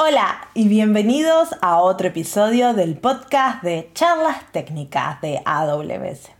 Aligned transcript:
Hola 0.00 0.46
y 0.54 0.68
bienvenidos 0.68 1.48
a 1.60 1.80
otro 1.80 2.06
episodio 2.06 2.72
del 2.72 2.96
podcast 2.96 3.64
de 3.64 3.90
charlas 3.94 4.36
técnicas 4.52 5.20
de 5.22 5.42
AWS. 5.44 6.30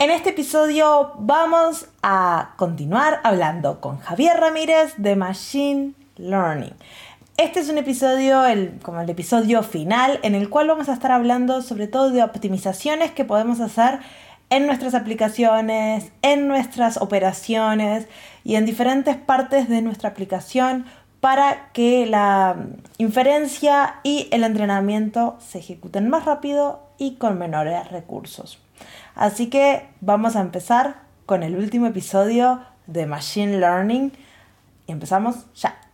En 0.00 0.10
este 0.10 0.30
episodio 0.30 1.12
vamos 1.16 1.86
a 2.02 2.54
continuar 2.56 3.20
hablando 3.22 3.80
con 3.80 3.98
Javier 3.98 4.40
Ramírez 4.40 4.94
de 4.96 5.14
Machine 5.14 5.92
Learning. 6.16 6.74
Este 7.36 7.60
es 7.60 7.68
un 7.68 7.78
episodio, 7.78 8.42
como 8.82 9.00
el 9.00 9.08
episodio 9.08 9.62
final, 9.62 10.18
en 10.24 10.34
el 10.34 10.50
cual 10.50 10.66
vamos 10.66 10.88
a 10.88 10.94
estar 10.94 11.12
hablando 11.12 11.62
sobre 11.62 11.86
todo 11.86 12.10
de 12.10 12.24
optimizaciones 12.24 13.12
que 13.12 13.24
podemos 13.24 13.60
hacer 13.60 14.00
en 14.50 14.66
nuestras 14.66 14.94
aplicaciones, 14.94 16.10
en 16.22 16.48
nuestras 16.48 16.96
operaciones 16.96 18.08
y 18.42 18.56
en 18.56 18.66
diferentes 18.66 19.14
partes 19.14 19.68
de 19.68 19.82
nuestra 19.82 20.08
aplicación 20.08 20.84
para 21.20 21.72
que 21.72 22.06
la 22.06 22.56
inferencia 22.98 23.96
y 24.02 24.28
el 24.30 24.44
entrenamiento 24.44 25.36
se 25.40 25.58
ejecuten 25.58 26.08
más 26.08 26.24
rápido 26.24 26.80
y 26.98 27.16
con 27.16 27.38
menores 27.38 27.90
recursos. 27.90 28.58
Así 29.14 29.48
que 29.48 29.88
vamos 30.00 30.36
a 30.36 30.40
empezar 30.40 31.02
con 31.26 31.42
el 31.42 31.56
último 31.56 31.86
episodio 31.86 32.60
de 32.86 33.06
Machine 33.06 33.58
Learning 33.58 34.12
y 34.86 34.92
empezamos 34.92 35.46
ya. 35.54 35.87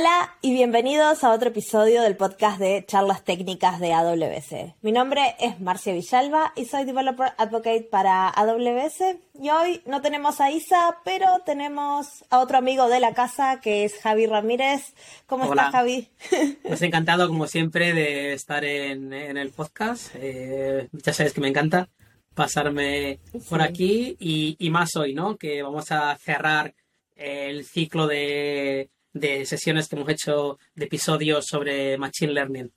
Hola 0.00 0.34
y 0.40 0.54
bienvenidos 0.54 1.24
a 1.24 1.30
otro 1.30 1.50
episodio 1.50 2.00
del 2.00 2.16
podcast 2.16 2.58
de 2.58 2.86
charlas 2.86 3.22
técnicas 3.22 3.80
de 3.80 3.92
AWS. 3.92 4.72
Mi 4.80 4.92
nombre 4.92 5.36
es 5.38 5.60
Marcia 5.60 5.92
Villalba 5.92 6.54
y 6.56 6.64
soy 6.64 6.86
Developer 6.86 7.34
Advocate 7.36 7.82
para 7.82 8.30
AWS. 8.30 9.18
Y 9.34 9.50
hoy 9.50 9.82
no 9.84 10.00
tenemos 10.00 10.40
a 10.40 10.50
Isa, 10.50 10.96
pero 11.04 11.26
tenemos 11.44 12.24
a 12.30 12.38
otro 12.38 12.56
amigo 12.56 12.88
de 12.88 12.98
la 12.98 13.12
casa 13.12 13.60
que 13.60 13.84
es 13.84 14.00
Javi 14.00 14.24
Ramírez. 14.24 14.94
¿Cómo 15.26 15.44
estás, 15.44 15.70
Javi? 15.70 16.08
Pues 16.62 16.80
encantado, 16.80 17.28
como 17.28 17.46
siempre, 17.46 17.92
de 17.92 18.32
estar 18.32 18.64
en, 18.64 19.12
el 19.12 19.50
podcast. 19.50 20.14
Eh, 20.14 20.88
ya 20.92 21.12
sabes 21.12 21.34
que 21.34 21.42
me 21.42 21.48
encanta 21.48 21.90
pasarme 22.34 23.20
por 23.50 23.60
aquí 23.60 24.16
y, 24.18 24.56
y 24.58 24.70
más 24.70 24.96
hoy, 24.96 25.12
¿no? 25.12 25.36
Que 25.36 25.62
vamos 25.62 25.92
a 25.92 26.16
cerrar 26.16 26.72
el 27.16 27.66
ciclo 27.66 28.06
de 28.06 28.88
de 29.12 29.44
sesiones 29.46 29.88
que 29.88 29.96
hemos 29.96 30.08
hecho 30.08 30.58
de 30.74 30.84
episodios 30.86 31.46
sobre 31.46 31.98
Machine 31.98 32.32
Learning. 32.32 32.72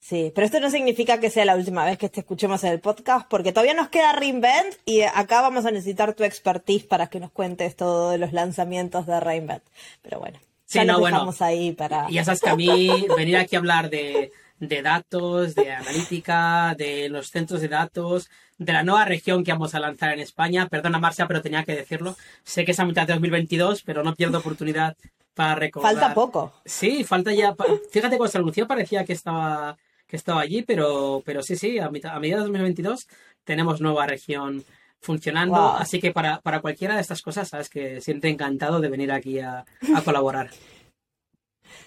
Sí, 0.00 0.30
pero 0.34 0.44
esto 0.44 0.60
no 0.60 0.70
significa 0.70 1.18
que 1.18 1.30
sea 1.30 1.46
la 1.46 1.56
última 1.56 1.82
vez 1.84 1.96
que 1.96 2.10
te 2.10 2.20
escuchemos 2.20 2.62
en 2.64 2.72
el 2.72 2.80
podcast, 2.80 3.26
porque 3.26 3.52
todavía 3.52 3.72
nos 3.72 3.88
queda 3.88 4.12
Reinvent 4.12 4.74
y 4.84 5.00
acá 5.00 5.40
vamos 5.40 5.64
a 5.64 5.70
necesitar 5.70 6.12
tu 6.12 6.24
expertise 6.24 6.84
para 6.84 7.06
que 7.06 7.20
nos 7.20 7.30
cuentes 7.30 7.74
todos 7.74 8.18
los 8.20 8.34
lanzamientos 8.34 9.06
de 9.06 9.18
Reinvent. 9.18 9.64
Pero 10.02 10.20
bueno, 10.20 10.38
ya 10.68 10.84
nos 10.84 11.02
dejamos 11.02 11.40
ahí 11.40 11.72
para. 11.72 12.06
Ya 12.10 12.22
sabes 12.22 12.42
que 12.42 12.50
a 12.50 12.56
mí 12.56 12.90
venir 13.16 13.38
aquí 13.38 13.56
a 13.56 13.60
hablar 13.60 13.88
de, 13.88 14.30
de 14.60 14.82
datos, 14.82 15.54
de 15.54 15.72
analítica, 15.72 16.74
de 16.76 17.08
los 17.08 17.30
centros 17.30 17.60
de 17.60 17.68
datos, 17.68 18.30
de 18.58 18.72
la 18.72 18.82
nueva 18.82 19.04
región 19.04 19.44
que 19.44 19.52
vamos 19.52 19.74
a 19.74 19.80
lanzar 19.80 20.12
en 20.12 20.20
España. 20.20 20.68
Perdona, 20.68 20.98
Marcia, 20.98 21.26
pero 21.26 21.42
tenía 21.42 21.64
que 21.64 21.74
decirlo. 21.74 22.16
Sé 22.42 22.64
que 22.64 22.72
es 22.72 22.80
a 22.80 22.84
mitad 22.84 23.06
de 23.06 23.14
2022, 23.14 23.82
pero 23.82 24.02
no 24.02 24.14
pierdo 24.14 24.38
oportunidad 24.38 24.96
para 25.34 25.54
recordar. 25.54 25.92
Falta 25.92 26.14
poco. 26.14 26.52
Sí, 26.64 27.04
falta 27.04 27.32
ya. 27.32 27.54
Fíjate, 27.90 28.16
cuando 28.16 28.32
se 28.32 28.38
anunció 28.38 28.66
parecía 28.66 29.04
que 29.04 29.12
estaba, 29.12 29.76
que 30.06 30.16
estaba 30.16 30.40
allí, 30.40 30.62
pero, 30.62 31.22
pero 31.24 31.42
sí, 31.42 31.56
sí, 31.56 31.78
a, 31.78 31.90
mitad, 31.90 32.16
a 32.16 32.20
de 32.20 32.30
2022 32.34 33.08
tenemos 33.44 33.80
nueva 33.80 34.06
región 34.06 34.64
funcionando. 35.00 35.56
Así 35.56 36.00
que 36.00 36.12
para, 36.12 36.40
para, 36.40 36.60
cualquiera 36.60 36.94
de 36.94 37.00
estas 37.00 37.20
cosas, 37.20 37.48
sabes 37.48 37.68
que 37.68 38.00
siempre 38.00 38.30
encantado 38.30 38.80
de 38.80 38.88
venir 38.88 39.12
aquí 39.12 39.40
a, 39.40 39.64
a 39.94 40.02
colaborar. 40.02 40.50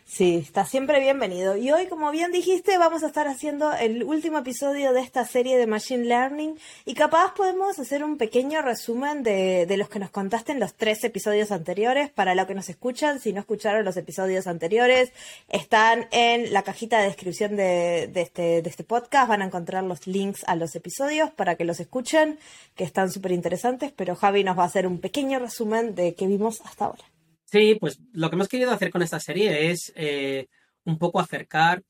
Sí, 0.06 0.38
está 0.38 0.66
siempre 0.66 1.02
bienvenido. 1.02 1.58
Y 1.58 1.72
hoy, 1.72 1.88
como 1.88 2.12
bien 2.12 2.32
dijiste, 2.32 2.78
vamos 2.78 3.04
a 3.04 3.08
estar 3.08 3.28
haciendo 3.28 3.74
el 3.74 4.04
último 4.04 4.38
episodio 4.38 4.94
de 4.94 5.02
esta 5.02 5.26
serie 5.26 5.58
de 5.58 5.68
Machine 5.68 6.06
Learning 6.06 6.58
y 6.86 6.94
capaz 6.94 7.34
podemos 7.34 7.78
hacer 7.78 8.06
un 8.06 8.18
pequeño 8.18 8.62
resumen 8.62 9.22
de, 9.22 9.66
de 9.66 9.78
los 9.78 9.90
que 9.90 10.00
nos 10.00 10.10
contaste 10.10 10.54
en 10.54 10.62
los 10.62 10.76
tres 10.76 11.04
episodios 11.04 11.52
anteriores. 11.52 12.10
Para 12.10 12.36
los 12.36 12.48
que 12.48 12.56
nos 12.56 12.70
escuchan, 12.70 13.20
si 13.20 13.34
no 13.34 13.42
escucharon 13.42 13.84
los 13.84 13.98
episodios 13.98 14.48
anteriores, 14.48 15.12
están 15.50 16.08
en 16.12 16.54
la 16.54 16.64
cajita 16.64 17.00
de 17.00 17.08
descripción 17.08 17.58
de, 17.58 18.10
de, 18.12 18.22
este, 18.22 18.62
de 18.62 18.70
este 18.70 18.86
podcast. 18.86 19.28
Van 19.28 19.42
a 19.42 19.46
encontrar 19.46 19.84
los 19.84 20.08
links 20.08 20.46
a 20.48 20.56
los 20.56 20.74
episodios 20.76 21.32
para 21.32 21.56
que 21.56 21.66
los 21.66 21.82
escuchen, 21.82 22.40
que 22.76 22.86
están 22.86 23.12
súper 23.12 23.34
interesantes, 23.34 23.92
pero 23.94 24.16
Javi 24.16 24.46
nos 24.46 24.58
va 24.58 24.64
a 24.64 24.68
hacer 24.68 24.88
un 24.88 25.00
pequeño 25.00 25.38
resumen 25.38 25.96
de 25.96 26.16
qué 26.16 26.28
vimos 26.28 26.62
hasta 26.62 26.86
ahora. 26.86 27.04
Sí, 27.50 27.78
pues 27.80 28.00
lo 28.12 28.30
que 28.30 28.36
hemos 28.36 28.50
querido 28.50 28.72
hacer 28.72 28.92
con 28.92 29.02
esta 29.02 29.22
serie 29.22 29.72
es 29.72 29.94
eh, 29.96 30.48
un 30.84 30.98
poco 30.98 31.20
acercar 31.20 31.82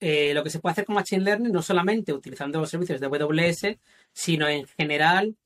eh, 0.00 0.34
lo 0.34 0.42
que 0.42 0.50
se 0.50 0.58
puede 0.58 0.72
hacer 0.72 0.84
con 0.84 0.96
Machine 0.96 1.22
Learning, 1.22 1.52
no 1.52 1.62
solamente 1.62 2.12
utilizando 2.12 2.60
los 2.60 2.70
servicios 2.70 3.00
de 3.00 3.06
AWS, 3.06 3.78
sino 4.12 4.48
en 4.48 4.66
general 4.66 5.36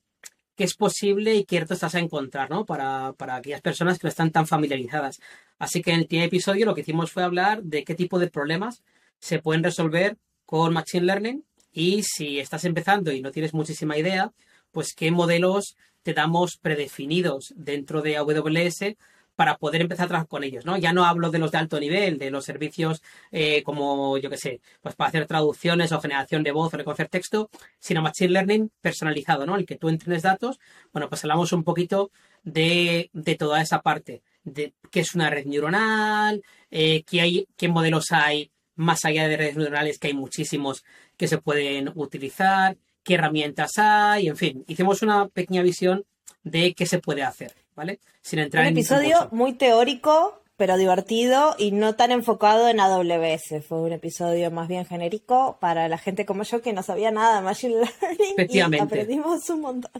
qué 0.55 0.63
es 0.63 0.75
posible 0.75 1.35
y 1.35 1.45
qué 1.45 1.59
retos 1.59 1.75
estás 1.75 1.95
a 1.95 1.99
encontrar, 1.99 2.49
¿no? 2.49 2.65
Para, 2.65 3.13
para, 3.13 3.35
aquellas 3.35 3.61
personas 3.61 3.99
que 3.99 4.07
no 4.07 4.09
están 4.09 4.31
tan 4.31 4.47
familiarizadas. 4.47 5.19
Así 5.59 5.81
que 5.83 5.91
en 5.91 5.99
el 6.01 6.07
primer 6.07 6.27
episodio 6.27 6.65
lo 6.65 6.73
que 6.73 6.81
hicimos 6.81 7.11
fue 7.11 7.23
hablar 7.23 7.61
de 7.63 7.83
qué 7.83 7.93
tipo 7.93 8.17
de 8.17 8.29
problemas 8.29 8.83
se 9.19 9.39
pueden 9.39 9.63
resolver 9.63 10.17
con 10.45 10.73
Machine 10.73 11.05
Learning 11.05 11.45
y 11.71 12.03
si 12.03 12.39
estás 12.39 12.65
empezando 12.65 13.11
y 13.11 13.21
no 13.21 13.31
tienes 13.31 13.53
muchísima 13.53 13.97
idea, 13.97 14.33
pues 14.71 14.93
qué 14.95 15.11
modelos 15.11 15.77
te 16.03 16.13
damos 16.13 16.57
predefinidos 16.57 17.53
dentro 17.55 18.01
de 18.01 18.17
AWS 18.17 18.95
para 19.41 19.57
poder 19.57 19.81
empezar 19.81 20.05
a 20.05 20.07
trabajar 20.07 20.27
con 20.27 20.43
ellos, 20.43 20.67
¿no? 20.67 20.77
Ya 20.77 20.93
no 20.93 21.03
hablo 21.03 21.31
de 21.31 21.39
los 21.39 21.51
de 21.51 21.57
alto 21.57 21.79
nivel, 21.79 22.19
de 22.19 22.29
los 22.29 22.45
servicios 22.45 23.01
eh, 23.31 23.63
como, 23.63 24.19
yo 24.19 24.29
qué 24.29 24.37
sé, 24.37 24.61
pues 24.83 24.93
para 24.93 25.07
hacer 25.07 25.25
traducciones 25.25 25.91
o 25.91 25.99
generación 25.99 26.43
de 26.43 26.51
voz 26.51 26.71
o 26.71 26.77
reconocer 26.77 27.07
texto, 27.07 27.49
sino 27.79 28.03
Machine 28.03 28.33
Learning 28.33 28.71
personalizado, 28.81 29.47
¿no? 29.47 29.55
El 29.55 29.65
que 29.65 29.77
tú 29.77 29.89
entrenes 29.89 30.21
datos. 30.21 30.59
Bueno, 30.93 31.09
pues 31.09 31.23
hablamos 31.23 31.53
un 31.53 31.63
poquito 31.63 32.11
de, 32.43 33.09
toda 33.39 33.63
esa 33.63 33.81
parte, 33.81 34.21
de 34.43 34.75
qué 34.91 34.99
es 34.99 35.15
una 35.15 35.31
red 35.31 35.47
neuronal, 35.47 36.43
eh, 36.69 37.01
qué, 37.01 37.21
hay, 37.21 37.47
qué 37.57 37.67
modelos 37.67 38.11
hay 38.11 38.51
más 38.75 39.05
allá 39.05 39.27
de 39.27 39.37
redes 39.37 39.57
neuronales, 39.57 39.97
que 39.97 40.09
hay 40.09 40.13
muchísimos 40.13 40.83
que 41.17 41.27
se 41.27 41.39
pueden 41.39 41.91
utilizar, 41.95 42.77
qué 43.01 43.15
herramientas 43.15 43.71
hay, 43.79 44.27
en 44.27 44.37
fin, 44.37 44.63
hicimos 44.67 45.01
una 45.01 45.29
pequeña 45.29 45.63
visión 45.63 46.05
de 46.43 46.75
qué 46.75 46.85
se 46.85 46.99
puede 46.99 47.23
hacer. 47.23 47.60
¿Vale? 47.75 47.99
Sin 48.21 48.39
entrar 48.39 48.65
un 48.65 48.73
episodio 48.73 49.29
muy 49.31 49.53
teórico, 49.53 50.41
pero 50.57 50.77
divertido 50.77 51.55
y 51.57 51.71
no 51.71 51.95
tan 51.95 52.11
enfocado 52.11 52.69
en 52.69 52.79
AWS. 52.79 53.65
Fue 53.67 53.81
un 53.81 53.93
episodio 53.93 54.51
más 54.51 54.67
bien 54.67 54.85
genérico 54.85 55.57
para 55.59 55.87
la 55.87 55.97
gente 55.97 56.25
como 56.25 56.43
yo 56.43 56.61
que 56.61 56.71
no 56.73 56.83
sabía 56.83 57.09
nada 57.09 57.37
de 57.37 57.41
Machine 57.41 57.73
Learning 57.75 58.33
Efectivamente. 58.33 58.77
y 58.77 58.99
aprendimos 58.99 59.49
un 59.49 59.61
montón. 59.61 59.91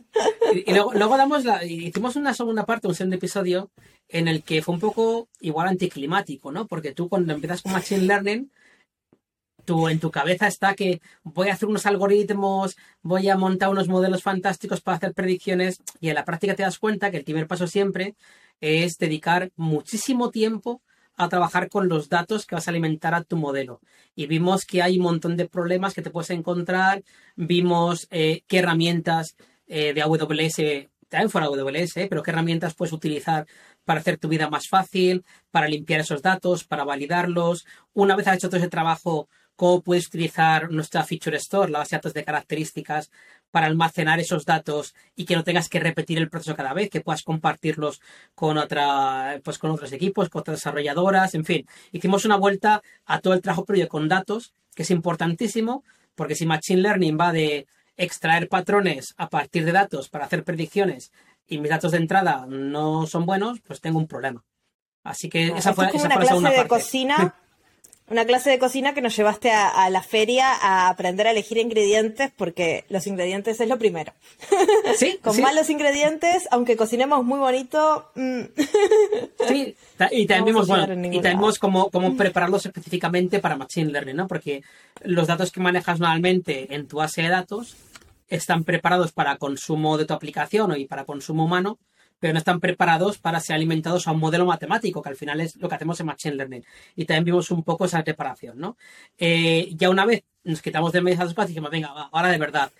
Y, 0.53 0.71
luego, 0.71 0.93
luego, 0.93 1.17
damos 1.17 1.45
la, 1.45 1.65
hicimos 1.65 2.15
una 2.15 2.33
segunda 2.33 2.65
parte, 2.65 2.87
un 2.87 2.93
segundo 2.93 3.15
episodio, 3.15 3.71
en 4.07 4.27
el 4.27 4.43
que 4.43 4.61
fue 4.61 4.75
un 4.75 4.81
poco 4.81 5.29
igual 5.39 5.67
anticlimático, 5.67 6.51
¿no? 6.51 6.67
Porque 6.67 6.93
tú 6.93 7.09
cuando 7.09 7.33
empiezas 7.33 7.61
con 7.61 7.71
Machine 7.71 8.01
Learning 8.01 8.51
en 9.67 9.99
tu 9.99 10.11
cabeza 10.11 10.47
está 10.47 10.75
que 10.75 11.01
voy 11.23 11.49
a 11.49 11.53
hacer 11.53 11.69
unos 11.69 11.85
algoritmos, 11.85 12.75
voy 13.01 13.29
a 13.29 13.37
montar 13.37 13.69
unos 13.69 13.87
modelos 13.87 14.23
fantásticos 14.23 14.81
para 14.81 14.97
hacer 14.97 15.13
predicciones 15.13 15.81
y 15.99 16.09
en 16.09 16.15
la 16.15 16.25
práctica 16.25 16.55
te 16.55 16.63
das 16.63 16.79
cuenta 16.79 17.11
que 17.11 17.17
el 17.17 17.23
primer 17.23 17.47
paso 17.47 17.67
siempre 17.67 18.15
es 18.59 18.97
dedicar 18.97 19.51
muchísimo 19.55 20.29
tiempo 20.29 20.81
a 21.15 21.29
trabajar 21.29 21.69
con 21.69 21.87
los 21.87 22.09
datos 22.09 22.45
que 22.45 22.55
vas 22.55 22.67
a 22.67 22.71
alimentar 22.71 23.13
a 23.13 23.23
tu 23.23 23.37
modelo. 23.37 23.81
Y 24.15 24.27
vimos 24.27 24.65
que 24.65 24.81
hay 24.81 24.97
un 24.97 25.03
montón 25.03 25.37
de 25.37 25.47
problemas 25.47 25.93
que 25.93 26.01
te 26.01 26.09
puedes 26.09 26.29
encontrar, 26.31 27.03
vimos 27.35 28.07
eh, 28.11 28.43
qué 28.47 28.59
herramientas 28.59 29.35
eh, 29.67 29.93
de 29.93 30.01
AWS, 30.01 30.89
también 31.09 31.29
fuera 31.29 31.47
AWS, 31.47 31.97
eh, 31.97 32.07
pero 32.09 32.23
qué 32.23 32.31
herramientas 32.31 32.73
puedes 32.73 32.93
utilizar 32.93 33.45
para 33.83 33.99
hacer 33.99 34.17
tu 34.17 34.29
vida 34.29 34.49
más 34.49 34.67
fácil, 34.67 35.25
para 35.51 35.67
limpiar 35.67 35.99
esos 35.99 36.21
datos, 36.21 36.63
para 36.63 36.85
validarlos. 36.85 37.65
Una 37.93 38.15
vez 38.15 38.27
has 38.27 38.37
hecho 38.37 38.47
todo 38.49 38.57
ese 38.57 38.69
trabajo, 38.69 39.27
cómo 39.61 39.83
puedes 39.83 40.07
utilizar 40.07 40.71
nuestra 40.71 41.03
Feature 41.03 41.37
Store, 41.37 41.71
la 41.71 41.77
base 41.77 41.91
de 41.91 41.97
datos 41.97 42.13
de 42.15 42.23
características, 42.23 43.11
para 43.51 43.67
almacenar 43.67 44.19
esos 44.19 44.43
datos 44.43 44.95
y 45.15 45.25
que 45.25 45.35
no 45.35 45.43
tengas 45.43 45.69
que 45.69 45.79
repetir 45.79 46.17
el 46.17 46.31
proceso 46.31 46.55
cada 46.55 46.73
vez, 46.73 46.89
que 46.89 47.01
puedas 47.01 47.21
compartirlos 47.21 48.01
con 48.33 48.57
otra, 48.57 49.39
pues 49.43 49.59
con 49.59 49.69
otros 49.69 49.91
equipos, 49.91 50.29
con 50.29 50.39
otras 50.39 50.57
desarrolladoras, 50.57 51.35
en 51.35 51.45
fin. 51.45 51.67
Hicimos 51.91 52.25
una 52.25 52.37
vuelta 52.37 52.81
a 53.05 53.19
todo 53.19 53.35
el 53.35 53.41
trabajo 53.41 53.63
previo 53.63 53.87
con 53.87 54.09
datos, 54.09 54.51
que 54.73 54.81
es 54.81 54.89
importantísimo, 54.89 55.83
porque 56.15 56.33
si 56.33 56.47
Machine 56.47 56.81
Learning 56.81 57.15
va 57.19 57.31
de 57.31 57.67
extraer 57.97 58.49
patrones 58.49 59.13
a 59.17 59.29
partir 59.29 59.63
de 59.63 59.73
datos 59.73 60.09
para 60.09 60.25
hacer 60.25 60.43
predicciones 60.43 61.11
y 61.45 61.59
mis 61.59 61.69
datos 61.69 61.91
de 61.91 61.99
entrada 61.99 62.47
no 62.49 63.05
son 63.05 63.27
buenos, 63.27 63.59
pues 63.61 63.79
tengo 63.79 63.99
un 63.99 64.07
problema. 64.07 64.43
Así 65.03 65.29
que 65.29 65.49
esa 65.49 65.75
fue, 65.75 65.85
esa 65.93 66.09
fue 66.09 66.23
la 66.23 66.25
segunda 66.25 66.49
parte. 66.49 66.67
cocina 66.67 67.35
una 68.11 68.25
clase 68.25 68.49
de 68.49 68.59
cocina 68.59 68.93
que 68.93 69.01
nos 69.01 69.15
llevaste 69.15 69.51
a, 69.51 69.89
la 69.89 70.03
feria 70.03 70.51
a 70.53 70.89
aprender 70.89 71.27
a 71.27 71.31
elegir 71.31 71.57
ingredientes 71.57 72.31
porque 72.35 72.83
los 72.89 73.07
ingredientes 73.07 73.59
es 73.59 73.67
lo 73.67 73.79
primero. 73.79 74.13
Sí. 74.97 75.19
Con 75.23 75.39
malos 75.39 75.69
ingredientes, 75.69 76.47
aunque 76.51 76.75
cocinemos 76.75 77.23
muy 77.23 77.39
bonito. 77.39 78.11
Mm. 78.15 78.41
Sí, 79.47 79.75
y 80.11 80.25
también 80.27 80.45
vimos, 80.45 80.69
y 81.11 81.19
tenemos 81.19 81.59
cómo, 81.59 81.89
cómo 81.89 82.15
prepararlos 82.15 82.65
específicamente 82.65 83.39
para 83.39 83.55
Machine 83.55 83.91
Learning, 83.91 84.15
¿no? 84.15 84.27
Porque 84.27 84.63
los 85.03 85.27
datos 85.27 85.51
que 85.51 85.59
manejas 85.59 85.99
normalmente 85.99 86.73
en 86.73 86.87
tu 86.87 86.97
base 86.97 87.23
de 87.23 87.29
datos 87.29 87.75
están 88.27 88.63
preparados 88.63 89.11
para 89.11 89.37
consumo 89.37 89.97
de 89.97 90.05
tu 90.05 90.13
aplicación 90.13 90.77
y 90.79 90.85
para 90.85 91.05
consumo 91.05 91.45
humano, 91.45 91.79
pero 92.21 92.33
no 92.33 92.39
están 92.39 92.59
preparados 92.59 93.17
para 93.17 93.39
ser 93.39 93.55
alimentados 93.55 94.07
a 94.07 94.11
un 94.11 94.19
modelo 94.19 94.45
matemático, 94.45 95.01
que 95.01 95.09
al 95.09 95.15
final 95.15 95.41
es 95.41 95.55
lo 95.55 95.67
que 95.67 95.73
hacemos 95.73 95.99
en 95.99 96.05
Machine 96.05 96.35
Learning. 96.35 96.63
Y 96.95 97.05
también 97.05 97.25
vimos 97.25 97.49
un 97.49 97.63
poco 97.63 97.85
esa 97.85 98.03
preparación, 98.03 98.59
¿no? 98.59 98.77
Eh, 99.17 99.71
ya 99.75 99.89
una 99.89 100.05
vez 100.05 100.23
nos 100.43 100.61
quitamos 100.61 100.91
de 100.91 101.01
medias 101.01 101.33
y 101.35 101.47
dijimos, 101.47 101.71
venga, 101.71 101.87
ahora 102.11 102.29
de 102.29 102.37
verdad, 102.37 102.71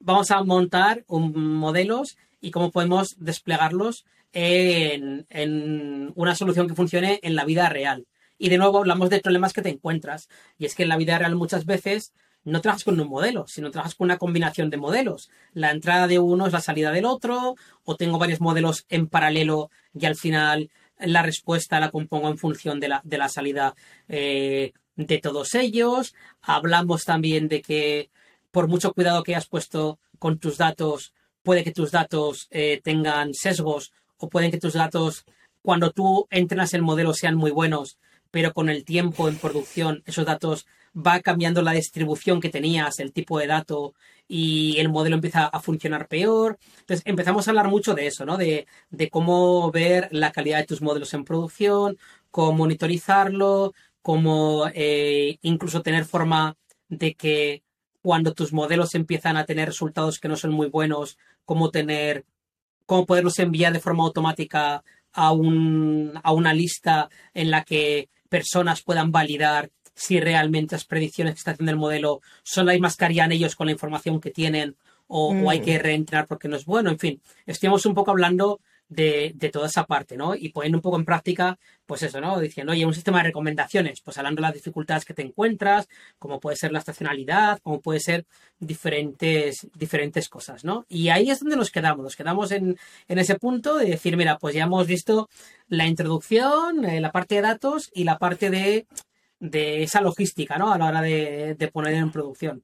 vamos 0.00 0.30
a 0.30 0.42
montar 0.44 1.02
un, 1.08 1.32
modelos 1.54 2.18
y 2.42 2.50
cómo 2.50 2.70
podemos 2.70 3.16
desplegarlos 3.18 4.04
en, 4.34 5.26
en 5.30 6.12
una 6.14 6.34
solución 6.34 6.68
que 6.68 6.74
funcione 6.74 7.20
en 7.22 7.34
la 7.36 7.46
vida 7.46 7.70
real. 7.70 8.06
Y 8.36 8.50
de 8.50 8.58
nuevo 8.58 8.78
hablamos 8.80 9.08
de 9.08 9.20
problemas 9.20 9.54
que 9.54 9.62
te 9.62 9.70
encuentras. 9.70 10.28
Y 10.58 10.66
es 10.66 10.74
que 10.74 10.82
en 10.82 10.90
la 10.90 10.98
vida 10.98 11.18
real 11.18 11.36
muchas 11.36 11.64
veces 11.64 12.12
no 12.50 12.60
trabajas 12.60 12.84
con 12.84 13.00
un 13.00 13.08
modelo, 13.08 13.46
sino 13.46 13.70
trabajas 13.70 13.94
con 13.94 14.06
una 14.06 14.18
combinación 14.18 14.70
de 14.70 14.76
modelos. 14.76 15.30
La 15.52 15.70
entrada 15.70 16.06
de 16.06 16.18
uno 16.18 16.46
es 16.46 16.52
la 16.52 16.60
salida 16.60 16.92
del 16.92 17.04
otro, 17.04 17.56
o 17.84 17.96
tengo 17.96 18.18
varios 18.18 18.40
modelos 18.40 18.84
en 18.88 19.06
paralelo 19.06 19.70
y 19.98 20.06
al 20.06 20.16
final 20.16 20.70
la 20.98 21.22
respuesta 21.22 21.80
la 21.80 21.90
compongo 21.90 22.28
en 22.28 22.38
función 22.38 22.80
de 22.80 22.88
la, 22.88 23.00
de 23.04 23.18
la 23.18 23.28
salida 23.28 23.74
eh, 24.08 24.72
de 24.96 25.18
todos 25.18 25.54
ellos. 25.54 26.14
Hablamos 26.42 27.04
también 27.04 27.48
de 27.48 27.62
que 27.62 28.10
por 28.50 28.68
mucho 28.68 28.92
cuidado 28.92 29.22
que 29.22 29.34
hayas 29.34 29.48
puesto 29.48 29.98
con 30.18 30.38
tus 30.38 30.58
datos, 30.58 31.14
puede 31.42 31.64
que 31.64 31.72
tus 31.72 31.90
datos 31.90 32.48
eh, 32.50 32.80
tengan 32.82 33.32
sesgos 33.34 33.92
o 34.18 34.28
pueden 34.28 34.50
que 34.50 34.58
tus 34.58 34.74
datos, 34.74 35.24
cuando 35.62 35.90
tú 35.90 36.26
entrenas 36.30 36.74
el 36.74 36.82
modelo, 36.82 37.14
sean 37.14 37.36
muy 37.36 37.50
buenos, 37.50 37.98
pero 38.30 38.52
con 38.52 38.68
el 38.68 38.84
tiempo 38.84 39.28
en 39.28 39.38
producción 39.38 40.02
esos 40.06 40.26
datos 40.26 40.66
va 40.94 41.20
cambiando 41.20 41.62
la 41.62 41.72
distribución 41.72 42.40
que 42.40 42.48
tenías, 42.48 42.98
el 42.98 43.12
tipo 43.12 43.38
de 43.38 43.46
dato 43.46 43.94
y 44.26 44.76
el 44.78 44.88
modelo 44.88 45.16
empieza 45.16 45.46
a 45.46 45.60
funcionar 45.60 46.08
peor. 46.08 46.58
Entonces 46.80 47.02
empezamos 47.06 47.46
a 47.46 47.50
hablar 47.50 47.68
mucho 47.68 47.94
de 47.94 48.06
eso, 48.06 48.24
¿no? 48.24 48.36
De, 48.36 48.66
cómo 49.10 49.70
ver 49.70 50.08
la 50.12 50.32
calidad 50.32 50.58
de 50.58 50.66
tus 50.66 50.82
modelos 50.82 51.14
en 51.14 51.24
producción, 51.24 51.98
cómo 52.30 52.52
monitorizarlo, 52.52 53.74
cómo 54.02 54.66
eh, 54.74 55.38
incluso 55.42 55.82
tener 55.82 56.04
forma 56.04 56.56
de 56.88 57.14
que 57.14 57.62
cuando 58.02 58.32
tus 58.32 58.52
modelos 58.52 58.94
empiezan 58.94 59.36
a 59.36 59.44
tener 59.44 59.68
resultados 59.68 60.18
que 60.18 60.28
no 60.28 60.36
son 60.36 60.52
muy 60.52 60.68
buenos, 60.68 61.18
cómo 61.44 61.70
tener, 61.70 62.24
cómo 62.86 63.06
poderlos 63.06 63.38
enviar 63.38 63.72
de 63.72 63.80
forma 63.80 64.04
automática 64.04 64.82
a, 65.12 65.32
un, 65.32 66.12
a 66.22 66.32
una 66.32 66.54
lista 66.54 67.08
en 67.34 67.50
la 67.50 67.64
que 67.64 68.08
personas 68.28 68.82
puedan 68.82 69.12
validar 69.12 69.70
si 70.00 70.18
realmente 70.18 70.74
las 70.74 70.86
predicciones 70.86 71.34
que 71.34 71.38
está 71.38 71.50
haciendo 71.50 71.72
el 71.72 71.78
modelo 71.78 72.22
son 72.42 72.64
las 72.64 72.74
mismas 72.74 72.96
que 72.96 73.04
harían 73.04 73.32
ellos 73.32 73.54
con 73.54 73.66
la 73.66 73.72
información 73.72 74.18
que 74.18 74.30
tienen 74.30 74.74
o, 75.08 75.50
hay 75.50 75.60
mm. 75.60 75.64
que 75.64 75.78
reentrenar 75.78 76.26
porque 76.26 76.48
no 76.48 76.56
es 76.56 76.64
bueno. 76.64 76.88
En 76.88 76.98
fin, 76.98 77.20
estuvimos 77.44 77.84
un 77.84 77.92
poco 77.92 78.10
hablando 78.10 78.60
de, 78.88 79.50
toda 79.52 79.66
esa 79.66 79.84
parte, 79.84 80.16
¿no? 80.16 80.34
Y 80.34 80.48
poniendo 80.48 80.78
un 80.78 80.82
poco 80.82 80.96
en 80.96 81.04
práctica, 81.04 81.58
pues 81.84 82.02
eso, 82.02 82.18
¿no? 82.18 82.40
Diciendo, 82.40 82.72
oye, 82.72 82.86
un 82.86 82.94
sistema 82.94 83.18
de 83.18 83.24
recomendaciones, 83.24 84.00
pues 84.00 84.16
hablando 84.16 84.40
de 84.40 84.48
las 84.48 84.54
dificultades 84.54 85.04
que 85.04 85.12
te 85.12 85.20
encuentras, 85.20 85.86
como 86.18 86.40
puede 86.40 86.56
ser 86.56 86.72
la 86.72 86.78
estacionalidad, 86.78 87.58
como 87.60 87.82
puede 87.82 88.00
ser 88.00 88.24
diferentes, 88.58 89.68
diferentes 89.74 90.30
cosas, 90.30 90.64
¿no? 90.64 90.86
Y 90.88 91.10
ahí 91.10 91.30
es 91.30 91.40
donde 91.40 91.56
nos 91.56 91.70
quedamos, 91.70 92.02
nos 92.02 92.16
quedamos 92.16 92.52
en, 92.52 92.78
ese 93.06 93.34
punto 93.38 93.76
de 93.76 93.84
decir, 93.84 94.16
mira, 94.16 94.38
pues 94.38 94.54
ya 94.54 94.64
hemos 94.64 94.86
visto 94.86 95.28
la 95.68 95.86
introducción, 95.86 96.86
eh, 96.86 97.02
la 97.02 97.12
parte 97.12 97.34
de 97.34 97.42
datos 97.42 97.90
y 97.92 98.04
la 98.04 98.16
parte 98.16 98.48
de 98.48 98.86
de 99.40 99.82
esa 99.82 100.00
logística, 100.00 100.58
¿no? 100.58 100.72
A 100.72 100.78
la 100.78 100.86
hora 100.86 101.00
de, 101.00 101.70
poner 101.72 101.94
en 101.94 102.12
producción. 102.12 102.62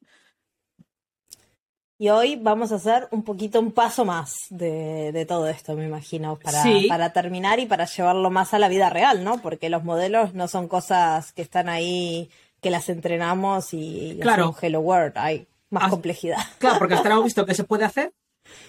Y 1.99 2.11
hoy 2.11 2.37
vamos 2.37 2.73
a 2.73 2.75
hacer 2.75 3.08
un 3.11 3.23
poquito 3.23 3.58
un 3.58 3.73
paso 3.73 4.05
más 4.05 4.34
de, 4.50 5.25
todo 5.26 5.49
esto, 5.49 5.75
me 5.75 5.87
imagino, 5.87 6.38
para, 6.38 6.62
para, 6.88 7.12
terminar 7.14 7.58
y 7.58 7.64
para 7.64 7.87
llevarlo 7.87 8.31
más 8.31 8.52
a 8.52 8.58
la 8.58 8.69
vida 8.69 8.90
real, 8.90 9.25
¿no? 9.25 9.40
Porque 9.40 9.70
los 9.70 9.82
modelos 9.82 10.34
no 10.34 10.46
son 10.46 10.69
cosas 10.69 11.32
que 11.32 11.40
están 11.40 11.70
ahí, 11.70 12.28
que 12.61 12.69
las 12.69 12.90
entrenamos 12.90 13.73
y 13.73 14.19
claro. 14.20 14.55
Hello 14.61 14.81
World, 14.81 15.14
hay 15.17 15.46
más 15.70 15.90
complejidad. 15.90 16.38
Claro, 16.58 16.78
porque 16.78 16.94
hasta 16.94 17.08
ahora 17.08 17.14
hemos 17.14 17.25
visto 17.25 17.46
qué 17.46 17.55
se 17.55 17.64
puede 17.64 17.87
hacer, 17.87 18.12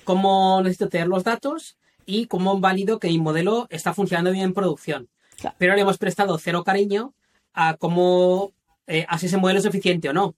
cómo 0.06 0.62
necesito 0.62 0.88
tener 0.88 1.08
los 1.08 1.26
datos 1.26 1.78
y 2.06 2.28
cómo 2.28 2.60
válido 2.62 3.00
que 3.00 3.10
mi 3.10 3.20
modelo 3.20 3.68
está 3.70 3.94
funcionando 3.94 4.32
bien 4.32 4.46
en 4.46 4.54
producción. 4.54 5.10
Pero 5.58 5.76
le 5.76 5.82
hemos 5.82 5.98
prestado 5.98 6.38
cero 6.40 6.64
cariño 6.64 7.14
a 7.60 7.76
cómo, 7.76 8.54
eh, 8.86 9.04
así 9.10 9.26
ese 9.26 9.38
modelo 9.38 9.60
es 9.60 9.66
eficiente 9.66 10.08
o 10.10 10.14
no. 10.14 10.36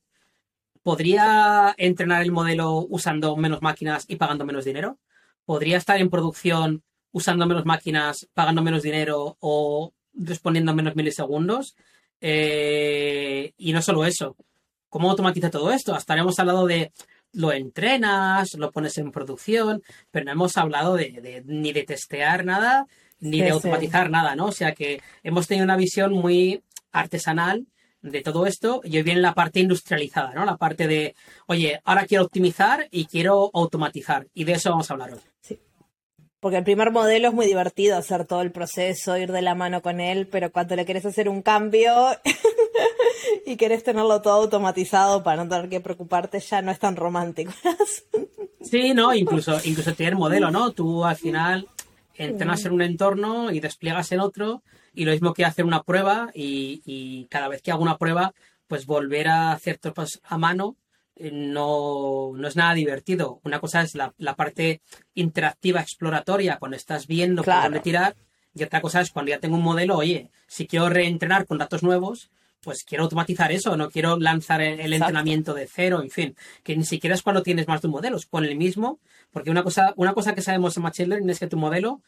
¿Podría 0.83 1.75
entrenar 1.77 2.21
el 2.21 2.31
modelo 2.31 2.87
usando 2.89 3.35
menos 3.35 3.61
máquinas 3.61 4.05
y 4.07 4.15
pagando 4.15 4.45
menos 4.45 4.63
dinero? 4.63 4.97
¿Podría 5.43 5.75
estar 5.75 5.99
en 5.99 6.09
producción 6.09 6.81
usando 7.11 7.45
menos 7.45 7.65
máquinas, 7.65 8.29
pagando 8.33 8.61
menos 8.61 8.83
dinero 8.83 9.35
o 9.41 9.93
respondiendo 10.13 10.73
menos 10.73 10.95
milisegundos? 10.95 11.75
Eh, 12.21 13.51
y 13.57 13.73
no 13.73 13.81
solo 13.81 14.05
eso. 14.05 14.37
¿Cómo 14.87 15.09
automatiza 15.09 15.49
todo 15.49 15.73
esto? 15.73 15.93
Hasta 15.93 16.17
hemos 16.17 16.39
hablado 16.39 16.67
de 16.67 16.93
lo 17.33 17.51
entrenas, 17.51 18.53
lo 18.53 18.71
pones 18.71 18.97
en 18.97 19.11
producción, 19.11 19.83
pero 20.09 20.23
no 20.23 20.31
hemos 20.31 20.55
hablado 20.55 20.95
de, 20.95 21.43
ni 21.45 21.73
de 21.73 21.83
testear 21.83 22.45
nada, 22.45 22.87
ni 23.19 23.41
de 23.41 23.49
automatizar 23.49 24.09
nada, 24.09 24.37
¿no? 24.37 24.45
O 24.45 24.51
sea 24.53 24.73
que 24.73 25.01
hemos 25.21 25.47
tenido 25.47 25.65
una 25.65 25.75
visión 25.75 26.13
muy 26.13 26.63
artesanal 26.91 27.65
de 28.01 28.21
todo 28.21 28.45
esto 28.45 28.81
y 28.83 28.97
hoy 28.97 29.03
viene 29.03 29.21
la 29.21 29.33
parte 29.33 29.59
industrializada, 29.59 30.33
¿no? 30.33 30.45
La 30.45 30.57
parte 30.57 30.87
de, 30.87 31.15
oye, 31.47 31.81
ahora 31.83 32.05
quiero 32.05 32.25
optimizar 32.25 32.87
y 32.91 33.05
quiero 33.05 33.51
automatizar. 33.53 34.27
Y 34.33 34.45
de 34.45 34.53
eso 34.53 34.69
vamos 34.69 34.89
a 34.89 34.93
hablar 34.93 35.13
hoy. 35.13 35.19
Sí. 35.41 35.59
Porque 36.39 36.57
el 36.57 36.63
primer 36.63 36.91
modelo 36.91 37.27
es 37.27 37.33
muy 37.33 37.45
divertido 37.45 37.97
hacer 37.97 38.25
todo 38.25 38.41
el 38.41 38.51
proceso, 38.51 39.17
ir 39.17 39.31
de 39.31 39.41
la 39.41 39.55
mano 39.55 39.81
con 39.81 39.99
él, 39.99 40.27
pero 40.27 40.51
cuando 40.51 40.75
le 40.75 40.85
querés 40.85 41.05
hacer 41.05 41.27
un 41.27 41.41
cambio 41.41 41.93
y 43.45 43.57
querés 43.57 43.83
tenerlo 43.83 44.21
todo 44.21 44.35
automatizado 44.43 45.21
para 45.23 45.43
no 45.43 45.49
tener 45.49 45.69
que 45.69 45.81
preocuparte, 45.81 46.39
ya 46.39 46.61
no 46.61 46.71
es 46.71 46.79
tan 46.79 46.95
romántico. 46.95 47.51
sí, 48.61 48.93
no, 48.93 49.13
incluso, 49.13 49.57
incluso 49.65 49.93
tener 49.93 50.15
modelo, 50.15 50.51
¿no? 50.51 50.71
Tú 50.71 51.03
al 51.03 51.17
final 51.17 51.67
entrenas 52.15 52.63
en 52.65 52.73
un 52.73 52.81
entorno 52.81 53.51
y 53.51 53.59
despliegas 53.59 54.11
en 54.11 54.19
otro 54.21 54.61
y 54.99 55.05
lo 55.05 55.13
mismo 55.13 55.33
que 55.33 55.45
hacer 55.45 55.63
una 55.63 55.83
prueba 55.83 56.29
y, 56.33 57.25
cada 57.29 57.47
vez 57.47 57.61
que 57.61 57.71
hago 57.71 57.81
una 57.81 57.97
prueba, 57.97 58.33
pues 58.67 58.85
volver 58.85 59.29
a 59.29 59.53
hacer 59.53 59.77
tropas 59.77 60.19
a 60.25 60.37
mano 60.37 60.75
eh, 61.15 61.31
no, 61.31 62.33
no 62.35 62.47
es 62.47 62.57
nada 62.57 62.73
divertido. 62.73 63.39
Una 63.45 63.61
cosa 63.61 63.81
es 63.81 63.95
la, 63.95 64.11
parte 64.35 64.81
interactiva, 65.13 65.79
exploratoria, 65.79 66.57
cuando 66.57 66.75
estás 66.75 67.07
viendo 67.07 67.43
por 67.43 67.63
dónde 67.63 67.79
tirar, 67.79 68.17
y 68.53 68.61
otra 68.63 68.81
cosa 68.81 68.99
es 68.99 69.11
cuando 69.11 69.29
ya 69.29 69.39
tengo 69.39 69.55
un 69.55 69.63
modelo, 69.63 69.95
oye, 69.95 70.31
si 70.47 70.67
quiero 70.67 70.89
reentrenar 70.89 71.45
con 71.45 71.59
datos 71.59 71.81
nuevos, 71.81 72.29
pues 72.59 72.83
quiero 72.83 73.05
automatizar 73.05 73.53
eso, 73.53 73.77
no 73.77 73.89
quiero 73.89 74.19
lanzar 74.19 74.61
el, 74.61 74.91
entrenamiento 74.91 75.53
de 75.53 75.65
cero, 75.65 76.01
en 76.01 76.09
fin, 76.09 76.35
que 76.61 76.75
ni 76.75 76.83
siquiera 76.83 77.15
es 77.15 77.21
cuando 77.21 77.41
tienes 77.41 77.69
más 77.69 77.81
de 77.81 77.87
un 77.87 77.93
modelo, 77.93 78.17
es 78.17 78.25
con 78.25 78.43
el 78.43 78.57
mismo, 78.57 78.99
porque 79.31 79.49
una 79.49 79.63
cosa, 79.63 79.93
una 79.95 80.13
cosa 80.13 80.35
que 80.35 80.41
sabemos 80.41 80.75
en 80.75 80.83
Machine 80.83 81.07
Learning 81.07 81.29
es 81.29 81.39
que 81.39 81.47
tu 81.47 81.55
modelo 81.55 82.01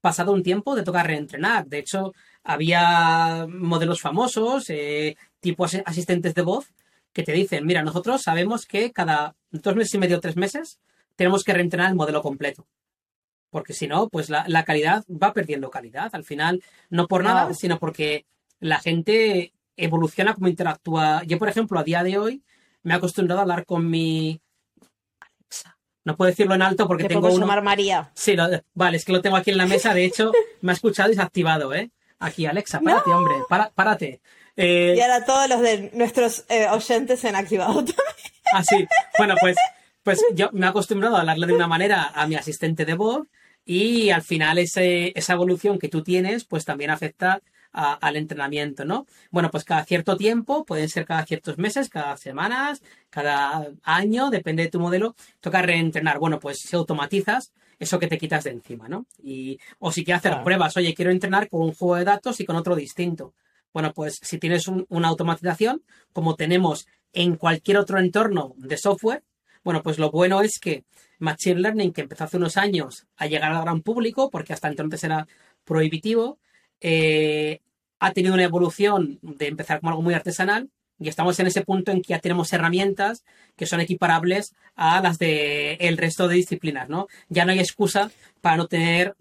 pasado 0.00 0.32
un 0.32 0.42
tiempo 0.42 0.74
te 0.74 0.82
toca 0.82 1.02
reentrenar. 1.02 1.66
De 1.66 1.78
hecho, 1.78 2.12
había 2.44 3.46
modelos 3.48 4.00
famosos, 4.00 4.70
eh, 4.70 5.16
tipo 5.40 5.64
asistentes 5.64 6.34
de 6.34 6.42
voz, 6.42 6.72
que 7.12 7.22
te 7.22 7.32
dicen, 7.32 7.64
mira, 7.66 7.82
nosotros 7.82 8.22
sabemos 8.22 8.66
que 8.66 8.92
cada 8.92 9.34
dos 9.50 9.74
meses 9.74 9.94
y 9.94 9.98
medio, 9.98 10.20
tres 10.20 10.36
meses, 10.36 10.78
tenemos 11.16 11.44
que 11.44 11.54
reentrenar 11.54 11.90
el 11.90 11.96
modelo 11.96 12.22
completo. 12.22 12.66
Porque 13.50 13.72
si 13.72 13.86
no, 13.86 14.08
pues 14.08 14.28
la, 14.28 14.64
calidad 14.64 15.04
va 15.08 15.32
perdiendo 15.32 15.70
calidad. 15.70 16.10
Al 16.12 16.24
final, 16.24 16.62
no 16.90 17.06
por 17.06 17.24
nada, 17.24 17.54
sino 17.54 17.78
porque 17.78 18.26
la 18.60 18.78
gente 18.80 19.54
evoluciona 19.76 20.34
como 20.34 20.48
interactúa. 20.48 21.22
Yo, 21.24 21.38
por 21.38 21.48
ejemplo, 21.48 21.78
a 21.78 21.84
día 21.84 22.02
de 22.02 22.18
hoy 22.18 22.42
me 22.82 22.94
he 22.94 22.96
acostumbrado 22.96 23.40
a 23.40 23.42
hablar 23.42 23.64
con 23.64 23.88
mi 23.88 24.40
no 26.06 26.16
puedo 26.16 26.30
decirlo 26.30 26.54
en 26.54 26.62
alto 26.62 26.86
porque 26.86 27.08
tengo 27.08 27.26
uno. 27.26 27.40
llamar 27.40 27.64
María. 27.64 28.12
Sí, 28.14 28.36
vale, 28.74 28.96
es 28.96 29.04
que 29.04 29.10
lo 29.10 29.20
tengo 29.20 29.34
aquí 29.34 29.50
en 29.50 29.58
la 29.58 29.66
mesa. 29.66 29.92
De 29.92 30.04
hecho, 30.04 30.30
me 30.60 30.70
ha 30.70 30.74
escuchado 30.74 31.10
y 31.10 31.16
se 31.16 31.20
ha 31.20 31.24
activado, 31.24 31.74
¿eh? 31.74 31.90
Aquí, 32.20 32.46
Alexa, 32.46 32.80
párate, 32.80 33.10
hombre, 33.10 33.34
párate. 33.74 34.20
Eh, 34.56 34.94
y 34.96 35.00
ahora 35.00 35.24
todos 35.24 35.48
los 35.48 35.60
de 35.60 35.90
nuestros 35.94 36.44
eh, 36.48 36.68
oyentes 36.68 37.18
se 37.18 37.28
han 37.28 37.34
activado 37.34 37.74
también. 37.74 37.96
Ah, 38.52 38.62
sí. 38.62 38.86
Bueno, 39.18 39.34
pues, 39.40 39.56
pues 40.04 40.24
yo 40.32 40.48
me 40.52 40.66
he 40.66 40.68
acostumbrado 40.68 41.16
a 41.16 41.20
hablarle 41.20 41.48
de 41.48 41.54
una 41.54 41.66
manera 41.66 42.12
a 42.14 42.28
mi 42.28 42.36
asistente 42.36 42.84
de 42.84 42.94
voz 42.94 43.26
y 43.64 44.10
al 44.10 44.22
final 44.22 44.58
ese, 44.58 45.12
esa 45.18 45.32
evolución 45.32 45.80
que 45.80 45.88
tú 45.88 46.04
tienes, 46.04 46.44
pues 46.44 46.64
también 46.64 46.90
afecta 46.90 47.42
al 47.76 48.16
entrenamiento, 48.16 48.84
¿no? 48.84 49.06
Bueno, 49.30 49.50
pues 49.50 49.64
cada 49.64 49.84
cierto 49.84 50.16
tiempo, 50.16 50.64
pueden 50.64 50.88
ser 50.88 51.04
cada 51.04 51.26
ciertos 51.26 51.58
meses, 51.58 51.90
cada 51.90 52.16
semanas, 52.16 52.82
cada 53.10 53.68
año, 53.82 54.30
depende 54.30 54.62
de 54.62 54.70
tu 54.70 54.80
modelo, 54.80 55.14
toca 55.40 55.60
reentrenar. 55.60 56.18
Bueno, 56.18 56.40
pues 56.40 56.58
si 56.58 56.74
automatizas, 56.74 57.52
eso 57.78 57.98
que 57.98 58.06
te 58.06 58.16
quitas 58.16 58.44
de 58.44 58.50
encima, 58.50 58.88
¿no? 58.88 59.06
Y, 59.22 59.58
o 59.78 59.92
si 59.92 60.04
quieres 60.04 60.24
hacer 60.24 60.42
pruebas, 60.42 60.76
oye, 60.78 60.94
quiero 60.94 61.10
entrenar 61.10 61.48
con 61.50 61.62
un 61.62 61.74
juego 61.74 61.96
de 61.96 62.04
datos 62.04 62.40
y 62.40 62.46
con 62.46 62.56
otro 62.56 62.74
distinto. 62.74 63.34
Bueno, 63.74 63.92
pues 63.92 64.18
si 64.22 64.38
tienes 64.38 64.66
una 64.68 65.08
automatización, 65.08 65.82
como 66.14 66.34
tenemos 66.34 66.86
en 67.12 67.36
cualquier 67.36 67.76
otro 67.76 67.98
entorno 67.98 68.54
de 68.56 68.78
software, 68.78 69.22
bueno, 69.62 69.82
pues 69.82 69.98
lo 69.98 70.10
bueno 70.10 70.40
es 70.40 70.58
que 70.58 70.84
Machine 71.18 71.60
Learning, 71.60 71.92
que 71.92 72.02
empezó 72.02 72.24
hace 72.24 72.36
unos 72.38 72.56
años 72.56 73.06
a 73.16 73.26
llegar 73.26 73.52
al 73.52 73.62
gran 73.62 73.82
público, 73.82 74.30
porque 74.30 74.52
hasta 74.52 74.68
entonces 74.68 75.04
era 75.04 75.26
prohibitivo, 75.64 76.38
eh, 76.80 77.60
ha 77.98 78.12
tenido 78.12 78.34
una 78.34 78.44
evolución 78.44 79.18
de 79.22 79.48
empezar 79.48 79.80
como 79.80 79.90
algo 79.90 80.02
muy 80.02 80.14
artesanal 80.14 80.70
y 80.98 81.08
estamos 81.08 81.38
en 81.40 81.46
ese 81.46 81.62
punto 81.62 81.90
en 81.90 82.02
que 82.02 82.08
ya 82.08 82.18
tenemos 82.18 82.52
herramientas 82.52 83.24
que 83.56 83.66
son 83.66 83.80
equiparables 83.80 84.54
a 84.76 85.00
las 85.00 85.18
del 85.18 85.76
el 85.78 85.96
resto 85.96 86.28
de 86.28 86.36
disciplinas, 86.36 86.88
¿no? 86.88 87.06
Ya 87.28 87.44
no 87.44 87.52
hay 87.52 87.58
excusa 87.58 88.10
para 88.40 88.56
no 88.56 88.66
tener 88.66 89.14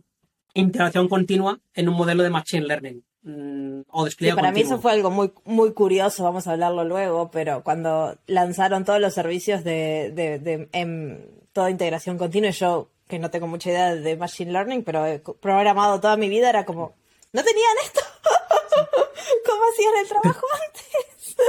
interacción 0.54 1.10
continua 1.10 1.60
en 1.74 1.90
un 1.90 1.96
modelo 1.96 2.24
de 2.24 2.30
Machine 2.30 2.66
Learning. 2.66 3.04
Mm, 3.24 3.82
o 3.90 4.06
despliegue 4.06 4.36
para 4.36 4.52
mí 4.52 4.62
eso 4.62 4.80
fue 4.80 4.92
algo 4.92 5.10
muy, 5.10 5.32
muy 5.46 5.74
curioso, 5.74 6.24
vamos 6.24 6.46
a 6.46 6.52
hablarlo 6.52 6.84
luego, 6.84 7.32
pero 7.32 7.64
cuando 7.64 8.16
lanzaron 8.28 8.86
todos 8.86 9.02
los 9.02 9.16
servicios 9.16 9.64
de, 9.64 10.12
de, 10.14 10.70
en 10.72 11.28
toda 11.52 11.72
integración 11.72 12.20
continua, 12.20 12.52
yo 12.52 12.90
que 13.08 13.18
no 13.18 13.32
tengo 13.32 13.48
mucha 13.48 13.72
idea 13.72 13.96
de 13.96 14.16
Machine 14.16 14.52
Learning, 14.52 14.84
pero 14.84 15.06
he 15.08 15.20
programado 15.20 16.00
toda 16.00 16.18
mi 16.18 16.30
vida, 16.30 16.50
era 16.50 16.66
como, 16.66 16.94
¿no 17.36 17.44
tenían 17.44 17.76
esto? 17.84 18.02
¿Cómo 19.46 19.62
hacían 19.72 19.94
el 20.02 20.08
trabajo 20.08 20.48
antes? 20.66 21.36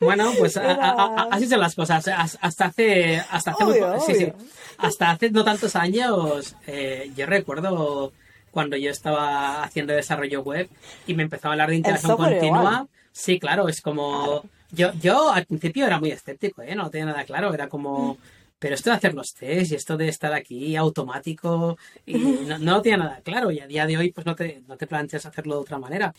Bueno, 0.00 0.32
pues 0.38 0.56
así 0.56 1.46
son 1.46 1.60
las 1.60 1.74
cosas. 1.74 2.08
Hasta 2.08 2.64
hace, 2.64 3.22
hasta 3.30 3.50
hace, 3.50 4.34
hasta 4.78 5.10
hace 5.10 5.30
no 5.30 5.44
tantos 5.44 5.76
años, 5.76 6.56
eh, 6.66 7.12
yo 7.14 7.26
recuerdo 7.26 8.10
cuando 8.50 8.78
yo 8.78 8.90
estaba 8.90 9.62
haciendo 9.62 9.92
desarrollo 9.92 10.40
web 10.40 10.70
y 11.06 11.12
me 11.12 11.24
empezaba 11.24 11.52
a 11.52 11.54
hablar 11.54 11.68
de 11.68 11.76
interacción 11.76 12.16
continua. 12.16 12.88
Sí, 13.12 13.38
claro, 13.38 13.68
es 13.68 13.82
como... 13.82 14.42
Yo, 14.72 14.92
yo 14.94 15.30
al 15.30 15.44
principio 15.44 15.86
era 15.86 16.00
muy 16.00 16.12
escéptico, 16.12 16.62
¿eh? 16.62 16.74
no 16.74 16.88
tenía 16.88 17.04
nada 17.04 17.24
claro, 17.24 17.52
era 17.52 17.68
como... 17.68 18.16
Pero 18.60 18.76
esto 18.76 18.90
de 18.90 18.96
hacer 18.96 19.14
los 19.14 19.34
test 19.34 19.72
y 19.72 19.74
esto 19.74 19.96
de 19.96 20.08
estar 20.08 20.32
aquí 20.32 20.76
automático, 20.76 21.76
y 22.06 22.18
no, 22.18 22.58
no 22.58 22.82
tenía 22.82 22.98
nada 22.98 23.20
claro. 23.24 23.50
Y 23.50 23.58
a 23.58 23.66
día 23.66 23.86
de 23.86 23.96
hoy, 23.96 24.12
pues 24.12 24.24
no 24.24 24.36
te, 24.36 24.62
no 24.68 24.76
te 24.76 24.86
planteas 24.86 25.26
hacerlo 25.26 25.56
de 25.56 25.60
otra 25.62 25.78
manera. 25.78 26.14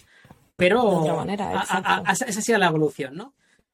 Pero 0.57 0.81
de 0.81 0.97
otra 0.97 1.13
manera, 1.13 1.63
esa 2.11 2.25
ha 2.25 2.41
sido 2.41 2.59
la 2.59 2.67
evolución, 2.67 3.15
¿no? 3.15 3.33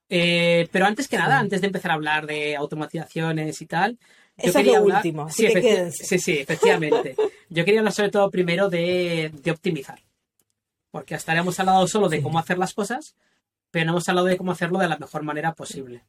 Eh, 0.09 0.67
pero 0.71 0.85
antes 0.85 1.07
que 1.07 1.17
nada, 1.17 1.39
antes 1.39 1.61
de 1.61 1.67
empezar 1.67 1.91
a 1.91 1.95
hablar 1.95 2.27
de 2.27 2.55
automatizaciones 2.55 3.61
y 3.61 3.65
tal, 3.65 3.97
eso 4.37 4.59
es 4.59 4.65
lo 4.65 4.83
último, 4.83 5.29
sí, 5.29 5.47
sí, 5.91 6.19
sí, 6.19 6.37
efectivamente. 6.37 7.15
Yo 7.49 7.65
quería 7.65 7.79
hablar 7.79 7.93
sobre 7.93 8.11
todo 8.11 8.29
primero 8.29 8.69
de, 8.69 9.31
optimizar. 9.51 9.99
Porque 10.91 11.15
hasta 11.15 11.31
ahora 11.31 11.41
hemos 11.41 11.59
hablado 11.59 11.87
solo 11.87 12.07
de 12.07 12.21
cómo 12.21 12.39
hacer 12.39 12.57
las 12.57 12.73
cosas, 12.73 13.15
pero 13.71 13.85
no 13.85 13.93
hemos 13.93 14.07
hablado 14.07 14.27
de 14.27 14.37
cómo 14.37 14.51
hacerlo 14.51 14.79
de 14.79 14.87
la 14.87 14.97
mejor 14.97 15.23
manera 15.23 15.53
posible. 15.53 16.03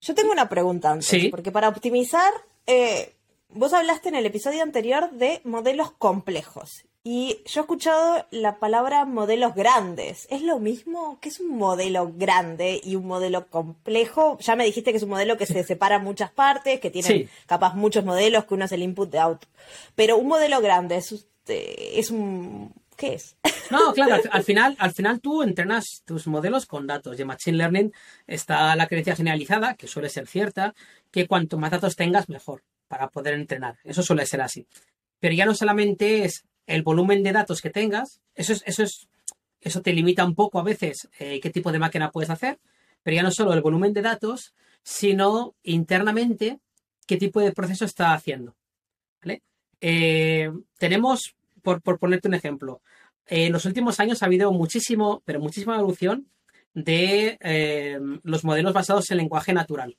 Yo 0.00 0.14
tengo 0.14 0.32
una 0.32 0.48
pregunta 0.48 0.90
antes, 0.90 1.30
porque 1.30 1.52
para 1.52 1.68
optimizar, 1.68 2.32
eh, 2.66 3.14
vos 3.48 3.72
hablaste 3.72 4.08
en 4.08 4.14
el 4.14 4.26
episodio 4.26 4.62
anterior 4.62 5.10
de 5.10 5.40
modelos 5.44 5.90
complejos. 5.92 6.84
Y 7.10 7.40
yo 7.46 7.60
he 7.60 7.62
escuchado 7.62 8.26
la 8.30 8.58
palabra 8.58 9.06
modelos 9.06 9.54
grandes. 9.54 10.26
¿Es 10.30 10.42
lo 10.42 10.58
mismo? 10.58 11.18
¿Qué 11.22 11.30
es 11.30 11.40
un 11.40 11.56
modelo 11.56 12.12
grande 12.14 12.80
y 12.84 12.96
un 12.96 13.06
modelo 13.06 13.48
complejo? 13.48 14.36
Ya 14.40 14.56
me 14.56 14.64
dijiste 14.64 14.90
que 14.90 14.98
es 14.98 15.04
un 15.04 15.10
modelo 15.10 15.38
que 15.38 15.46
se 15.46 15.64
separa 15.64 15.96
en 15.96 16.04
muchas 16.04 16.30
partes, 16.30 16.80
que 16.80 16.90
tiene 16.90 17.30
capaz 17.46 17.74
muchos 17.74 18.04
modelos, 18.04 18.44
que 18.44 18.54
uno 18.54 18.66
es 18.66 18.72
el 18.72 18.82
input 18.82 19.10
de 19.10 19.20
out. 19.20 19.46
Pero 19.94 20.18
un 20.18 20.28
modelo 20.28 20.60
grande 20.60 20.96
es, 20.96 21.26
es 21.46 22.10
un... 22.10 22.74
¿Qué 22.98 23.14
es? 23.14 23.36
No, 23.70 23.92
claro, 23.92 24.20
al, 24.32 24.42
final, 24.42 24.76
al 24.78 24.92
final 24.92 25.20
tú 25.20 25.42
entrenas 25.42 26.02
tus 26.04 26.26
modelos 26.26 26.66
con 26.66 26.86
datos. 26.86 27.18
Y 27.18 27.22
en 27.22 27.28
Machine 27.28 27.56
Learning 27.56 27.92
está 28.26 28.74
la 28.74 28.86
creencia 28.88 29.14
generalizada, 29.14 29.74
que 29.74 29.86
suele 29.86 30.08
ser 30.08 30.26
cierta, 30.26 30.74
que 31.10 31.26
cuanto 31.26 31.58
más 31.58 31.70
datos 31.70 31.94
tengas, 31.94 32.28
mejor 32.28 32.64
para 32.88 33.08
poder 33.08 33.34
entrenar. 33.34 33.78
Eso 33.84 34.02
suele 34.02 34.26
ser 34.26 34.40
así. 34.40 34.66
Pero 35.20 35.34
ya 35.34 35.46
no 35.46 35.54
solamente 35.54 36.24
es 36.24 36.44
el 36.66 36.82
volumen 36.82 37.22
de 37.22 37.32
datos 37.32 37.60
que 37.60 37.70
tengas, 37.70 38.20
eso 38.34 38.52
es, 38.52 38.62
eso 38.66 38.82
es, 38.82 39.08
eso 39.60 39.80
te 39.80 39.92
limita 39.92 40.24
un 40.24 40.34
poco 40.34 40.58
a 40.58 40.64
veces 40.64 41.08
eh, 41.18 41.38
qué 41.40 41.50
tipo 41.50 41.70
de 41.70 41.78
máquina 41.78 42.10
puedes 42.10 42.30
hacer, 42.30 42.58
pero 43.02 43.14
ya 43.14 43.22
no 43.22 43.30
solo 43.30 43.52
el 43.52 43.62
volumen 43.62 43.92
de 43.92 44.02
datos, 44.02 44.54
sino 44.82 45.54
internamente 45.62 46.58
qué 47.06 47.16
tipo 47.16 47.40
de 47.40 47.52
proceso 47.52 47.84
está 47.84 48.12
haciendo. 48.12 48.56
Eh, 49.80 50.50
tenemos, 50.78 51.36
por, 51.62 51.98
ponerte 51.98 52.28
un 52.28 52.34
ejemplo, 52.34 52.82
en 53.26 53.52
los 53.52 53.64
últimos 53.64 54.00
años 54.00 54.22
ha 54.22 54.26
habido 54.26 54.52
muchísimo, 54.52 55.22
pero 55.24 55.40
muchísima 55.40 55.76
evolución 55.76 56.28
de 56.74 57.38
eh, 57.40 57.98
los 58.22 58.44
modelos 58.44 58.72
basados 58.72 59.10
en 59.10 59.18
lenguaje 59.18 59.52
natural. 59.52 59.96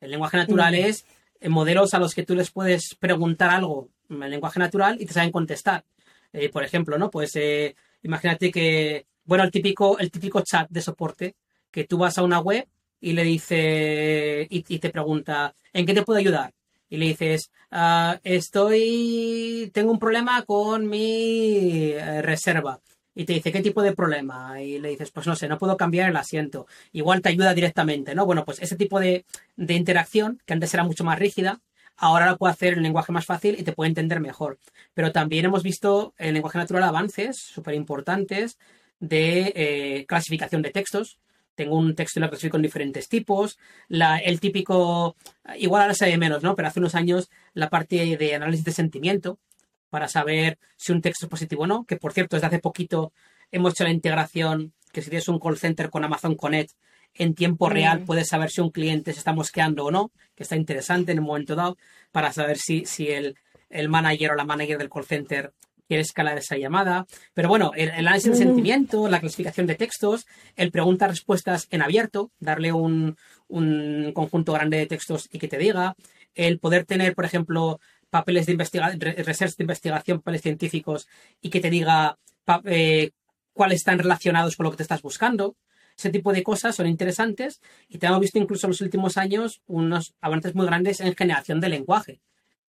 El 0.00 0.10
lenguaje 0.10 0.36
natural 0.36 0.74
es 0.74 1.04
modelos 1.48 1.94
a 1.94 1.98
los 1.98 2.14
que 2.14 2.24
tú 2.24 2.34
les 2.34 2.50
puedes 2.50 2.94
preguntar 2.94 3.50
algo 3.50 3.90
en 4.08 4.30
lenguaje 4.30 4.58
natural 4.58 4.96
y 5.00 5.06
te 5.06 5.12
saben 5.12 5.30
contestar. 5.30 5.84
Eh, 6.32 6.48
por 6.48 6.64
ejemplo, 6.64 6.98
¿no? 6.98 7.10
Pues 7.10 7.36
eh, 7.36 7.76
imagínate 8.02 8.50
que, 8.50 9.06
bueno, 9.24 9.44
el 9.44 9.50
típico, 9.50 9.98
el 9.98 10.10
típico 10.10 10.42
chat 10.42 10.68
de 10.68 10.82
soporte, 10.82 11.36
que 11.70 11.84
tú 11.84 11.98
vas 11.98 12.18
a 12.18 12.22
una 12.22 12.40
web 12.40 12.66
y 13.00 13.12
le 13.12 13.22
dice, 13.22 14.46
y, 14.50 14.78
te 14.78 14.90
pregunta, 14.90 15.54
¿en 15.72 15.86
qué 15.86 15.94
te 15.94 16.02
puedo 16.02 16.18
ayudar? 16.18 16.52
Y 16.94 16.96
le 16.96 17.06
dices, 17.06 17.50
ah, 17.72 18.20
estoy, 18.22 19.68
tengo 19.74 19.90
un 19.90 19.98
problema 19.98 20.44
con 20.44 20.86
mi 20.88 21.90
eh, 21.90 22.22
reserva. 22.22 22.80
Y 23.16 23.24
te 23.24 23.32
dice, 23.32 23.50
¿qué 23.50 23.60
tipo 23.62 23.82
de 23.82 23.96
problema? 23.96 24.62
Y 24.62 24.78
le 24.78 24.90
dices, 24.90 25.10
pues 25.10 25.26
no 25.26 25.34
sé, 25.34 25.48
no 25.48 25.58
puedo 25.58 25.76
cambiar 25.76 26.08
el 26.08 26.16
asiento. 26.16 26.68
Igual 26.92 27.20
te 27.20 27.30
ayuda 27.30 27.52
directamente, 27.52 28.14
¿no? 28.14 28.26
Bueno, 28.26 28.44
pues 28.44 28.60
ese 28.62 28.76
tipo 28.76 29.00
de, 29.00 29.24
de 29.56 29.74
interacción, 29.74 30.40
que 30.46 30.52
antes 30.52 30.72
era 30.72 30.84
mucho 30.84 31.02
más 31.02 31.18
rígida, 31.18 31.60
ahora 31.96 32.30
lo 32.30 32.38
puede 32.38 32.52
hacer 32.52 32.74
en 32.74 32.84
lenguaje 32.84 33.10
más 33.10 33.26
fácil 33.26 33.56
y 33.58 33.64
te 33.64 33.72
puede 33.72 33.88
entender 33.88 34.20
mejor. 34.20 34.60
Pero 34.94 35.10
también 35.10 35.44
hemos 35.44 35.64
visto 35.64 36.14
en 36.16 36.34
lenguaje 36.34 36.58
natural 36.58 36.84
avances 36.84 37.38
súper 37.38 37.74
importantes 37.74 38.56
de 39.00 39.52
eh, 39.56 40.06
clasificación 40.06 40.62
de 40.62 40.70
textos. 40.70 41.18
Tengo 41.54 41.76
un 41.76 41.94
texto 41.94 42.18
y 42.18 42.22
lo 42.22 42.28
clasifico 42.28 42.56
en 42.56 42.62
diferentes 42.62 43.08
tipos. 43.08 43.58
el 43.88 44.40
típico, 44.40 45.16
igual 45.58 45.82
ahora 45.82 45.94
se 45.94 46.06
ve 46.06 46.18
menos, 46.18 46.42
¿no? 46.42 46.54
Pero 46.56 46.68
hace 46.68 46.80
unos 46.80 46.94
años 46.94 47.30
la 47.52 47.70
parte 47.70 48.16
de 48.16 48.34
análisis 48.34 48.64
de 48.64 48.72
sentimiento 48.72 49.38
para 49.90 50.08
saber 50.08 50.58
si 50.76 50.92
un 50.92 51.00
texto 51.00 51.26
es 51.26 51.30
positivo 51.30 51.62
o 51.62 51.66
no. 51.66 51.84
Que 51.84 51.96
por 51.96 52.12
cierto, 52.12 52.36
desde 52.36 52.48
hace 52.48 52.58
poquito 52.58 53.12
hemos 53.50 53.72
hecho 53.72 53.84
la 53.84 53.90
integración 53.90 54.72
que 54.92 55.02
si 55.02 55.10
tienes 55.10 55.28
un 55.28 55.38
call 55.38 55.58
center 55.58 55.90
con 55.90 56.04
Amazon 56.04 56.36
Connect 56.36 56.72
en 57.14 57.34
tiempo 57.34 57.68
real 57.68 58.00
puedes 58.00 58.28
saber 58.28 58.50
si 58.50 58.60
un 58.60 58.70
cliente 58.70 59.12
se 59.12 59.18
está 59.20 59.32
mosqueando 59.32 59.84
o 59.84 59.90
no, 59.90 60.10
que 60.34 60.42
está 60.42 60.56
interesante 60.56 61.12
en 61.12 61.20
un 61.20 61.26
momento 61.26 61.54
dado, 61.54 61.76
para 62.10 62.32
saber 62.32 62.58
si, 62.58 62.84
si 62.86 63.08
el, 63.08 63.36
el 63.70 63.88
manager 63.88 64.32
o 64.32 64.34
la 64.34 64.44
manager 64.44 64.78
del 64.78 64.90
call 64.90 65.04
center 65.04 65.52
quiere 65.86 66.02
escalar 66.02 66.38
esa 66.38 66.56
llamada. 66.56 67.06
Pero 67.34 67.48
bueno, 67.48 67.72
el, 67.76 67.90
análisis 67.90 68.32
de 68.32 68.38
sentimiento, 68.38 69.08
la 69.08 69.20
clasificación 69.20 69.66
de 69.66 69.74
textos, 69.74 70.26
el 70.56 70.70
preguntas-respuestas 70.70 71.68
en 71.70 71.82
abierto, 71.82 72.30
darle 72.38 72.72
un, 72.72 73.16
un, 73.48 74.12
conjunto 74.14 74.52
grande 74.52 74.78
de 74.78 74.86
textos 74.86 75.28
y 75.30 75.38
que 75.38 75.48
te 75.48 75.58
diga, 75.58 75.96
el 76.34 76.58
poder 76.58 76.84
tener, 76.84 77.14
por 77.14 77.24
ejemplo, 77.24 77.80
papeles 78.10 78.46
de 78.46 78.52
investigación, 78.52 79.00
research 79.00 79.56
de 79.56 79.64
investigación, 79.64 80.18
papeles 80.18 80.42
científicos 80.42 81.08
y 81.40 81.50
que 81.50 81.60
te 81.60 81.70
diga 81.70 82.18
eh, 82.64 83.10
cuáles 83.52 83.80
están 83.80 83.98
relacionados 83.98 84.56
con 84.56 84.64
lo 84.64 84.70
que 84.70 84.78
te 84.78 84.82
estás 84.82 85.02
buscando. 85.02 85.56
Ese 85.96 86.10
tipo 86.10 86.32
de 86.32 86.42
cosas 86.42 86.74
son 86.74 86.88
interesantes 86.88 87.60
y 87.88 87.98
te 87.98 88.06
hemos 88.06 88.20
visto 88.20 88.38
incluso 88.38 88.66
en 88.66 88.72
los 88.72 88.80
últimos 88.80 89.16
años 89.16 89.62
unos 89.66 90.14
avances 90.20 90.54
muy 90.54 90.66
grandes 90.66 91.00
en 91.00 91.14
generación 91.14 91.60
de 91.60 91.68
lenguaje. 91.68 92.20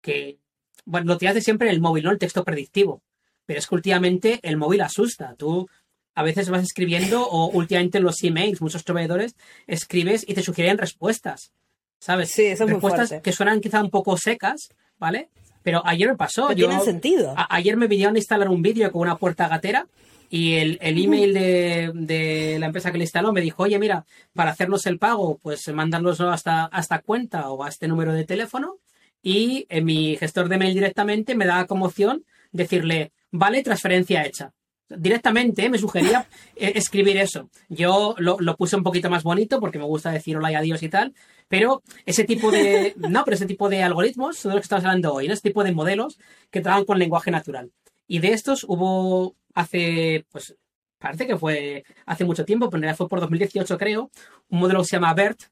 Que, 0.00 0.38
bueno, 0.85 1.07
lo 1.07 1.19
tienes 1.19 1.35
de 1.35 1.40
siempre 1.40 1.69
en 1.69 1.75
el 1.75 1.81
móvil, 1.81 2.04
¿no? 2.04 2.11
El 2.11 2.19
texto 2.19 2.45
predictivo. 2.45 3.02
Pero 3.47 3.59
es 3.59 3.66
que 3.66 3.75
últimamente 3.75 4.40
el 4.43 4.57
móvil 4.57 4.81
asusta. 4.81 5.35
Tú 5.37 5.69
a 6.14 6.23
veces 6.23 6.49
vas 6.49 6.62
escribiendo 6.62 7.26
o 7.26 7.50
últimamente 7.50 7.99
en 7.99 8.04
los 8.04 8.23
emails, 8.23 8.61
muchos 8.61 8.83
proveedores, 8.83 9.35
escribes 9.66 10.25
y 10.26 10.35
te 10.35 10.43
sugieren 10.43 10.78
respuestas. 10.78 11.52
¿Sabes? 11.99 12.31
Sí, 12.31 12.45
eso 12.45 12.64
es 12.64 12.71
Respuestas 12.71 13.14
que 13.23 13.33
suenan 13.33 13.61
quizá 13.61 13.83
un 13.83 13.90
poco 13.90 14.16
secas, 14.16 14.69
¿vale? 14.99 15.31
Pero 15.62 15.83
ayer 15.87 16.09
me 16.09 16.16
pasó. 16.16 16.49
Pero 16.49 16.69
tienen 16.69 16.83
sentido. 16.83 17.35
ayer 17.49 17.76
me 17.76 17.87
vinieron 17.87 18.14
a 18.14 18.19
instalar 18.19 18.49
un 18.49 18.62
vídeo 18.62 18.93
con 18.93 19.02
una 19.02 19.16
puerta 19.16 19.49
gatera 19.49 19.87
y 20.28 20.54
el, 20.54 20.78
email 20.81 21.33
de, 21.33 22.57
la 22.59 22.66
empresa 22.66 22.90
que 22.90 22.99
le 22.99 23.04
instaló 23.04 23.33
me 23.33 23.40
dijo, 23.40 23.62
oye, 23.62 23.78
mira, 23.78 24.04
para 24.33 24.50
hacernos 24.50 24.85
el 24.87 24.99
pago, 24.99 25.38
pues 25.43 25.66
mandárnoslo 25.73 26.31
hasta, 26.31 26.64
hasta 26.66 26.99
cuenta 27.00 27.50
o 27.50 27.64
a 27.64 27.69
este 27.69 27.88
número 27.88 28.12
de 28.12 28.25
teléfono. 28.25 28.78
Y 29.26 29.64
en 29.71 29.87
mi 29.87 30.16
gestor 30.19 30.50
de 30.50 30.59
mail 30.59 30.75
directamente 30.75 31.35
me 31.35 31.47
da 31.47 31.66
como 31.66 31.87
opción 31.87 32.26
decirle, 32.52 33.11
vale, 33.33 33.62
transferencia 33.62 34.23
hecha. 34.26 34.52
directamente 34.90 35.71
me 35.71 35.78
sugería 35.78 36.28
eh, 36.57 36.73
escribir 36.76 37.16
eso. 37.16 37.49
Yo 37.71 38.14
lo, 38.19 38.37
lo, 38.38 38.54
puse 38.54 38.76
un 38.76 38.83
poquito 38.83 39.09
más 39.09 39.23
bonito 39.23 39.61
porque 39.61 39.78
me 39.78 39.87
gusta 39.87 40.12
decir 40.12 40.37
hola 40.37 40.52
y 40.52 40.57
adiós 40.57 40.83
y 40.83 40.90
tal, 40.90 41.14
pero 41.49 41.83
ese 42.04 42.25
tipo 42.25 42.50
de, 42.50 42.93
no, 43.09 43.25
pero 43.25 43.35
ese 43.35 43.47
tipo 43.47 43.71
de 43.71 43.83
algoritmos 43.83 44.37
son 44.37 44.50
de 44.50 44.57
los 44.57 44.61
que 44.61 44.66
estamos 44.66 44.85
hablando 44.85 45.14
hoy, 45.14 45.26
¿no? 45.26 45.33
Ese 45.33 45.49
tipo 45.49 45.64
de 45.64 45.73
modelos 45.73 46.19
que 46.50 46.61
trabajan 46.61 46.85
con 46.85 46.99
lenguaje 46.99 47.31
natural. 47.31 47.73
Y 48.07 48.19
de 48.19 48.35
estos 48.35 48.62
hubo 48.69 49.37
hace, 49.54 50.26
pues, 50.31 50.54
parece 50.99 51.26
que 51.26 51.38
fue 51.38 51.83
hace 52.04 52.26
mucho 52.26 52.45
tiempo, 52.45 52.69
pero 52.69 52.76
en 52.76 52.83
realidad 52.83 52.99
fue 52.99 53.09
por 53.09 53.21
2018 53.21 53.78
creo, 53.78 54.11
un 54.50 54.59
modelo 54.59 54.81
que 54.81 54.87
se 54.87 54.97
llama 54.97 55.14
BERT, 55.14 55.45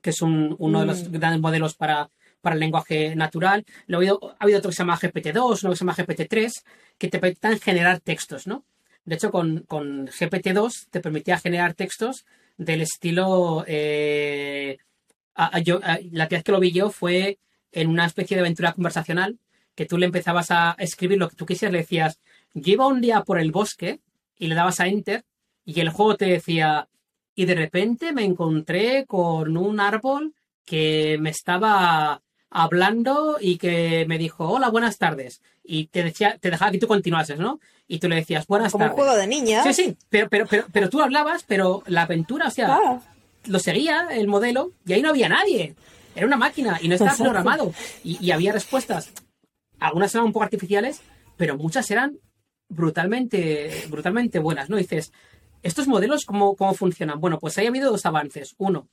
que 0.00 0.10
es 0.10 0.22
uno 0.22 0.80
de 0.80 0.86
los 0.86 1.10
mm. 1.10 1.12
grandes 1.12 1.42
modelos 1.42 1.74
para, 1.74 2.10
para 2.42 2.54
el 2.54 2.60
lenguaje 2.60 3.16
natural. 3.16 3.64
Ha 3.88 3.96
habido 3.96 4.58
otro 4.58 4.70
que 4.70 4.76
se 4.76 4.82
llama 4.82 4.98
GPT-2, 4.98 5.62
uno 5.62 5.70
que 5.70 5.76
se 5.76 5.84
llama 5.84 5.96
GPT-3, 5.96 6.52
que 6.98 7.08
te 7.08 7.18
permitan 7.18 7.58
generar 7.58 8.00
textos, 8.00 8.46
¿no? 8.46 8.64
De 9.04 9.14
hecho, 9.14 9.30
con, 9.30 9.60
con 9.60 10.06
GPT-2 10.08 10.88
te 10.90 11.00
permitía 11.00 11.38
generar 11.38 11.74
textos 11.74 12.26
del 12.56 12.82
estilo... 12.82 13.64
Eh, 13.66 14.78
yo, 15.64 15.80
la 16.10 16.28
vez 16.28 16.44
que 16.44 16.52
lo 16.52 16.60
vi 16.60 16.72
yo 16.72 16.90
fue 16.90 17.38
en 17.72 17.88
una 17.88 18.04
especie 18.04 18.36
de 18.36 18.42
aventura 18.42 18.74
conversacional 18.74 19.38
que 19.74 19.86
tú 19.86 19.96
le 19.96 20.04
empezabas 20.04 20.50
a 20.50 20.76
escribir 20.78 21.18
lo 21.18 21.30
que 21.30 21.36
tú 21.36 21.46
quisieras, 21.46 21.72
le 21.72 21.78
decías, 21.78 22.20
lleva 22.52 22.86
un 22.86 23.00
día 23.00 23.22
por 23.22 23.38
el 23.38 23.50
bosque 23.50 24.00
y 24.38 24.48
le 24.48 24.54
dabas 24.54 24.80
a 24.80 24.88
enter 24.88 25.24
y 25.64 25.80
el 25.80 25.88
juego 25.88 26.16
te 26.16 26.26
decía, 26.26 26.88
y 27.34 27.46
de 27.46 27.54
repente 27.54 28.12
me 28.12 28.24
encontré 28.24 29.06
con 29.06 29.56
un 29.56 29.80
árbol 29.80 30.34
que 30.64 31.16
me 31.20 31.30
estaba 31.30 32.22
hablando 32.52 33.38
y 33.40 33.58
que 33.58 34.04
me 34.06 34.18
dijo, 34.18 34.48
hola, 34.48 34.68
buenas 34.68 34.98
tardes. 34.98 35.40
Y 35.64 35.86
te 35.86 36.04
decía, 36.04 36.38
te 36.40 36.50
dejaba 36.50 36.70
que 36.70 36.78
tú 36.78 36.86
continuases, 36.86 37.38
¿no? 37.38 37.60
Y 37.88 37.98
tú 37.98 38.08
le 38.08 38.16
decías, 38.16 38.46
buenas 38.46 38.72
tardes. 38.72 38.90
Como 38.90 39.02
un 39.02 39.08
juego 39.08 39.20
de 39.20 39.26
niñas. 39.26 39.64
Sí, 39.64 39.74
sí, 39.74 39.96
pero, 40.08 40.28
pero, 40.28 40.46
pero, 40.46 40.66
pero 40.72 40.88
tú 40.88 41.00
hablabas, 41.00 41.44
pero 41.44 41.82
la 41.86 42.02
aventura, 42.02 42.48
o 42.48 42.50
sea, 42.50 42.74
ah. 42.74 43.00
lo 43.46 43.58
seguía 43.58 44.08
el 44.10 44.28
modelo 44.28 44.72
y 44.86 44.92
ahí 44.92 45.02
no 45.02 45.10
había 45.10 45.28
nadie. 45.28 45.74
Era 46.14 46.26
una 46.26 46.36
máquina 46.36 46.78
y 46.82 46.88
no 46.88 46.94
estaba 46.94 47.16
programado. 47.16 47.72
Y, 48.04 48.24
y 48.24 48.30
había 48.32 48.52
respuestas. 48.52 49.10
Algunas 49.80 50.14
eran 50.14 50.26
un 50.26 50.32
poco 50.32 50.44
artificiales, 50.44 51.00
pero 51.36 51.56
muchas 51.56 51.90
eran 51.90 52.18
brutalmente, 52.68 53.86
brutalmente 53.88 54.38
buenas, 54.38 54.70
¿no? 54.70 54.76
dices, 54.76 55.12
¿estos 55.62 55.86
modelos 55.86 56.24
cómo, 56.24 56.56
cómo 56.56 56.74
funcionan? 56.74 57.20
Bueno, 57.20 57.38
pues 57.38 57.56
ahí 57.58 57.66
ha 57.66 57.68
habido 57.68 57.90
dos 57.90 58.06
avances. 58.06 58.54
Uno, 58.58 58.88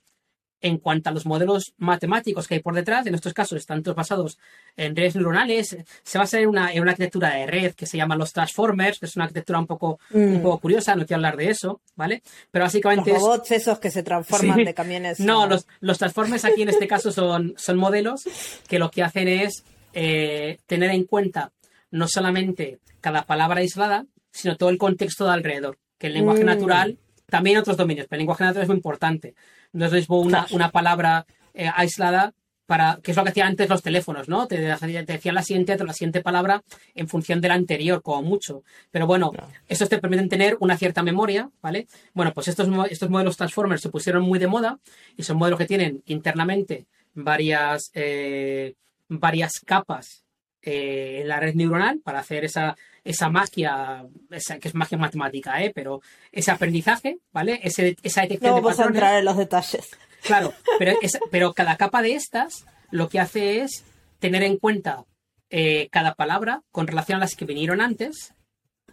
en 0.60 0.78
cuanto 0.78 1.10
a 1.10 1.12
los 1.12 1.26
modelos 1.26 1.72
matemáticos 1.78 2.46
que 2.46 2.54
hay 2.54 2.60
por 2.60 2.74
detrás, 2.74 3.06
en 3.06 3.14
estos 3.14 3.32
casos 3.32 3.58
están 3.58 3.82
todos 3.82 3.96
basados 3.96 4.38
en 4.76 4.94
redes 4.94 5.16
neuronales, 5.16 5.76
se 6.02 6.18
basa 6.18 6.38
en 6.38 6.48
una, 6.48 6.72
en 6.72 6.82
una 6.82 6.92
arquitectura 6.92 7.34
de 7.34 7.46
red 7.46 7.74
que 7.74 7.86
se 7.86 7.96
llama 7.96 8.16
los 8.16 8.32
transformers, 8.32 8.98
que 8.98 9.06
es 9.06 9.16
una 9.16 9.24
arquitectura 9.24 9.58
un 9.58 9.66
poco, 9.66 9.98
un 10.10 10.38
mm. 10.38 10.42
poco 10.42 10.58
curiosa, 10.58 10.94
no 10.94 11.06
quiero 11.06 11.18
hablar 11.18 11.36
de 11.36 11.50
eso, 11.50 11.80
¿vale? 11.96 12.22
Pero 12.50 12.64
básicamente... 12.64 13.12
Los 13.12 13.22
robots 13.22 13.50
esos 13.52 13.78
que 13.78 13.90
se 13.90 14.02
transforman 14.02 14.64
de 14.64 14.74
camiones. 14.74 15.20
No, 15.20 15.46
los, 15.46 15.66
los 15.80 15.98
transformers 15.98 16.44
aquí 16.44 16.62
en 16.62 16.68
este 16.68 16.86
caso 16.86 17.12
son, 17.12 17.54
son 17.56 17.76
modelos 17.76 18.22
que 18.68 18.78
lo 18.78 18.90
que 18.90 19.02
hacen 19.02 19.28
es 19.28 19.64
eh, 19.92 20.58
tener 20.66 20.90
en 20.90 21.04
cuenta 21.04 21.52
no 21.90 22.06
solamente 22.06 22.78
cada 23.00 23.24
palabra 23.24 23.60
aislada, 23.60 24.06
sino 24.30 24.56
todo 24.56 24.68
el 24.70 24.78
contexto 24.78 25.24
de 25.26 25.32
alrededor. 25.32 25.78
Que 25.98 26.06
el 26.06 26.14
lenguaje 26.14 26.44
mm. 26.44 26.46
natural, 26.46 26.98
también 27.30 27.58
otros 27.58 27.76
dominios, 27.76 28.06
pero 28.08 28.18
el 28.18 28.22
lenguaje 28.22 28.44
natural 28.44 28.64
es 28.64 28.68
muy 28.68 28.76
importante. 28.76 29.34
No 29.72 29.86
es 29.86 29.92
mismo 29.92 30.20
una, 30.20 30.46
una 30.50 30.70
palabra 30.70 31.26
eh, 31.54 31.70
aislada 31.74 32.34
para, 32.66 33.00
que 33.02 33.10
es 33.10 33.16
lo 33.16 33.24
que 33.24 33.30
hacían 33.30 33.48
antes 33.48 33.68
los 33.68 33.82
teléfonos, 33.82 34.28
¿no? 34.28 34.46
Te, 34.46 34.58
decían 34.58 35.34
la 35.34 35.42
siguiente, 35.42 35.76
la 35.84 35.92
siguiente 35.92 36.20
palabra 36.20 36.62
en 36.94 37.08
función 37.08 37.40
de 37.40 37.48
la 37.48 37.54
anterior, 37.54 38.00
como 38.00 38.22
mucho. 38.22 38.62
Pero 38.92 39.08
bueno, 39.08 39.32
estos 39.66 39.88
te 39.88 39.98
permiten 39.98 40.28
tener 40.28 40.56
una 40.60 40.76
cierta 40.76 41.02
memoria, 41.02 41.50
¿vale? 41.60 41.88
Bueno, 42.14 42.32
pues 42.32 42.46
estos, 42.46 42.68
estos 42.88 43.10
modelos 43.10 43.36
Transformers 43.36 43.82
se 43.82 43.88
pusieron 43.88 44.22
muy 44.22 44.38
de 44.38 44.46
moda 44.46 44.78
y 45.16 45.24
son 45.24 45.36
modelos 45.36 45.58
que 45.58 45.66
tienen 45.66 46.02
internamente 46.06 46.86
varias, 47.12 47.90
eh, 47.94 48.74
varias 49.08 49.54
capas 49.66 50.24
eh, 50.62 51.22
la 51.24 51.40
red 51.40 51.54
neuronal 51.54 52.00
para 52.00 52.18
hacer 52.18 52.44
esa, 52.44 52.76
esa 53.04 53.28
magia, 53.30 54.04
esa, 54.30 54.58
que 54.58 54.68
es 54.68 54.74
magia 54.74 54.98
matemática, 54.98 55.62
¿eh? 55.62 55.72
pero 55.74 56.02
ese 56.32 56.50
aprendizaje, 56.50 57.18
¿vale? 57.32 57.60
Ese, 57.62 57.96
esa 58.02 58.22
detección 58.22 58.50
no 58.50 58.56
de 58.56 58.62
vamos 58.62 58.80
a 58.80 58.84
entrar 58.84 59.18
en 59.18 59.24
los 59.24 59.36
detalles. 59.36 59.88
Claro, 60.22 60.52
pero, 60.78 60.98
pero 61.30 61.52
cada 61.54 61.76
capa 61.76 62.02
de 62.02 62.14
estas 62.14 62.64
lo 62.90 63.08
que 63.08 63.20
hace 63.20 63.62
es 63.62 63.84
tener 64.18 64.42
en 64.42 64.58
cuenta 64.58 65.04
eh, 65.48 65.88
cada 65.90 66.14
palabra 66.14 66.62
con 66.70 66.86
relación 66.86 67.16
a 67.16 67.20
las 67.20 67.34
que 67.34 67.44
vinieron 67.44 67.80
antes 67.80 68.34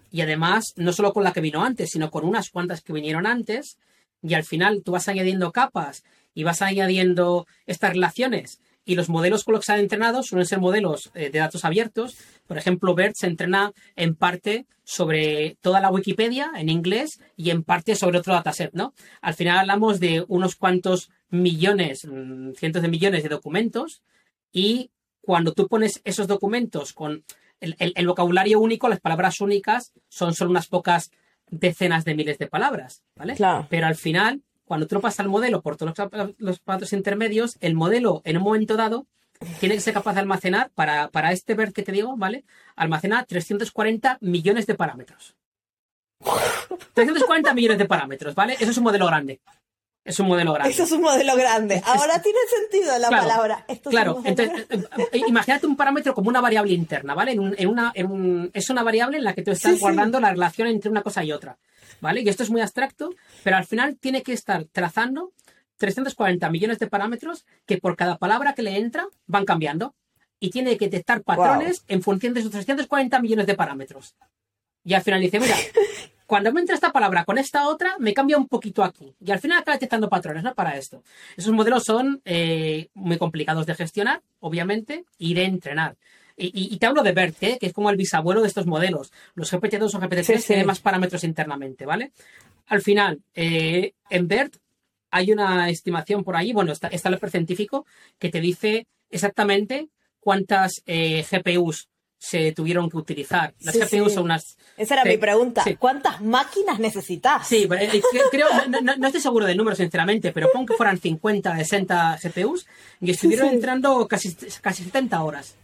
y 0.10 0.22
además 0.22 0.74
no 0.76 0.94
solo 0.94 1.14
con 1.14 1.24
la 1.24 1.34
que 1.34 1.42
vino 1.42 1.64
antes, 1.64 1.90
sino 1.92 2.10
con 2.10 2.26
unas 2.26 2.50
cuantas 2.50 2.82
que 2.82 2.94
vinieron 2.94 3.28
antes 3.28 3.78
y 4.22 4.34
al 4.34 4.44
final 4.44 4.82
tú 4.84 4.94
vas 4.94 5.08
añadiendo 5.08 5.52
capas 5.52 6.04
y 6.34 6.44
vas 6.44 6.62
añadiendo 6.62 7.46
estas 7.66 7.94
relaciones 7.94 8.60
y 8.88 8.96
los 8.96 9.10
modelos 9.10 9.44
con 9.44 9.54
los 9.54 9.62
que 9.62 9.66
se 9.66 9.74
han 9.74 9.82
entrenado 9.82 10.24
suelen 10.24 10.48
ser 10.48 10.60
modelos 10.60 11.12
eh, 11.14 11.30
de 11.30 11.40
datos 11.40 11.66
abiertos. 11.66 12.18
Por 12.48 12.58
ejemplo, 12.58 12.96
BERT 12.96 13.16
se 13.16 13.28
entrena 13.28 13.74
en 13.98 14.16
parte 14.16 14.66
sobre 14.86 15.58
toda 15.60 15.82
la 15.82 15.92
Wikipedia 15.92 16.52
en 16.56 16.70
inglés 16.70 17.20
y 17.36 17.50
en 17.50 17.64
parte 17.64 17.96
sobre 17.96 18.18
otro 18.18 18.34
dataset, 18.34 18.72
¿no? 18.74 18.94
Al 19.22 19.34
final 19.34 19.58
hablamos 19.58 20.00
de 20.00 20.24
unos 20.30 20.56
cuantos 20.56 21.12
millones, 21.30 22.08
mm, 22.10 22.54
cientos 22.54 22.82
de 22.82 22.88
millones 22.88 23.24
de 23.24 23.30
documentos 23.30 24.02
y 24.54 24.90
cuando 25.20 25.52
tú 25.52 25.68
pones 25.68 26.00
esos 26.06 26.28
documentos 26.28 26.94
con 26.94 27.26
el, 27.60 28.08
vocabulario 28.08 28.62
único, 28.62 28.88
las 28.88 29.02
palabras 29.02 29.42
únicas, 29.42 29.92
son 30.08 30.34
solo 30.34 30.52
unas 30.52 30.68
pocas 30.68 31.12
decenas 31.50 32.06
de 32.06 32.16
miles 32.16 32.38
de 32.38 32.48
palabras, 32.48 33.04
¿vale? 33.16 33.36
Claro. 33.36 33.68
Pero 33.70 33.88
al 33.88 33.96
final 33.96 34.44
cuando 34.68 34.86
tú 34.86 35.00
pasas 35.00 35.22
el 35.22 35.30
modelo 35.30 35.62
por 35.62 35.78
todos 35.78 35.94
los, 36.38 36.60
pasos 36.60 36.94
intermedios, 36.94 37.58
el 37.62 37.74
modelo 37.74 38.22
en 38.26 38.38
un 38.38 38.44
momento 38.44 38.76
dado 38.76 39.08
tiene 39.60 39.76
que 39.76 39.82
ser 39.82 39.94
capaz 39.94 40.14
de 40.14 40.20
almacenar, 40.20 40.72
para, 40.76 41.10
para 41.10 41.32
este 41.32 41.54
BERT 41.54 41.74
que 41.74 41.84
te 41.84 41.92
digo, 41.92 42.18
¿vale? 42.18 42.44
Almacena 42.76 43.24
340 43.24 44.18
millones 44.22 44.66
de 44.66 44.76
parámetros. 44.76 45.36
340 46.94 47.54
millones 47.54 47.78
de 47.78 47.86
parámetros, 47.86 48.36
¿vale? 48.36 48.58
Eso 48.60 48.72
es 48.72 48.78
un 48.78 48.84
modelo 48.84 49.06
grande. 49.06 49.40
Es 50.04 50.20
un 50.20 50.28
modelo 50.28 50.54
grande. 50.54 50.72
Eso 50.72 50.84
es 50.84 50.92
un 50.92 51.02
modelo 51.02 51.36
grande. 51.36 51.82
Ahora 51.86 52.22
tiene 52.22 52.40
sentido 52.50 52.98
la 52.98 53.10
palabra. 53.10 53.66
claro, 53.90 54.22
entonces, 54.24 54.66
eh, 54.70 54.88
eh, 55.12 55.22
imagínate 55.28 55.68
un 55.68 55.76
parámetro 55.76 56.14
como 56.14 56.30
una 56.30 56.42
variable 56.42 56.74
interna, 56.74 57.14
¿vale? 57.14 57.34
En, 57.34 57.68
una, 57.68 57.92
es 58.54 58.70
una 58.70 58.84
variable 58.84 59.18
en 59.18 59.24
la 59.26 59.34
que 59.34 59.44
tú 59.44 59.52
estás 59.52 59.80
guardando 59.80 60.20
la 60.20 60.32
relación 60.32 60.70
entre 60.70 60.90
una 60.90 61.04
cosa 61.04 61.24
y 61.24 61.32
otra. 61.32 61.58
¿Vale? 62.02 62.22
Y 62.22 62.30
esto 62.30 62.44
es 62.44 62.50
muy 62.50 62.62
abstracto, 62.62 63.10
pero 63.44 63.58
al 63.58 63.66
final 63.66 63.98
tiene 63.98 64.24
que 64.24 64.34
estar 64.34 64.66
trazando 64.66 65.32
340 65.78 66.50
millones 66.50 66.80
de 66.80 66.88
parámetros 66.88 67.46
que 67.66 67.78
por 67.78 67.96
cada 67.96 68.18
palabra 68.18 68.54
que 68.54 68.64
le 68.64 68.78
entra 68.78 69.08
van 69.26 69.46
cambiando. 69.46 69.96
Y 70.40 70.52
tiene 70.52 70.78
que 70.78 70.86
detectar 70.86 71.24
patrones 71.24 71.84
en 71.88 72.04
función 72.04 72.34
de 72.36 72.42
esos 72.42 72.52
340 72.52 73.20
millones 73.22 73.48
de 73.48 73.56
parámetros. 73.56 74.16
Y 74.84 74.94
al 74.94 75.02
final 75.02 75.20
dice, 75.20 75.40
mira, 75.40 75.56
cuando 76.28 76.54
me 76.54 76.60
entra 76.60 76.76
esta 76.76 76.92
palabra 76.92 77.26
con 77.26 77.40
esta 77.40 77.68
otra, 77.68 77.96
me 77.98 78.14
cambia 78.14 78.38
un 78.38 78.48
poquito 78.48 78.84
aquí. 78.84 79.16
Y 79.20 79.32
al 79.32 79.40
final 79.40 79.60
acaba 79.60 79.76
detectando 79.76 80.10
patrones, 80.10 80.44
¿no? 80.44 80.54
Para 80.54 80.78
esto. 80.78 81.02
Esos 81.36 81.54
modelos 81.54 81.86
son 81.86 82.22
eh, 82.24 82.90
muy 82.94 83.18
complicados 83.18 83.66
de 83.66 83.74
gestionar, 83.74 84.22
obviamente, 84.40 85.06
y 85.18 85.34
de 85.34 85.46
entrenar. 85.46 85.98
Y, 86.40 86.78
te 86.78 86.86
hablo 86.86 87.02
de 87.02 87.14
BERT, 87.14 87.44
¿eh? 87.44 87.58
que 87.60 87.66
es 87.66 87.74
como 87.74 87.90
el 87.90 87.98
bisabuelo 87.98 88.42
de 88.42 88.48
estos 88.48 88.68
modelos. 88.68 89.12
Los 89.34 89.52
GPT-2 89.52 89.96
o 89.96 90.00
GPT-3 90.00 90.46
tienen 90.46 90.68
más 90.68 90.80
parámetros 90.80 91.24
internamente, 91.24 91.84
¿vale? 91.84 92.12
Al 92.68 92.82
final, 92.82 93.22
eh, 93.34 93.94
en 94.12 94.28
BERT 94.28 94.58
hay 95.10 95.32
una 95.32 95.70
estimación 95.70 96.24
por 96.24 96.36
ahí, 96.36 96.54
bueno, 96.54 96.72
está, 96.72 96.90
está 96.90 97.10
el 97.10 97.20
científico 97.32 97.88
que 98.20 98.30
te 98.30 98.40
dice 98.40 98.86
exactamente 99.10 99.88
cuántas 100.20 100.84
eh, 100.86 101.26
GPUs 101.30 101.90
se 102.20 102.52
tuvieron 102.52 102.90
que 102.90 102.98
utilizar. 102.98 103.56
Las 103.62 103.76
GPUs 103.76 104.14
son 104.14 104.26
unas... 104.26 104.58
Esa 104.76 104.96
era 104.96 105.06
mi 105.06 105.18
pregunta. 105.18 105.64
¿Cuántas 105.80 106.22
máquinas 106.22 106.80
necesitas? 106.80 107.48
Sí, 107.48 107.68
creo, 108.32 108.48
no, 108.70 109.08
estoy 109.08 109.22
seguro 109.22 109.46
del 109.46 109.58
número, 109.58 109.76
sinceramente, 109.76 110.32
pero 110.32 110.50
pongo 110.52 110.68
que 110.68 110.74
fueran 110.74 111.00
50, 111.00 111.58
60 111.58 112.20
GPUs 112.22 112.68
y 113.02 113.12
estuvieron 113.12 113.50
entrando 113.50 114.08
casi, 114.08 114.36
casi 114.62 114.84
70 114.84 115.24
horas 115.24 115.56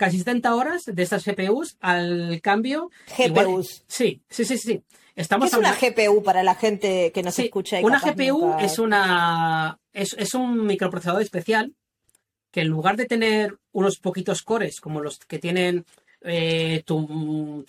casi 0.00 0.16
70 0.16 0.54
horas 0.54 0.84
de 0.86 1.02
estas 1.02 1.26
GPUs 1.26 1.76
al 1.78 2.40
cambio. 2.42 2.90
GPUs. 3.18 3.84
sí, 3.86 4.22
sí, 4.30 4.46
sí, 4.46 4.56
sí. 4.56 4.82
Estamos 5.14 5.50
¿Qué 5.50 5.56
es 5.56 5.60
una 5.60 5.74
GPU 5.74 6.22
para 6.22 6.42
la 6.42 6.54
gente 6.54 7.12
que 7.12 7.22
nos 7.22 7.38
escucha? 7.38 7.80
una 7.82 8.00
GPU 8.00 8.54
es 8.58 8.78
una 8.78 9.78
es, 9.92 10.34
un 10.34 10.64
microprocesador 10.64 11.20
especial 11.20 11.74
que 12.50 12.62
en 12.62 12.68
lugar 12.68 12.96
de 12.96 13.04
tener 13.04 13.58
unos 13.72 13.98
poquitos 13.98 14.40
cores 14.40 14.80
como 14.80 15.02
los 15.02 15.18
que 15.18 15.38
tienen 15.38 15.84
eh, 16.22 16.82
tu, 16.86 17.06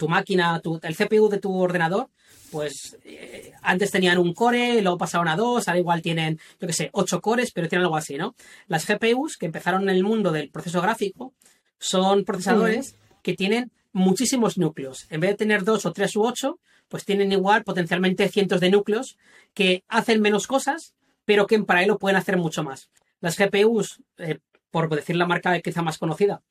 máquina, 0.07 0.61
el 0.83 0.95
CPU 0.95 1.27
de 1.27 1.39
tu 1.39 1.53
ordenador, 1.53 2.07
pues 2.49 2.97
eh, 3.03 3.51
antes 3.61 3.91
tenían 3.91 4.19
un 4.19 4.33
core, 4.33 4.81
luego 4.81 4.97
pasaron 4.97 5.27
a 5.27 5.35
dos, 5.35 5.67
ahora 5.67 5.79
igual 5.79 6.01
tienen, 6.01 6.39
yo 6.61 6.67
qué 6.67 6.73
sé, 6.73 6.89
ocho 6.93 7.19
cores, 7.19 7.51
pero 7.51 7.67
tienen 7.67 7.83
algo 7.83 7.97
así, 7.97 8.15
¿no? 8.15 8.35
Las 8.67 8.87
GPUs 8.87 9.35
que 9.37 9.47
empezaron 9.47 9.83
en 9.83 9.89
el 9.89 10.03
mundo 10.03 10.31
del 10.31 10.49
proceso 10.49 10.81
gráfico 10.81 11.33
son 11.81 12.25
procesadores 12.25 12.95
que 13.23 13.33
tienen 13.33 13.71
muchísimos 13.91 14.57
núcleos. 14.57 15.07
En 15.09 15.19
vez 15.19 15.31
de 15.31 15.37
tener 15.37 15.63
dos 15.63 15.85
o 15.85 15.91
tres 15.91 16.15
u 16.15 16.21
ocho, 16.21 16.59
pues 16.87 17.05
tienen 17.05 17.31
igual 17.31 17.63
potencialmente 17.63 18.29
cientos 18.29 18.61
de 18.61 18.69
núcleos 18.69 19.17
que 19.55 19.83
hacen 19.87 20.21
menos 20.21 20.45
cosas, 20.45 20.93
pero 21.25 21.47
que 21.47 21.55
en 21.55 21.65
paralelo 21.65 21.97
pueden 21.97 22.17
hacer 22.17 22.37
mucho 22.37 22.63
más. 22.63 22.91
Las 23.19 23.35
GPUs, 23.35 24.03
eh, 24.19 24.39
por 24.69 24.89
decir 24.95 25.15
la 25.15 25.25
marca 25.25 25.59
quizá 25.59 25.81
más 25.81 25.97
conocida, 25.97 26.43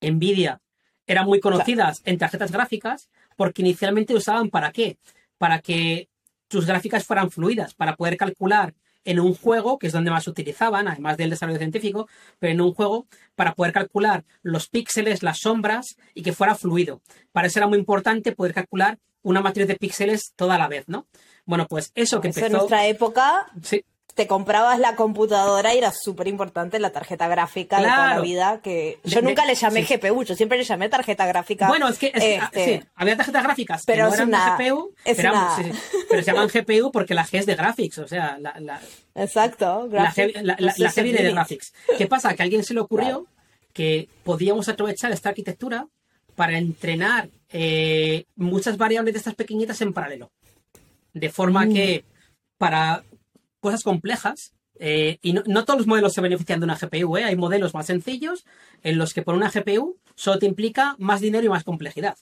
Nvidia, 0.00 0.60
eran 1.06 1.26
muy 1.26 1.40
conocidas 1.40 2.00
en 2.04 2.16
tarjetas 2.16 2.52
gráficas 2.52 3.08
porque 3.36 3.62
inicialmente 3.62 4.14
usaban 4.14 4.48
para 4.48 4.70
qué? 4.70 4.98
Para 5.38 5.58
que 5.60 6.08
tus 6.46 6.66
gráficas 6.66 7.04
fueran 7.04 7.30
fluidas, 7.32 7.74
para 7.74 7.96
poder 7.96 8.16
calcular 8.16 8.74
en 9.04 9.20
un 9.20 9.34
juego, 9.34 9.78
que 9.78 9.86
es 9.86 9.92
donde 9.92 10.10
más 10.10 10.24
se 10.24 10.30
utilizaban, 10.30 10.88
además 10.88 11.16
del 11.16 11.30
desarrollo 11.30 11.58
científico, 11.58 12.08
pero 12.38 12.52
en 12.52 12.60
un 12.60 12.74
juego 12.74 13.06
para 13.34 13.54
poder 13.54 13.72
calcular 13.72 14.24
los 14.42 14.68
píxeles, 14.68 15.22
las 15.22 15.38
sombras 15.38 15.96
y 16.14 16.22
que 16.22 16.32
fuera 16.32 16.54
fluido. 16.54 17.00
Para 17.32 17.46
eso 17.46 17.58
era 17.58 17.68
muy 17.68 17.78
importante 17.78 18.32
poder 18.32 18.54
calcular 18.54 18.98
una 19.22 19.40
matriz 19.40 19.66
de 19.66 19.76
píxeles 19.76 20.32
toda 20.36 20.58
la 20.58 20.68
vez, 20.68 20.84
¿no? 20.88 21.06
Bueno, 21.44 21.66
pues 21.68 21.90
eso 21.94 22.20
que 22.20 22.28
empezó... 22.28 22.46
en 22.46 22.52
nuestra 22.52 22.86
época 22.86 23.46
Sí, 23.62 23.84
te 24.18 24.26
comprabas 24.26 24.80
la 24.80 24.96
computadora 24.96 25.72
y 25.76 25.78
era 25.78 25.92
súper 25.92 26.26
importante 26.26 26.80
la 26.80 26.90
tarjeta 26.90 27.28
gráfica 27.28 27.76
de 27.78 27.84
toda 27.84 28.14
la 28.16 28.20
vida. 28.20 28.60
Que 28.60 28.98
yo 29.04 29.22
nunca 29.22 29.46
le 29.46 29.54
llamé 29.54 29.84
sí. 29.86 29.94
GPU, 29.94 30.24
yo 30.24 30.34
siempre 30.34 30.58
le 30.58 30.64
llamé 30.64 30.88
tarjeta 30.88 31.24
gráfica. 31.24 31.68
Bueno, 31.68 31.86
es 31.88 31.98
que, 31.98 32.08
es 32.12 32.42
ah, 32.42 32.50
Este, 32.52 32.64
sí, 32.80 32.86
había 32.96 33.16
tarjetas 33.16 33.44
gráficas 33.44 33.84
pero 33.86 34.06
que 34.06 34.08
no 34.10 34.14
eran 34.16 34.28
una- 34.28 34.56
GPU, 34.56 34.92
es 35.04 35.16
pero, 35.16 35.28
eran- 35.30 35.44
una- 35.44 35.56
sí, 35.56 35.62
sí, 35.72 35.98
pero 36.10 36.22
se 36.24 36.32
llaman 36.32 36.48
GPU 36.48 36.90
porque 36.90 37.14
la 37.14 37.24
G 37.24 37.38
es 37.38 37.46
de 37.46 37.54
graphics, 37.54 37.98
o 37.98 38.08
sea, 38.08 38.36
la, 38.40 38.58
la, 38.58 38.80
Exacto. 39.14 39.86
la, 39.88 40.02
graphic 40.02 40.34
G, 40.36 40.42
la, 40.42 40.56
G 40.90 41.02
viene 41.04 41.22
de 41.22 41.30
graphics. 41.30 41.72
¿Qué 41.96 42.08
pasa? 42.08 42.34
Que 42.34 42.42
a 42.42 42.44
alguien 42.44 42.64
se 42.64 42.74
le 42.74 42.80
ocurrió 42.80 43.24
que 43.72 44.08
podíamos 44.24 44.68
aprovechar 44.68 45.12
esta 45.12 45.28
arquitectura 45.28 45.86
para 46.34 46.58
entrenar 46.58 47.28
eh, 47.52 48.24
muchas 48.34 48.76
variables 48.76 49.14
de 49.14 49.18
estas 49.18 49.36
pequeñitas 49.36 49.80
en 49.80 49.92
paralelo. 49.92 50.32
De 51.12 51.30
forma 51.30 51.64
Mm. 51.66 51.72
que 51.72 52.04
para 52.58 53.04
cosas 53.60 53.82
complejas, 53.82 54.54
eh, 54.80 55.18
y 55.22 55.32
no, 55.32 55.64
todos 55.64 55.78
los 55.78 55.86
modelos 55.86 56.12
se 56.12 56.20
benefician 56.20 56.60
de 56.60 56.64
una 56.64 56.76
GPU, 56.76 57.16
¿eh? 57.16 57.24
hay 57.24 57.36
modelos 57.36 57.74
más 57.74 57.86
sencillos 57.86 58.46
en 58.82 58.96
los 58.96 59.12
que 59.12 59.22
por 59.22 59.34
una 59.34 59.50
GPU 59.50 59.98
solo 60.14 60.38
te 60.38 60.46
implica 60.46 60.94
más 60.98 61.20
dinero 61.20 61.44
y 61.44 61.48
más 61.48 61.64
complejidad. 61.64 62.16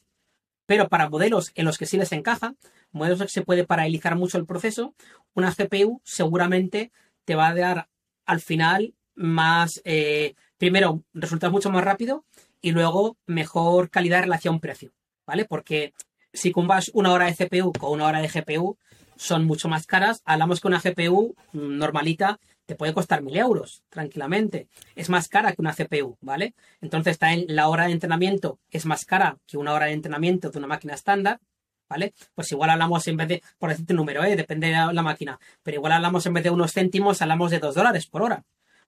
Pero 0.65 0.89
para 0.89 1.09
modelos 1.09 1.53
en 1.55 1.65
los 1.65 1.79
que 1.79 1.87
sí 1.87 1.97
les 1.97 2.13
encaja, 2.13 2.55
modelos 2.91 3.21
en 3.21 3.27
que 3.27 3.33
se 3.33 3.43
puede 3.43 3.65
paralelizar 3.65 4.17
mucho 4.17 4.39
el 4.39 4.47
proceso, 4.47 4.95
una 5.35 5.55
GPU 5.55 6.01
seguramente 6.03 6.93
te 7.25 7.35
va 7.35 7.49
a 7.49 7.55
dar 7.55 7.89
al 8.25 8.41
final 8.41 8.95
más, 9.15 9.81
eh, 9.85 10.35
primero, 10.59 11.03
resultados 11.13 11.53
mucho 11.53 11.71
más 11.71 11.85
rápido 11.85 12.25
y 12.61 12.73
luego 12.73 13.17
mejor 13.27 13.91
calidad 13.91 14.23
relación-precio, 14.23 14.93
¿vale? 15.27 15.45
Porque 15.45 15.93
si 16.33 16.53
combas 16.53 16.91
una 16.95 17.13
hora 17.13 17.27
de 17.27 17.35
CPU 17.35 17.73
con 17.73 17.93
una 17.93 18.07
hora 18.07 18.21
de 18.21 18.29
GPU, 18.29 18.77
son 19.17 19.45
mucho 19.45 19.69
más 19.69 19.87
caras. 19.87 20.23
Hablamos 20.25 20.61
que 20.61 20.69
una 20.69 20.81
GPU 20.81 21.35
mm, 21.53 21.77
normalita 21.79 22.39
te 22.67 22.75
puede 22.75 22.93
costar 22.95 23.23
mil 23.23 23.37
euros 23.37 23.83
tranquilamente. 23.89 24.69
Es 24.95 25.09
más 25.09 25.29
cara 25.29 25.53
que 25.53 25.61
una 25.63 25.73
CPU, 25.75 26.17
¿vale? 26.21 26.55
Entonces 26.81 27.19
también 27.19 27.47
la 27.49 27.69
hora 27.69 27.87
de 27.87 27.93
entrenamiento 27.93 28.59
es 28.71 28.87
más 28.87 29.05
cara 29.05 29.39
que 29.47 29.57
una 29.57 29.73
hora 29.73 29.87
de 29.87 29.93
entrenamiento 29.93 30.51
de 30.51 30.59
una 30.59 30.67
máquina 30.67 30.95
estándar, 30.95 31.41
¿vale? 31.89 32.13
Pues 32.35 32.51
igual 32.51 32.71
hablamos 32.71 33.07
en 33.07 33.17
vez 33.17 33.29
de, 33.29 33.43
por 33.59 33.71
decirte 33.71 33.93
un 33.93 33.99
número, 33.99 34.25
¿eh? 34.25 34.35
depende 34.35 34.67
de 34.67 34.73
la, 34.73 34.93
la 34.93 35.03
máquina, 35.03 35.39
pero 35.63 35.77
igual 35.77 35.93
hablamos 35.93 36.27
en 36.27 36.35
vez 36.35 36.43
de 36.45 36.51
unos 36.51 36.73
céntimos, 36.73 37.23
hablamos 37.23 37.51
de 37.53 37.61
dos 37.61 37.75
dólares 37.77 38.07
por 38.07 38.23
hora. 38.23 38.45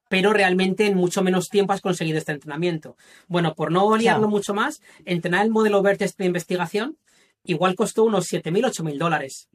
Pero 0.09 0.33
realmente 0.33 0.87
en 0.87 0.97
mucho 0.97 1.23
menos 1.23 1.49
tiempo 1.49 1.73
has 1.75 1.83
conseguido 1.83 2.19
este 2.19 2.33
entrenamiento. 2.33 2.97
Bueno, 3.29 3.55
por 3.55 3.71
no 3.71 3.95
liarlo 3.97 4.23
Claro. 4.23 4.31
mucho 4.31 4.55
más, 4.55 4.81
entrenar 5.05 5.45
el 5.45 5.51
modelo 5.53 5.83
Vertex 5.83 6.17
de 6.17 6.25
investigación 6.25 6.97
igual 7.45 7.75
costó 7.77 8.05
unos 8.05 8.27
7.000, 8.27 8.64
8.000 8.67 8.99
dólares. 8.99 9.49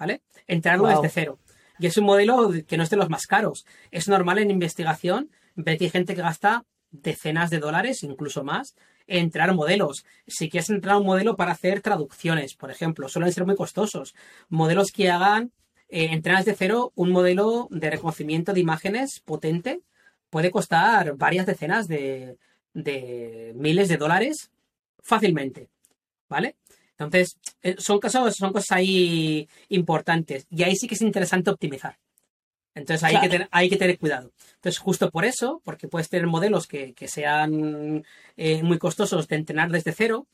¿Vale? 0.00 0.22
Entrenarlo 0.48 0.88
Wow. 0.88 1.02
desde 1.02 1.10
cero. 1.14 1.38
Y 1.78 1.86
es 1.86 1.96
un 1.98 2.04
modelo 2.04 2.50
que 2.66 2.76
no 2.76 2.82
es 2.82 2.90
de 2.90 2.96
los 2.96 3.08
más 3.10 3.26
caros. 3.26 3.66
Es 3.90 4.08
normal 4.08 4.38
en 4.38 4.50
investigación 4.50 5.30
ver 5.54 5.78
que 5.78 5.84
hay 5.84 5.90
gente 5.90 6.14
que 6.14 6.22
gasta 6.22 6.64
decenas 6.90 7.50
de 7.50 7.58
dólares, 7.58 8.02
incluso 8.02 8.42
más, 8.42 8.74
en 9.06 9.24
entrenar 9.24 9.54
modelos. 9.54 10.04
Si 10.26 10.48
quieres 10.48 10.70
entrenar 10.70 10.98
un 11.00 11.06
modelo 11.06 11.36
para 11.36 11.52
hacer 11.52 11.82
traducciones, 11.82 12.54
por 12.54 12.70
ejemplo, 12.70 13.08
suelen 13.08 13.32
ser 13.32 13.44
muy 13.46 13.56
costosos. 13.56 14.14
Modelos 14.48 14.90
que 14.90 15.10
hagan, 15.10 15.52
eh, 15.88 16.08
entrenar 16.12 16.44
desde 16.44 16.56
cero 16.56 16.92
un 16.94 17.10
modelo 17.10 17.68
de 17.70 17.90
reconocimiento 17.90 18.52
de 18.52 18.60
imágenes 18.60 19.20
potente 19.20 19.82
puede 20.30 20.50
costar 20.50 21.16
varias 21.16 21.44
decenas 21.46 21.88
de, 21.88 22.38
de 22.72 23.52
miles 23.56 23.88
de 23.88 23.96
dólares 23.98 24.50
fácilmente. 25.02 25.68
¿Vale? 26.28 26.56
Entonces, 27.04 27.38
eh, 27.62 27.76
son 27.78 27.98
cosas, 27.98 28.36
son 28.36 28.52
cosas 28.52 28.72
ahí 28.72 29.48
importantes. 29.68 30.46
Y 30.50 30.62
ahí 30.62 30.76
sí 30.76 30.86
que 30.86 30.94
es 30.94 31.02
interesante 31.02 31.50
optimizar. 31.50 31.98
Entonces 32.74 33.02
hay, 33.02 33.12
Claro. 33.12 33.24
que 33.24 33.30
tener, 33.30 33.48
hay 33.50 33.68
que 33.68 33.76
tener 33.76 33.98
cuidado. 33.98 34.32
Entonces, 34.56 34.78
justo 34.78 35.10
por 35.10 35.24
eso, 35.24 35.60
porque 35.64 35.88
puedes 35.88 36.08
tener 36.08 36.26
modelos 36.26 36.66
que, 36.66 36.92
que 36.92 37.08
sean 37.08 38.04
eh, 38.36 38.62
muy 38.62 38.78
costosos 38.78 39.26
de 39.26 39.36
entrenar 39.36 39.70
desde 39.70 39.92
cero, 39.92 40.26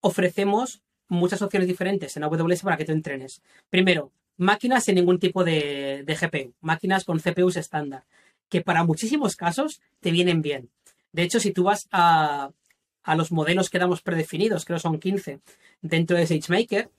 ofrecemos 0.00 0.82
muchas 1.08 1.42
opciones 1.42 1.68
diferentes 1.68 2.16
en 2.16 2.24
AWS 2.24 2.62
para 2.62 2.76
que 2.76 2.84
te 2.84 2.92
entrenes. 2.92 3.42
Primero, 3.70 4.12
máquinas 4.36 4.84
sin 4.84 4.96
ningún 4.96 5.18
tipo 5.18 5.44
de, 5.44 6.02
de 6.04 6.16
GPU, 6.16 6.54
máquinas 6.60 7.04
con 7.04 7.20
CPUs 7.20 7.56
estándar, 7.56 8.04
que 8.48 8.60
para 8.60 8.84
muchísimos 8.84 9.36
casos 9.36 9.80
te 10.00 10.10
vienen 10.10 10.42
bien. 10.42 10.70
De 11.12 11.22
hecho, 11.22 11.40
si 11.40 11.52
tú 11.52 11.64
vas 11.64 11.88
a, 11.90 12.50
a 13.10 13.16
los 13.16 13.32
modelos 13.32 13.70
que 13.70 13.78
damos 13.78 14.02
predefinidos, 14.02 14.64
creo 14.64 14.76
que 14.76 14.82
son 14.82 14.98
15, 15.00 15.40
dentro 15.82 16.16
de 16.16 16.26
SageMaker, 16.26 16.90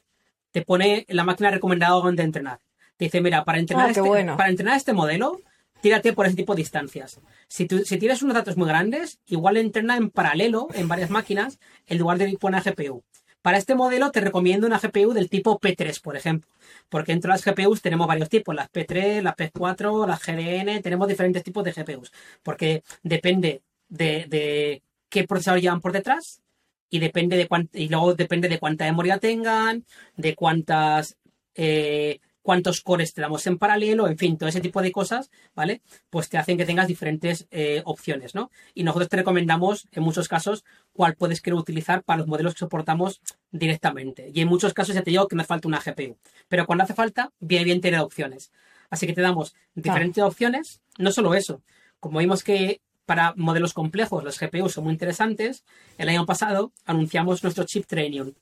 te 0.52 0.62
pone 0.64 1.06
la 1.10 1.24
máquina 1.24 1.52
recomendada 1.52 1.94
donde 1.94 2.24
entrenar. 2.24 2.60
Te 2.98 3.06
dice, 3.06 3.22
mira, 3.22 3.46
para 3.46 3.60
entrenar, 3.60 3.86
Ah, 3.90 3.94
qué 3.94 4.00
este, 4.00 4.10
bueno. 4.10 4.36
para 4.38 4.50
entrenar 4.50 4.76
este 4.76 4.94
modelo, 4.94 5.40
tírate 5.82 6.12
por 6.14 6.26
ese 6.26 6.36
tipo 6.36 6.54
de 6.56 6.62
distancias. 6.62 7.20
Si, 7.48 7.66
tú- 7.68 7.86
si 7.86 7.98
tienes 7.98 8.22
unos 8.24 8.34
datos 8.36 8.58
muy 8.58 8.68
grandes, 8.68 9.20
igual 9.28 9.58
entrena 9.58 9.96
en 9.98 10.10
paralelo 10.10 10.68
en 10.74 10.88
varias 10.88 11.10
máquinas 11.10 11.60
en 11.88 11.98
lugar 12.00 12.18
de 12.18 12.36
poner 12.38 12.64
GPU. 12.64 13.04
Para 13.42 13.58
este 13.58 13.74
modelo 13.76 14.12
te 14.12 14.20
recomiendo 14.20 14.68
una 14.68 14.80
GPU 14.80 15.14
del 15.14 15.30
tipo 15.30 15.60
P3, 15.60 16.02
por 16.02 16.18
ejemplo, 16.18 16.50
porque 16.90 17.14
entre 17.14 17.30
las 17.30 17.42
GPUs 17.46 17.82
tenemos 17.82 18.06
varios 18.08 18.28
tipos, 18.28 18.54
las 18.54 18.70
P3, 18.70 19.22
las 19.22 19.36
P4, 19.38 20.06
las 20.08 20.20
GDN, 20.22 20.82
tenemos 20.82 21.08
diferentes 21.08 21.44
tipos 21.44 21.64
de 21.64 21.72
GPUs, 21.72 22.12
porque 22.44 22.84
depende 23.02 23.62
de, 23.88 24.26
de 24.28 24.82
qué 25.10 25.24
procesador 25.26 25.62
llevan 25.62 25.82
por 25.82 25.92
detrás 25.94 26.42
y 26.90 27.00
depende 27.00 27.38
de 27.38 27.48
cuán- 27.48 27.70
y 27.74 27.90
luego 27.90 28.16
depende 28.16 28.50
de 28.50 28.60
cuánta 28.60 28.86
memoria 28.86 29.18
tengan, 29.20 29.86
de 30.18 30.36
cuántas 30.36 31.18
eh, 31.56 32.20
cuántos 32.42 32.82
cores 32.82 33.14
te 33.14 33.22
damos 33.22 33.46
en 33.48 33.58
paralelo, 33.60 34.08
en 34.08 34.18
fin, 34.18 34.38
todo 34.38 34.50
ese 34.50 34.62
tipo 34.62 34.82
de 34.82 34.92
cosas, 34.92 35.30
¿vale? 35.56 35.82
Pues 36.10 36.30
te 36.30 36.38
hacen 36.38 36.58
que 36.58 36.66
tengas 36.66 36.88
diferentes 36.88 37.48
eh, 37.52 37.82
opciones, 37.86 38.34
¿no? 38.34 38.50
Y 38.74 38.84
nosotros 38.84 39.10
te 39.10 39.18
recomendamos, 39.18 39.88
en 39.92 40.02
muchos 40.04 40.28
casos, 40.28 40.64
cuál 40.94 41.16
puedes 41.16 41.42
querer 41.42 41.60
utilizar 41.60 42.02
para 42.02 42.20
los 42.20 42.28
modelos 42.28 42.54
que 42.54 42.60
soportamos 42.60 43.22
directamente. 43.52 44.32
Y 44.34 44.42
en 44.42 44.48
muchos 44.48 44.74
casos 44.74 44.96
ya 44.96 45.04
te 45.04 45.12
digo 45.12 45.28
que 45.28 45.36
nos 45.36 45.46
falta 45.48 45.68
una 45.68 45.82
GPU. 45.82 46.18
Pero 46.48 46.66
cuando 46.66 46.86
hace 46.86 46.94
falta, 46.94 47.32
bien, 47.40 47.66
bien 47.66 47.82
tener 47.82 48.00
opciones. 48.00 48.52
Así 48.90 49.06
que 49.06 49.14
te 49.14 49.22
damos 49.22 49.54
diferentes 49.76 50.24
opciones, 50.24 50.82
no 50.98 51.12
solo 51.12 51.36
eso. 51.36 51.62
Como 52.00 52.20
vimos 52.20 52.44
que 52.44 52.82
para 53.10 53.34
modelos 53.36 53.74
complejos 53.74 54.24
las 54.24 54.38
GPUs 54.40 54.74
son 54.74 54.84
muy 54.84 54.94
interesantes, 54.94 55.64
el 55.98 56.10
año 56.10 56.28
pasado 56.28 56.72
anunciamos 56.86 57.42
nuestro 57.42 57.64
chip 57.64 57.88
Trainium. 57.88 58.34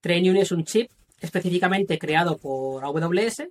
Trainium 0.00 0.34
es 0.36 0.50
un 0.50 0.64
chip 0.64 0.90
específicamente 1.20 1.96
creado 1.96 2.36
por 2.36 2.84
AWS 2.84 3.44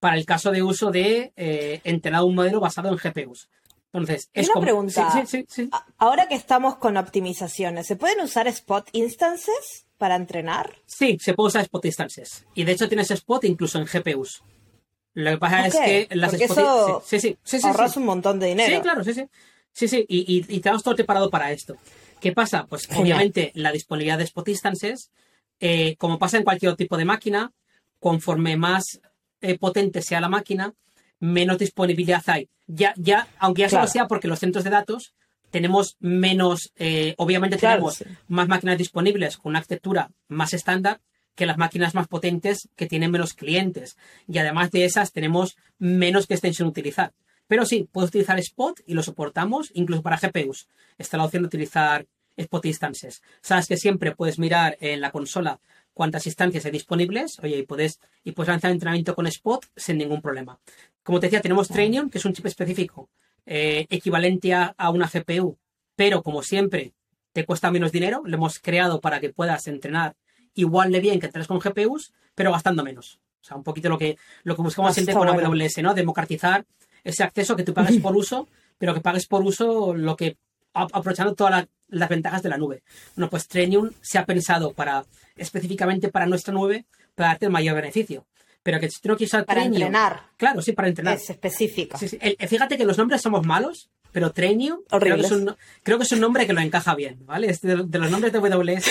para 0.00 0.16
el 0.16 0.24
caso 0.24 0.50
de 0.52 0.62
uso 0.62 0.90
de 0.90 1.32
eh, 1.36 1.80
entrenar 1.84 2.22
un 2.24 2.34
modelo 2.34 2.60
basado 2.60 2.88
en 2.88 2.96
GPUs. 2.96 3.50
Entonces, 3.92 4.30
es 4.32 4.46
una 4.46 4.54
como- 4.54 4.64
pregunta. 4.64 5.10
Sí, 5.12 5.18
sí, 5.20 5.26
sí, 5.26 5.46
sí. 5.48 5.68
A- 5.70 5.84
Ahora 5.98 6.28
que 6.28 6.34
estamos 6.34 6.76
con 6.76 6.96
optimizaciones, 6.96 7.86
¿se 7.86 7.96
pueden 7.96 8.20
usar 8.22 8.48
spot 8.48 8.88
instances 8.92 9.86
para 9.98 10.16
entrenar? 10.16 10.76
Sí, 10.86 11.18
se 11.20 11.34
puede 11.34 11.48
usar 11.48 11.62
Spot 11.62 11.84
Instances. 11.84 12.46
Y 12.54 12.64
de 12.64 12.72
hecho 12.72 12.88
tienes 12.88 13.10
Spot 13.10 13.44
incluso 13.44 13.78
en 13.78 13.84
GPUs. 13.86 14.42
Lo 15.12 15.30
que 15.32 15.38
pasa 15.38 15.66
es 15.66 15.74
que 15.74 16.08
las 16.16 16.32
Spot... 16.34 16.58
eso 16.58 17.02
Sí, 17.06 17.20
sí, 17.20 17.36
sí, 17.42 17.58
Ahorras 17.66 17.96
un 17.98 18.04
montón 18.06 18.38
de 18.38 18.46
dinero. 18.48 18.76
Sí, 18.76 18.82
claro, 18.82 19.04
sí, 19.04 19.12
sí. 19.14 19.24
Sí, 19.76 19.88
sí, 19.88 20.06
y, 20.08 20.20
y, 20.38 20.56
y 20.56 20.60
tenemos 20.60 20.82
todo 20.82 20.94
preparado 20.96 21.28
para 21.28 21.52
esto. 21.52 21.76
¿Qué 22.18 22.32
pasa? 22.32 22.64
Pues 22.66 22.86
Genial. 22.86 23.02
obviamente 23.02 23.52
la 23.54 23.72
disponibilidad 23.72 24.16
de 24.16 24.24
Spot 24.24 24.48
Instances, 24.48 25.10
eh, 25.60 25.96
como 25.98 26.18
pasa 26.18 26.38
en 26.38 26.44
cualquier 26.44 26.74
tipo 26.76 26.96
de 26.96 27.04
máquina, 27.04 27.52
conforme 28.00 28.56
más 28.56 29.00
eh, 29.42 29.58
potente 29.58 30.00
sea 30.00 30.22
la 30.22 30.30
máquina, 30.30 30.72
menos 31.20 31.58
disponibilidad 31.58 32.22
hay. 32.26 32.48
Ya, 32.66 32.94
ya, 32.96 33.28
aunque 33.38 33.60
ya 33.62 33.68
Claro. 33.68 33.86
solo 33.86 33.92
sea 33.92 34.06
porque 34.08 34.28
los 34.28 34.38
centros 34.38 34.64
de 34.64 34.70
datos 34.70 35.12
tenemos 35.50 35.96
menos, 36.00 36.72
eh, 36.76 37.14
obviamente 37.18 37.58
Claro, 37.58 37.74
tenemos 37.76 37.96
sí. 37.96 38.04
más 38.28 38.48
máquinas 38.48 38.78
disponibles 38.78 39.36
con 39.36 39.50
una 39.50 39.58
arquitectura 39.58 40.10
más 40.28 40.54
estándar 40.54 41.00
que 41.34 41.44
las 41.44 41.58
máquinas 41.58 41.94
más 41.94 42.08
potentes 42.08 42.70
que 42.76 42.86
tienen 42.86 43.10
menos 43.10 43.34
clientes. 43.34 43.98
Y 44.26 44.38
además 44.38 44.70
de 44.70 44.86
esas 44.86 45.12
tenemos 45.12 45.56
menos 45.78 46.26
que 46.26 46.32
estén 46.32 46.54
sin 46.54 46.64
utilizar. 46.66 47.12
Pero 47.46 47.64
sí, 47.64 47.88
puedes 47.90 48.08
utilizar 48.08 48.38
Spot 48.38 48.80
y 48.86 48.94
lo 48.94 49.02
soportamos 49.02 49.70
incluso 49.74 50.02
para 50.02 50.18
GPUs. 50.18 50.68
Está 50.98 51.16
la 51.16 51.24
opción 51.24 51.42
de 51.42 51.48
utilizar 51.48 52.06
spot 52.36 52.66
instances. 52.66 53.22
Sabes 53.40 53.66
que 53.66 53.76
siempre 53.76 54.14
puedes 54.14 54.38
mirar 54.38 54.76
en 54.80 55.00
la 55.00 55.10
consola 55.10 55.58
cuántas 55.96 56.26
instancias 56.26 56.64
hay 56.66 56.72
disponibles, 56.72 57.38
oye, 57.42 57.58
y 57.58 57.62
puedes, 57.62 58.00
y 58.22 58.32
puedes 58.32 58.48
lanzar 58.48 58.70
entrenamiento 58.70 59.14
con 59.14 59.26
Spot 59.26 59.64
sin 59.74 59.96
ningún 59.96 60.20
problema. 60.20 60.58
Como 61.02 61.20
te 61.20 61.26
decía, 61.26 61.40
tenemos 61.40 61.68
Trainium, 61.68 62.10
que 62.10 62.18
es 62.18 62.24
un 62.26 62.34
chip 62.34 62.44
específico, 62.44 63.08
eh, 63.46 63.86
equivalente 63.88 64.52
a, 64.52 64.74
una 64.92 65.08
GPU, 65.08 65.56
pero 65.94 66.22
como 66.22 66.42
siempre, 66.42 66.92
te 67.32 67.46
cuesta 67.46 67.70
menos 67.70 67.92
dinero. 67.92 68.20
Lo 68.26 68.36
hemos 68.36 68.58
creado 68.58 69.00
para 69.00 69.20
que 69.20 69.30
puedas 69.30 69.66
entrenar 69.68 70.16
igual 70.52 70.92
de 70.92 71.00
bien 71.00 71.18
que 71.18 71.26
entrenas 71.26 71.48
con 71.48 71.60
GPUs, 71.60 72.12
pero 72.34 72.52
gastando 72.52 72.84
menos. 72.84 73.18
O 73.40 73.44
sea, 73.46 73.56
un 73.56 73.62
poquito 73.62 73.88
lo 73.88 73.96
que, 73.96 74.18
lo 74.42 74.54
que 74.54 74.62
buscamos 74.62 74.92
siempre 74.92 75.14
con 75.14 75.28
AWS, 75.28 75.78
¿no? 75.78 75.94
Democratizar 75.94 76.66
ese 77.06 77.22
acceso 77.22 77.56
que 77.56 77.62
tú 77.62 77.72
pagues 77.72 78.00
por 78.00 78.16
uso, 78.16 78.48
pero 78.78 78.92
que 78.92 79.00
pagues 79.00 79.26
por 79.26 79.42
uso 79.42 79.94
lo 79.94 80.16
que 80.16 80.36
aprovechando 80.72 81.34
todas 81.34 81.66
las 81.88 82.08
ventajas 82.08 82.42
de 82.42 82.48
la 82.48 82.58
nube. 82.58 82.82
Bueno, 83.14 83.30
pues 83.30 83.48
Trainium 83.48 83.90
se 84.02 84.18
ha 84.18 84.26
pensado 84.26 84.72
para 84.72 85.04
específicamente 85.36 86.08
para 86.08 86.26
nuestra 86.26 86.52
nube 86.52 86.84
para 87.14 87.30
darte 87.30 87.46
el 87.46 87.52
mayor 87.52 87.76
beneficio. 87.76 88.26
Pero 88.62 88.80
que 88.80 88.90
si 88.90 89.00
tú 89.00 89.08
no 89.08 89.16
quieres 89.16 89.32
usar 89.32 89.46
Para 89.46 89.64
entrenar. 89.64 90.30
Claro, 90.36 90.60
sí, 90.60 90.72
para 90.72 90.88
entrenar. 90.88 91.14
Es 91.16 91.30
específico. 91.30 91.96
fíjate 91.96 92.76
que 92.76 92.84
los 92.84 92.98
nombres 92.98 93.22
somos 93.22 93.46
malos, 93.46 93.88
pero 94.10 94.32
Trainium 94.32 94.80
creo 94.88 95.16
que, 95.16 95.22
es 95.22 95.30
un, 95.30 95.54
creo 95.84 95.98
que 95.98 96.04
es 96.04 96.12
un 96.12 96.20
nombre 96.20 96.46
que 96.46 96.52
lo 96.52 96.60
encaja 96.60 96.96
bien, 96.96 97.24
¿vale? 97.24 97.48
Es 97.48 97.60
de, 97.60 97.76
los 97.76 98.10
nombres 98.10 98.32
de 98.32 98.38
AWS 98.38 98.84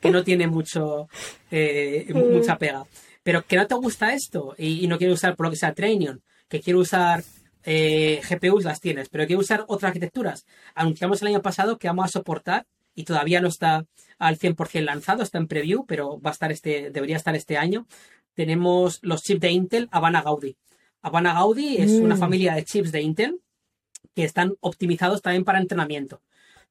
que 0.00 0.10
no 0.10 0.24
tiene 0.24 0.48
mucho 0.48 1.08
eh, 1.50 2.06
mm. 2.12 2.34
mucha 2.34 2.58
pega. 2.58 2.84
Pero 3.22 3.46
que 3.46 3.56
no 3.56 3.66
te 3.66 3.74
gusta 3.76 4.12
esto 4.12 4.54
y, 4.58 4.86
no 4.88 4.98
quieres 4.98 5.14
usar 5.14 5.36
por 5.36 5.46
lo 5.46 5.50
que 5.50 5.56
sea 5.56 5.74
Trainium, 5.74 6.18
que 6.48 6.60
quiero 6.60 6.80
usar 6.80 7.22
eh, 7.64 8.20
GPUs, 8.28 8.64
las 8.64 8.80
tienes, 8.80 9.08
pero 9.08 9.26
quiero 9.26 9.40
usar 9.40 9.64
otras 9.68 9.90
arquitecturas. 9.90 10.46
Anunciamos 10.74 11.20
el 11.22 11.28
año 11.28 11.42
pasado 11.42 11.78
que 11.78 11.88
vamos 11.88 12.06
a 12.06 12.08
soportar 12.08 12.66
y 12.94 13.04
todavía 13.04 13.40
no 13.40 13.48
está 13.48 13.86
al 14.18 14.38
100% 14.38 14.84
lanzado, 14.84 15.22
está 15.22 15.38
en 15.38 15.46
preview, 15.46 15.86
pero 15.86 16.20
va 16.20 16.30
a 16.30 16.32
estar 16.32 16.52
este, 16.52 16.90
debería 16.90 17.16
estar 17.16 17.34
este 17.36 17.56
año. 17.56 17.86
Tenemos 18.34 18.98
los 19.02 19.22
chips 19.22 19.40
de 19.40 19.50
Intel 19.50 19.88
Habana 19.90 20.22
Gaudi. 20.22 20.56
Habana 21.02 21.32
Gaudi 21.32 21.76
es 21.78 21.92
una 21.92 22.16
mm. 22.16 22.18
familia 22.18 22.54
de 22.54 22.64
chips 22.64 22.92
de 22.92 23.00
Intel 23.00 23.40
que 24.14 24.24
están 24.24 24.54
optimizados 24.60 25.22
también 25.22 25.44
para 25.44 25.60
entrenamiento. 25.60 26.20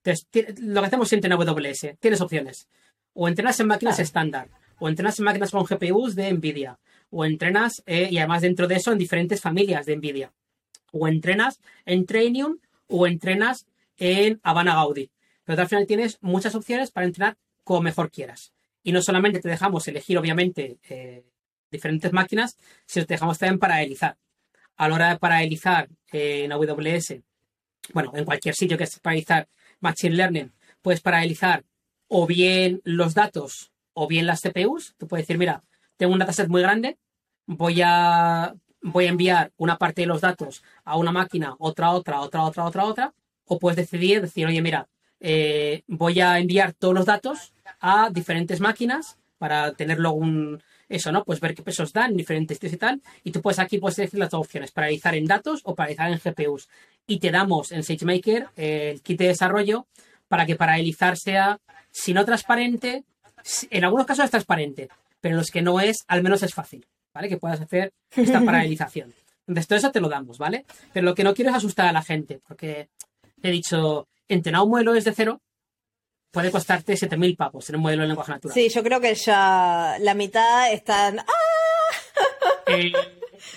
Entonces, 0.04 0.28
lo 0.60 0.82
que 0.82 0.88
hacemos 0.88 1.10
siempre 1.10 1.28
en 1.28 1.34
AWS, 1.34 1.98
tienes 2.00 2.22
opciones. 2.22 2.68
O 3.14 3.28
entrenas 3.28 3.60
en 3.60 3.68
máquinas 3.68 4.00
estándar, 4.00 4.50
o 4.78 4.88
entrenas 4.88 5.20
en 5.20 5.26
máquinas 5.26 5.52
con 5.52 5.66
GPUs 5.66 6.16
de 6.16 6.32
NVIDIA, 6.32 6.80
o 7.10 7.26
entrenas, 7.26 7.84
eh, 7.86 8.08
y 8.10 8.18
además 8.18 8.42
dentro 8.42 8.68
de 8.68 8.76
eso, 8.76 8.92
en 8.92 8.98
diferentes 8.98 9.42
familias 9.42 9.86
de 9.86 9.98
NVIDIA. 9.98 10.32
O 10.92 11.08
entrenas 11.08 11.60
en 11.86 12.06
Trainium, 12.06 12.60
o 12.88 13.08
entrenas 13.08 13.68
en 13.98 14.40
Habana 14.44 14.76
Gaudi 14.76 15.12
pero 15.50 15.64
al 15.64 15.68
final 15.68 15.88
tienes 15.88 16.20
muchas 16.22 16.54
opciones 16.54 16.92
para 16.92 17.08
entrenar 17.08 17.36
como 17.64 17.82
mejor 17.82 18.12
quieras. 18.12 18.54
Y 18.84 18.92
no 18.92 19.02
solamente 19.02 19.40
te 19.40 19.50
dejamos 19.50 19.88
elegir, 19.88 20.16
obviamente, 20.20 20.78
eh, 20.88 21.26
diferentes 21.72 22.14
máquinas, 22.14 22.56
sino 22.86 23.08
te 23.08 23.16
dejamos 23.16 23.40
también 23.40 23.58
paralelizar. 23.58 24.16
A 24.78 24.88
la 24.88 24.94
hora 24.94 25.10
de 25.10 25.18
paralelizar 25.18 25.90
en 26.12 26.52
AWS, 26.52 27.24
bueno, 27.96 28.12
en 28.14 28.26
cualquier 28.26 28.54
sitio 28.54 28.78
que 28.78 28.84
estés 28.84 29.00
paralelizar 29.00 29.50
Machine 29.80 30.16
Learning, 30.16 30.54
puedes 30.84 31.02
paralelizar 31.02 31.66
o 32.08 32.28
bien 32.28 32.82
los 32.84 33.16
datos 33.16 33.72
o 33.94 34.06
bien 34.08 34.28
las 34.28 34.42
CPUs. 34.42 34.94
Tú 35.00 35.08
puedes 35.08 35.26
decir, 35.26 35.40
mira, 35.40 35.64
tengo 35.98 36.14
un 36.14 36.20
dataset 36.20 36.48
muy 36.48 36.62
grande, 36.62 37.00
voy 37.48 37.82
a, 37.84 38.54
voy 38.82 39.06
a 39.06 39.10
enviar 39.10 39.52
una 39.58 39.78
parte 39.78 40.02
de 40.02 40.08
los 40.08 40.22
datos 40.22 40.64
a 40.84 40.98
una 40.98 41.12
máquina, 41.12 41.56
otra, 41.60 41.92
otra, 41.92 42.22
otra, 42.22 42.44
otra, 42.44 42.66
otra, 42.66 42.86
otra. 42.86 43.14
O 43.46 43.60
puedes 43.60 43.78
decidir, 43.78 44.22
decir, 44.22 44.46
oye, 44.46 44.62
mira, 44.62 44.88
eh, 45.20 45.84
voy 45.88 46.20
a 46.22 46.40
enviar 46.40 46.74
todos 46.74 46.94
los 46.94 47.06
datos 47.06 47.54
a 47.80 48.10
diferentes 48.12 48.60
máquinas 48.60 49.18
para 49.38 49.74
tenerlo 49.74 50.12
un 50.12 50.62
eso, 50.90 51.12
¿no? 51.12 51.24
Pues 51.24 51.40
ver 51.40 51.54
qué 51.54 51.62
pesos 51.62 51.94
dan, 51.94 52.18
diferentes 52.18 52.58
sitios 52.58 52.74
y 52.74 52.78
tal. 52.78 53.02
Y 53.24 53.32
tú 53.32 53.42
puedes 53.42 53.60
aquí 53.60 53.78
puedes 53.78 54.00
elegir 54.00 54.20
las 54.20 54.32
dos 54.32 54.42
opciones, 54.42 54.72
paralizar 54.72 55.16
en 55.16 55.26
datos 55.26 55.62
o 55.64 55.76
paralizar 55.76 56.12
en 56.12 56.20
GPUs. 56.20 56.68
Y 57.06 57.20
te 57.20 57.32
damos 57.32 57.72
en 57.72 57.84
SageMaker 57.84 58.48
el 58.56 59.02
kit 59.02 59.20
de 59.20 59.28
desarrollo 59.28 59.86
para 60.28 60.46
que 60.46 60.56
paralizar 60.56 61.16
sea, 61.18 61.60
si 61.92 62.14
no 62.14 62.26
transparente, 62.26 63.04
en 63.70 63.84
algunos 63.84 64.06
casos 64.06 64.26
es 64.26 64.32
transparente, 64.32 64.90
pero 65.22 65.34
en 65.34 65.38
los 65.38 65.52
que 65.52 65.62
no 65.62 65.80
es, 65.80 65.98
al 66.08 66.24
menos 66.24 66.44
es 66.44 66.54
fácil, 66.54 66.86
¿vale? 67.20 67.28
Que 67.28 67.38
puedas 67.38 67.60
hacer 67.60 67.92
esta 68.16 68.40
paralización. 68.42 69.14
Entonces, 69.46 69.68
todo 69.68 69.78
eso 69.78 69.92
te 69.92 70.00
lo 70.00 70.08
damos, 70.08 70.38
¿vale? 70.38 70.66
Pero 70.94 71.06
lo 71.06 71.14
que 71.14 71.26
no 71.26 71.34
quiero 71.34 71.52
es 71.52 71.58
asustar 71.58 71.88
a 71.88 71.92
la 71.92 72.02
gente, 72.02 72.40
porque 72.48 72.88
he 73.44 73.52
dicho, 73.52 74.08
entrenar 74.30 74.62
un 74.62 74.70
modelo 74.70 74.94
desde 74.94 75.12
cero 75.12 75.42
puede 76.32 76.50
costarte 76.50 76.94
7.000 76.94 77.36
pavos 77.36 77.70
en 77.70 77.76
un 77.76 77.82
modelo 77.82 78.04
de 78.04 78.08
lenguaje 78.08 78.32
natural. 78.32 78.54
Sí, 78.54 78.70
yo 78.70 78.84
creo 78.84 79.02
que 79.02 79.14
ya 79.16 79.98
la 80.00 80.14
mitad 80.14 80.72
están... 80.72 81.20
¡Ah! 81.20 81.26
Eh, 82.68 82.94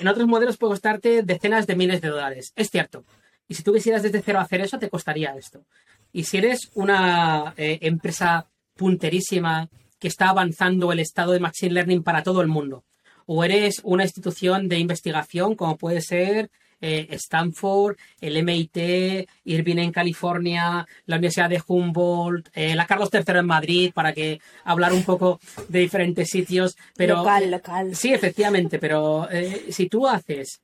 en 0.01 0.09
otros 0.09 0.27
modelos 0.27 0.57
puede 0.57 0.72
costarte 0.72 1.22
decenas 1.22 1.66
de 1.66 1.77
miles 1.77 2.01
de 2.01 2.09
dólares. 2.09 2.53
Es 2.57 2.70
cierto. 2.70 3.05
Y 3.46 3.55
si 3.55 3.62
tú 3.62 3.72
quisieras 3.72 4.03
desde 4.03 4.22
cero 4.22 4.40
hacer 4.40 4.62
eso, 4.62 4.79
te 4.79 4.88
costaría 4.88 5.37
esto. 5.37 5.66
Y 6.12 6.25
si 6.25 6.38
eres 6.38 6.70
una 6.75 7.55
eh, 7.57 7.79
empresa 7.83 8.48
punterísima 8.75 9.68
que 10.01 10.09
está 10.09 10.31
avanzando 10.31 10.90
el 10.90 10.98
estado 10.98 11.33
de 11.33 11.40
Machine 11.40 11.75
Learning 11.75 12.03
para 12.03 12.22
todo 12.22 12.40
el 12.40 12.48
mundo, 12.48 12.83
o 13.27 13.45
eres 13.45 13.81
una 13.85 14.05
institución 14.05 14.69
de 14.69 14.79
investigación 14.79 15.55
como 15.55 15.77
puede 15.77 16.01
ser 16.01 16.51
eh, 16.85 17.07
Stanford, 17.13 17.97
el 18.21 18.43
MIT, 18.43 19.29
Irvine 19.45 19.85
en 19.85 19.93
California, 19.93 20.85
la 21.07 21.17
Universidad 21.17 21.49
de 21.49 21.63
Humboldt, 21.65 22.49
eh, 22.55 22.75
la 22.75 22.87
Carlos 22.87 23.09
III 23.13 23.39
en 23.39 23.47
Madrid, 23.47 23.93
para 23.95 24.13
que 24.13 24.41
hablar 24.65 24.93
un 24.93 25.05
poco 25.05 25.39
de 25.69 25.79
diferentes 25.79 26.29
sitios. 26.29 26.77
Pero, 26.97 27.19
local, 27.19 27.53
local. 27.53 27.95
Sí, 27.95 28.13
efectivamente, 28.13 28.81
pero 28.81 29.31
eh, 29.31 29.67
si 29.71 29.89
tú 29.89 30.09
haces 30.09 30.61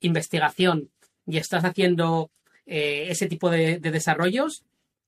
investigación 0.00 0.88
y 1.26 1.36
estás 1.36 1.62
haciendo 1.64 2.30
ese 2.64 3.26
tipo 3.26 3.50
de, 3.50 3.80
desarrollos, 3.80 4.62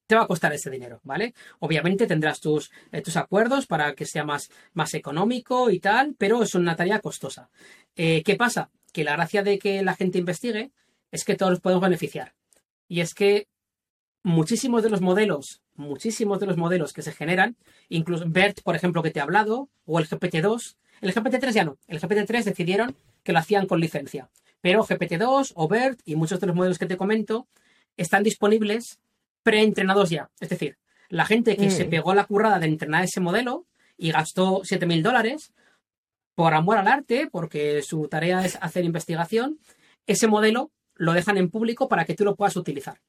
te 0.06 0.14
va 0.14 0.22
a 0.22 0.26
costar 0.26 0.52
ese 0.52 0.70
dinero, 0.70 1.00
¿vale? 1.02 1.34
Obviamente 1.60 2.06
tendrás 2.06 2.40
tus, 2.40 2.70
tus 3.02 3.16
acuerdos 3.16 3.66
para 3.66 3.94
que 3.94 4.04
sea 4.04 4.24
más, 4.24 4.50
más 4.72 4.94
económico 4.94 5.70
y 5.70 5.80
tal, 5.80 6.14
pero 6.18 6.42
es 6.42 6.54
una 6.54 6.76
tarea 6.76 7.00
costosa. 7.00 7.48
¿Qué 7.94 8.36
pasa? 8.38 8.70
que 8.94 9.04
la 9.04 9.12
gracia 9.12 9.42
de 9.42 9.58
que 9.58 9.82
la 9.82 9.96
gente 9.96 10.18
investigue 10.18 10.70
es 11.10 11.24
que 11.24 11.34
todos 11.34 11.60
podemos 11.60 11.82
beneficiar. 11.82 12.32
Y 12.88 13.00
es 13.00 13.12
que 13.12 13.48
muchísimos 14.22 14.84
de 14.84 14.88
los 14.88 15.00
modelos, 15.00 15.62
muchísimos 15.74 16.38
de 16.38 16.46
los 16.46 16.56
modelos 16.56 16.92
que 16.92 17.02
se 17.02 17.12
generan, 17.12 17.56
incluso 17.88 18.24
BERT, 18.28 18.62
por 18.62 18.76
ejemplo, 18.76 19.02
que 19.02 19.10
te 19.10 19.18
he 19.18 19.22
hablado, 19.22 19.68
o 19.84 19.98
el 19.98 20.08
GPT-2, 20.08 20.76
el 21.00 21.12
GPT-3 21.12 21.50
ya 21.50 21.64
no, 21.64 21.76
el 21.88 22.00
GPT-3 22.00 22.44
decidieron 22.44 22.96
que 23.24 23.32
lo 23.32 23.40
hacían 23.40 23.66
con 23.66 23.80
licencia. 23.80 24.30
Pero 24.60 24.84
GPT-2 24.84 25.52
o 25.56 25.66
BERT 25.66 26.00
y 26.04 26.14
muchos 26.14 26.38
de 26.38 26.46
los 26.46 26.54
modelos 26.54 26.78
que 26.78 26.86
te 26.86 26.96
comento 26.96 27.48
están 27.96 28.22
disponibles 28.22 29.00
preentrenados 29.44 30.10
ya. 30.10 30.30
Es 30.40 30.48
decir, 30.48 30.78
la 31.08 31.24
gente 31.24 31.56
que 31.56 31.70
se 31.70 31.86
mm. 31.86 31.90
pegó 31.90 32.14
la 32.14 32.24
currada 32.24 32.58
de 32.58 32.66
entrenar 32.66 33.04
ese 33.04 33.20
modelo 33.20 33.66
y 33.96 34.10
gastó 34.10 34.62
7.000 34.62 35.02
dólares, 35.02 35.52
por 36.34 36.54
amor 36.54 36.78
al 36.78 36.88
arte, 36.88 37.28
porque 37.30 37.82
su 37.82 38.08
tarea 38.08 38.44
es 38.44 38.58
hacer 38.60 38.84
investigación, 38.84 39.60
ese 40.06 40.26
modelo 40.26 40.72
lo 40.96 41.12
dejan 41.12 41.38
en 41.38 41.50
público 41.50 41.88
para 41.88 42.04
que 42.04 42.14
tú 42.14 42.24
lo 42.24 42.34
puedas 42.34 42.56
utilizar. 42.56 43.00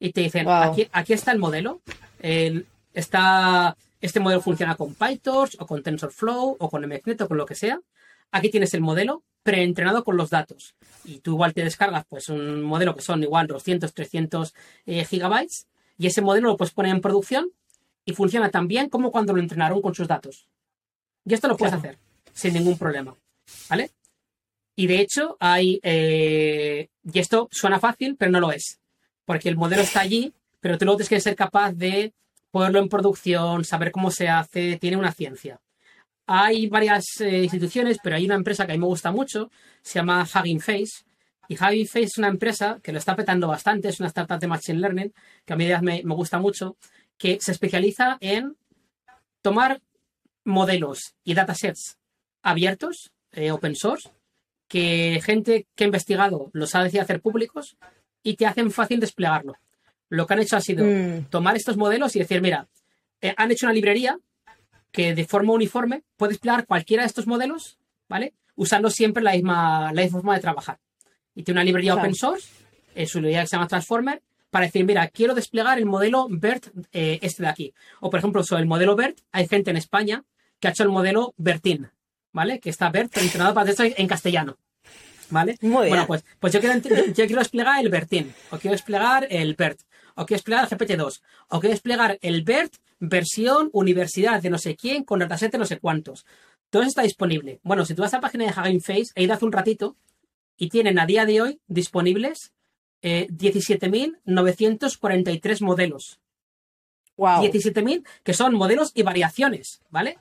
Y 0.00 0.12
te 0.12 0.22
dicen, 0.22 0.48
aquí, 0.48 0.88
aquí, 0.92 1.12
está 1.12 1.30
el 1.30 1.38
modelo, 1.38 1.80
está, 2.92 3.76
este 4.00 4.20
modelo 4.20 4.40
funciona 4.40 4.74
con 4.74 4.94
PyTorch 4.94 5.56
o 5.60 5.66
con 5.66 5.82
TensorFlow 5.82 6.56
o 6.58 6.70
con 6.70 6.84
MXNet 6.86 7.22
o 7.22 7.28
con 7.28 7.36
lo 7.36 7.46
que 7.46 7.54
sea. 7.54 7.80
Aquí 8.32 8.50
tienes 8.50 8.74
el 8.74 8.80
modelo 8.80 9.22
preentrenado 9.46 10.02
con 10.02 10.16
los 10.16 10.30
datos. 10.30 10.74
Y 11.04 11.20
tú 11.20 11.34
igual 11.34 11.54
te 11.54 11.62
descargas 11.62 12.04
pues 12.08 12.28
un 12.28 12.62
modelo 12.62 12.96
que 12.96 13.00
son 13.00 13.22
igual 13.22 13.46
200, 13.46 13.94
300 13.94 14.52
eh, 14.86 15.04
gigabytes 15.04 15.68
y 15.96 16.08
ese 16.08 16.20
modelo 16.20 16.48
lo 16.48 16.56
puedes 16.56 16.74
poner 16.74 16.92
en 16.92 17.00
producción 17.00 17.52
y 18.04 18.12
funciona 18.12 18.50
tan 18.50 18.66
bien 18.66 18.88
como 18.88 19.12
cuando 19.12 19.32
lo 19.32 19.40
entrenaron 19.40 19.80
con 19.80 19.94
sus 19.94 20.08
datos. 20.08 20.48
Y 21.24 21.32
esto 21.32 21.46
lo 21.46 21.56
puedes 21.56 21.74
hacer 21.74 21.96
sin 22.32 22.54
ningún 22.54 22.76
problema. 22.76 23.14
¿Vale? 23.70 23.92
Y 24.74 24.88
de 24.88 25.00
hecho, 25.00 25.36
hay. 25.38 25.78
Eh, 25.84 26.88
y 27.04 27.18
esto 27.20 27.48
suena 27.52 27.78
fácil, 27.78 28.16
pero 28.16 28.32
no 28.32 28.40
lo 28.40 28.50
es. 28.50 28.80
Porque 29.24 29.48
el 29.48 29.56
modelo 29.56 29.82
está 29.82 30.00
allí, 30.00 30.34
pero 30.60 30.76
tú 30.76 30.86
luego 30.86 30.98
tienes 30.98 31.08
que 31.08 31.20
ser 31.20 31.36
capaz 31.36 31.72
de 31.72 32.12
ponerlo 32.50 32.80
en 32.80 32.88
producción, 32.88 33.64
saber 33.64 33.92
cómo 33.92 34.10
se 34.10 34.28
hace, 34.28 34.76
tiene 34.76 34.96
una 34.96 35.12
ciencia. 35.12 35.60
Hay 36.26 36.68
varias 36.68 37.04
eh, 37.20 37.44
instituciones, 37.44 37.98
pero 38.02 38.16
hay 38.16 38.24
una 38.24 38.34
empresa 38.34 38.66
que 38.66 38.72
a 38.72 38.74
mí 38.74 38.80
me 38.80 38.86
gusta 38.86 39.12
mucho, 39.12 39.50
se 39.82 39.98
llama 39.98 40.24
Hugging 40.24 40.60
Face. 40.60 41.04
Y 41.48 41.54
Hugging 41.54 41.86
Face 41.86 42.02
es 42.02 42.18
una 42.18 42.28
empresa 42.28 42.80
que 42.82 42.92
lo 42.92 42.98
está 42.98 43.14
petando 43.14 43.46
bastante, 43.48 43.88
es 43.88 44.00
una 44.00 44.08
startup 44.08 44.40
de 44.40 44.48
Machine 44.48 44.80
Learning, 44.80 45.12
que 45.44 45.52
a 45.52 45.56
mí 45.56 45.66
me, 45.82 46.02
me 46.02 46.14
gusta 46.14 46.38
mucho, 46.38 46.76
que 47.16 47.38
se 47.40 47.52
especializa 47.52 48.18
en 48.20 48.56
tomar 49.42 49.80
modelos 50.44 51.14
y 51.24 51.34
datasets 51.34 51.96
abiertos, 52.42 53.10
eh, 53.32 53.50
open 53.52 53.74
source, 53.76 54.10
que 54.68 55.20
gente 55.24 55.66
que 55.76 55.84
ha 55.84 55.86
investigado 55.86 56.50
los 56.52 56.74
ha 56.74 56.82
decidido 56.82 57.02
hacer 57.04 57.20
públicos 57.20 57.76
y 58.22 58.34
te 58.34 58.46
hacen 58.46 58.70
fácil 58.70 59.00
desplegarlo. 59.00 59.54
lo 60.08 60.24
que 60.24 60.34
han 60.34 60.40
hecho 60.40 60.56
ha 60.56 60.60
sido 60.60 60.84
Mm. 60.84 61.24
tomar 61.30 61.56
estos 61.56 61.76
modelos 61.76 62.14
y 62.14 62.20
decir, 62.20 62.40
mira, 62.40 62.68
eh, 63.20 63.34
han 63.36 63.50
hecho 63.50 63.66
una 63.66 63.72
librería 63.72 64.16
que 64.96 65.14
de 65.14 65.26
forma 65.26 65.52
uniforme 65.52 66.04
puede 66.16 66.30
desplegar 66.32 66.64
cualquiera 66.64 67.02
de 67.02 67.08
estos 67.08 67.26
modelos, 67.26 67.76
¿vale? 68.08 68.32
Usando 68.54 68.88
siempre 68.88 69.22
la 69.22 69.32
misma, 69.32 69.92
la 69.92 70.00
misma 70.00 70.20
forma 70.20 70.34
de 70.34 70.40
trabajar. 70.40 70.78
Y 71.34 71.42
tiene 71.42 71.58
una 71.58 71.64
librería 71.64 71.92
Claro. 71.92 72.06
open 72.06 72.14
source, 72.14 72.48
en 72.94 73.06
su 73.06 73.18
librería 73.18 73.42
que 73.42 73.48
se 73.48 73.56
llama 73.56 73.68
Transformer, 73.68 74.22
para 74.48 74.64
decir, 74.64 74.86
mira, 74.86 75.06
quiero 75.08 75.34
desplegar 75.34 75.76
el 75.76 75.84
modelo 75.84 76.28
BERT 76.30 76.68
eh, 76.92 77.18
este 77.20 77.42
de 77.42 77.48
aquí. 77.50 77.74
O, 78.00 78.08
por 78.08 78.20
ejemplo, 78.20 78.42
sobre 78.42 78.62
el 78.62 78.66
modelo 78.66 78.96
BERT, 78.96 79.18
hay 79.32 79.46
gente 79.46 79.70
en 79.70 79.76
España 79.76 80.24
que 80.58 80.68
ha 80.68 80.70
hecho 80.70 80.82
el 80.82 80.88
modelo 80.88 81.34
BERTIN, 81.36 81.90
¿vale? 82.32 82.58
Que 82.58 82.70
está 82.70 82.88
BERT, 82.88 83.18
entrenado 83.18 83.52
para 83.52 83.68
esto 83.68 83.82
en 83.84 84.06
castellano. 84.08 84.56
¿Vale? 85.28 85.58
Muy 85.60 85.70
bien. 85.70 85.88
Bueno, 85.90 86.06
pues, 86.06 86.24
pues 86.40 86.54
yo, 86.54 86.60
quiero, 86.60 86.78
yo 86.78 87.26
quiero 87.26 87.40
desplegar 87.40 87.84
el 87.84 87.90
BERTIN, 87.90 88.34
o 88.50 88.56
quiero 88.56 88.72
desplegar 88.72 89.26
el 89.28 89.56
BERT, 89.56 89.80
o 90.14 90.24
quiero 90.24 90.38
desplegar 90.38 90.64
el 90.64 90.70
GPT-2, 90.70 91.20
o 91.48 91.60
quiero 91.60 91.74
desplegar 91.74 92.18
el 92.22 92.44
BERT 92.44 92.76
versión 92.98 93.70
universidad 93.72 94.42
de 94.42 94.50
no 94.50 94.58
sé 94.58 94.74
quién 94.76 95.04
con 95.04 95.20
dataset 95.20 95.52
de 95.52 95.58
no 95.58 95.66
sé 95.66 95.78
cuántos. 95.78 96.26
Todo 96.70 96.82
eso 96.82 96.88
está 96.88 97.02
disponible. 97.02 97.60
Bueno, 97.62 97.84
si 97.84 97.94
tú 97.94 98.02
vas 98.02 98.12
a 98.14 98.16
la 98.18 98.22
página 98.22 98.44
de 98.44 98.50
Hugging 98.50 98.80
Face, 98.80 99.12
he 99.14 99.22
ido 99.24 99.34
hace 99.34 99.44
un 99.44 99.52
ratito 99.52 99.96
y 100.56 100.68
tienen 100.68 100.98
a 100.98 101.06
día 101.06 101.24
de 101.26 101.40
hoy 101.40 101.60
disponibles 101.66 102.52
eh, 103.02 103.28
17.943 103.30 105.60
modelos. 105.62 106.18
Wow. 107.16 107.44
17.000 107.44 108.04
que 108.22 108.34
son 108.34 108.54
modelos 108.54 108.92
y 108.94 109.02
variaciones, 109.02 109.80
¿vale? 109.90 110.18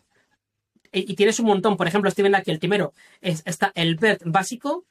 Y, 0.92 1.12
y 1.12 1.16
tienes 1.16 1.40
un 1.40 1.48
montón. 1.48 1.78
Por 1.78 1.88
ejemplo, 1.88 2.10
estoy 2.10 2.24
viendo 2.24 2.38
aquí 2.38 2.52
el 2.52 2.60
primero. 2.60 2.94
Es, 3.22 3.42
está 3.46 3.72
el 3.76 3.96
BERT 3.96 4.22
básico 4.26 4.86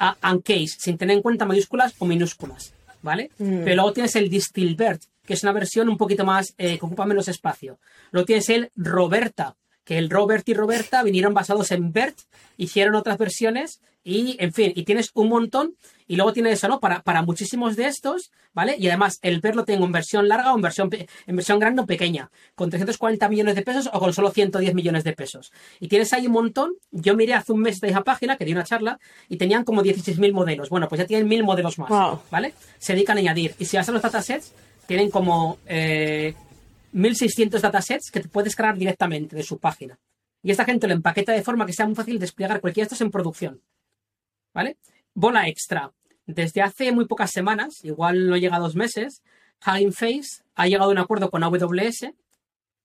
a 0.00 0.16
Uncase, 0.32 0.76
sin 0.78 0.96
tener 0.96 1.16
en 1.16 1.22
cuenta 1.22 1.44
mayúsculas 1.44 1.94
o 1.98 2.06
minúsculas, 2.06 2.72
¿vale? 3.02 3.30
Mm. 3.38 3.64
Pero 3.64 3.76
luego 3.76 3.92
tienes 3.92 4.16
el 4.16 4.30
Distilbert, 4.30 5.02
que 5.30 5.34
es 5.34 5.44
una 5.44 5.52
versión 5.52 5.88
un 5.88 5.96
poquito 5.96 6.24
más, 6.24 6.54
eh, 6.58 6.76
que 6.76 6.84
ocupa 6.84 7.06
menos 7.06 7.28
espacio. 7.28 7.78
Luego 8.10 8.26
tienes 8.26 8.48
el 8.48 8.72
Roberta, 8.74 9.54
que 9.84 9.96
el 9.96 10.10
Robert 10.10 10.48
y 10.48 10.54
Roberta 10.54 11.04
vinieron 11.04 11.34
basados 11.34 11.70
en 11.70 11.92
BERT, 11.92 12.18
hicieron 12.56 12.96
otras 12.96 13.16
versiones 13.16 13.80
y, 14.02 14.34
en 14.40 14.52
fin, 14.52 14.72
y 14.74 14.82
tienes 14.82 15.10
un 15.14 15.28
montón. 15.28 15.76
Y 16.08 16.16
luego 16.16 16.32
tienes 16.32 16.54
eso, 16.54 16.66
¿no? 16.66 16.80
Para, 16.80 17.02
para 17.02 17.22
muchísimos 17.22 17.76
de 17.76 17.86
estos, 17.86 18.32
¿vale? 18.52 18.74
Y 18.76 18.88
además, 18.88 19.20
el 19.22 19.40
BERT 19.40 19.54
lo 19.54 19.64
tengo 19.64 19.84
en 19.86 19.92
versión 19.92 20.26
larga 20.26 20.52
o 20.52 20.56
en 20.56 20.62
versión, 20.62 20.90
en 20.92 21.36
versión 21.36 21.60
grande 21.60 21.82
o 21.82 21.86
pequeña, 21.86 22.28
con 22.56 22.70
340 22.70 23.28
millones 23.28 23.54
de 23.54 23.62
pesos 23.62 23.88
o 23.92 24.00
con 24.00 24.12
solo 24.12 24.30
110 24.32 24.74
millones 24.74 25.04
de 25.04 25.12
pesos. 25.12 25.52
Y 25.78 25.86
tienes 25.86 26.12
ahí 26.12 26.26
un 26.26 26.32
montón. 26.32 26.72
Yo 26.90 27.14
miré 27.14 27.34
hace 27.34 27.52
un 27.52 27.60
mes 27.60 27.80
de 27.80 27.88
esa 27.90 28.02
página, 28.02 28.36
que 28.36 28.44
di 28.44 28.50
una 28.52 28.64
charla, 28.64 28.98
y 29.28 29.36
tenían 29.36 29.62
como 29.62 29.82
16.000 29.84 30.32
modelos. 30.32 30.70
Bueno, 30.70 30.88
pues 30.88 30.98
ya 31.00 31.06
tienen 31.06 31.28
1.000 31.28 31.44
modelos 31.44 31.78
más, 31.78 31.88
Wow. 31.90 32.20
¿vale? 32.32 32.54
Se 32.78 32.94
dedican 32.94 33.16
a 33.18 33.20
añadir. 33.20 33.54
Y 33.60 33.66
si 33.66 33.76
vas 33.76 33.88
a 33.88 33.92
los 33.92 34.02
datasets, 34.02 34.52
tienen 34.90 35.08
como 35.12 35.60
eh, 35.66 36.34
1.600 36.94 37.60
datasets 37.60 38.10
que 38.10 38.18
te 38.18 38.28
puedes 38.28 38.56
cargar 38.56 38.76
directamente 38.76 39.36
de 39.36 39.44
su 39.44 39.60
página. 39.60 40.00
Y 40.42 40.50
esta 40.50 40.64
gente 40.64 40.88
lo 40.88 40.94
empaqueta 40.94 41.30
de 41.30 41.44
forma 41.44 41.64
que 41.64 41.72
sea 41.72 41.86
muy 41.86 41.94
fácil 41.94 42.18
desplegar 42.18 42.60
cualquiera 42.60 42.86
de 42.86 42.94
estos 42.94 43.00
en 43.00 43.12
producción. 43.12 43.62
¿Vale? 44.52 44.78
Bola 45.14 45.46
extra. 45.46 45.92
Desde 46.26 46.60
hace 46.60 46.90
muy 46.90 47.04
pocas 47.04 47.30
semanas, 47.30 47.84
igual 47.84 48.28
no 48.28 48.36
llega 48.36 48.56
a 48.56 48.58
dos 48.58 48.74
meses, 48.74 49.22
Hugging 49.64 49.92
Face 49.92 50.42
ha 50.56 50.66
llegado 50.66 50.90
a 50.90 50.92
un 50.92 50.98
acuerdo 50.98 51.30
con 51.30 51.44
AWS. 51.44 52.12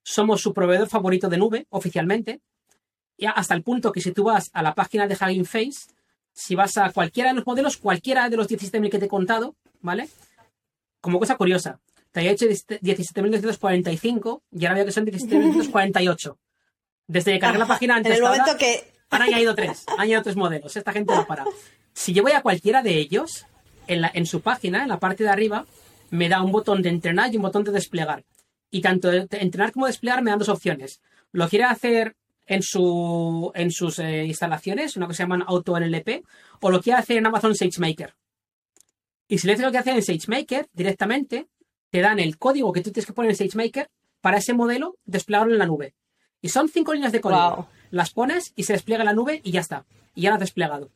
Somos 0.04 0.42
su 0.42 0.54
proveedor 0.54 0.88
favorito 0.88 1.28
de 1.28 1.40
nube, 1.40 1.66
oficialmente. 1.72 2.40
Y 3.18 3.26
hasta 3.26 3.56
el 3.56 3.64
punto 3.64 3.92
que 3.92 4.02
si 4.02 4.12
tú 4.12 4.26
vas 4.26 4.52
a 4.54 4.62
la 4.62 4.76
página 4.76 5.08
de 5.08 5.16
Hugging 5.16 5.46
Face, 5.46 5.92
si 6.34 6.54
vas 6.54 6.78
a 6.78 6.92
cualquiera 6.92 7.32
de 7.32 7.38
los 7.38 7.48
modelos, 7.48 7.78
cualquiera 7.78 8.30
de 8.30 8.38
los 8.38 8.48
17.000 8.48 8.92
que 8.92 9.00
te 9.00 9.06
he 9.06 9.10
contado, 9.10 9.56
¿vale? 9.82 10.08
Como 11.02 11.18
cosa 11.18 11.36
curiosa, 11.36 11.80
te 12.16 12.22
había 12.22 12.32
hecho 12.32 12.46
17.245 12.46 14.42
y 14.52 14.66
ahora 14.66 14.76
veo 14.76 14.86
que 14.86 14.92
son 14.94 15.06
17.248. 15.06 16.38
Desde 17.08 17.34
que 17.34 17.40
cargué 17.40 17.60
la 17.60 17.68
página 17.68 17.96
En 17.96 17.98
antes 17.98 18.18
el 18.18 18.24
hasta 18.26 18.30
ahora, 18.30 18.44
momento 18.54 18.58
que. 18.58 18.94
han 19.10 19.22
añadido 19.22 19.54
tres, 19.54 19.84
han 19.90 20.00
añadido 20.00 20.24
tres 20.24 20.36
modelos. 20.38 20.78
Esta 20.78 20.94
gente 20.94 21.14
no 21.14 21.28
para. 21.28 21.44
Si 21.94 22.14
yo 22.14 22.24
voy 22.24 22.32
a 22.32 22.42
cualquiera 22.42 22.82
de 22.82 22.98
ellos, 22.98 23.46
en, 23.88 24.00
la- 24.02 24.12
en 24.14 24.26
su 24.26 24.40
página, 24.40 24.84
en 24.84 24.88
la 24.88 24.98
parte 25.00 25.24
de 25.26 25.30
arriba, 25.30 25.66
me 26.10 26.30
da 26.30 26.42
un 26.42 26.54
botón 26.54 26.82
de 26.82 26.88
entrenar 26.88 27.34
y 27.34 27.36
un 27.36 27.44
botón 27.44 27.66
de 27.66 27.72
desplegar. 27.74 28.24
Y 28.72 28.80
tanto 28.82 29.10
de 29.12 29.28
entrenar 29.32 29.74
como 29.74 29.86
desplegar 29.88 30.24
me 30.24 30.30
dan 30.32 30.40
dos 30.40 30.48
opciones. 30.50 31.02
Lo 31.34 31.50
quiere 31.50 31.66
hacer 31.66 32.16
en, 32.46 32.64
su, 32.64 33.52
en 33.56 33.72
sus 33.72 34.00
eh, 34.00 34.24
instalaciones, 34.24 34.96
una 34.96 35.08
que 35.10 35.14
se 35.16 35.24
llaman 35.24 35.44
AutoNLP, 35.46 36.24
o 36.62 36.72
lo 36.72 36.82
quiere 36.82 36.98
hacer 37.00 37.18
en 37.18 37.26
Amazon 37.26 37.54
SageMaker. 37.56 38.16
Y 39.28 39.38
si 39.38 39.48
le 39.48 39.54
haces 39.54 39.66
lo 39.66 39.72
que 39.74 39.80
hacer 39.80 39.96
en 39.96 40.02
SageMaker, 40.02 40.70
directamente 40.72 41.48
te 41.96 42.02
dan 42.02 42.20
el 42.20 42.38
código 42.38 42.74
que 42.74 42.82
tú 42.82 42.92
tienes 42.92 43.06
que 43.06 43.14
poner 43.14 43.32
en 43.32 43.38
SageMaker 43.38 43.90
para 44.20 44.40
ese 44.40 44.54
modelo 44.54 44.98
desplegarlo 45.06 45.54
en 45.54 45.60
la 45.60 45.66
nube. 45.66 45.96
Y 46.42 46.50
son 46.50 46.68
cinco 46.68 46.94
líneas 46.94 47.14
de 47.14 47.22
código. 47.22 47.56
Wow. 47.56 47.68
Las 47.90 48.12
pones 48.12 48.52
y 48.58 48.64
se 48.64 48.74
despliega 48.74 49.04
en 49.04 49.06
la 49.06 49.14
nube 49.14 49.40
y 49.46 49.52
ya 49.52 49.62
está. 49.62 49.86
Y 50.14 50.24
ya 50.24 50.30
lo 50.30 50.34
has 50.34 50.42
desplegado. 50.42 50.92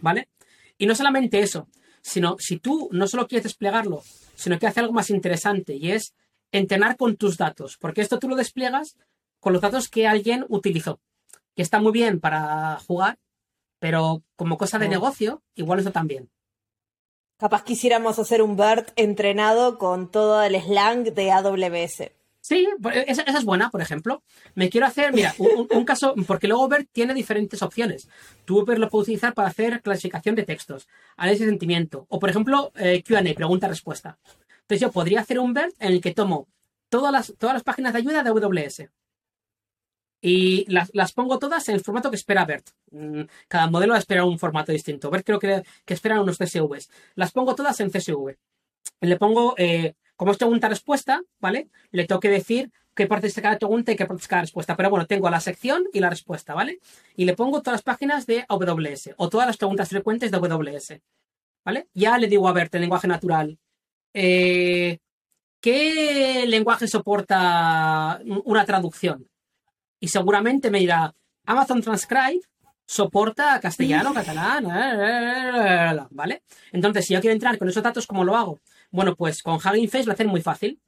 ¿Vale? 0.00 0.28
Y 0.76 0.86
no 0.86 0.96
solamente 0.96 1.38
eso, 1.38 1.68
sino 2.02 2.34
si 2.40 2.58
tú 2.58 2.88
no 2.90 3.06
solo 3.06 3.28
quieres 3.28 3.44
desplegarlo, 3.44 4.02
sino 4.34 4.58
que 4.58 4.66
hace 4.66 4.80
algo 4.80 4.92
más 4.92 5.08
interesante 5.08 5.76
y 5.76 5.92
es 5.92 6.14
entrenar 6.50 6.96
con 6.96 7.14
tus 7.14 7.36
datos. 7.36 7.76
Porque 7.76 8.00
esto 8.00 8.18
tú 8.18 8.28
lo 8.28 8.34
despliegas 8.34 8.96
con 9.38 9.52
los 9.52 9.62
datos 9.62 9.88
que 9.88 10.08
alguien 10.08 10.46
utilizó. 10.48 10.98
Que 11.54 11.62
está 11.62 11.78
muy 11.78 11.92
bien 11.92 12.18
para 12.18 12.80
jugar, 12.88 13.20
pero 13.78 14.24
como 14.34 14.58
cosa 14.58 14.80
de 14.80 14.88
negocio, 14.88 15.44
igual 15.54 15.78
eso 15.78 15.92
también. 15.92 16.28
Capaz 17.38 17.64
quisiéramos 17.64 18.18
hacer 18.18 18.42
un 18.42 18.56
BERT 18.56 18.90
entrenado 18.96 19.78
con 19.78 20.10
todo 20.10 20.42
el 20.42 20.54
slang 20.60 21.04
de 21.04 21.32
AWS. 21.32 22.12
Sí, 22.40 22.68
pues, 22.80 23.04
esa, 23.08 23.22
es 23.22 23.44
buena, 23.44 23.70
por 23.70 23.80
ejemplo. 23.80 24.22
Me 24.54 24.68
quiero 24.70 24.86
hacer, 24.86 25.12
mira, 25.12 25.34
un 25.38 25.84
caso, 25.84 26.14
porque 26.26 26.46
luego 26.46 26.68
BERT 26.68 26.88
tiene 26.92 27.14
diferentes 27.14 27.62
opciones. 27.62 28.08
Tú 28.44 28.64
BERT 28.64 28.78
lo 28.78 28.88
puedes 28.88 29.04
utilizar 29.04 29.34
para 29.34 29.48
hacer 29.48 29.82
clasificación 29.82 30.34
de 30.34 30.44
textos, 30.44 30.86
análisis 31.16 31.46
de 31.46 31.52
sentimiento, 31.52 32.06
o 32.08 32.20
por 32.20 32.30
ejemplo, 32.30 32.70
eh, 32.76 33.02
QA, 33.02 33.22
pregunta-respuesta. 33.34 34.18
Entonces 34.60 34.80
yo 34.80 34.92
podría 34.92 35.20
hacer 35.20 35.38
un 35.38 35.54
BERT 35.54 35.74
en 35.80 35.92
el 35.92 36.00
que 36.00 36.14
tomo 36.14 36.46
todas 36.88 37.12
las, 37.12 37.34
todas 37.38 37.54
las 37.54 37.62
páginas 37.64 37.92
de 37.92 37.98
ayuda 37.98 38.22
de 38.22 38.30
AWS 38.30 38.90
y 40.26 40.64
las, 40.72 40.90
las 40.94 41.12
pongo 41.12 41.38
todas 41.38 41.68
en 41.68 41.74
el 41.74 41.82
formato 41.82 42.08
que 42.08 42.16
espera 42.16 42.46
BERT. 42.46 42.70
Mm, 42.92 43.24
Cada 43.46 43.68
modelo 43.68 43.90
va 43.90 43.96
a 43.96 44.00
esperar 44.00 44.24
un 44.24 44.38
formato 44.38 44.72
distinto. 44.72 45.10
BERT 45.10 45.26
creo 45.26 45.38
que, 45.38 45.62
que 45.84 45.92
espera 45.92 46.18
unos 46.18 46.38
CSVs. 46.38 46.88
Las 47.14 47.30
pongo 47.30 47.54
todas 47.54 47.78
en 47.80 47.90
CSV. 47.90 48.34
Le 49.02 49.16
pongo, 49.18 49.54
eh, 49.58 49.92
como 50.16 50.32
es 50.32 50.38
pregunta-respuesta, 50.38 51.20
¿vale? 51.40 51.68
Le 51.90 52.06
tengo 52.06 52.20
que 52.20 52.30
decir 52.30 52.72
qué 52.94 53.06
parte 53.06 53.26
es 53.26 53.34
cada 53.34 53.58
pregunta 53.58 53.92
y 53.92 53.96
qué 53.96 54.06
parte 54.06 54.22
es 54.22 54.28
cada 54.28 54.40
respuesta. 54.40 54.74
Pero 54.76 54.88
bueno, 54.88 55.06
tengo 55.06 55.28
la 55.28 55.40
sección 55.40 55.84
y 55.92 56.00
la 56.00 56.08
respuesta, 56.08 56.54
¿vale? 56.54 56.80
Y 57.16 57.26
le 57.26 57.34
pongo 57.36 57.60
todas 57.60 57.74
las 57.74 57.82
páginas 57.82 58.24
de 58.24 58.46
AWS 58.48 59.10
o 59.18 59.28
todas 59.28 59.46
las 59.46 59.58
preguntas 59.58 59.90
frecuentes 59.90 60.30
de 60.30 60.38
AWS, 60.38 61.02
¿vale? 61.66 61.88
Ya 61.92 62.16
le 62.16 62.28
digo 62.28 62.48
a 62.48 62.52
BERT 62.54 62.76
en 62.76 62.80
lenguaje 62.80 63.08
natural, 63.08 63.58
eh, 64.14 65.00
¿qué 65.60 66.46
lenguaje 66.46 66.88
soporta 66.88 68.22
una 68.46 68.64
traducción? 68.64 69.28
Y 70.04 70.08
seguramente 70.08 70.70
me 70.70 70.80
dirá, 70.80 71.14
Amazon 71.46 71.80
Transcribe 71.80 72.42
soporta 72.84 73.58
castellano, 73.58 74.12
catalán, 74.12 74.66
eh, 74.70 75.98
¿vale? 76.10 76.42
Entonces, 76.72 77.06
si 77.06 77.14
yo 77.14 77.22
quiero 77.22 77.32
entrar 77.32 77.56
con 77.56 77.70
esos 77.70 77.82
datos, 77.82 78.06
¿cómo 78.06 78.22
lo 78.22 78.36
hago? 78.36 78.60
Bueno, 78.90 79.16
pues 79.16 79.42
con 79.42 79.54
Hugging 79.54 79.88
Face 79.88 80.04
lo 80.04 80.12
hacen 80.12 80.26
muy 80.26 80.42
fácil. 80.42 80.78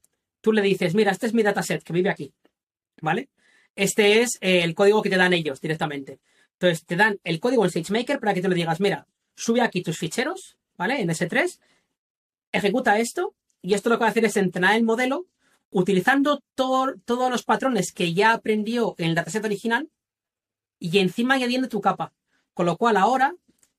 Tú 0.43 0.53
le 0.53 0.61
dices, 0.61 0.95
mira, 0.95 1.13
este 1.13 1.29
es 1.29 1.33
mi 1.33 1.43
dataset 1.43 1.83
que 1.83 1.95
vive 1.95 2.11
aquí, 2.11 2.35
¿vale? 3.01 3.31
Este 3.75 4.21
es 4.21 4.37
eh, 4.43 4.63
el 4.63 4.75
código 4.75 5.01
que 5.01 5.09
te 5.09 5.17
dan 5.17 5.33
ellos 5.33 5.63
directamente. 5.63 6.21
Entonces, 6.53 6.85
te 6.85 6.97
dan 6.97 7.19
el 7.25 7.41
código 7.41 7.65
en 7.65 7.71
SageMaker 7.71 8.21
para 8.21 8.35
que 8.35 8.43
tú 8.43 8.51
le 8.51 8.55
digas, 8.55 8.81
mira, 8.81 9.07
sube 9.35 9.63
aquí 9.63 9.83
tus 9.83 9.97
ficheros, 9.97 10.59
¿vale? 10.77 11.01
En 11.01 11.09
S3, 11.09 11.59
ejecuta 12.53 12.99
esto, 12.99 13.35
y 13.63 13.73
esto 13.73 13.89
lo 13.89 13.97
que 13.97 14.03
va 14.03 14.09
a 14.09 14.11
hacer 14.11 14.27
es 14.27 14.37
entrenar 14.37 14.77
el 14.77 14.85
modelo 14.85 15.25
utilizando 15.71 16.43
todo- 16.55 16.95
todos 17.05 17.31
los 17.31 17.43
patrones 17.45 17.93
que 17.93 18.15
ya 18.15 18.33
aprendió 18.33 18.95
en 18.99 19.11
el 19.11 19.15
dataset 19.15 19.45
original 19.45 19.89
y 20.79 20.99
encima 20.99 21.35
añadiendo 21.35 21.69
tu 21.69 21.81
capa. 21.81 22.13
Con 22.55 22.67
lo 22.67 22.77
cual 22.77 22.97
ahora, 22.97 23.35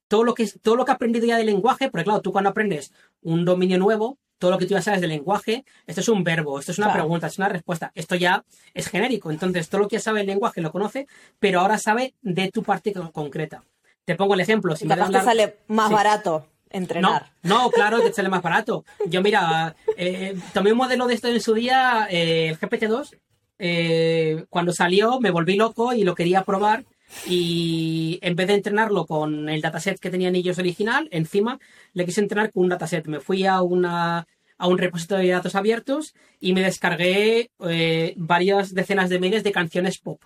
todo 0.08 0.24
lo 0.24 0.34
que, 0.34 0.48
todo 0.62 0.76
lo 0.76 0.86
que 0.86 0.92
ha 0.92 0.96
aprendido 0.96 1.26
ya 1.26 1.38
del 1.38 1.48
lenguaje, 1.48 1.90
porque 1.90 2.04
claro, 2.06 2.22
tú 2.22 2.32
cuando 2.32 2.50
aprendes 2.50 2.94
un 3.22 3.46
dominio 3.46 3.78
nuevo, 3.78 4.18
todo 4.38 4.52
lo 4.52 4.58
que 4.60 4.66
tú 4.66 4.76
ya 4.76 4.82
sabes 4.84 5.02
del 5.02 5.10
lenguaje, 5.10 5.66
esto 5.88 6.02
es 6.02 6.10
un 6.10 6.24
verbo, 6.24 6.60
esto 6.60 6.72
es 6.72 6.78
una 6.78 6.88
Claro. 6.88 7.02
pregunta, 7.02 7.28
es 7.28 7.38
una 7.40 7.50
respuesta, 7.50 7.92
esto 7.96 8.16
ya 8.16 8.46
es 8.76 8.88
genérico. 8.88 9.32
Entonces, 9.32 9.68
todo 9.68 9.82
lo 9.82 9.88
que 9.88 9.96
ya 9.96 10.00
sabe 10.02 10.22
el 10.22 10.28
lenguaje 10.28 10.62
lo 10.62 10.72
conoce, 10.72 11.08
pero 11.40 11.60
ahora 11.62 11.80
sabe 11.80 12.14
de 12.22 12.52
tu 12.52 12.62
parte 12.62 12.94
con- 12.94 13.12
concreta. 13.12 13.64
Te 14.06 14.16
pongo 14.16 14.36
el 14.36 14.40
ejemplo. 14.42 14.76
Si 14.76 14.86
Y 14.86 14.88
me 14.88 14.96
te 14.96 15.02
sale 15.22 15.58
más 15.68 15.88
Sí. 15.90 15.94
barato 15.96 16.48
entrenar. 16.70 17.32
no, 17.44 17.64
no, 17.64 17.70
claro 17.72 18.02
que 18.02 18.14
sale 18.14 18.30
más 18.30 18.42
barato. 18.42 18.84
Yo, 19.08 19.22
mira, 19.22 19.76
eh, 19.98 20.36
tomé 20.54 20.72
un 20.72 20.78
modelo 20.78 21.08
de 21.08 21.14
esto 21.14 21.28
en 21.28 21.42
su 21.42 21.54
día, 21.54 22.08
eh, 22.10 22.50
el 22.50 22.60
GPT-2. 22.60 23.16
eh, 23.60 24.46
cuando 24.50 24.72
salió 24.72 25.20
me 25.20 25.32
volví 25.32 25.56
loco 25.56 25.94
y 25.94 26.04
lo 26.04 26.16
quería 26.16 26.44
probar. 26.44 26.86
Y 27.26 28.20
en 28.22 28.36
vez 28.36 28.48
de 28.48 28.56
entrenarlo 28.56 29.06
con 29.06 29.48
el 29.50 29.62
dataset 29.62 29.98
que 30.00 30.10
tenían 30.10 30.36
ellos 30.36 30.60
original, 30.60 31.08
encima 31.12 31.58
le 31.94 32.06
quise 32.06 32.22
entrenar 32.22 32.52
con 32.52 32.64
un 32.64 32.70
dataset. 32.70 33.08
Me 33.08 33.22
fui 33.22 33.46
a 33.46 33.62
una, 33.62 34.28
a 34.58 34.68
un 34.68 34.78
repositorio 34.78 35.26
de 35.26 35.32
datos 35.34 35.56
abiertos 35.56 36.14
y 36.40 36.54
me 36.54 36.62
descargué 36.62 37.50
eh, 37.68 38.14
varias 38.18 38.74
decenas 38.74 39.10
de 39.10 39.20
miles 39.20 39.44
de 39.44 39.52
canciones 39.54 39.98
pop. 40.00 40.22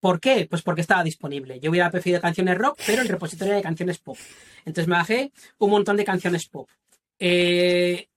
¿Por 0.00 0.18
qué? 0.18 0.46
Pues 0.48 0.62
porque 0.62 0.80
estaba 0.80 1.04
disponible. 1.04 1.60
Yo 1.60 1.70
hubiera 1.70 1.90
preferido 1.90 2.20
canciones 2.20 2.56
rock, 2.56 2.78
pero 2.86 3.02
el 3.02 3.08
repositorio 3.08 3.54
de 3.54 3.62
canciones 3.62 3.98
pop. 3.98 4.16
Entonces 4.64 4.88
me 4.88 4.96
bajé 4.96 5.30
un 5.58 5.70
montón 5.70 5.96
de 5.96 6.04
canciones 6.04 6.48
pop. 6.48 6.68
Eh, 7.18 8.08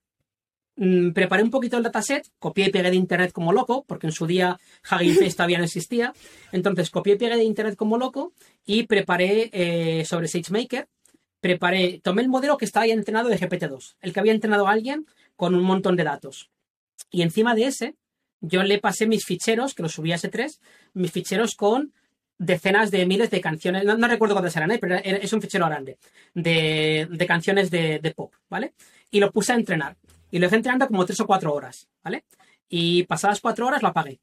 mm, 0.76 1.10
preparé 1.10 1.42
un 1.42 1.50
poquito 1.50 1.76
el 1.76 1.82
dataset, 1.82 2.26
copié 2.38 2.66
y 2.66 2.70
pegué 2.70 2.90
de 2.90 2.96
internet 2.96 3.32
como 3.32 3.52
loco, 3.52 3.84
porque 3.86 4.06
en 4.06 4.12
su 4.12 4.26
día 4.26 4.58
Hugging 4.90 5.14
Face 5.20 5.36
todavía 5.36 5.58
no 5.58 5.64
existía. 5.64 6.14
Entonces 6.52 6.90
copié 6.90 7.14
y 7.14 7.18
pegué 7.18 7.36
de 7.36 7.44
internet 7.44 7.76
como 7.76 7.98
loco 7.98 8.32
y 8.64 8.84
preparé 8.84 9.50
eh, 9.52 10.04
sobre 10.06 10.28
SageMaker. 10.28 10.88
Preparé, 11.40 12.00
tomé 12.02 12.22
el 12.22 12.28
modelo 12.30 12.56
que 12.56 12.64
estaba 12.64 12.86
ya 12.86 12.94
entrenado 12.94 13.28
de 13.28 13.38
GPT-2, 13.38 13.96
el 14.00 14.14
que 14.14 14.20
había 14.20 14.32
entrenado 14.32 14.66
a 14.66 14.72
alguien 14.72 15.04
con 15.36 15.54
un 15.54 15.62
montón 15.62 15.96
de 15.96 16.04
datos. 16.04 16.50
Y 17.10 17.20
encima 17.20 17.54
de 17.54 17.66
ese, 17.66 17.96
yo 18.46 18.62
le 18.62 18.78
pasé 18.78 19.06
mis 19.06 19.24
ficheros, 19.24 19.74
que 19.74 19.82
los 19.82 19.92
subí 19.92 20.12
a 20.12 20.16
S3, 20.16 20.58
mis 20.94 21.12
ficheros 21.12 21.54
con 21.54 21.92
decenas 22.38 22.90
de 22.90 23.06
miles 23.06 23.30
de 23.30 23.40
canciones, 23.40 23.84
no, 23.84 24.08
recuerdo 24.08 24.34
cuántas 24.34 24.56
eran, 24.56 24.70
¿eh? 24.72 24.78
pero 24.78 24.96
es 24.96 25.32
un 25.32 25.40
fichero 25.40 25.66
grande, 25.66 25.98
de, 26.34 27.24
canciones 27.26 27.70
de, 27.70 28.12
pop, 28.14 28.32
¿vale? 28.48 28.74
Y 29.10 29.20
lo 29.20 29.30
puse 29.30 29.52
a 29.52 29.56
entrenar. 29.56 29.96
Y 30.30 30.38
lo 30.38 30.46
dejé 30.46 30.56
entrenando 30.56 30.88
como 30.88 31.06
tres 31.06 31.20
o 31.20 31.26
cuatro 31.26 31.54
horas, 31.54 31.88
¿vale? 32.02 32.24
Y 32.68 33.04
pasadas 33.04 33.40
cuatro 33.40 33.66
horas 33.66 33.82
lo 33.82 33.88
apagué. 33.88 34.18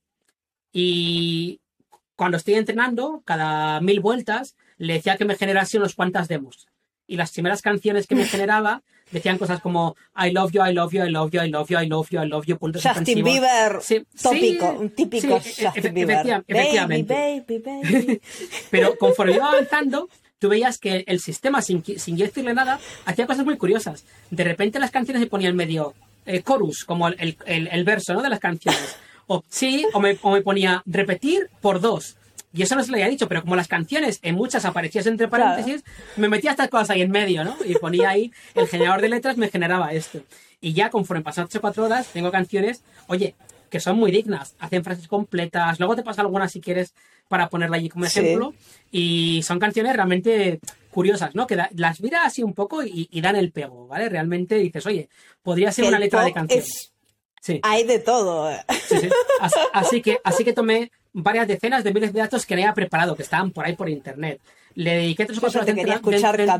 Y 0.74 1.62
cuando 2.16 2.38
estoy 2.38 2.56
entrenando, 2.56 3.22
cada 3.26 3.80
mil 3.80 4.02
vueltas, 4.02 4.56
le 4.78 4.94
decía 4.94 5.16
que 5.16 5.26
me 5.26 5.36
generase 5.36 5.78
unos 5.78 5.96
cuantas 5.96 6.28
demos. 6.28 6.68
Y 7.08 7.16
las 7.16 7.32
primeras 7.32 7.62
canciones 7.62 8.08
que 8.08 8.16
me 8.16 8.26
generaba 8.26 8.84
decían 9.12 9.38
cosas 9.38 9.62
como 9.62 9.96
I 10.16 10.32
love 10.32 10.52
you, 10.52 10.64
I 10.64 10.74
love 10.74 10.94
you, 10.94 11.04
I 11.04 11.10
love 11.10 11.32
you, 11.32 11.42
I 11.42 11.50
love 11.50 11.70
you, 11.70 11.78
I 11.78 11.88
love 11.88 12.10
you, 12.10 12.22
I 12.22 12.28
love 12.28 12.46
you, 12.46 12.58
puntos 12.58 12.84
Justin 12.84 13.24
Bieber, 13.24 13.80
tópico, 14.22 14.70
un 14.72 14.90
típico 14.92 15.40
Justin 15.40 15.94
Bieber. 15.94 16.44
Efectivamente. 16.48 18.22
Pero 18.72 18.98
conforme 18.98 19.34
iba 19.34 19.50
avanzando, 19.50 20.10
tú 20.40 20.50
veías 20.50 20.78
que 20.78 21.04
el 21.08 21.20
sistema, 21.20 21.62
sin, 21.62 21.84
sin 21.84 22.18
decirle 22.18 22.54
nada, 22.54 22.80
hacía 23.06 23.28
cosas 23.28 23.46
muy 23.46 23.58
curiosas. 23.58 24.06
De 24.30 24.44
repente 24.44 24.80
las 24.80 24.92
canciones 24.92 25.22
se 25.22 25.30
ponían 25.30 25.56
medio 25.56 25.94
eh, 26.26 26.42
chorus, 26.42 26.84
como 26.84 27.08
el, 27.08 27.38
el, 27.46 27.68
el, 27.68 27.84
verso 27.84 28.14
¿no? 28.14 28.22
de 28.22 28.30
las 28.30 28.40
canciones. 28.40 28.96
O 29.28 29.44
sí, 29.50 29.86
o 29.94 30.00
me, 30.00 30.18
o 30.22 30.32
me 30.32 30.42
ponía 30.42 30.82
repetir 30.86 31.50
por 31.62 31.80
dos. 31.80 32.18
Y 32.54 32.64
eso 32.64 32.76
no 32.76 32.84
se 32.84 32.92
lo 32.92 32.96
había 32.96 33.08
dicho, 33.08 33.28
pero 33.28 33.42
como 33.42 33.56
las 33.56 33.68
canciones 33.68 34.20
en 34.24 34.36
muchas 34.36 34.66
aparecían 34.66 35.08
entre 35.08 35.28
paréntesis, 35.28 35.84
me 36.18 36.28
metía 36.28 36.52
estas 36.52 36.70
cosas 36.70 36.90
ahí 36.90 37.02
en 37.02 37.12
medio, 37.12 37.44
¿no? 37.44 37.56
Y 37.66 37.76
ponía 37.76 38.10
ahí, 38.10 38.32
el 38.56 38.68
generador 38.68 39.02
de 39.02 39.10
letras 39.10 39.38
me 39.38 39.50
generaba 39.50 39.94
esto. 39.94 40.22
Y 40.60 40.74
ya 40.74 40.90
conforme 40.90 41.24
pasan 41.24 41.46
8 41.46 41.58
o 41.58 41.62
4 41.62 41.86
horas, 41.86 42.08
tengo 42.08 42.30
canciones, 42.30 42.84
oye, 43.08 43.36
que 43.70 43.80
son 43.80 43.98
muy 43.98 44.12
dignas, 44.12 44.56
hacen 44.60 44.84
frases 44.84 45.08
completas, 45.08 45.80
luego 45.80 45.96
te 45.96 46.04
pasa 46.04 46.22
alguna 46.22 46.50
si 46.50 46.60
quieres 46.60 46.94
para 47.30 47.50
ponerla 47.50 47.78
allí 47.78 47.88
como 47.88 48.04
ejemplo, 48.04 48.54
y 48.92 49.42
son 49.44 49.58
canciones 49.58 49.96
realmente 49.96 50.60
curiosas, 50.92 51.34
¿no? 51.34 51.48
Que 51.48 51.56
las 51.56 52.02
miras 52.02 52.26
así 52.26 52.44
un 52.44 52.54
poco 52.54 52.84
y, 52.84 53.22
dan 53.22 53.38
el 53.38 53.54
pego, 53.54 53.88
¿vale? 53.88 54.10
Realmente 54.10 54.56
dices, 54.56 54.86
oye, 54.86 55.08
podría 55.42 55.72
ser 55.72 55.86
una 55.86 56.00
letra 56.00 56.26
de 56.26 56.34
canción. 56.34 56.64
Sí. 57.42 57.60
Hay 57.64 57.86
de 57.86 58.00
todo. 58.00 58.52
Sí, 58.88 59.00
sí. 59.00 59.10
Así, 59.74 60.02
que, 60.02 60.20
así 60.24 60.44
que 60.44 60.54
tomé 60.54 60.92
varias 61.14 61.48
decenas 61.48 61.84
de 61.84 61.94
miles 61.94 62.14
de 62.14 62.20
datos 62.20 62.46
que 62.46 62.54
había 62.54 62.74
preparado, 62.74 63.16
que 63.16 63.24
estaban 63.24 63.52
por 63.52 63.66
ahí 63.66 63.76
por 63.76 63.90
internet. 63.90 64.42
Le 64.76 64.96
dediqué 64.96 65.26
tres 65.26 65.38
o 65.38 65.42
cuatro 65.42 65.62
horas 65.62 65.76
de, 65.76 65.82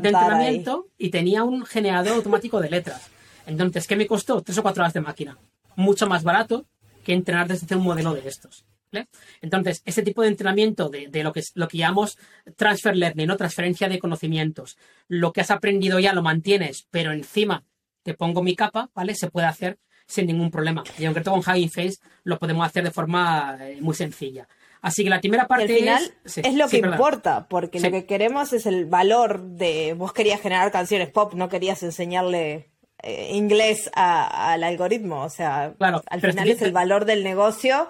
entrenamiento 0.08 0.88
y 0.98 1.10
tenía 1.10 1.44
un 1.44 1.64
generador 1.64 2.14
automático 2.14 2.60
de 2.60 2.70
letras. 2.70 3.10
Entonces, 3.46 3.86
¿qué 3.86 3.96
me 3.96 4.06
costó? 4.06 4.42
Tres 4.42 4.58
o 4.58 4.62
cuatro 4.62 4.82
horas 4.82 4.92
de 4.92 5.00
máquina. 5.00 5.38
Mucho 5.76 6.06
más 6.06 6.22
barato 6.22 6.66
que 7.04 7.14
entrenar 7.14 7.48
desde 7.48 7.74
un 7.74 7.82
modelo 7.82 8.14
de 8.14 8.28
estos. 8.28 8.64
Entonces, 9.40 9.82
ese 9.86 10.02
tipo 10.02 10.22
de 10.22 10.28
entrenamiento 10.28 10.88
de, 10.90 11.08
de, 11.08 11.22
lo, 11.22 11.32
que, 11.32 11.42
lo 11.54 11.68
que 11.68 11.78
llamamos 11.78 12.18
transfer 12.56 12.96
learning, 12.96 13.26
¿no? 13.26 13.36
transferencia 13.36 13.88
de 13.88 13.98
conocimientos, 13.98 14.76
lo 15.08 15.32
que 15.32 15.40
has 15.40 15.50
aprendido 15.50 15.98
ya 15.98 16.12
lo 16.12 16.22
mantienes, 16.22 16.86
pero 16.90 17.12
encima 17.12 17.64
te 18.02 18.14
pongo 18.14 18.42
mi 18.42 18.54
capa, 18.54 18.90
¿vale? 18.94 19.14
Se 19.14 19.30
puede 19.30 19.46
hacer 19.46 19.78
sin 20.12 20.26
ningún 20.26 20.50
problema. 20.50 20.84
Y 20.98 21.04
aunque 21.04 21.22
con 21.22 21.40
Hugging 21.40 21.70
Face 21.70 21.96
lo 22.24 22.38
podemos 22.38 22.66
hacer 22.66 22.84
de 22.84 22.90
forma 22.90 23.56
eh, 23.60 23.78
muy 23.80 23.94
sencilla. 23.94 24.46
Así 24.80 25.04
que 25.04 25.10
la 25.10 25.20
primera 25.20 25.46
parte 25.46 25.64
al 25.64 25.78
final 25.78 26.14
es, 26.24 26.54
lo 26.54 26.68
que 26.68 26.78
importa, 26.78 27.46
porque 27.48 27.78
lo 27.78 27.90
que 27.90 28.04
queremos 28.04 28.52
es 28.52 28.66
el 28.66 28.84
valor 28.84 29.40
de. 29.42 29.94
Vos 29.94 30.12
querías 30.12 30.40
generar 30.40 30.72
canciones 30.72 31.08
pop, 31.08 31.34
no 31.34 31.48
querías 31.48 31.84
enseñarle 31.84 32.68
eh, 33.00 33.30
inglés 33.32 33.88
al 33.94 34.64
algoritmo. 34.64 35.22
O 35.22 35.30
sea, 35.30 35.74
claro, 35.78 36.02
al 36.10 36.20
final 36.20 36.50
es 36.50 36.62
el 36.62 36.72
valor 36.72 37.04
del 37.04 37.22
negocio 37.22 37.88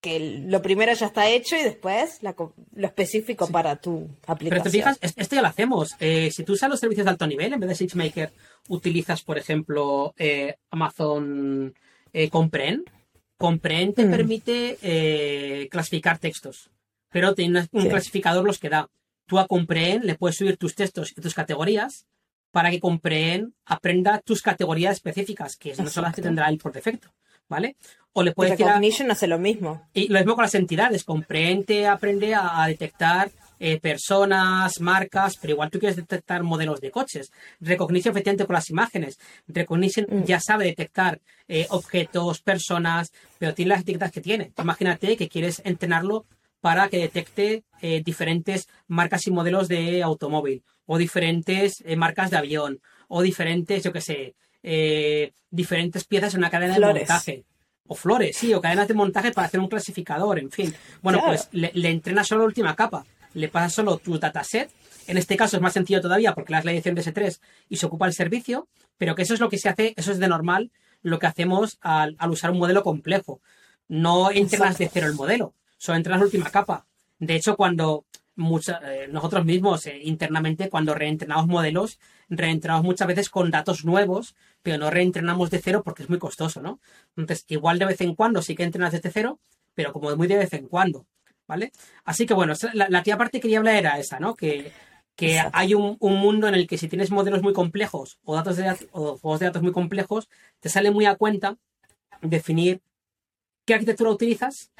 que 0.00 0.44
lo 0.46 0.62
primero 0.62 0.92
ya 0.92 1.06
está 1.06 1.28
hecho 1.28 1.56
y 1.56 1.62
después 1.62 2.20
lo 2.22 2.86
específico 2.86 3.48
para 3.48 3.76
tu 3.76 4.08
aplicación. 4.26 4.50
Pero 4.50 4.62
te 4.62 4.70
fijas, 4.70 4.98
esto 5.00 5.34
ya 5.34 5.42
lo 5.42 5.48
hacemos. 5.48 5.90
Eh, 5.98 6.30
si 6.32 6.44
tú 6.44 6.52
usas 6.52 6.70
los 6.70 6.78
servicios 6.78 7.04
de 7.04 7.10
alto 7.10 7.26
nivel, 7.26 7.52
en 7.52 7.60
vez 7.60 7.68
de 7.68 7.74
SageMaker, 7.74 8.32
utilizas, 8.68 9.22
por 9.22 9.38
ejemplo, 9.38 10.14
eh, 10.16 10.56
Amazon 10.70 11.74
eh, 12.12 12.30
Comprehend. 12.30 12.90
Comprehend 13.36 13.94
te 13.94 14.06
mm. 14.06 14.10
permite 14.10 14.78
eh, 14.82 15.68
clasificar 15.70 16.18
textos, 16.18 16.70
pero 17.10 17.34
tiene 17.34 17.68
un 17.72 17.88
clasificador 17.88 18.44
los 18.44 18.58
que 18.58 18.68
da. 18.68 18.88
Tú 19.26 19.38
a 19.38 19.46
Comprehend 19.46 20.04
le 20.04 20.14
puedes 20.14 20.36
subir 20.36 20.56
tus 20.56 20.74
textos 20.74 21.12
y 21.16 21.20
tus 21.20 21.34
categorías 21.34 22.06
para 22.50 22.70
que 22.70 22.80
Comprehend 22.80 23.52
aprenda 23.64 24.20
tus 24.20 24.42
categorías 24.42 24.94
específicas, 24.94 25.56
que 25.56 25.74
no 25.76 25.90
son 25.90 26.04
las 26.04 26.14
que 26.14 26.22
tendrá 26.22 26.48
él 26.48 26.58
por 26.58 26.72
defecto. 26.72 27.12
¿Vale? 27.48 27.76
O 28.12 28.22
le 28.22 28.32
puedes 28.32 28.58
Recognition 28.58 29.10
hace 29.10 29.26
lo 29.26 29.38
mismo. 29.38 29.88
Y 29.94 30.08
lo 30.08 30.18
mismo 30.18 30.34
con 30.34 30.42
las 30.42 30.54
entidades. 30.54 31.04
Comprende, 31.04 31.86
aprende 31.86 32.34
a, 32.34 32.66
detectar 32.66 33.30
eh, 33.60 33.78
personas, 33.80 34.80
marcas, 34.80 35.36
pero 35.40 35.52
igual 35.52 35.70
tú 35.70 35.78
quieres 35.78 35.96
detectar 35.96 36.42
modelos 36.42 36.80
de 36.80 36.90
coches. 36.90 37.30
Recognition 37.60 38.12
efectivamente 38.12 38.46
con 38.46 38.54
las 38.54 38.70
imágenes. 38.70 39.18
Recognition 39.46 40.06
mm. 40.10 40.24
ya 40.24 40.40
sabe 40.40 40.64
detectar 40.64 41.20
eh, 41.46 41.66
objetos, 41.70 42.40
personas, 42.40 43.12
pero 43.38 43.54
tiene 43.54 43.70
las 43.70 43.82
etiquetas 43.82 44.10
que 44.10 44.20
tiene. 44.20 44.52
Imagínate 44.58 45.16
que 45.16 45.28
quieres 45.28 45.62
entrenarlo 45.64 46.26
para 46.60 46.88
que 46.88 46.98
detecte 46.98 47.62
eh, 47.80 48.02
diferentes 48.04 48.68
marcas 48.88 49.26
y 49.28 49.30
modelos 49.30 49.68
de 49.68 50.02
automóvil, 50.02 50.64
o 50.86 50.98
diferentes 50.98 51.84
marcas 51.96 52.30
de 52.32 52.38
avión, 52.38 52.80
o 53.06 53.22
diferentes, 53.22 53.84
yo 53.84 53.92
qué 53.92 54.00
sé, 54.00 54.34
eh, 54.62 55.32
diferentes 55.50 56.04
piezas 56.04 56.34
en 56.34 56.38
una 56.38 56.50
cadena 56.50 56.74
de 56.74 56.80
montaje. 56.80 57.44
O 57.90 57.94
flores, 57.94 58.36
sí, 58.36 58.52
o 58.52 58.60
cadenas 58.60 58.86
de 58.86 58.94
montaje 58.94 59.32
para 59.32 59.46
hacer 59.46 59.60
un 59.60 59.68
clasificador, 59.68 60.38
en 60.38 60.50
fin. 60.50 60.74
Bueno, 61.00 61.22
pues 61.24 61.48
le, 61.52 61.70
entrena 61.88 62.22
solo 62.22 62.42
la 62.42 62.46
última 62.46 62.76
capa. 62.76 63.06
Le 63.32 63.48
pasa 63.48 63.70
solo 63.70 63.96
tu 63.96 64.18
dataset. 64.18 64.70
En 65.06 65.16
este 65.16 65.38
caso 65.38 65.56
es 65.56 65.62
más 65.62 65.72
sencillo 65.72 66.02
todavía 66.02 66.34
porque 66.34 66.52
le 66.52 66.58
das 66.58 66.64
la 66.66 66.72
edición 66.72 66.94
de 66.94 67.02
S3 67.02 67.40
y 67.70 67.76
se 67.76 67.86
ocupa 67.86 68.06
el 68.06 68.12
servicio, 68.12 68.68
pero 68.98 69.14
que 69.14 69.22
eso 69.22 69.32
es 69.32 69.40
lo 69.40 69.48
que 69.48 69.56
se 69.56 69.70
hace, 69.70 69.94
eso 69.96 70.12
es 70.12 70.18
de 70.18 70.28
normal 70.28 70.70
lo 71.02 71.18
que 71.18 71.26
hacemos 71.26 71.78
al, 71.80 72.16
usar 72.28 72.50
un 72.50 72.58
modelo 72.58 72.82
complejo. 72.82 73.40
No 73.88 74.30
entrenas 74.30 74.76
de 74.76 74.90
cero 74.92 75.06
el 75.06 75.14
modelo, 75.14 75.54
solo 75.78 75.96
entrenas 75.96 76.20
la 76.20 76.26
última 76.26 76.50
capa. 76.50 76.86
De 77.18 77.36
hecho, 77.36 77.56
cuando 77.56 78.04
eh, 78.38 79.08
nosotros 79.10 79.44
mismos 79.44 79.86
eh, 79.86 80.00
internamente, 80.04 80.68
cuando 80.68 80.94
reentrenamos 80.94 81.46
modelos, 81.46 81.98
reentrenamos 82.28 82.84
muchas 82.84 83.08
veces 83.08 83.28
con 83.30 83.50
datos 83.50 83.84
nuevos, 83.84 84.36
pero 84.62 84.78
no 84.78 84.90
reentrenamos 84.90 85.50
de 85.50 85.58
cero 85.58 85.82
porque 85.84 86.04
es 86.04 86.08
muy 86.08 86.18
costoso, 86.18 86.62
¿no? 86.62 86.80
Entonces, 87.16 87.44
igual 87.48 87.78
de 87.78 87.86
vez 87.86 88.00
en 88.00 88.14
cuando 88.14 88.42
sí 88.42 88.54
que 88.54 88.64
entrenas 88.64 88.92
desde 88.92 89.10
cero, 89.10 89.40
pero 89.74 89.92
como 89.92 90.14
muy 90.16 90.28
de 90.28 90.38
vez 90.38 90.52
en 90.52 90.68
cuando, 90.68 91.06
¿vale? 91.46 91.72
Así 92.04 92.26
que 92.26 92.34
bueno, 92.34 92.54
la, 92.74 92.88
la 92.88 93.02
tía 93.02 93.18
parte 93.18 93.38
que 93.38 93.42
quería 93.42 93.58
hablar 93.58 93.74
era 93.74 93.98
esa, 93.98 94.18
¿no? 94.20 94.34
Que, 94.34 94.72
que 95.18 95.42
hay 95.52 95.74
un, 95.74 95.98
mundo 96.00 96.46
en 96.46 96.54
el 96.54 96.68
que 96.68 96.78
si 96.78 96.86
tienes 96.86 97.10
modelos 97.10 97.42
muy 97.42 97.52
complejos 97.52 98.20
o 98.22 98.36
datos 98.36 98.56
de 98.56 98.72
o 98.92 99.18
juegos 99.18 99.40
de 99.40 99.46
datos 99.46 99.62
muy 99.62 99.72
complejos, 99.72 100.28
te 100.60 100.68
sale 100.68 100.92
muy 100.92 101.06
a 101.06 101.16
cuenta 101.16 101.56
definir 102.22 102.80
qué 103.64 103.74
arquitectura 103.74 104.10
utilizas 104.10 104.70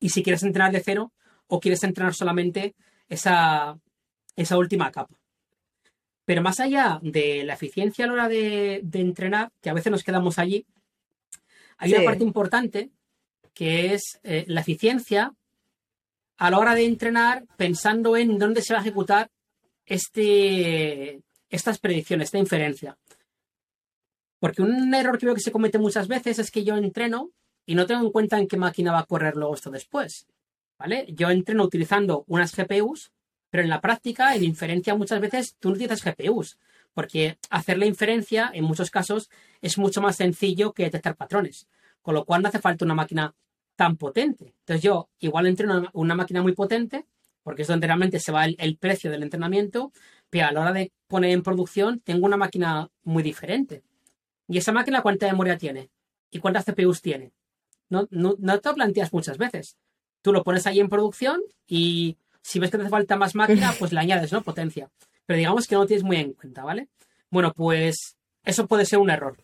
y 0.00 0.08
si 0.08 0.22
quieres 0.22 0.44
entrenar 0.44 0.72
de 0.72 0.80
cero 0.80 1.12
o 1.46 1.60
quieres 1.60 1.84
entrenar 1.84 2.14
solamente 2.14 2.74
esa, 3.12 3.78
esa 4.36 4.56
última 4.56 4.90
capa. 4.90 5.14
Pero 6.24 6.40
más 6.40 6.60
allá 6.60 6.98
de 7.02 7.44
la 7.44 7.54
eficiencia 7.54 8.04
a 8.04 8.08
la 8.08 8.14
hora 8.14 8.28
de, 8.28 8.82
entrenar, 8.94 9.52
que 9.60 9.70
a 9.70 9.74
veces 9.74 9.92
nos 9.92 10.02
quedamos 10.02 10.38
allí, 10.38 10.66
hay 11.76 11.92
una 11.92 12.04
parte 12.04 12.24
importante 12.24 12.90
que 13.52 13.92
es 13.92 14.18
eh, 14.22 14.44
la 14.46 14.60
eficiencia 14.60 15.34
a 16.38 16.50
la 16.50 16.58
hora 16.58 16.74
de 16.74 16.86
entrenar 16.86 17.44
pensando 17.56 18.16
en 18.16 18.38
dónde 18.38 18.62
se 18.62 18.72
va 18.72 18.78
a 18.78 18.82
ejecutar 18.82 19.30
este, 19.84 21.20
estas 21.50 21.78
predicciones, 21.78 22.26
esta 22.28 22.38
inferencia. 22.38 22.96
Porque 24.38 24.62
un 24.62 24.94
error 24.94 25.18
que 25.18 25.26
veo 25.26 25.34
que 25.34 25.40
se 25.40 25.52
comete 25.52 25.78
muchas 25.78 26.08
veces 26.08 26.38
es 26.38 26.50
que 26.50 26.64
yo 26.64 26.76
entreno 26.76 27.30
y 27.66 27.74
no 27.74 27.86
tengo 27.86 28.02
en 28.02 28.10
cuenta 28.10 28.38
en 28.38 28.48
qué 28.48 28.56
máquina 28.56 28.92
va 28.92 29.00
a 29.00 29.06
correr 29.06 29.36
luego 29.36 29.54
esto 29.54 29.70
después. 29.70 30.26
¿Vale? 30.82 31.06
Yo 31.10 31.30
entreno 31.30 31.62
utilizando 31.62 32.24
unas 32.26 32.56
GPUs, 32.56 33.12
pero 33.50 33.62
en 33.62 33.68
la 33.68 33.80
práctica, 33.80 34.34
en 34.34 34.42
inferencia, 34.42 34.96
muchas 34.96 35.20
veces 35.20 35.54
tú 35.60 35.68
no 35.68 35.74
utilizas 35.76 36.02
GPUs, 36.02 36.58
porque 36.92 37.38
hacer 37.50 37.78
la 37.78 37.86
inferencia 37.86 38.50
en 38.52 38.64
muchos 38.64 38.90
casos 38.90 39.30
es 39.60 39.78
mucho 39.78 40.00
más 40.00 40.16
sencillo 40.16 40.72
que 40.72 40.82
detectar 40.82 41.14
patrones, 41.14 41.68
con 42.02 42.14
lo 42.14 42.24
cual 42.24 42.42
no 42.42 42.48
hace 42.48 42.58
falta 42.58 42.84
una 42.84 42.96
máquina 42.96 43.32
tan 43.76 43.96
potente. 43.96 44.54
Entonces 44.58 44.82
yo 44.82 45.08
igual 45.20 45.46
entreno 45.46 45.78
una, 45.78 45.90
una 45.92 46.14
máquina 46.16 46.42
muy 46.42 46.52
potente, 46.52 47.06
porque 47.44 47.62
es 47.62 47.68
donde 47.68 47.86
realmente 47.86 48.18
se 48.18 48.32
va 48.32 48.46
el, 48.46 48.76
precio 48.76 49.08
del 49.08 49.22
entrenamiento, 49.22 49.92
pero 50.30 50.48
a 50.48 50.52
la 50.52 50.62
hora 50.62 50.72
de 50.72 50.90
poner 51.06 51.30
en 51.30 51.44
producción 51.44 52.00
tengo 52.00 52.26
una 52.26 52.36
máquina 52.36 52.90
muy 53.04 53.22
diferente. 53.22 53.84
¿Y 54.48 54.58
esa 54.58 54.72
máquina 54.72 55.00
cuánta 55.00 55.28
memoria 55.28 55.56
tiene? 55.56 55.90
¿Y 56.28 56.40
cuántas 56.40 56.64
CPUs 56.64 57.02
tiene? 57.02 57.30
No, 57.88 58.08
no 58.10 58.58
te 58.58 58.68
lo 58.68 58.74
planteas 58.74 59.12
muchas 59.12 59.38
veces. 59.38 59.76
Tú 60.22 60.32
lo 60.32 60.42
pones 60.42 60.66
ahí 60.66 60.80
en 60.80 60.88
producción 60.88 61.40
y 61.66 62.16
si 62.40 62.58
ves 62.58 62.70
que 62.70 62.76
te 62.76 62.82
hace 62.82 62.90
falta 62.90 63.16
más 63.16 63.34
máquina, 63.34 63.74
pues 63.78 63.92
le 63.92 64.00
añades, 64.00 64.32
¿no? 64.32 64.42
Potencia. 64.42 64.90
Pero 65.26 65.36
digamos 65.36 65.66
que 65.66 65.74
no 65.74 65.82
lo 65.82 65.86
tienes 65.86 66.04
muy 66.04 66.16
en 66.16 66.32
cuenta, 66.32 66.64
¿vale? 66.64 66.88
Bueno, 67.30 67.52
pues 67.52 68.16
eso 68.44 68.66
puede 68.66 68.84
ser 68.84 68.98
un 68.98 69.10
error. 69.10 69.36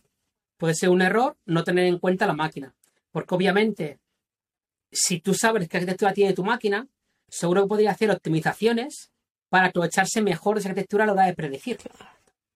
Puede 0.57 0.75
ser 0.75 0.89
un 0.89 1.01
error 1.01 1.37
no 1.45 1.63
tener 1.63 1.85
en 1.85 1.99
cuenta 1.99 2.27
la 2.27 2.33
máquina. 2.33 2.73
Porque 3.11 3.33
obviamente, 3.33 3.99
si 4.91 5.19
tú 5.19 5.33
sabes 5.33 5.67
qué 5.67 5.77
arquitectura 5.77 6.13
tiene 6.13 6.33
tu 6.33 6.43
máquina, 6.43 6.87
seguro 7.27 7.63
que 7.63 7.69
podría 7.69 7.91
hacer 7.91 8.11
optimizaciones 8.11 9.11
para 9.49 9.67
aprovecharse 9.67 10.21
mejor 10.21 10.55
de 10.55 10.59
esa 10.59 10.69
arquitectura 10.69 11.03
a 11.03 11.07
la 11.07 11.13
hora 11.13 11.25
de 11.25 11.33
predecir. 11.33 11.77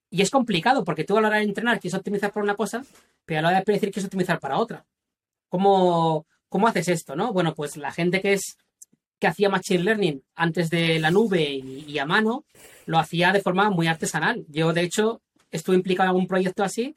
Y 0.10 0.22
es 0.22 0.30
complicado 0.30 0.84
porque 0.84 1.04
tú 1.04 1.18
a 1.18 1.22
la 1.22 1.30
hora 1.30 1.38
de 1.38 1.44
entrenar 1.44 1.80
quieres 1.80 1.98
optimizar 1.98 2.32
para 2.32 2.44
una 2.44 2.56
cosa, 2.56 2.86
pero 3.26 3.40
a 3.40 3.42
la 3.42 3.48
hora 3.50 3.58
de 3.60 3.66
predecir 3.66 3.92
quieres 3.92 4.06
optimizar 4.06 4.40
para 4.40 4.60
otra. 4.60 4.86
¿Cómo, 5.50 6.28
cómo 6.54 6.68
haces 6.68 6.88
esto? 6.88 7.16
¿no? 7.16 7.34
Bueno, 7.34 7.56
pues 7.56 7.78
la 7.78 7.91
gente 7.91 8.22
que 8.22 8.34
es 8.34 8.60
que 9.18 9.26
hacía 9.26 9.49
Machine 9.49 9.84
Learning 9.84 10.24
antes 10.36 10.70
de 10.70 10.99
la 10.99 11.10
nube 11.10 11.41
y, 11.41 11.97
a 11.97 12.06
mano, 12.06 12.45
lo 12.86 12.99
hacía 12.99 13.32
de 13.32 13.41
forma 13.41 13.72
muy 13.72 13.88
artesanal. 13.88 14.45
Yo, 14.49 14.72
de 14.72 14.84
hecho, 14.84 15.24
estuve 15.49 15.78
implicado 15.78 16.06
en 16.06 16.10
algún 16.10 16.28
proyecto 16.28 16.64
así, 16.64 16.93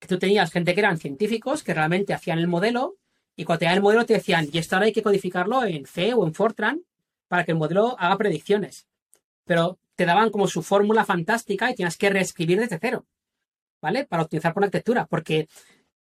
que 0.00 0.08
tú 0.08 0.18
tenías 0.18 0.50
gente 0.50 0.74
que 0.74 0.80
eran 0.80 0.98
científicos, 0.98 1.62
que 1.62 1.72
realmente 1.72 2.14
hacían 2.14 2.40
el 2.40 2.48
modelo, 2.48 2.96
y 3.36 3.44
cuando 3.44 3.60
te 3.60 3.72
el 3.72 3.80
modelo 3.80 4.04
te 4.04 4.14
decían, 4.14 4.48
y 4.52 4.58
esto 4.58 4.74
ahora 4.74 4.86
hay 4.86 4.92
que 4.92 5.04
codificarlo 5.04 5.62
en 5.64 5.86
C 5.86 6.12
o 6.12 6.26
en 6.26 6.34
Fortran 6.34 6.80
para 7.28 7.44
que 7.44 7.52
el 7.52 7.58
modelo 7.58 7.94
haga 8.00 8.16
predicciones. 8.16 8.88
Pero 9.44 9.78
te 9.94 10.04
daban 10.04 10.30
como 10.30 10.48
su 10.48 10.62
fórmula 10.62 11.04
fantástica 11.04 11.70
y 11.70 11.76
tienes 11.76 11.96
que 11.96 12.10
reescribir 12.10 12.58
desde 12.58 12.78
cero, 12.80 13.06
¿vale? 13.80 14.04
Para 14.04 14.24
optimizar 14.24 14.52
por 14.52 14.64
arquitectura, 14.64 15.06
porque 15.06 15.46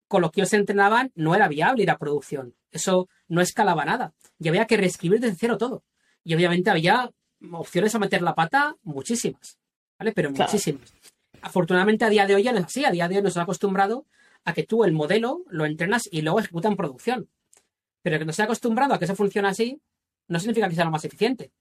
con 0.10 0.22
lo 0.22 0.32
que 0.32 0.41
ellos 0.41 0.53
entrenaban 0.53 1.12
no 1.16 1.36
era 1.36 1.47
viable 1.47 1.84
ir 1.84 1.91
a 1.91 1.97
producción. 1.97 2.55
Eso 2.72 3.07
no 3.28 3.41
escalaba 3.41 3.86
nada. 3.86 4.14
Y 4.39 4.49
había 4.49 4.66
que 4.66 4.76
reescribir 4.76 5.22
desde 5.22 5.38
cero 5.38 5.57
todo. 5.57 5.84
Y 6.24 6.34
obviamente 6.34 6.70
había 6.70 7.12
opciones 7.51 7.95
a 7.95 7.99
meter 7.99 8.22
la 8.22 8.36
pata 8.36 8.76
muchísimas. 8.84 9.57
¿Vale? 9.97 10.12
Pero 10.12 10.34
claro. 10.34 10.51
muchísimas. 10.51 10.93
Afortunadamente 11.41 12.05
a 12.05 12.10
día 12.10 12.26
de 12.26 12.36
hoy 12.36 12.43
ya 12.43 12.51
no 12.51 12.57
es 12.57 12.66
así. 12.66 12.84
A 12.86 12.91
día 12.91 13.07
de 13.07 13.18
hoy 13.18 13.22
nos 13.22 13.38
ha 13.38 13.43
acostumbrado 13.43 14.07
a 14.45 14.53
que 14.53 14.64
tú 14.64 14.84
el 14.84 14.93
modelo 14.93 15.43
lo 15.47 15.66
entrenas 15.66 16.10
y 16.12 16.22
luego 16.24 16.39
ejecuta 16.39 16.68
en 16.68 16.76
producción. 16.76 17.30
Pero 18.01 18.18
que 18.18 18.26
nos 18.26 18.39
ha 18.39 18.45
acostumbrado 18.45 18.95
a 18.95 18.99
que 18.99 19.05
eso 19.05 19.16
funcione 19.16 19.47
así, 19.47 19.80
no 20.28 20.39
significa 20.39 20.68
que 20.68 20.76
sea 20.76 20.86
lo 20.86 20.91
más 20.91 21.05
eficiente. 21.05 21.51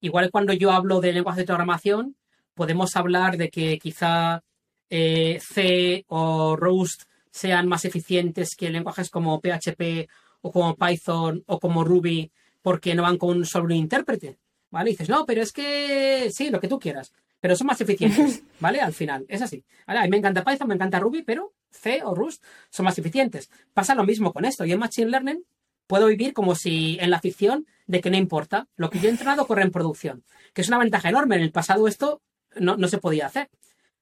Igual 0.00 0.30
cuando 0.30 0.54
yo 0.54 0.72
hablo 0.72 1.00
de 1.00 1.12
lenguaje 1.12 1.40
de 1.40 1.46
programación, 1.46 2.16
podemos 2.54 2.96
hablar 2.96 3.36
de 3.36 3.50
que 3.50 3.78
quizá 3.78 4.42
eh, 4.88 5.38
C 5.40 6.04
o 6.08 6.56
Rust 6.56 7.09
sean 7.30 7.68
más 7.68 7.84
eficientes 7.84 8.54
que 8.56 8.70
lenguajes 8.70 9.10
como 9.10 9.40
PHP 9.40 10.08
o 10.42 10.52
como 10.52 10.76
Python 10.76 11.42
o 11.46 11.60
como 11.60 11.84
Ruby 11.84 12.30
porque 12.62 12.94
no 12.94 13.02
van 13.02 13.18
con 13.18 13.44
solo 13.44 13.66
un 13.66 13.72
intérprete, 13.72 14.38
¿vale? 14.70 14.90
Y 14.90 14.92
dices, 14.94 15.08
no, 15.08 15.24
pero 15.24 15.42
es 15.42 15.52
que 15.52 16.30
sí, 16.32 16.50
lo 16.50 16.60
que 16.60 16.68
tú 16.68 16.78
quieras, 16.78 17.12
pero 17.40 17.56
son 17.56 17.66
más 17.66 17.80
eficientes, 17.80 18.42
¿vale? 18.60 18.80
Al 18.80 18.92
final, 18.92 19.24
es 19.28 19.42
así. 19.42 19.64
¿vale? 19.86 20.00
A 20.00 20.02
mí 20.04 20.10
me 20.10 20.18
encanta 20.18 20.44
Python, 20.44 20.68
me 20.68 20.74
encanta 20.74 21.00
Ruby, 21.00 21.22
pero 21.22 21.52
C 21.70 22.02
o 22.04 22.14
Rust 22.14 22.42
son 22.70 22.84
más 22.84 22.98
eficientes. 22.98 23.50
Pasa 23.72 23.94
lo 23.94 24.04
mismo 24.04 24.32
con 24.32 24.44
esto. 24.44 24.64
Y 24.64 24.72
en 24.72 24.78
Machine 24.78 25.10
Learning 25.10 25.44
puedo 25.86 26.06
vivir 26.06 26.32
como 26.34 26.54
si 26.54 26.98
en 27.00 27.10
la 27.10 27.20
ficción 27.20 27.66
de 27.86 28.00
que 28.00 28.10
no 28.10 28.16
importa. 28.16 28.68
Lo 28.76 28.90
que 28.90 28.98
yo 28.98 29.08
he 29.08 29.10
entrenado 29.10 29.46
corre 29.46 29.62
en 29.62 29.70
producción, 29.70 30.24
que 30.52 30.60
es 30.60 30.68
una 30.68 30.78
ventaja 30.78 31.08
enorme. 31.08 31.36
En 31.36 31.42
el 31.42 31.52
pasado 31.52 31.88
esto 31.88 32.20
no, 32.56 32.76
no 32.76 32.88
se 32.88 32.98
podía 32.98 33.26
hacer, 33.26 33.48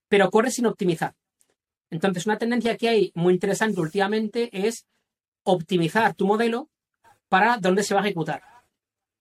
pero 0.09 0.31
corre 0.31 0.51
sin 0.51 0.67
optimizar. 0.67 1.15
Entonces, 1.91 2.27
una 2.27 2.39
tendencia 2.39 2.77
que 2.77 2.89
hay 2.89 3.13
muy 3.15 3.35
interesante 3.35 3.81
últimamente 3.81 4.51
es 4.53 4.87
optimizar 5.43 6.15
tu 6.15 6.27
modelo 6.27 6.69
para 7.29 7.59
dónde 7.59 7.83
se 7.83 7.95
va 7.95 8.01
a 8.01 8.05
ejecutar, 8.05 8.43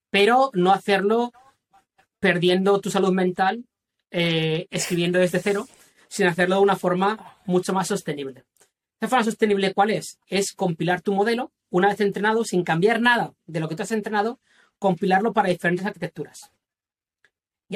pero 0.10 0.50
no 0.54 0.72
hacerlo 0.72 1.32
perdiendo 2.20 2.80
tu 2.80 2.90
salud 2.90 3.12
mental 3.12 3.66
eh, 4.12 4.68
escribiendo 4.72 5.20
desde 5.20 5.40
cero, 5.40 5.68
sin 6.08 6.28
hacerlo 6.28 6.56
de 6.56 6.62
una 6.62 6.76
forma 6.76 7.38
mucho 7.46 7.74
más 7.74 7.88
sostenible. 7.88 8.46
¿Esa 9.00 9.10
forma 9.10 9.26
sostenible 9.26 9.74
cuál 9.74 9.92
es? 9.92 10.20
Es 10.28 10.54
compilar 10.54 11.02
tu 11.02 11.14
modelo, 11.14 11.52
una 11.70 11.90
vez 11.90 12.00
entrenado, 12.00 12.44
sin 12.44 12.64
cambiar 12.64 13.02
nada 13.02 13.34
de 13.46 13.60
lo 13.60 13.68
que 13.68 13.76
tú 13.76 13.84
has 13.84 13.92
entrenado, 13.92 14.40
compilarlo 14.80 15.34
para 15.34 15.50
diferentes 15.50 15.86
arquitecturas. 15.86 16.52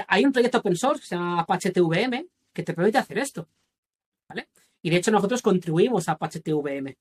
Hay 0.08 0.26
un 0.26 0.32
proyecto 0.32 0.60
open 0.60 0.78
source 0.78 1.02
que 1.02 1.08
se 1.08 1.16
llama 1.16 1.42
Apache 1.42 1.72
TVM 1.72 2.26
que 2.54 2.64
te 2.64 2.74
permite 2.74 2.98
hacer 2.98 3.18
esto. 3.18 3.48
Y 4.82 4.90
de 4.90 4.98
hecho 4.98 5.12
nosotros 5.12 5.42
contribuimos 5.42 6.10
a 6.10 6.14
Apache 6.14 6.40
TVM. 6.40 6.96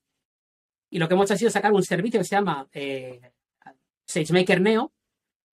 Y 0.89 0.99
lo 0.99 1.07
que 1.07 1.13
hemos 1.13 1.25
hecho 1.25 1.33
ha 1.33 1.37
sido 1.37 1.51
sacar 1.51 1.71
un 1.71 1.83
servicio 1.83 2.19
que 2.19 2.25
se 2.25 2.35
llama 2.35 2.67
eh, 2.73 3.21
SageMaker 4.05 4.61
Neo, 4.61 4.91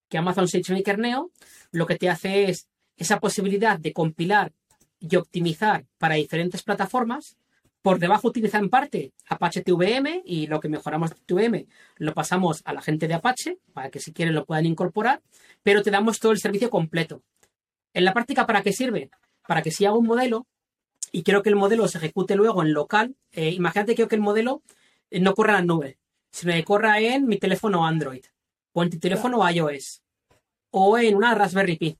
que 0.08 0.18
Amazon 0.18 0.48
SageMaker 0.48 0.98
Neo 0.98 1.30
lo 1.70 1.86
que 1.86 1.96
te 1.96 2.10
hace 2.10 2.50
es 2.50 2.68
esa 2.96 3.20
posibilidad 3.20 3.78
de 3.78 3.92
compilar 3.92 4.52
y 4.98 5.16
optimizar 5.16 5.86
para 5.98 6.16
diferentes 6.16 6.62
plataformas. 6.62 7.36
Por 7.80 8.00
debajo 8.00 8.28
utiliza 8.28 8.58
en 8.58 8.68
parte 8.68 9.12
Apache 9.28 9.62
TVM 9.62 10.22
y 10.24 10.48
lo 10.48 10.58
que 10.58 10.68
mejoramos 10.68 11.10
de 11.10 11.16
TVM 11.24 11.66
lo 11.96 12.12
pasamos 12.12 12.60
a 12.64 12.72
la 12.72 12.82
gente 12.82 13.06
de 13.06 13.14
Apache 13.14 13.58
para 13.72 13.88
que 13.88 14.00
si 14.00 14.12
quieren 14.12 14.34
lo 14.34 14.44
puedan 14.44 14.66
incorporar, 14.66 15.22
pero 15.62 15.82
te 15.82 15.92
damos 15.92 16.18
todo 16.18 16.32
el 16.32 16.38
servicio 16.38 16.70
completo. 16.70 17.22
En 17.94 18.04
la 18.04 18.12
práctica, 18.12 18.46
¿para 18.46 18.62
qué 18.62 18.72
sirve? 18.72 19.10
Para 19.46 19.62
que 19.62 19.70
si 19.70 19.86
hago 19.86 19.98
un 19.98 20.06
modelo, 20.06 20.46
y 21.12 21.22
quiero 21.22 21.42
que 21.42 21.48
el 21.48 21.56
modelo 21.56 21.88
se 21.88 21.98
ejecute 21.98 22.36
luego 22.36 22.62
en 22.62 22.72
local. 22.72 23.16
Eh, 23.32 23.50
imagínate 23.50 23.94
que, 23.94 24.06
que 24.06 24.14
el 24.14 24.20
modelo 24.20 24.62
eh, 25.10 25.20
no 25.20 25.34
corra 25.34 25.58
en 25.58 25.66
la 25.66 25.74
nube, 25.74 25.98
sino 26.30 26.52
que 26.52 26.64
corra 26.64 27.00
en 27.00 27.26
mi 27.26 27.38
teléfono 27.38 27.86
Android, 27.86 28.24
o 28.72 28.82
en 28.82 28.90
tu 28.90 28.98
teléfono 28.98 29.48
iOS, 29.48 30.02
o 30.70 30.98
en 30.98 31.14
una 31.16 31.34
Raspberry 31.34 31.76
Pi, 31.76 31.98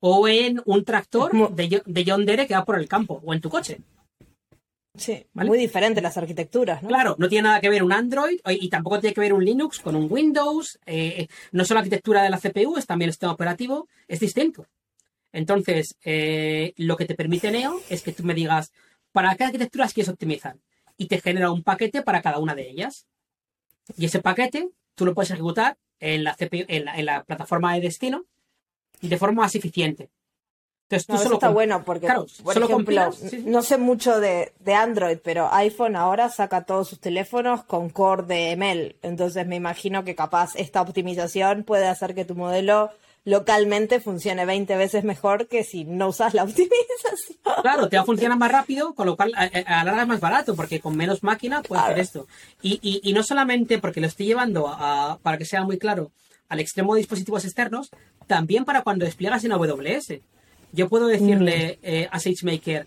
o 0.00 0.28
en 0.28 0.62
un 0.64 0.84
tractor 0.84 1.54
de, 1.54 1.82
de 1.84 2.04
John 2.06 2.24
Deere 2.24 2.46
que 2.46 2.54
va 2.54 2.64
por 2.64 2.78
el 2.78 2.88
campo, 2.88 3.20
o 3.24 3.34
en 3.34 3.40
tu 3.40 3.50
coche. 3.50 3.80
Sí, 4.96 5.24
¿Vale? 5.32 5.48
muy 5.48 5.58
diferentes 5.58 6.02
las 6.02 6.16
arquitecturas, 6.16 6.82
¿no? 6.82 6.88
Claro, 6.88 7.14
no 7.18 7.28
tiene 7.28 7.48
nada 7.48 7.60
que 7.60 7.70
ver 7.70 7.82
un 7.82 7.92
Android 7.92 8.40
y 8.48 8.68
tampoco 8.68 8.98
tiene 8.98 9.14
que 9.14 9.20
ver 9.20 9.32
un 9.32 9.44
Linux 9.44 9.78
con 9.78 9.94
un 9.94 10.08
Windows. 10.10 10.78
Eh, 10.84 11.28
no 11.52 11.64
solo 11.64 11.76
la 11.76 11.80
arquitectura 11.80 12.22
de 12.22 12.30
la 12.30 12.38
CPU, 12.38 12.76
es 12.76 12.86
también 12.86 13.08
el 13.08 13.12
sistema 13.12 13.32
operativo, 13.32 13.88
es 14.08 14.20
distinto. 14.20 14.66
Entonces, 15.32 15.96
eh, 16.04 16.72
lo 16.76 16.96
que 16.96 17.06
te 17.06 17.14
permite 17.14 17.50
Neo 17.50 17.80
es 17.88 18.02
que 18.02 18.12
tú 18.12 18.24
me 18.24 18.34
digas, 18.34 18.72
¿para 19.12 19.34
qué 19.36 19.44
arquitecturas 19.44 19.92
quieres 19.92 20.10
optimizar? 20.10 20.56
Y 20.96 21.06
te 21.06 21.20
genera 21.20 21.50
un 21.50 21.62
paquete 21.62 22.02
para 22.02 22.22
cada 22.22 22.38
una 22.38 22.54
de 22.54 22.68
ellas. 22.68 23.06
Y 23.96 24.06
ese 24.06 24.20
paquete 24.20 24.70
tú 24.94 25.06
lo 25.06 25.14
puedes 25.14 25.30
ejecutar 25.30 25.78
en 25.98 26.24
la, 26.24 26.34
CPU, 26.34 26.64
en 26.68 26.84
la, 26.84 26.96
en 26.96 27.06
la 27.06 27.24
plataforma 27.24 27.74
de 27.74 27.80
destino 27.80 28.26
de 29.00 29.16
forma 29.16 29.42
más 29.42 29.54
eficiente. 29.54 30.10
Entonces, 30.84 31.06
tú 31.06 31.12
no, 31.12 31.18
solo 31.20 31.34
está 31.36 31.50
bueno 31.50 31.84
porque, 31.84 32.06
claro, 32.06 32.26
por 32.42 32.58
ejemplo, 32.58 33.12
sí. 33.12 33.44
no 33.46 33.62
sé 33.62 33.78
mucho 33.78 34.18
de, 34.18 34.52
de, 34.58 34.74
Android, 34.74 35.18
pero 35.22 35.48
iPhone 35.52 35.94
ahora 35.94 36.28
saca 36.30 36.64
todos 36.64 36.88
sus 36.88 36.98
teléfonos 36.98 37.62
con 37.62 37.90
Core 37.90 38.24
de 38.24 38.56
ML. 38.56 38.96
Entonces 39.02 39.46
me 39.46 39.54
imagino 39.54 40.02
que 40.02 40.16
capaz 40.16 40.56
esta 40.56 40.82
optimización 40.82 41.62
puede 41.62 41.86
hacer 41.86 42.14
que 42.14 42.24
tu 42.24 42.34
modelo 42.34 42.90
localmente 43.24 44.00
funcione 44.00 44.46
20 44.46 44.76
veces 44.76 45.04
mejor 45.04 45.46
que 45.48 45.64
si 45.64 45.84
no 45.84 46.08
usas 46.08 46.34
la 46.34 46.44
optimización. 46.44 47.38
Claro, 47.62 47.88
te 47.88 47.96
va 47.96 48.02
a 48.02 48.06
funcionar 48.06 48.38
más 48.38 48.50
rápido, 48.50 48.94
con 48.94 49.06
lo 49.06 49.16
cual 49.16 49.32
a, 49.36 49.44
a 49.44 49.84
la 49.84 49.84
larga 49.84 50.02
es 50.02 50.08
más 50.08 50.20
barato, 50.20 50.56
porque 50.56 50.80
con 50.80 50.96
menos 50.96 51.22
máquina 51.22 51.62
puedes 51.62 51.82
claro. 51.82 51.92
hacer 51.92 51.98
esto. 51.98 52.26
Y, 52.62 52.78
y, 52.82 53.00
y, 53.08 53.12
no 53.12 53.22
solamente 53.22 53.78
porque 53.78 54.00
lo 54.00 54.06
estoy 54.06 54.26
llevando, 54.26 54.68
a, 54.68 55.18
para 55.22 55.38
que 55.38 55.44
sea 55.44 55.64
muy 55.64 55.78
claro, 55.78 56.12
al 56.48 56.60
extremo 56.60 56.94
de 56.94 57.00
dispositivos 57.00 57.44
externos, 57.44 57.90
también 58.26 58.64
para 58.64 58.82
cuando 58.82 59.04
despliegas 59.04 59.44
en 59.44 59.52
AWS. 59.52 60.14
Yo 60.72 60.88
puedo 60.88 61.06
decirle 61.06 61.78
mm. 61.82 61.86
eh, 61.86 62.08
a 62.10 62.20
SageMaker, 62.20 62.86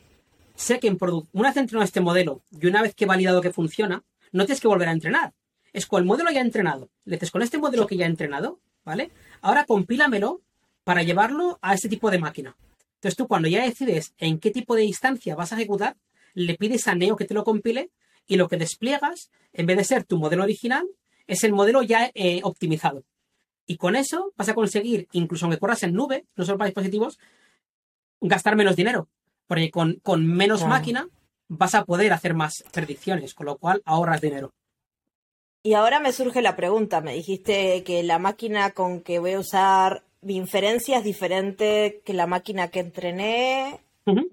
sé 0.56 0.80
que 0.80 0.88
en 0.88 0.98
una 1.34 1.50
vez 1.50 1.58
entrenado 1.58 1.84
este 1.84 2.02
modelo 2.02 2.42
y 2.52 2.68
una 2.68 2.82
vez 2.82 2.94
que 2.96 3.06
he 3.06 3.08
validado 3.08 3.42
que 3.42 3.52
funciona, 3.52 4.04
no 4.32 4.46
tienes 4.46 4.62
que 4.62 4.68
volver 4.68 4.88
a 4.88 4.92
entrenar. 4.92 5.34
Es 5.74 5.86
con 5.86 6.02
el 6.02 6.06
modelo 6.06 6.30
ya 6.32 6.42
entrenado. 6.42 6.90
Le 7.06 7.16
dices, 7.16 7.32
con 7.32 7.42
este 7.42 7.58
modelo 7.58 7.88
que 7.88 7.98
ya 7.98 8.06
he 8.06 8.10
entrenado, 8.10 8.60
¿vale? 8.86 9.12
Ahora 9.44 9.66
compílamelo 9.66 10.41
para 10.86 11.04
llevarlo 11.04 11.60
a 11.62 11.74
este 11.74 11.89
tipo 11.89 12.10
de 12.10 12.18
máquina. 12.18 12.56
Entonces 12.96 13.18
tú 13.18 13.28
cuando 13.28 13.50
ya 13.50 13.64
decides 13.64 14.14
en 14.18 14.39
qué 14.39 14.52
tipo 14.52 14.74
de 14.74 14.86
instancia 14.86 15.36
vas 15.36 15.52
a 15.52 15.56
ejecutar, 15.56 15.98
le 16.34 16.56
pides 16.56 16.88
a 16.88 16.96
Neo 16.96 17.18
que 17.18 17.26
te 17.26 17.34
lo 17.34 17.44
compile 17.44 17.91
y 18.26 18.38
lo 18.38 18.48
que 18.48 18.56
despliegas, 18.56 19.32
en 19.52 19.66
vez 19.66 19.76
de 19.76 19.84
ser 19.84 20.06
tu 20.06 20.18
modelo 20.18 20.44
original, 20.44 20.88
es 21.28 21.44
el 21.44 21.52
modelo 21.52 21.82
ya 21.82 22.10
eh, 22.14 22.39
optimizado. 22.44 23.04
Y 23.68 23.76
con 23.76 23.98
eso 23.98 24.32
vas 24.38 24.48
a 24.48 24.54
conseguir, 24.54 25.10
incluso 25.12 25.46
aunque 25.46 25.60
corras 25.60 25.84
en 25.84 25.94
nube, 25.94 26.26
no 26.38 26.46
solo 26.46 26.58
para 26.58 26.70
dispositivos, 26.70 27.20
gastar 28.22 28.56
menos 28.56 28.78
dinero. 28.78 29.10
Porque 29.46 29.72
con, 29.72 30.00
con 30.02 30.26
menos 30.26 30.66
máquina 30.66 31.10
vas 31.50 31.76
a 31.76 31.84
poder 31.84 32.14
hacer 32.14 32.34
más 32.34 32.64
predicciones, 32.72 33.34
con 33.34 33.48
lo 33.48 33.58
cual 33.58 33.82
ahorras 33.84 34.22
dinero. 34.22 34.54
Y 35.64 35.76
ahora 35.76 36.01
me 36.01 36.11
surge 36.11 36.41
la 36.41 36.57
pregunta, 36.57 36.99
me 36.99 37.14
dijiste 37.14 37.84
que 37.84 38.03
la 38.03 38.20
máquina 38.20 38.72
con 38.72 38.99
que 38.99 39.20
voy 39.20 39.32
a 39.32 39.39
usar 39.39 40.03
mi 40.22 40.36
inferencia 40.36 40.97
es 40.97 41.05
diferente 41.05 42.01
que 42.05 42.14
la 42.14 42.28
máquina 42.28 42.68
que 42.68 42.82
entrené. 42.82 43.80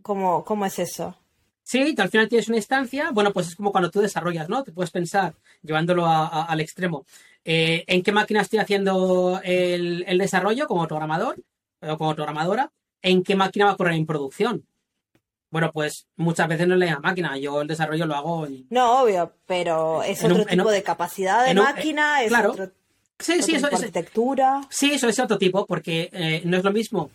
¿Cómo, 0.02 0.44
¿Cómo 0.44 0.66
es 0.66 0.80
eso? 0.80 1.16
Sí, 1.62 1.94
al 1.96 2.08
final 2.08 2.28
tienes 2.28 2.48
una 2.48 2.56
instancia, 2.56 3.12
bueno, 3.12 3.32
pues 3.32 3.46
es 3.46 3.54
como 3.54 3.70
cuando 3.70 3.92
tú 3.92 4.00
desarrollas, 4.00 4.48
¿no? 4.48 4.64
Te 4.64 4.72
puedes 4.72 4.90
pensar, 4.90 5.36
llevándolo 5.62 6.04
al 6.04 6.60
extremo, 6.60 7.06
eh, 7.44 7.84
en 7.86 8.02
qué 8.02 8.10
máquina 8.10 8.40
estoy 8.40 8.58
haciendo 8.58 9.40
el, 9.44 10.18
desarrollo 10.18 10.66
como 10.66 10.88
programador 10.88 11.36
o 11.80 11.96
como 11.96 12.16
programadora, 12.16 12.72
en 13.02 13.22
qué 13.22 13.36
máquina 13.36 13.66
va 13.66 13.70
a 13.70 13.76
correr 13.76 13.94
en 13.94 14.04
producción. 14.04 14.66
Bueno, 15.50 15.70
pues 15.72 16.06
muchas 16.16 16.48
veces 16.48 16.68
no 16.68 16.74
es 16.74 16.80
la 16.80 17.00
máquina, 17.00 17.36
yo 17.36 17.60
el 17.60 17.68
desarrollo 17.68 18.06
lo 18.06 18.14
hago. 18.14 18.46
No, 18.70 19.02
obvio, 19.02 19.32
pero 19.46 20.02
es 20.02 20.22
otro 20.22 20.44
tipo 20.44 20.70
de 20.70 20.82
capacidad 20.82 21.44
de 21.44 21.54
máquina, 21.54 22.22
es 22.22 22.28
claro. 22.28 22.52
otro, 22.52 22.70
sí, 23.18 23.42
sí, 23.42 23.56
eso, 23.56 23.66
arquitectura. 23.66 24.60
Sí, 24.70 24.92
eso 24.92 25.08
es 25.08 25.18
otro 25.18 25.38
tipo, 25.38 25.66
porque 25.66 26.08
eh, 26.12 26.42
no 26.44 26.56
es 26.56 26.64
lo 26.64 26.72
mismo 26.72 27.10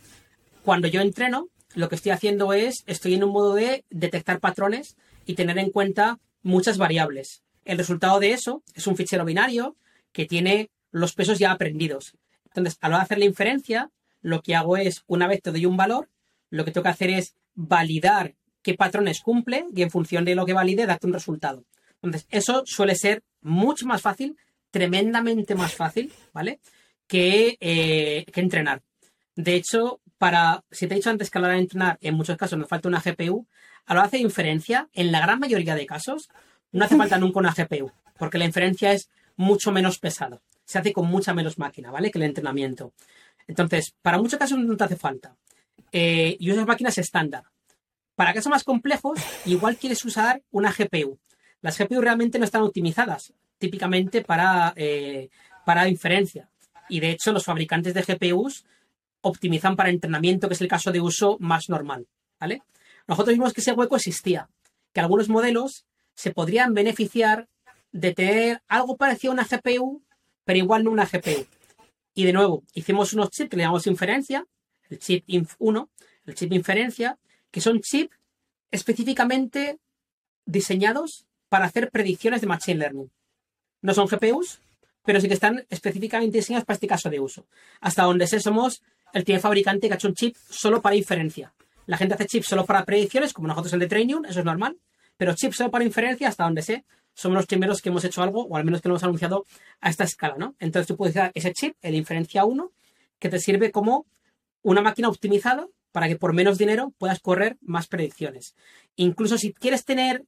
cuando 0.66 0.88
yo 0.88 1.00
entreno, 1.00 1.48
lo 1.76 1.88
que 1.88 1.96
estoy 1.96 2.12
haciendo 2.12 2.52
es, 2.52 2.84
estoy 2.88 3.14
en 3.14 3.24
un 3.24 3.30
modo 3.30 3.54
de 3.54 3.86
detectar 3.92 4.40
patrones 4.40 4.98
y 5.26 5.36
tener 5.36 5.60
en 5.60 5.70
cuenta 5.70 6.20
muchas 6.42 6.80
variables. 6.80 7.44
El 7.66 7.78
resultado 7.78 8.20
de 8.20 8.32
eso 8.32 8.64
es 8.74 8.88
un 8.88 8.98
fichero 8.98 9.24
binario 9.26 9.78
que 10.12 10.26
tiene 10.26 10.72
los 10.92 11.14
pesos 11.14 11.38
ya 11.38 11.52
aprendidos. 11.52 12.18
Entonces, 12.46 12.78
a 12.82 12.88
hora 12.88 12.98
de 12.98 13.04
hacer 13.04 13.20
la 13.20 13.26
inferencia, 13.26 13.92
lo 14.22 14.42
que 14.42 14.56
hago 14.56 14.76
es, 14.76 15.04
una 15.06 15.28
vez 15.28 15.42
te 15.44 15.52
doy 15.52 15.68
un 15.68 15.78
valor, 15.78 16.10
lo 16.50 16.66
que 16.66 16.72
tengo 16.72 16.84
que 16.84 16.90
hacer 16.90 17.12
es 17.12 17.36
validar 17.56 18.36
qué 18.62 18.74
patrones 18.76 19.22
cumple 19.22 19.66
y 19.74 19.82
en 19.82 19.92
función 19.92 20.26
de 20.26 20.36
lo 20.36 20.46
que 20.46 20.54
valide, 20.54 20.86
darte 20.86 21.08
un 21.08 21.14
resultado. 21.14 21.66
Entonces, 22.02 22.28
eso 22.30 22.64
suele 22.66 22.96
ser 22.96 23.24
mucho 23.42 23.86
más 23.86 24.02
fácil, 24.02 24.38
tremendamente 24.72 25.56
más 25.56 25.74
fácil, 25.74 26.12
¿vale? 26.34 26.60
Que, 27.08 27.58
eh, 27.60 28.26
que 28.32 28.42
entrenar. 28.42 28.82
De 29.36 29.56
hecho, 29.56 30.02
para, 30.18 30.64
si 30.72 30.88
te 30.88 30.94
he 30.94 30.98
dicho 30.98 31.10
antes 31.10 31.30
que 31.30 31.38
a 31.38 31.42
la 31.42 31.48
hora 31.48 31.56
de 31.56 31.62
entrenar, 31.62 31.98
en 32.02 32.16
muchos 32.16 32.38
casos 32.38 32.58
me 32.58 32.66
falta 32.66 32.88
una 32.88 33.02
GPU, 33.02 33.48
a 33.86 33.94
la 33.94 34.02
hora 34.02 34.10
de 34.10 34.18
inferencia, 34.20 34.90
en 34.94 35.12
la 35.12 35.22
gran 35.22 35.40
mayoría 35.40 35.76
de 35.76 35.86
casos, 35.86 36.30
no 36.72 36.86
hace 36.86 36.98
falta 36.98 37.18
nunca 37.18 37.40
una 37.40 37.54
GPU, 37.54 37.92
porque 38.18 38.38
la 38.38 38.46
inferencia 38.46 38.92
es 38.92 39.10
mucho 39.36 39.72
menos 39.72 40.00
pesada. 40.00 40.42
Se 40.66 40.80
hace 40.80 40.94
con 40.94 41.08
mucha 41.08 41.34
menos 41.34 41.60
máquina, 41.60 41.92
¿vale? 41.92 42.10
Que 42.12 42.18
el 42.18 42.24
entrenamiento. 42.24 42.94
Entonces, 43.48 43.94
para 44.02 44.18
muchos 44.18 44.40
casos 44.40 44.58
no 44.58 44.76
te 44.76 44.84
hace 44.84 44.96
falta. 44.96 45.36
Eh, 45.92 46.36
y 46.40 46.52
usas 46.52 46.68
máquinas 46.68 46.98
estándar. 46.98 47.44
Para 48.16 48.34
casos 48.34 48.50
más 48.50 48.64
complejos, 48.64 49.20
igual 49.46 49.78
quieres 49.78 50.04
usar 50.06 50.42
una 50.52 50.72
GPU. 50.72 51.20
Las 51.62 51.78
GPU 51.78 52.02
realmente 52.02 52.40
no 52.40 52.46
están 52.46 52.62
optimizadas, 52.64 53.34
típicamente 53.58 54.22
para, 54.22 54.74
eh, 54.76 55.30
para 55.66 55.88
inferencia. 55.88 56.50
Y 56.90 57.00
de 57.00 57.12
hecho, 57.12 57.34
los 57.34 57.46
fabricantes 57.46 57.94
de 57.94 58.04
GPUs 58.04 58.66
optimizan 59.22 59.76
para 59.76 59.90
entrenamiento, 59.90 60.48
que 60.48 60.54
es 60.54 60.62
el 60.62 60.68
caso 60.68 60.92
de 60.92 61.02
uso 61.02 61.38
más 61.40 61.68
normal. 61.70 62.08
¿vale? 62.40 62.62
Nosotros 63.08 63.34
vimos 63.34 63.54
que 63.54 63.62
ese 63.62 63.74
hueco 63.74 63.96
existía, 63.96 64.50
que 64.94 65.00
algunos 65.00 65.30
modelos 65.30 65.86
se 66.14 66.32
podrían 66.32 66.74
beneficiar 66.74 67.48
de 67.92 68.14
tener 68.14 68.62
algo 68.68 68.98
parecido 68.98 69.32
a 69.32 69.36
una 69.36 69.46
GPU, 69.46 70.04
pero 70.44 70.60
igual 70.60 70.84
no 70.84 70.92
una 70.92 71.06
GPU. 71.06 71.46
Y 72.14 72.24
de 72.26 72.34
nuevo, 72.34 72.64
hicimos 72.74 73.14
unos 73.14 73.30
chips 73.32 73.50
que 73.50 73.58
le 73.58 73.64
llamamos 73.64 73.88
inferencia, 73.88 74.46
el 74.90 75.00
chip 75.00 75.26
INF1, 75.28 75.90
el 76.26 76.36
chip 76.36 76.54
inferencia, 76.54 77.18
que 77.52 77.62
son 77.62 77.82
chips 77.82 78.16
específicamente 78.72 79.80
diseñados 80.46 81.26
para 81.50 81.66
hacer 81.66 81.90
predicciones 81.92 82.42
de 82.42 82.48
Machine 82.48 82.80
Learning. 82.80 83.12
No 83.82 83.94
son 83.94 84.08
GPUs, 84.08 84.60
pero 85.04 85.22
sí 85.22 85.28
que 85.28 85.36
están 85.36 85.66
específicamente 85.70 86.38
diseñados 86.38 86.66
para 86.66 86.76
este 86.76 86.88
caso 86.88 87.10
de 87.10 87.20
uso. 87.20 87.46
Hasta 87.80 88.04
donde 88.04 88.28
sé, 88.28 88.40
somos 88.40 88.82
el 89.14 89.24
tiene 89.24 89.40
fabricante 89.40 89.88
que 89.88 89.94
ha 89.94 89.96
hecho 89.96 90.08
un 90.08 90.16
chip 90.16 90.36
solo 90.50 90.82
para 90.82 90.96
inferencia. 90.96 91.54
La 91.86 91.98
gente 91.98 92.16
hace 92.16 92.26
chips 92.26 92.48
solo 92.48 92.66
para 92.66 92.84
predicciones, 92.84 93.32
como 93.32 93.48
nosotros 93.48 93.72
el 93.74 93.80
de 93.80 93.88
Trainium, 93.88 94.26
eso 94.26 94.40
es 94.40 94.46
normal, 94.46 94.78
pero 95.18 95.36
chips 95.36 95.58
solo 95.58 95.72
para 95.72 95.86
inferencia, 95.86 96.28
hasta 96.28 96.44
donde 96.44 96.64
sé, 96.64 96.84
somos 97.14 97.38
los 97.38 97.46
primeros 97.46 97.82
que 97.82 97.90
hemos 97.90 98.04
hecho 98.04 98.24
algo, 98.24 98.44
o 98.44 98.58
al 98.58 98.66
menos 98.66 98.82
que 98.82 98.90
lo 98.90 98.96
hemos 98.96 99.04
anunciado 99.04 99.46
a 99.80 99.90
esta 99.90 100.04
escala, 100.04 100.36
¿no? 100.38 100.56
Entonces 100.60 100.88
tú 100.88 100.98
puedes 100.98 101.16
usar 101.16 101.32
ese 101.34 101.54
chip, 101.54 101.76
el 101.82 101.96
inferencia 101.96 102.44
1, 102.44 102.72
que 103.20 103.30
te 103.30 103.40
sirve 103.40 103.72
como 103.72 104.06
una 104.66 104.82
máquina 104.82 105.10
optimizada 105.10 105.68
para 105.92 106.08
que 106.08 106.18
por 106.18 106.34
menos 106.34 106.58
dinero 106.58 106.94
puedas 106.98 107.20
correr 107.20 107.58
más 107.62 107.88
predicciones. 107.88 108.56
Incluso 108.96 109.38
si 109.38 109.54
quieres 109.54 109.86
tener, 109.86 110.26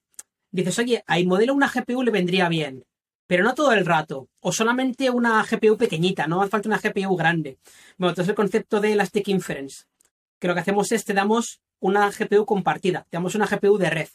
dices, 0.52 0.80
oye, 0.80 1.04
hay 1.08 1.26
modelo 1.26 1.54
una 1.54 1.70
GPU 1.70 2.04
le 2.04 2.12
vendría 2.12 2.48
bien 2.48 2.86
pero 3.28 3.44
no 3.44 3.54
todo 3.54 3.74
el 3.74 3.86
rato, 3.86 4.30
o 4.40 4.54
solamente 4.54 5.10
una 5.10 5.44
GPU 5.44 5.78
pequeñita, 5.78 6.28
no 6.28 6.42
hace 6.42 6.50
falta 6.50 6.70
una 6.70 6.80
GPU 6.80 7.16
grande. 7.18 7.60
Bueno, 7.98 8.12
entonces 8.12 8.30
el 8.30 8.36
concepto 8.36 8.80
de 8.80 8.94
Elastic 8.94 9.28
Inference, 9.28 9.84
que 10.40 10.48
lo 10.48 10.54
que 10.54 10.62
hacemos 10.62 10.92
es 10.94 11.04
te 11.04 11.14
damos 11.14 11.60
una 11.80 12.10
GPU 12.10 12.46
compartida, 12.46 13.06
te 13.10 13.18
damos 13.18 13.36
una 13.36 13.46
GPU 13.46 13.78
de 13.78 13.90
red. 13.90 14.08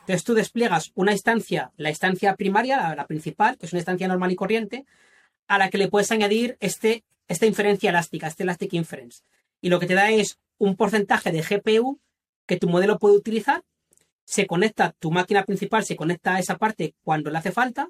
Entonces 0.00 0.24
tú 0.24 0.34
despliegas 0.34 0.92
una 0.94 1.12
instancia, 1.12 1.72
la 1.76 1.90
instancia 1.90 2.36
primaria, 2.36 2.94
la, 2.94 3.06
principal, 3.06 3.58
que 3.58 3.66
es 3.66 3.72
una 3.72 3.80
instancia 3.80 4.08
normal 4.08 4.30
y 4.30 4.36
corriente, 4.36 4.86
a 5.48 5.58
la 5.58 5.68
que 5.68 5.78
le 5.78 5.88
puedes 5.88 6.12
añadir 6.12 6.56
este, 6.60 7.04
esta 7.26 7.46
inferencia 7.46 7.90
elástica, 7.90 8.28
este 8.28 8.44
Elastic 8.44 8.72
Inference. 8.74 9.22
Y 9.62 9.70
lo 9.70 9.80
que 9.80 9.86
te 9.86 9.94
da 9.94 10.10
es 10.10 10.38
un 10.58 10.76
porcentaje 10.76 11.32
de 11.32 11.40
GPU 11.40 11.98
que 12.46 12.58
tu 12.58 12.68
modelo 12.68 12.98
puede 12.98 13.16
utilizar, 13.16 13.64
se 14.24 14.46
conecta, 14.46 14.94
tu 14.98 15.10
máquina 15.10 15.44
principal 15.44 15.84
se 15.84 15.96
conecta 15.96 16.34
a 16.34 16.38
esa 16.38 16.58
parte 16.58 16.94
cuando 17.02 17.30
le 17.30 17.38
hace 17.38 17.52
falta, 17.52 17.88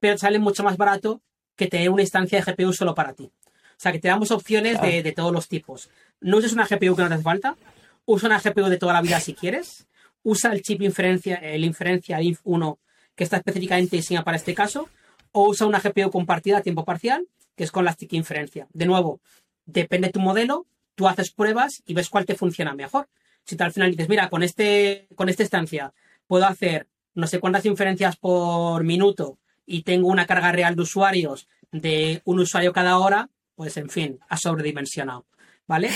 pero 0.00 0.16
sale 0.16 0.38
mucho 0.38 0.62
más 0.62 0.76
barato 0.76 1.20
que 1.56 1.66
tener 1.66 1.90
una 1.90 2.02
instancia 2.02 2.40
de 2.40 2.52
GPU 2.52 2.72
solo 2.72 2.94
para 2.94 3.12
ti. 3.12 3.30
O 3.44 3.80
sea, 3.80 3.92
que 3.92 3.98
te 3.98 4.08
damos 4.08 4.30
opciones 4.30 4.80
de, 4.80 5.12
todos 5.12 5.32
los 5.32 5.48
tipos. 5.48 5.90
No 6.20 6.38
uses 6.38 6.52
una 6.52 6.66
GPU 6.66 6.96
que 6.96 7.02
no 7.02 7.08
te 7.08 7.14
hace 7.14 7.22
falta, 7.22 7.56
usa 8.06 8.28
una 8.28 8.40
GPU 8.40 8.68
de 8.68 8.78
toda 8.78 8.92
la 8.92 9.02
vida 9.02 9.20
si 9.20 9.34
quieres, 9.34 9.86
usa 10.22 10.52
el 10.52 10.62
chip 10.62 10.82
inferencia, 10.82 11.36
el 11.36 11.64
inferencia 11.64 12.20
INF1 12.20 12.78
que 13.18 13.24
está 13.24 13.38
específicamente 13.38 13.96
diseñado 13.96 14.24
para 14.24 14.36
este 14.36 14.54
caso, 14.54 14.88
o 15.32 15.48
usa 15.48 15.66
una 15.66 15.80
GPU 15.80 16.10
compartida 16.10 16.58
a 16.58 16.62
tiempo 16.62 16.84
parcial, 16.84 17.26
que 17.56 17.64
es 17.64 17.72
con 17.72 17.84
la 17.84 17.92
stick 17.92 18.12
inferencia. 18.12 18.68
De 18.72 18.86
nuevo, 18.86 19.20
depende 19.66 20.06
de 20.06 20.12
tu 20.12 20.20
modelo, 20.20 20.66
tú 20.98 21.06
haces 21.06 21.30
pruebas 21.30 21.84
y 21.86 21.94
ves 21.94 22.10
cuál 22.10 22.26
te 22.26 22.34
funciona 22.34 22.74
mejor. 22.74 23.08
Si 23.44 23.54
tú 23.54 23.62
al 23.62 23.72
final 23.72 23.92
dices, 23.92 24.08
mira, 24.08 24.28
con, 24.28 24.42
este, 24.42 25.06
con 25.14 25.28
esta 25.28 25.44
instancia 25.44 25.94
puedo 26.26 26.44
hacer 26.44 26.88
no 27.14 27.28
sé 27.28 27.38
cuántas 27.38 27.64
inferencias 27.66 28.16
por 28.16 28.82
minuto 28.82 29.38
y 29.64 29.82
tengo 29.82 30.08
una 30.08 30.26
carga 30.26 30.50
real 30.50 30.74
de 30.74 30.82
usuarios 30.82 31.48
de 31.70 32.20
un 32.24 32.40
usuario 32.40 32.72
cada 32.72 32.98
hora, 32.98 33.30
pues 33.54 33.76
en 33.76 33.90
fin, 33.90 34.18
ha 34.28 34.36
sobredimensionado, 34.36 35.24
¿vale? 35.68 35.90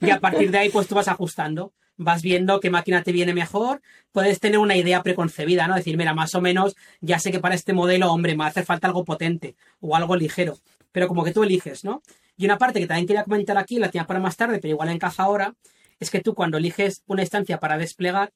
Y 0.00 0.10
a 0.10 0.20
partir 0.20 0.50
de 0.50 0.58
ahí, 0.58 0.68
pues 0.68 0.86
tú 0.86 0.94
vas 0.94 1.08
ajustando, 1.08 1.72
vas 1.96 2.22
viendo 2.22 2.60
qué 2.60 2.70
máquina 2.70 3.02
te 3.02 3.12
viene 3.12 3.34
mejor, 3.34 3.80
puedes 4.12 4.38
tener 4.38 4.58
una 4.58 4.76
idea 4.76 5.02
preconcebida, 5.02 5.66
¿no? 5.66 5.74
Decir, 5.74 5.96
mira, 5.96 6.14
más 6.14 6.34
o 6.34 6.40
menos, 6.40 6.76
ya 7.00 7.18
sé 7.18 7.32
que 7.32 7.40
para 7.40 7.54
este 7.54 7.72
modelo, 7.72 8.12
hombre, 8.12 8.34
me 8.34 8.40
va 8.40 8.44
a 8.44 8.48
hacer 8.48 8.64
falta 8.64 8.86
algo 8.86 9.04
potente 9.04 9.56
o 9.80 9.96
algo 9.96 10.14
ligero, 10.14 10.58
pero 10.92 11.08
como 11.08 11.24
que 11.24 11.32
tú 11.32 11.42
eliges, 11.42 11.82
¿no? 11.82 12.02
Y 12.36 12.44
una 12.44 12.58
parte 12.58 12.80
que 12.80 12.86
también 12.86 13.06
quería 13.06 13.24
comentar 13.24 13.56
aquí, 13.58 13.78
la 13.78 13.90
tenía 13.90 14.06
para 14.06 14.20
más 14.20 14.36
tarde, 14.36 14.58
pero 14.58 14.72
igual 14.72 14.90
encaja 14.90 15.22
ahora, 15.22 15.54
es 15.98 16.10
que 16.10 16.20
tú 16.20 16.34
cuando 16.34 16.58
eliges 16.58 17.02
una 17.06 17.22
instancia 17.22 17.58
para 17.58 17.78
desplegar, 17.78 18.32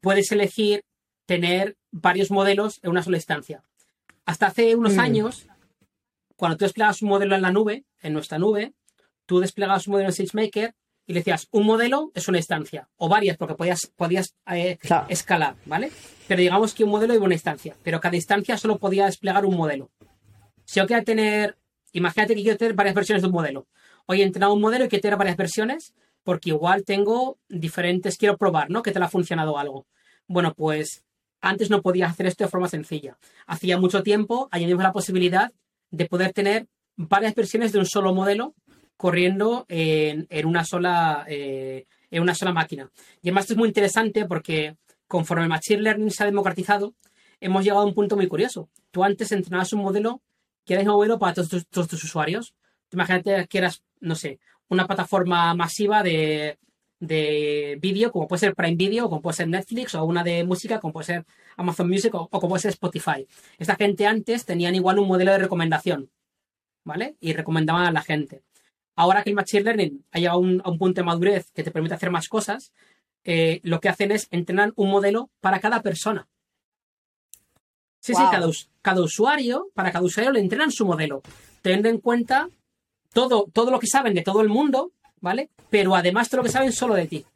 puedes 0.00 0.30
elegir 0.32 0.84
tener 1.26 1.76
varios 1.90 2.30
modelos 2.30 2.80
en 2.82 2.90
una 2.90 3.02
sola 3.02 3.18
instancia. 3.18 3.62
Hasta 4.24 4.46
hace 4.46 4.74
unos 4.74 4.96
mm. 4.96 5.00
años, 5.00 5.46
cuando 6.36 6.56
tú 6.56 6.64
desplegabas 6.64 7.02
un 7.02 7.08
modelo 7.10 7.34
en 7.34 7.42
la 7.42 7.52
nube, 7.52 7.84
en 8.02 8.12
nuestra 8.12 8.38
nube, 8.38 8.72
tú 9.26 9.40
desplegabas 9.40 9.86
un 9.86 9.92
modelo 9.92 10.08
en 10.08 10.14
SageMaker 10.14 10.74
y 11.06 11.12
le 11.14 11.20
decías, 11.20 11.48
un 11.50 11.64
modelo 11.64 12.12
es 12.14 12.28
una 12.28 12.38
instancia, 12.38 12.88
o 12.96 13.08
varias, 13.08 13.36
porque 13.38 13.54
podías, 13.54 13.90
podías 13.96 14.34
eh, 14.52 14.78
escalar, 15.08 15.56
¿vale? 15.64 15.90
Pero 16.26 16.40
digamos 16.40 16.74
que 16.74 16.84
un 16.84 16.90
modelo 16.90 17.14
es 17.14 17.20
una 17.20 17.34
instancia, 17.34 17.76
pero 17.82 18.00
cada 18.00 18.16
instancia 18.16 18.58
solo 18.58 18.78
podía 18.78 19.06
desplegar 19.06 19.46
un 19.46 19.56
modelo. 19.56 19.90
Si 20.66 20.80
yo 20.80 20.86
quiero 20.86 21.04
tener, 21.04 21.56
imagínate 21.98 22.34
que 22.34 22.42
quiero 22.42 22.58
tener 22.58 22.74
varias 22.74 22.94
versiones 22.94 23.22
de 23.22 23.28
un 23.28 23.34
modelo. 23.34 23.66
Hoy 24.06 24.22
he 24.22 24.24
entrenado 24.24 24.54
un 24.54 24.60
modelo 24.60 24.84
y 24.84 24.88
quiero 24.88 25.02
tener 25.02 25.18
varias 25.18 25.36
versiones, 25.36 25.94
porque 26.22 26.50
igual 26.50 26.84
tengo 26.84 27.38
diferentes, 27.48 28.16
quiero 28.16 28.36
probar, 28.36 28.70
¿no? 28.70 28.82
Que 28.82 28.92
te 28.92 28.98
ha 28.98 29.08
funcionado 29.08 29.58
algo. 29.58 29.86
Bueno, 30.26 30.54
pues 30.54 31.04
antes 31.40 31.70
no 31.70 31.82
podías 31.82 32.10
hacer 32.10 32.26
esto 32.26 32.44
de 32.44 32.50
forma 32.50 32.68
sencilla. 32.68 33.18
Hacía 33.46 33.78
mucho 33.78 34.02
tiempo 34.02 34.48
añadimos 34.50 34.82
la 34.82 34.92
posibilidad 34.92 35.52
de 35.90 36.06
poder 36.06 36.32
tener 36.32 36.66
varias 36.96 37.34
versiones 37.34 37.72
de 37.72 37.78
un 37.78 37.86
solo 37.86 38.14
modelo 38.14 38.54
corriendo 38.96 39.64
en, 39.68 40.26
una, 40.44 40.64
sola, 40.64 41.24
eh, 41.28 41.86
en 42.10 42.22
una 42.22 42.34
sola 42.34 42.52
máquina. 42.52 42.90
Y 43.22 43.28
además 43.28 43.44
esto 43.44 43.54
es 43.54 43.58
muy 43.58 43.68
interesante 43.68 44.24
porque 44.26 44.76
conforme 45.06 45.48
Machine 45.48 45.82
Learning 45.82 46.10
se 46.10 46.24
ha 46.24 46.26
democratizado, 46.26 46.94
hemos 47.40 47.62
llegado 47.64 47.82
a 47.82 47.86
un 47.86 47.94
punto 47.94 48.16
muy 48.16 48.26
curioso. 48.26 48.68
Tú 48.90 49.04
antes 49.04 49.30
entrenabas 49.30 49.72
un 49.72 49.82
modelo 49.82 50.20
que 50.68 50.74
era 50.74 50.82
el 50.84 51.18
para 51.18 51.34
todos 51.34 51.66
tus, 51.66 52.04
usuarios. 52.04 52.54
Imagínate 52.92 53.48
que 53.48 53.58
eras, 53.58 53.82
no 54.00 54.14
sé, 54.14 54.38
una 54.68 54.86
plataforma 54.86 55.54
masiva 55.54 56.02
de 56.02 56.58
de 57.00 57.78
vídeo, 57.80 58.10
como 58.10 58.26
puede 58.26 58.40
ser 58.40 58.54
Prime 58.54 58.76
Video, 58.76 59.08
como 59.08 59.22
puede 59.22 59.36
ser 59.36 59.48
Netflix, 59.48 59.94
o 59.94 60.04
una 60.04 60.24
de 60.24 60.44
música, 60.44 60.80
como 60.80 60.92
puede 60.92 61.06
ser 61.06 61.26
Amazon 61.56 61.88
Music, 61.88 62.14
o, 62.14 62.28
como 62.28 62.48
puede 62.48 62.62
ser 62.62 62.70
Spotify. 62.70 63.26
Esta 63.58 63.76
gente 63.76 64.06
antes 64.06 64.44
tenían 64.44 64.74
igual 64.74 64.98
un 64.98 65.08
modelo 65.08 65.32
de 65.32 65.38
recomendación, 65.38 66.10
¿vale? 66.84 67.16
Y 67.20 67.32
recomendaban 67.32 67.86
a 67.86 67.92
la 67.92 68.02
gente. 68.02 68.42
Ahora 68.96 69.22
que 69.22 69.30
el 69.30 69.36
Machine 69.36 69.62
Learning 69.62 70.04
ha 70.10 70.18
llegado 70.18 70.38
a 70.38 70.40
un, 70.40 70.78
punto 70.78 71.00
de 71.00 71.04
madurez 71.04 71.52
que 71.52 71.62
te 71.62 71.70
permite 71.70 71.94
hacer 71.94 72.10
más 72.10 72.28
cosas, 72.28 72.72
eh, 73.24 73.60
lo 73.62 73.80
que 73.80 73.88
hacen 73.88 74.10
es 74.10 74.26
entrenar 74.30 74.72
un 74.74 74.90
modelo 74.90 75.30
para 75.40 75.60
cada 75.60 75.82
persona. 75.82 76.26
Sí, 78.00 78.14
sí, 78.14 78.22
cada, 78.30 78.48
cada, 78.80 79.02
usuario, 79.02 79.70
para 79.74 79.90
cada 79.90 80.04
usuario 80.04 80.32
le 80.32 80.40
entrenan 80.40 80.70
su 80.70 80.86
modelo, 80.86 81.22
teniendo 81.62 81.88
en 81.88 81.98
cuenta 81.98 82.48
todo, 83.12 83.46
todo 83.52 83.70
lo 83.70 83.80
que 83.80 83.86
saben 83.86 84.14
de 84.14 84.22
todo 84.22 84.40
el 84.40 84.48
mundo, 84.48 84.92
¿vale? 85.20 85.50
Pero 85.68 85.94
además 85.94 86.28
todo 86.28 86.38
lo 86.38 86.44
que 86.44 86.52
saben 86.52 86.72
solo 86.72 86.94
de 86.94 87.06
ti. 87.06 87.26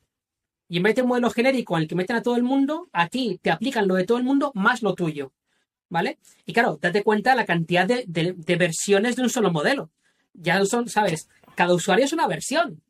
Y 0.69 0.79
en 0.79 0.85
vez 0.85 0.95
de 0.95 1.03
un 1.03 1.09
modelo 1.09 1.31
genérico 1.31 1.77
en 1.77 1.83
el 1.83 1.89
que 1.89 1.95
meten 1.95 2.17
a 2.17 2.23
todo 2.23 2.37
el 2.37 2.43
mundo, 2.43 2.89
a 2.93 3.09
ti 3.09 3.39
te 3.43 3.51
aplican 3.51 3.89
lo 3.89 3.97
de 3.97 4.05
todo 4.05 4.19
el 4.19 4.25
mundo 4.25 4.53
más 4.55 4.83
lo 4.83 4.95
tuyo, 4.95 5.33
¿vale? 5.89 6.19
Y 6.47 6.53
claro, 6.53 6.79
date 6.81 7.03
cuenta 7.03 7.35
la 7.35 7.45
cantidad 7.45 7.87
de, 7.87 8.05
de 8.07 8.57
versiones 8.57 9.17
de 9.17 9.23
un 9.23 9.31
solo 9.31 9.51
modelo. 9.51 9.91
Ya 10.33 10.65
son, 10.65 10.89
¿sabes? 10.89 11.29
cada 11.55 11.75
usuario 11.75 12.05
es 12.05 12.13
una 12.13 12.27
versión. 12.27 12.83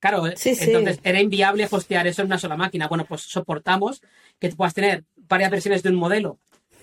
Claro, 0.00 0.26
entonces 0.26 1.00
era 1.02 1.20
inviable 1.20 1.66
hostear 1.68 2.06
eso 2.06 2.22
en 2.22 2.26
una 2.26 2.38
sola 2.38 2.56
máquina. 2.56 2.86
Bueno, 2.86 3.04
pues 3.04 3.22
soportamos 3.22 4.00
que 4.38 4.50
puedas 4.50 4.74
tener 4.74 5.04
varias 5.16 5.50
versiones 5.50 5.82
de 5.82 5.90
un 5.90 5.96
modelo 5.96 6.38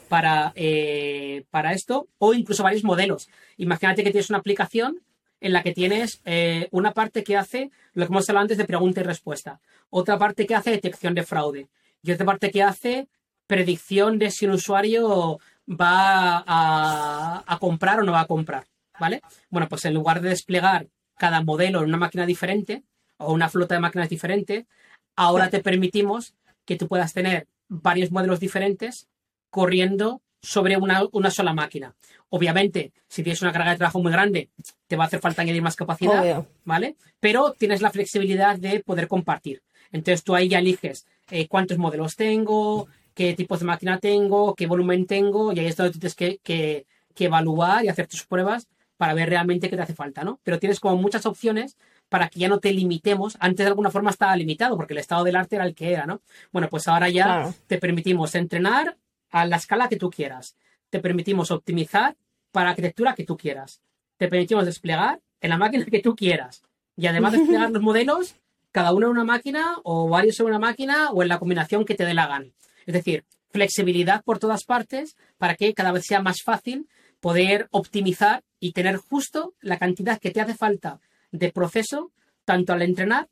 para, 0.06 0.54
eh, 0.56 1.46
para 1.50 1.74
esto 1.74 2.08
o 2.18 2.34
incluso 2.34 2.64
varios 2.64 2.84
modelos. 2.84 3.30
Imagínate 3.58 4.04
que 4.04 4.12
tienes 4.12 4.30
una 4.30 4.40
aplicación 4.40 5.02
en 5.42 5.54
la 5.54 5.64
que 5.64 5.74
tienes 5.74 6.22
eh, 6.26 6.68
una 6.72 6.94
parte 6.94 7.24
que 7.24 7.38
hace 7.38 7.72
lo 7.94 8.06
que 8.06 8.12
hemos 8.12 8.30
hablado 8.30 8.44
antes 8.44 8.58
de 8.58 8.66
pregunta 8.66 9.02
y 9.02 9.04
respuesta, 9.04 9.60
otra 9.90 10.18
parte 10.18 10.46
que 10.46 10.56
hace 10.56 10.72
detección 10.72 11.14
de 11.14 11.24
fraude 11.24 11.68
y 12.02 12.12
otra 12.12 12.26
parte 12.26 12.52
que 12.52 12.64
hace 12.64 13.08
predicción 13.48 14.18
de 14.18 14.32
si 14.32 14.46
un 14.46 14.54
usuario 14.54 15.40
va 15.70 16.44
a, 16.46 17.58
comprar 17.60 18.00
o 18.00 18.04
no 18.04 18.12
va 18.12 18.22
a 18.22 18.28
comprar. 18.28 18.66
¿Vale? 18.98 19.22
Bueno, 19.50 19.68
pues 19.68 19.84
en 19.86 19.94
lugar 19.94 20.22
de 20.22 20.30
desplegar 20.30 20.88
cada 21.18 21.44
modelo 21.44 21.80
en 21.80 21.90
una 21.90 21.98
máquina 21.98 22.26
diferente 22.26 22.84
o 23.18 23.34
una 23.34 23.50
flota 23.50 23.76
de 23.76 23.82
máquinas 23.82 24.10
diferente, 24.10 24.68
ahora 25.16 25.50
te 25.50 25.60
permitimos 25.60 26.34
que 26.66 26.78
tú 26.78 26.88
puedas 26.88 27.14
tener 27.14 27.48
varios 27.68 28.12
modelos 28.12 28.40
diferentes 28.40 29.08
corriendo 29.56 30.22
sobre 30.42 30.76
una, 30.76 31.32
sola 31.32 31.54
máquina. 31.54 31.96
Obviamente, 32.28 32.92
si 33.08 33.24
tienes 33.24 33.42
una 33.42 33.54
carga 33.54 33.72
de 33.72 33.78
trabajo 33.78 34.02
muy 34.02 34.12
grande, 34.12 34.50
te 34.86 34.98
va 34.98 35.06
a 35.06 35.08
hacer 35.08 35.22
falta 35.22 35.44
añadir 35.44 35.62
más 35.62 35.78
capacidad, 35.78 36.46
¿vale? 36.66 36.98
Pero 37.22 37.54
tienes 37.58 37.82
la 37.82 37.90
flexibilidad 37.90 38.58
de 38.60 38.82
poder 38.82 39.08
compartir. 39.08 39.64
Entonces 39.94 40.26
tú 40.26 40.36
ahí 40.36 40.50
ya 40.50 40.60
eliges 40.60 41.08
eh, 41.32 41.48
cuántos 41.48 41.78
modelos 41.78 42.18
tengo, 42.18 42.90
qué 43.14 43.34
tipos 43.34 43.62
de 43.62 43.66
máquina 43.66 43.98
tengo, 43.98 44.56
qué 44.56 44.68
volumen 44.68 45.08
tengo, 45.08 45.54
y 45.54 45.60
ahí 45.60 45.68
es 45.68 45.78
donde 45.78 45.94
tú 45.94 46.00
tienes 46.00 46.16
que, 46.16 46.40
que 46.44 47.26
evaluar 47.26 47.86
y 47.86 47.88
hacer 47.88 48.08
tus 48.08 48.26
pruebas 48.26 48.68
para 48.98 49.14
ver 49.14 49.30
realmente 49.30 49.70
qué 49.70 49.78
te 49.78 49.84
hace 49.84 49.96
falta, 49.96 50.26
¿no? 50.26 50.42
Pero 50.44 50.60
tienes 50.60 50.82
como 50.82 50.98
muchas 50.98 51.26
opciones 51.26 51.78
para 52.10 52.28
que 52.28 52.40
ya 52.40 52.50
no 52.50 52.60
te 52.60 52.74
limitemos. 52.74 53.38
Antes 53.40 53.64
de 53.64 53.70
alguna 53.70 53.90
forma 53.90 54.10
estaba 54.10 54.36
limitado 54.36 54.76
porque 54.76 54.94
el 54.94 55.00
estado 55.00 55.24
del 55.24 55.38
arte 55.38 55.56
era 55.56 55.66
el 55.66 55.76
que 55.76 55.94
era, 55.94 56.06
¿no? 56.06 56.20
Bueno, 56.52 56.68
pues 56.70 56.90
ahora 56.90 57.08
ya 57.08 57.54
te 57.68 57.78
permitimos 57.78 58.36
entrenar 58.36 58.98
a 59.36 59.46
la 59.46 59.58
escala 59.58 59.90
que 59.90 59.98
tú 59.98 60.10
quieras. 60.10 60.56
Te 60.90 61.02
permitimos 61.02 61.52
optimizar 61.52 62.16
para 62.54 62.68
la 62.68 62.70
arquitectura 62.70 63.16
que 63.16 63.26
tú 63.26 63.36
quieras. 63.36 63.82
Te 64.16 64.30
permitimos 64.30 64.66
desplegar 64.66 65.20
en 65.42 65.50
la 65.50 65.58
máquina 65.58 65.84
que 65.84 66.00
tú 66.00 66.16
quieras. 66.16 66.64
Y 66.96 67.08
además 67.08 67.34
de 67.34 67.40
desplegar 67.40 67.70
los 67.72 67.82
modelos, 67.82 68.36
cada 68.72 68.94
uno 68.94 69.08
en 69.08 69.12
una 69.12 69.26
máquina 69.26 69.76
o 69.84 70.08
varios 70.08 70.40
en 70.40 70.46
una 70.46 70.60
máquina 70.60 71.12
o 71.12 71.22
en 71.22 71.28
la 71.28 71.38
combinación 71.38 71.84
que 71.84 71.96
te 71.96 72.06
dé 72.06 72.14
la 72.14 72.28
gana. 72.28 72.48
Es 72.86 72.94
decir, 72.94 73.26
flexibilidad 73.50 74.24
por 74.24 74.40
todas 74.40 74.64
partes 74.64 75.18
para 75.38 75.56
que 75.56 75.74
cada 75.74 75.92
vez 75.92 76.06
sea 76.06 76.22
más 76.22 76.38
fácil 76.42 76.88
poder 77.20 77.68
optimizar 77.72 78.42
y 78.62 78.72
tener 78.72 78.96
justo 78.96 79.54
la 79.60 79.78
cantidad 79.78 80.18
que 80.18 80.32
te 80.32 80.40
hace 80.40 80.56
falta 80.56 81.02
de 81.32 81.52
proceso, 81.52 82.14
tanto 82.46 82.72
al 82.72 82.84
entrenar 82.84 83.28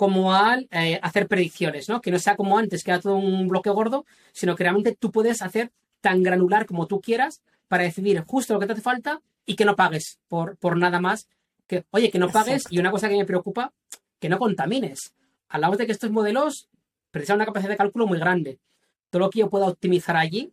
como 0.00 0.32
al 0.32 0.66
eh, 0.70 0.98
hacer 1.02 1.28
predicciones, 1.28 1.90
¿no? 1.90 2.00
Que 2.00 2.10
no 2.10 2.18
sea 2.18 2.34
como 2.34 2.56
antes, 2.56 2.82
que 2.82 2.90
era 2.90 3.00
todo 3.00 3.16
un 3.16 3.48
bloque 3.48 3.68
gordo, 3.68 4.06
sino 4.32 4.56
que 4.56 4.64
realmente 4.64 4.96
tú 4.98 5.12
puedes 5.12 5.42
hacer 5.42 5.72
tan 6.00 6.22
granular 6.22 6.64
como 6.64 6.86
tú 6.86 7.02
quieras 7.02 7.42
para 7.68 7.82
decidir 7.82 8.24
justo 8.26 8.54
lo 8.54 8.60
que 8.60 8.64
te 8.64 8.72
hace 8.72 8.80
falta 8.80 9.20
y 9.44 9.56
que 9.56 9.66
no 9.66 9.76
pagues 9.76 10.18
por, 10.26 10.56
por 10.56 10.78
nada 10.78 11.02
más. 11.02 11.28
Que, 11.66 11.84
oye, 11.90 12.10
que 12.10 12.18
no 12.18 12.30
pagues 12.30 12.64
y 12.70 12.78
una 12.78 12.90
cosa 12.90 13.10
que 13.10 13.16
me 13.18 13.26
preocupa, 13.26 13.74
que 14.18 14.30
no 14.30 14.38
contamines. 14.38 15.12
Hablamos 15.50 15.76
de 15.76 15.84
que 15.84 15.92
estos 15.92 16.10
modelos 16.10 16.70
precisan 17.10 17.36
una 17.36 17.44
capacidad 17.44 17.68
de 17.68 17.76
cálculo 17.76 18.06
muy 18.06 18.18
grande. 18.18 18.58
Todo 19.10 19.20
lo 19.20 19.28
que 19.28 19.40
yo 19.40 19.50
pueda 19.50 19.66
optimizar 19.66 20.16
allí 20.16 20.50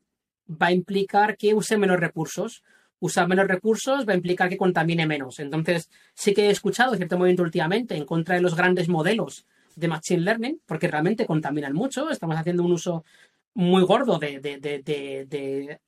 va 0.52 0.68
a 0.68 0.72
implicar 0.74 1.38
que 1.38 1.54
use 1.54 1.78
menos 1.78 2.02
recursos 2.02 2.64
usar 3.00 3.28
menos 3.28 3.48
recursos 3.48 4.08
va 4.08 4.14
a 4.14 4.16
implicar 4.16 4.50
que 4.50 4.58
contamine 4.58 5.06
menos. 5.06 5.40
Entonces, 5.40 5.90
sí 6.14 6.34
que 6.34 6.48
he 6.48 6.50
escuchado 6.50 6.96
cierto 6.96 7.18
movimiento 7.18 7.44
últimamente 7.44 7.96
en 7.96 8.06
contra 8.06 8.36
de 8.36 8.42
los 8.42 8.56
grandes 8.56 8.90
modelos 8.90 9.46
de 9.76 9.88
Machine 9.88 10.22
Learning, 10.22 10.62
porque 10.66 10.88
realmente 10.88 11.26
contaminan 11.26 11.74
mucho. 11.74 12.10
Estamos 12.10 12.38
haciendo 12.38 12.64
un 12.64 12.72
uso 12.72 13.06
muy 13.54 13.84
gordo 13.84 14.18
de, 14.18 14.40
de, 14.40 14.58
de, 14.60 15.80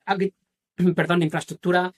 perdón, 0.95 1.19
de 1.19 1.25
infraestructura 1.25 1.93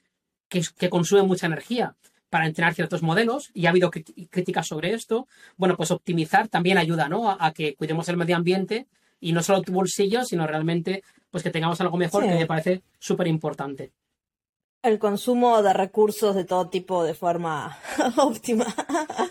que, 0.48 0.62
que, 0.78 0.90
consume 0.90 1.24
mucha 1.24 1.48
energía 1.48 1.96
para 2.30 2.46
entrenar 2.46 2.74
ciertos 2.74 3.04
modelos 3.04 3.52
y 3.54 3.66
ha 3.66 3.72
habido 3.72 3.92
críticas 3.92 4.68
sobre 4.68 4.94
esto. 4.94 5.28
Bueno, 5.58 5.76
pues 5.76 5.92
optimizar 5.92 6.48
también 6.48 6.78
ayuda 6.78 7.10
¿no? 7.10 7.30
a, 7.30 7.38
a, 7.40 7.54
que 7.54 7.76
cuidemos 7.76 8.08
el 8.08 8.18
medio 8.18 8.38
ambiente 8.38 8.88
y 9.20 9.34
no 9.34 9.44
solo 9.44 9.62
tu 9.62 9.74
bolsillo, 9.74 10.24
sino 10.24 10.48
realmente 10.48 11.04
pues 11.30 11.44
que 11.44 11.52
tengamos 11.52 11.80
algo 11.82 11.98
mejor, 11.98 12.24
que 12.24 12.36
me 12.36 12.46
parece 12.46 12.84
súper 13.00 13.28
importante 13.28 13.92
el 14.84 15.00
consumo 15.00 15.62
de 15.62 15.74
recursos 15.74 16.36
de 16.36 16.44
todo 16.44 16.70
tipo 16.70 17.04
de 17.04 17.14
forma 17.14 17.78
óptima. 18.18 18.66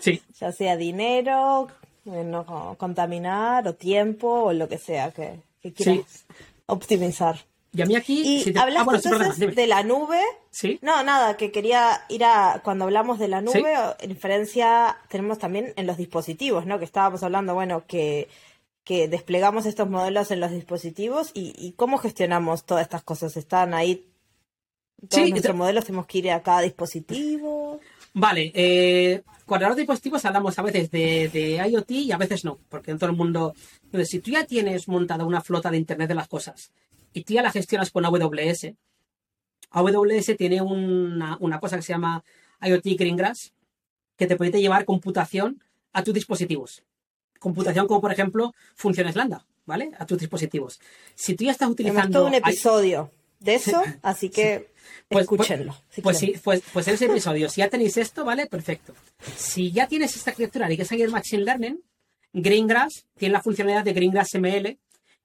Sí. 0.01 0.21
ya 0.39 0.51
sea 0.51 0.77
dinero, 0.77 1.67
eh, 2.05 2.23
no 2.23 2.75
contaminar, 2.77 3.67
o 3.67 3.75
tiempo, 3.75 4.27
o 4.27 4.53
lo 4.53 4.67
que 4.67 4.77
sea 4.77 5.11
que, 5.11 5.39
quieras 5.73 6.25
optimizar. 6.65 7.37
Y 7.73 7.81
a 7.81 7.85
mí 7.85 7.95
aquí... 7.95 8.43
Y 8.45 8.57
hablaste 8.57 9.09
ah, 9.09 9.11
entonces 9.13 9.55
de 9.55 9.67
la 9.67 9.83
nube. 9.83 10.19
Sí. 10.49 10.77
No, 10.81 11.03
nada, 11.03 11.37
que 11.37 11.51
quería 11.51 12.01
ir 12.09 12.25
a... 12.25 12.61
Cuando 12.63 12.83
hablamos 12.83 13.17
de 13.17 13.29
la 13.29 13.41
nube, 13.41 13.73
en 13.99 14.09
diferencia 14.09 14.97
tenemos 15.07 15.39
también 15.39 15.73
en 15.77 15.87
los 15.87 15.95
dispositivos, 15.95 16.65
¿no? 16.65 16.79
Que 16.79 16.85
estábamos 16.85 17.23
hablando, 17.23 17.53
bueno, 17.53 17.85
que 17.87 18.27
que 18.83 19.07
desplegamos 19.07 19.67
estos 19.67 19.87
modelos 19.91 20.31
en 20.31 20.39
los 20.39 20.49
dispositivos 20.49 21.29
y, 21.35 21.53
y, 21.55 21.73
cómo 21.73 21.99
gestionamos 21.99 22.65
todas 22.65 22.81
estas 22.81 23.03
cosas. 23.03 23.37
¿Están 23.37 23.75
ahí 23.75 24.10
todos 25.09 25.25
sí, 25.25 25.31
nuestros 25.31 25.55
modelos 25.55 25.85
tenemos 25.85 26.05
que 26.05 26.19
ir 26.19 26.31
a 26.31 26.41
cada 26.41 26.61
dispositivo. 26.61 27.79
Vale, 28.13 28.51
eh, 28.53 29.23
cuando 29.45 29.65
hablamos 29.65 29.77
de 29.77 29.81
dispositivos 29.83 30.25
hablamos 30.25 30.59
a 30.59 30.61
veces 30.61 30.91
de, 30.91 31.61
IoT 31.69 31.91
y 31.91 32.11
a 32.11 32.17
veces 32.17 32.45
no, 32.45 32.59
porque 32.69 32.91
en 32.91 32.99
todo 32.99 33.09
el 33.09 33.15
mundo. 33.15 33.53
Entonces, 33.83 34.09
si 34.09 34.19
tú 34.19 34.31
ya 34.31 34.45
tienes 34.45 34.87
montada 34.87 35.25
una 35.25 35.41
flota 35.41 35.71
de 35.71 35.77
Internet 35.77 36.09
de 36.09 36.15
las 36.15 36.27
cosas 36.27 36.71
y 37.13 37.23
tú 37.23 37.33
ya 37.33 37.41
la 37.41 37.51
gestionas 37.51 37.89
con 37.89 38.05
AWS, 38.05 38.73
AWS 39.71 40.37
tiene 40.37 40.61
una, 40.61 41.37
una 41.39 41.59
cosa 41.59 41.77
que 41.77 41.83
se 41.83 41.93
llama 41.93 42.23
IoT 42.61 42.85
Greengrass, 42.97 43.53
que 44.17 44.27
te 44.27 44.35
permite 44.35 44.61
llevar 44.61 44.85
computación 44.85 45.63
a 45.93 46.03
tus 46.03 46.13
dispositivos. 46.13 46.83
Computación 47.39 47.87
como, 47.87 48.01
por 48.01 48.11
ejemplo, 48.11 48.53
funciones 48.75 49.15
lambda, 49.15 49.47
¿vale? 49.65 49.91
A 49.97 50.05
tus 50.05 50.19
dispositivos. 50.19 50.79
Si 51.15 51.35
tú 51.35 51.45
ya 51.45 51.51
estás 51.51 51.69
utilizando. 51.69 52.19
todo 52.19 52.27
un 52.27 52.35
episodio 52.35 53.09
de 53.41 53.55
eso, 53.55 53.83
así 54.01 54.29
que 54.29 54.69
pues, 55.09 55.27
pues, 55.27 55.41
escúchenlo. 55.41 55.75
pues, 56.01 56.17
sí, 56.17 56.35
pues, 56.41 56.61
pues 56.71 56.87
ese 56.87 57.05
episodio, 57.05 57.49
si 57.49 57.59
ya 57.59 57.69
tenéis 57.69 57.97
esto, 57.97 58.23
¿vale? 58.23 58.47
Perfecto. 58.47 58.93
Si 59.35 59.71
ya 59.71 59.87
tienes 59.87 60.15
esta 60.15 60.31
arquitectura 60.31 60.71
y 60.71 60.77
que 60.77 60.85
seguir 60.85 61.09
Machine 61.09 61.43
Learning, 61.43 61.81
Greengrass 62.33 63.05
tiene 63.17 63.33
la 63.33 63.41
funcionalidad 63.41 63.83
de 63.83 63.93
Greengrass 63.93 64.35
ML 64.35 64.77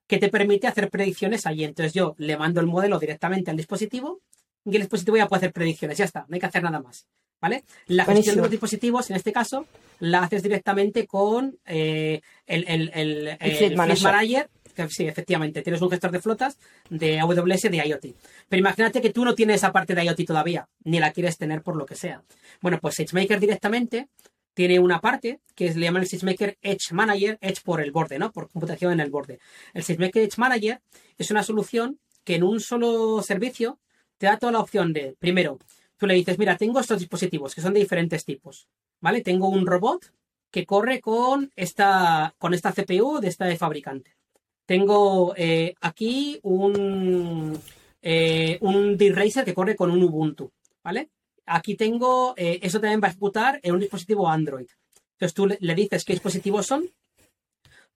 que 0.09 0.19
te 0.19 0.29
permite 0.29 0.67
hacer 0.67 0.91
predicciones 0.91 1.47
allí. 1.47 1.65
Entonces 1.65 1.93
yo 1.93 2.15
le 2.19 2.37
mando 2.37 2.61
el 2.61 2.67
modelo 2.67 2.99
directamente 2.99 3.51
al 3.51 3.57
dispositivo 3.57 4.21
y 4.65 4.75
el 4.75 4.83
dispositivo 4.83 5.17
ya 5.17 5.29
puede 5.29 5.41
hacer 5.41 5.53
predicciones. 5.53 5.99
Ya 5.99 6.05
está, 6.05 6.27
no 6.29 6.35
hay 6.35 6.41
que 6.41 6.47
hacer 6.47 6.63
nada 6.63 6.81
más. 6.81 7.07
¿Vale? 7.39 7.65
La 7.87 8.07
gestión 8.07 8.37
de 8.37 8.43
los 8.43 8.51
dispositivos, 8.51 9.11
en 9.11 9.17
este 9.17 9.31
caso, 9.31 9.67
la 10.01 10.23
haces 10.23 10.43
directamente 10.43 11.07
con 11.07 11.59
eh, 11.67 12.23
el, 12.47 12.65
el, 12.67 13.37
el, 13.39 13.77
Manager 13.77 14.49
sí, 14.89 15.07
efectivamente, 15.07 15.63
tienes 15.63 15.83
un 15.83 15.91
gestor 15.91 16.11
de 16.11 16.21
flotas 16.21 16.59
de 16.91 17.21
AWS 17.21 17.63
de 17.63 17.83
IoT. 17.87 18.07
Pero 18.49 18.61
imagínate 18.61 19.01
que 19.01 19.11
tú 19.11 19.25
no 19.25 19.35
tienes 19.35 19.57
esa 19.57 19.73
parte 19.73 19.95
de 19.95 20.05
IoT 20.05 20.25
todavía, 20.27 20.69
ni 20.85 21.01
la 21.01 21.13
quieres 21.13 21.37
tener 21.39 21.63
por 21.63 21.77
lo 21.77 21.87
que 21.87 21.95
sea. 21.95 22.23
Bueno, 22.61 22.79
pues 22.81 22.97
SageMaker 22.97 23.41
directamente 23.41 24.09
tiene 24.55 24.79
una 24.79 25.01
parte 25.01 25.41
que 25.55 25.75
le 25.75 25.87
llaman 25.87 26.03
el 26.03 26.09
SageMaker 26.09 26.57
Edge 26.63 26.93
Manager, 26.93 27.39
Edge 27.41 27.61
por 27.63 27.81
el 27.83 27.93
borde, 27.93 28.19
¿no? 28.19 28.33
Por 28.33 28.49
computación 28.49 28.93
en 28.93 29.01
el 29.01 29.11
borde. 29.11 29.39
El 29.75 29.83
SageMaker 29.83 30.23
Edge 30.23 30.39
Manager 30.39 30.81
es 31.19 31.31
una 31.31 31.43
solución 31.43 31.99
que 32.25 32.37
en 32.37 32.43
un 32.43 32.61
solo 32.61 33.23
servicio 33.23 33.79
te 34.19 34.27
da 34.27 34.39
toda 34.39 34.53
la 34.53 34.61
opción 34.61 34.93
de, 34.93 35.15
primero, 35.19 35.59
tú 35.97 36.07
le 36.07 36.15
dices, 36.15 36.39
mira, 36.39 36.57
tengo 36.57 36.81
estos 36.81 37.01
dispositivos 37.01 37.55
que 37.55 37.61
son 37.61 37.75
de 37.75 37.81
diferentes 37.81 38.25
tipos, 38.25 38.69
¿vale? 39.01 39.21
Tengo 39.21 39.49
un 39.49 39.67
robot 39.67 40.13
que 40.51 40.65
corre 40.65 41.01
con 41.01 41.53
esta, 41.55 42.35
con 42.39 42.55
esta 42.55 42.73
CPU 42.73 43.21
de 43.21 43.29
esta 43.29 43.45
de 43.45 43.57
fabricante. 43.57 44.16
Tengo 44.67 45.33
eh, 45.37 45.75
aquí 45.81 46.41
un, 46.43 47.59
eh, 48.03 48.59
un 48.61 48.97
D-Racer 48.97 49.45
que 49.45 49.55
corre 49.55 49.77
con 49.77 49.93
un 49.93 50.03
Ubuntu, 50.03 50.53
¿vale? 50.83 51.11
Aquí 51.47 51.77
tengo, 51.77 52.35
eh, 52.37 52.59
eso 52.63 52.81
también 52.81 53.01
va 53.01 53.07
a 53.07 53.11
ejecutar 53.11 53.61
en 53.63 53.75
un 53.75 53.81
dispositivo 53.81 54.29
Android. 54.29 54.67
Entonces 55.13 55.35
tú 55.35 55.47
le, 55.47 55.75
dices 55.77 56.05
qué 56.05 56.15
dispositivos 56.15 56.67
son, 56.67 56.91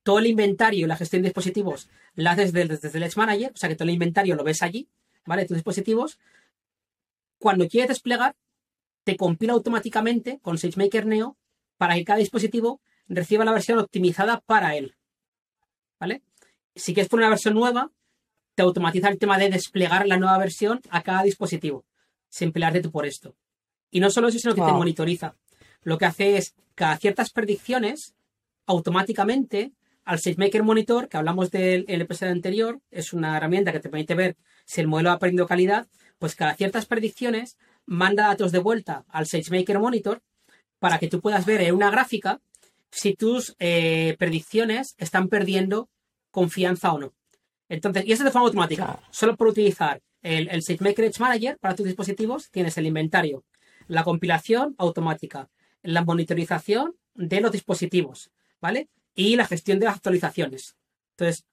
todo 0.05 0.21
el 0.21 0.29
inventario 0.29 0.87
y 0.87 0.89
la 0.89 0.97
gestión 0.97 1.23
de 1.23 1.29
dispositivos 1.29 1.91
la 2.15 2.31
haces 2.33 2.53
desde, 2.53 2.79
desde 2.79 2.97
el 2.99 3.03
Edge 3.05 3.17
Manager, 3.17 3.53
o 3.53 3.57
sea 3.57 3.69
que 3.69 3.75
todo 3.75 3.89
el 3.89 3.95
inventario 3.95 4.37
lo 4.37 4.45
ves 4.45 4.63
allí, 4.63 4.89
¿vale? 5.27 5.47
Tus 5.47 5.57
dispositivos. 5.57 6.19
Cuando 7.39 7.69
quieres 7.69 7.89
desplegar, 7.89 8.37
te 9.03 9.17
compila 9.17 9.55
automáticamente 9.55 10.39
con 10.41 10.57
SageMaker 10.57 11.07
Neo 11.07 11.37
para 11.77 11.95
que 11.95 12.05
cada 12.05 12.21
dispositivo 12.21 12.81
reciba 13.09 13.45
la 13.45 13.53
versión 13.53 13.79
optimizada 13.79 14.41
para 14.41 14.77
él. 14.77 14.95
¿Vale? 15.99 16.23
Si 16.75 16.95
quieres 16.95 17.09
poner 17.09 17.25
una 17.25 17.31
versión 17.31 17.55
nueva, 17.55 17.91
te 18.55 18.63
automatiza 18.63 19.09
el 19.09 19.19
tema 19.19 19.39
de 19.39 19.51
desplegar 19.51 20.07
la 20.07 20.17
nueva 20.17 20.39
versión 20.39 20.81
a 20.91 21.03
cada 21.03 21.23
dispositivo, 21.23 21.85
sin 22.29 22.53
pelearte 22.53 22.81
tú 22.81 22.91
por 22.91 23.07
esto. 23.07 23.35
Y 23.91 24.01
no 24.01 24.11
solo 24.11 24.29
eso, 24.29 24.39
sino 24.39 24.55
que 24.55 24.63
te 24.63 24.73
monitoriza. 24.73 25.37
Lo 25.83 25.99
que 25.99 26.07
hace 26.07 26.37
es, 26.37 26.55
cada 26.75 26.97
ciertas 26.97 27.31
predicciones, 27.31 28.15
automáticamente, 28.67 29.73
al 30.05 30.19
SageMaker 30.19 30.63
Monitor, 30.63 31.09
que 31.09 31.17
hablamos 31.17 31.51
del 31.51 31.85
episodio 31.89 32.33
anterior, 32.33 32.81
es 32.91 33.13
una 33.13 33.37
herramienta 33.37 33.73
que 33.73 33.81
te 33.81 33.89
permite 33.89 34.15
ver 34.15 34.37
si 34.65 34.81
el 34.81 34.89
modelo 34.89 35.11
ha 35.11 35.15
aprendido 35.15 35.47
calidad, 35.47 35.89
pues 36.19 36.35
cada 36.35 36.55
ciertas 36.55 36.87
predicciones 36.87 37.57
manda 37.87 38.29
datos 38.29 38.53
de 38.53 38.59
vuelta 38.59 39.05
al 39.09 39.27
SageMaker 39.27 39.79
Monitor 39.79 40.23
para 40.79 40.99
que 40.99 41.09
tú 41.09 41.21
puedas 41.21 41.47
ver 41.47 41.61
en 41.63 41.75
una 41.75 41.91
gráfica 41.91 42.41
si 42.91 43.15
tus 43.15 43.57
eh, 43.59 44.17
predicciones 44.19 44.95
están 44.99 45.29
perdiendo 45.29 45.89
confianza 46.31 46.93
o 46.93 46.99
no. 46.99 47.15
Entonces, 47.69 48.05
y 48.07 48.13
eso 48.13 48.25
de 48.25 48.31
forma 48.31 48.47
automática. 48.47 49.01
Solo 49.11 49.37
por 49.37 49.49
utilizar 49.49 50.03
el, 50.23 50.49
el 50.49 50.63
SageMaker 50.63 51.05
Edge 51.05 51.21
Manager 51.21 51.59
para 51.59 51.75
tus 51.75 51.87
dispositivos 51.87 52.51
tienes 52.51 52.77
el 52.79 52.87
inventario, 52.87 53.45
la 53.87 54.05
compilación 54.05 54.75
automática, 54.79 55.49
la 55.83 56.05
monitorización 56.05 56.97
de 57.15 57.41
los 57.41 57.53
dispositivos, 57.53 58.31
¿vale? 58.61 58.89
Y 59.15 59.37
la 59.37 59.47
gestión 59.47 59.79
de 59.79 59.87
las 59.87 59.97
actualizaciones. 59.97 60.77
Entonces, 61.13 61.47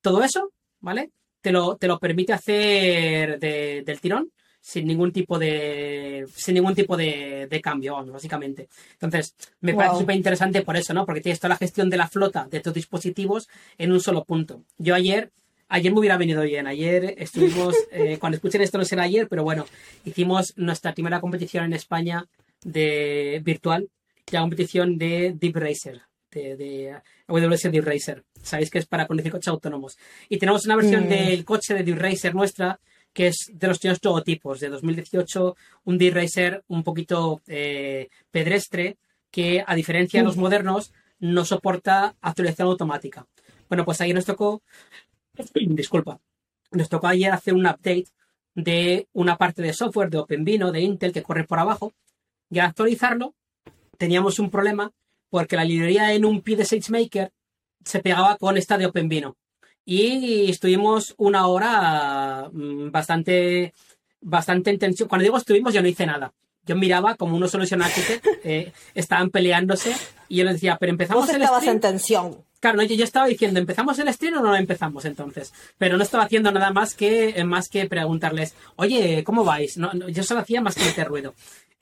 todo 0.00 0.22
eso, 0.22 0.52
¿vale? 0.80 1.10
Te 1.40 1.52
lo, 1.52 1.76
te 1.76 1.88
lo 1.88 1.98
permite 1.98 2.32
hacer 2.32 3.38
del 3.38 4.00
tirón 4.00 4.32
sin 4.64 4.86
ningún 4.86 5.12
tipo 5.12 5.38
de 5.38 6.26
sin 6.34 6.54
ningún 6.54 6.74
tipo 6.74 6.96
de, 6.96 7.60
cambio, 7.62 8.02
básicamente. 8.06 8.68
Entonces, 8.94 9.34
me 9.60 9.74
parece 9.74 9.98
súper 9.98 10.16
interesante 10.16 10.62
por 10.62 10.74
eso, 10.74 10.94
¿no? 10.94 11.04
Porque 11.04 11.20
tienes 11.20 11.38
toda 11.38 11.50
la 11.50 11.58
gestión 11.58 11.90
de 11.90 11.98
la 11.98 12.08
flota 12.08 12.48
de 12.50 12.60
tus 12.60 12.72
dispositivos 12.72 13.46
en 13.76 13.92
un 13.92 14.00
solo 14.00 14.24
punto. 14.24 14.62
Yo 14.78 14.94
ayer, 14.94 15.30
ayer 15.68 15.92
me 15.92 15.98
hubiera 15.98 16.16
venido 16.16 16.40
bien. 16.42 16.66
Ayer 16.66 17.14
estuvimos, 17.18 17.74
eh, 17.92 18.16
cuando 18.18 18.36
escuchen 18.36 18.62
esto 18.62 18.78
no 18.78 18.86
será 18.86 19.02
ayer, 19.02 19.28
pero 19.28 19.44
bueno, 19.44 19.66
hicimos 20.06 20.54
nuestra 20.56 20.94
primera 20.94 21.20
competición 21.20 21.66
en 21.66 21.74
España 21.74 22.26
de 22.62 23.42
virtual, 23.44 23.90
la 24.30 24.40
competición 24.40 24.96
de 24.96 25.34
Deep 25.38 25.56
Racer, 25.56 26.00
de, 26.30 26.56
de 26.56 26.96
AWS 27.26 27.70
Deep 27.70 27.84
Racer. 27.84 28.24
Sabéis 28.42 28.70
que 28.70 28.78
es 28.78 28.86
para 28.86 29.06
conducir 29.06 29.30
coches 29.30 29.48
autónomos. 29.48 29.98
Y 30.30 30.38
tenemos 30.38 30.64
una 30.64 30.76
versión 30.76 31.04
mm. 31.04 31.08
del 31.08 31.44
coche 31.44 31.74
de 31.74 31.82
Deep 31.82 31.98
Racer 31.98 32.34
nuestra 32.34 32.80
que 33.14 33.28
es 33.28 33.50
de 33.54 33.68
los 33.68 33.80
tíos 33.80 34.00
tipos. 34.24 34.60
De 34.60 34.68
2018, 34.68 35.56
un 35.84 35.98
D-Racer 35.98 36.64
un 36.68 36.82
poquito 36.82 37.40
eh, 37.46 38.08
pedestre, 38.30 38.98
que 39.30 39.64
a 39.66 39.74
diferencia 39.74 40.20
de 40.20 40.26
los 40.26 40.36
modernos, 40.36 40.92
no 41.20 41.44
soporta 41.44 42.16
actualización 42.20 42.68
automática. 42.68 43.26
Bueno, 43.68 43.84
pues 43.84 44.00
ayer 44.00 44.14
nos 44.14 44.26
tocó, 44.26 44.62
disculpa, 45.54 46.20
nos 46.72 46.88
tocó 46.88 47.06
ayer 47.06 47.32
hacer 47.32 47.54
un 47.54 47.66
update 47.66 48.06
de 48.54 49.08
una 49.12 49.36
parte 49.38 49.62
de 49.62 49.72
software 49.72 50.10
de 50.10 50.18
OpenVino, 50.18 50.72
de 50.72 50.82
Intel, 50.82 51.12
que 51.12 51.22
corre 51.22 51.44
por 51.44 51.58
abajo, 51.58 51.92
y 52.50 52.58
al 52.58 52.66
actualizarlo 52.66 53.34
teníamos 53.96 54.38
un 54.38 54.50
problema 54.50 54.92
porque 55.30 55.56
la 55.56 55.64
librería 55.64 56.12
en 56.12 56.24
un 56.24 56.42
pie 56.42 56.56
de 56.56 56.64
SageMaker 56.64 57.32
se 57.84 58.00
pegaba 58.00 58.36
con 58.36 58.56
esta 58.56 58.76
de 58.76 58.86
OpenVino 58.86 59.36
y 59.84 60.50
estuvimos 60.50 61.14
una 61.18 61.46
hora 61.46 62.48
mm, 62.52 62.90
bastante, 62.90 63.74
bastante 64.20 64.70
en 64.70 64.78
tensión. 64.78 65.08
Cuando 65.08 65.24
digo 65.24 65.36
estuvimos, 65.36 65.74
yo 65.74 65.82
no 65.82 65.88
hice 65.88 66.06
nada. 66.06 66.32
Yo 66.66 66.76
miraba 66.76 67.14
como 67.16 67.36
uno 67.36 67.46
solution 67.46 67.82
architect, 67.82 68.26
eh, 68.44 68.72
estaban 68.94 69.30
peleándose 69.30 69.94
y 70.28 70.36
yo 70.36 70.44
les 70.44 70.54
decía, 70.54 70.78
pero 70.80 70.90
empezamos 70.90 71.28
el 71.28 71.42
estabas 71.42 71.66
en 71.66 71.80
tensión. 71.80 72.38
Claro, 72.60 72.82
yo, 72.82 72.94
yo, 72.94 73.04
estaba 73.04 73.26
diciendo, 73.26 73.60
¿empezamos 73.60 73.98
el 73.98 74.10
stream 74.10 74.38
o 74.38 74.40
no 74.40 74.48
lo 74.48 74.56
empezamos 74.56 75.04
entonces? 75.04 75.52
Pero 75.76 75.98
no 75.98 76.02
estaba 76.02 76.24
haciendo 76.24 76.50
nada 76.50 76.72
más 76.72 76.94
que, 76.94 77.34
eh, 77.36 77.44
más 77.44 77.68
que 77.68 77.84
preguntarles, 77.84 78.54
oye, 78.76 79.22
¿cómo 79.22 79.44
vais? 79.44 79.76
No, 79.76 79.92
yo 80.08 80.22
solo 80.22 80.40
hacía 80.40 80.62
más 80.62 80.74
que 80.74 80.84
meter 80.84 81.06
ruido. 81.06 81.34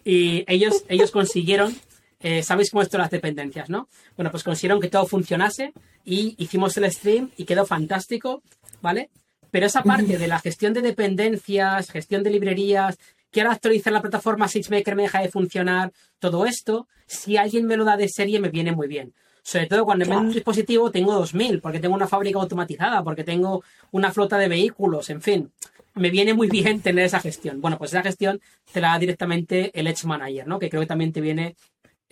Y 0.04 0.44
ellos, 0.48 0.82
ellos 0.88 1.12
consiguieron 1.12 1.76
eh, 2.22 2.42
sabéis 2.42 2.70
cómo 2.70 2.82
esto 2.82 2.98
las 2.98 3.10
dependencias, 3.10 3.68
¿no? 3.68 3.88
Bueno, 4.16 4.30
pues 4.30 4.44
consiguieron 4.44 4.80
que 4.80 4.88
todo 4.88 5.06
funcionase 5.06 5.72
y 6.04 6.34
hicimos 6.38 6.76
el 6.76 6.90
stream 6.90 7.30
y 7.36 7.44
quedó 7.44 7.66
fantástico, 7.66 8.42
¿vale? 8.80 9.10
Pero 9.50 9.66
esa 9.66 9.82
parte 9.82 10.16
de 10.16 10.28
la 10.28 10.38
gestión 10.38 10.72
de 10.72 10.80
dependencias, 10.80 11.90
gestión 11.90 12.22
de 12.22 12.30
librerías, 12.30 12.96
quiero 13.30 13.50
actualizar 13.50 13.92
la 13.92 14.00
plataforma 14.00 14.48
SageMaker 14.48 14.94
me 14.94 15.02
deja 15.02 15.20
de 15.20 15.30
funcionar, 15.30 15.92
todo 16.20 16.46
esto, 16.46 16.86
si 17.06 17.36
alguien 17.36 17.66
me 17.66 17.76
lo 17.76 17.84
da 17.84 17.96
de 17.96 18.08
serie 18.08 18.40
me 18.40 18.50
viene 18.50 18.72
muy 18.72 18.86
bien. 18.86 19.12
Sobre 19.42 19.66
todo 19.66 19.84
cuando 19.84 20.04
en 20.04 20.12
un 20.12 20.32
dispositivo 20.32 20.92
tengo 20.92 21.14
2000, 21.14 21.60
porque 21.60 21.80
tengo 21.80 21.96
una 21.96 22.06
fábrica 22.06 22.38
automatizada, 22.38 23.02
porque 23.02 23.24
tengo 23.24 23.64
una 23.90 24.12
flota 24.12 24.38
de 24.38 24.46
vehículos, 24.46 25.10
en 25.10 25.20
fin. 25.20 25.50
Me 25.94 26.10
viene 26.10 26.32
muy 26.32 26.48
bien 26.48 26.80
tener 26.80 27.04
esa 27.04 27.18
gestión. 27.18 27.60
Bueno, 27.60 27.76
pues 27.76 27.92
esa 27.92 28.02
gestión 28.02 28.40
te 28.72 28.80
la 28.80 28.88
da 28.90 28.98
directamente 29.00 29.72
el 29.78 29.88
Edge 29.88 30.06
Manager, 30.06 30.46
¿no? 30.46 30.60
Que 30.60 30.70
creo 30.70 30.80
que 30.80 30.86
también 30.86 31.12
te 31.12 31.20
viene 31.20 31.56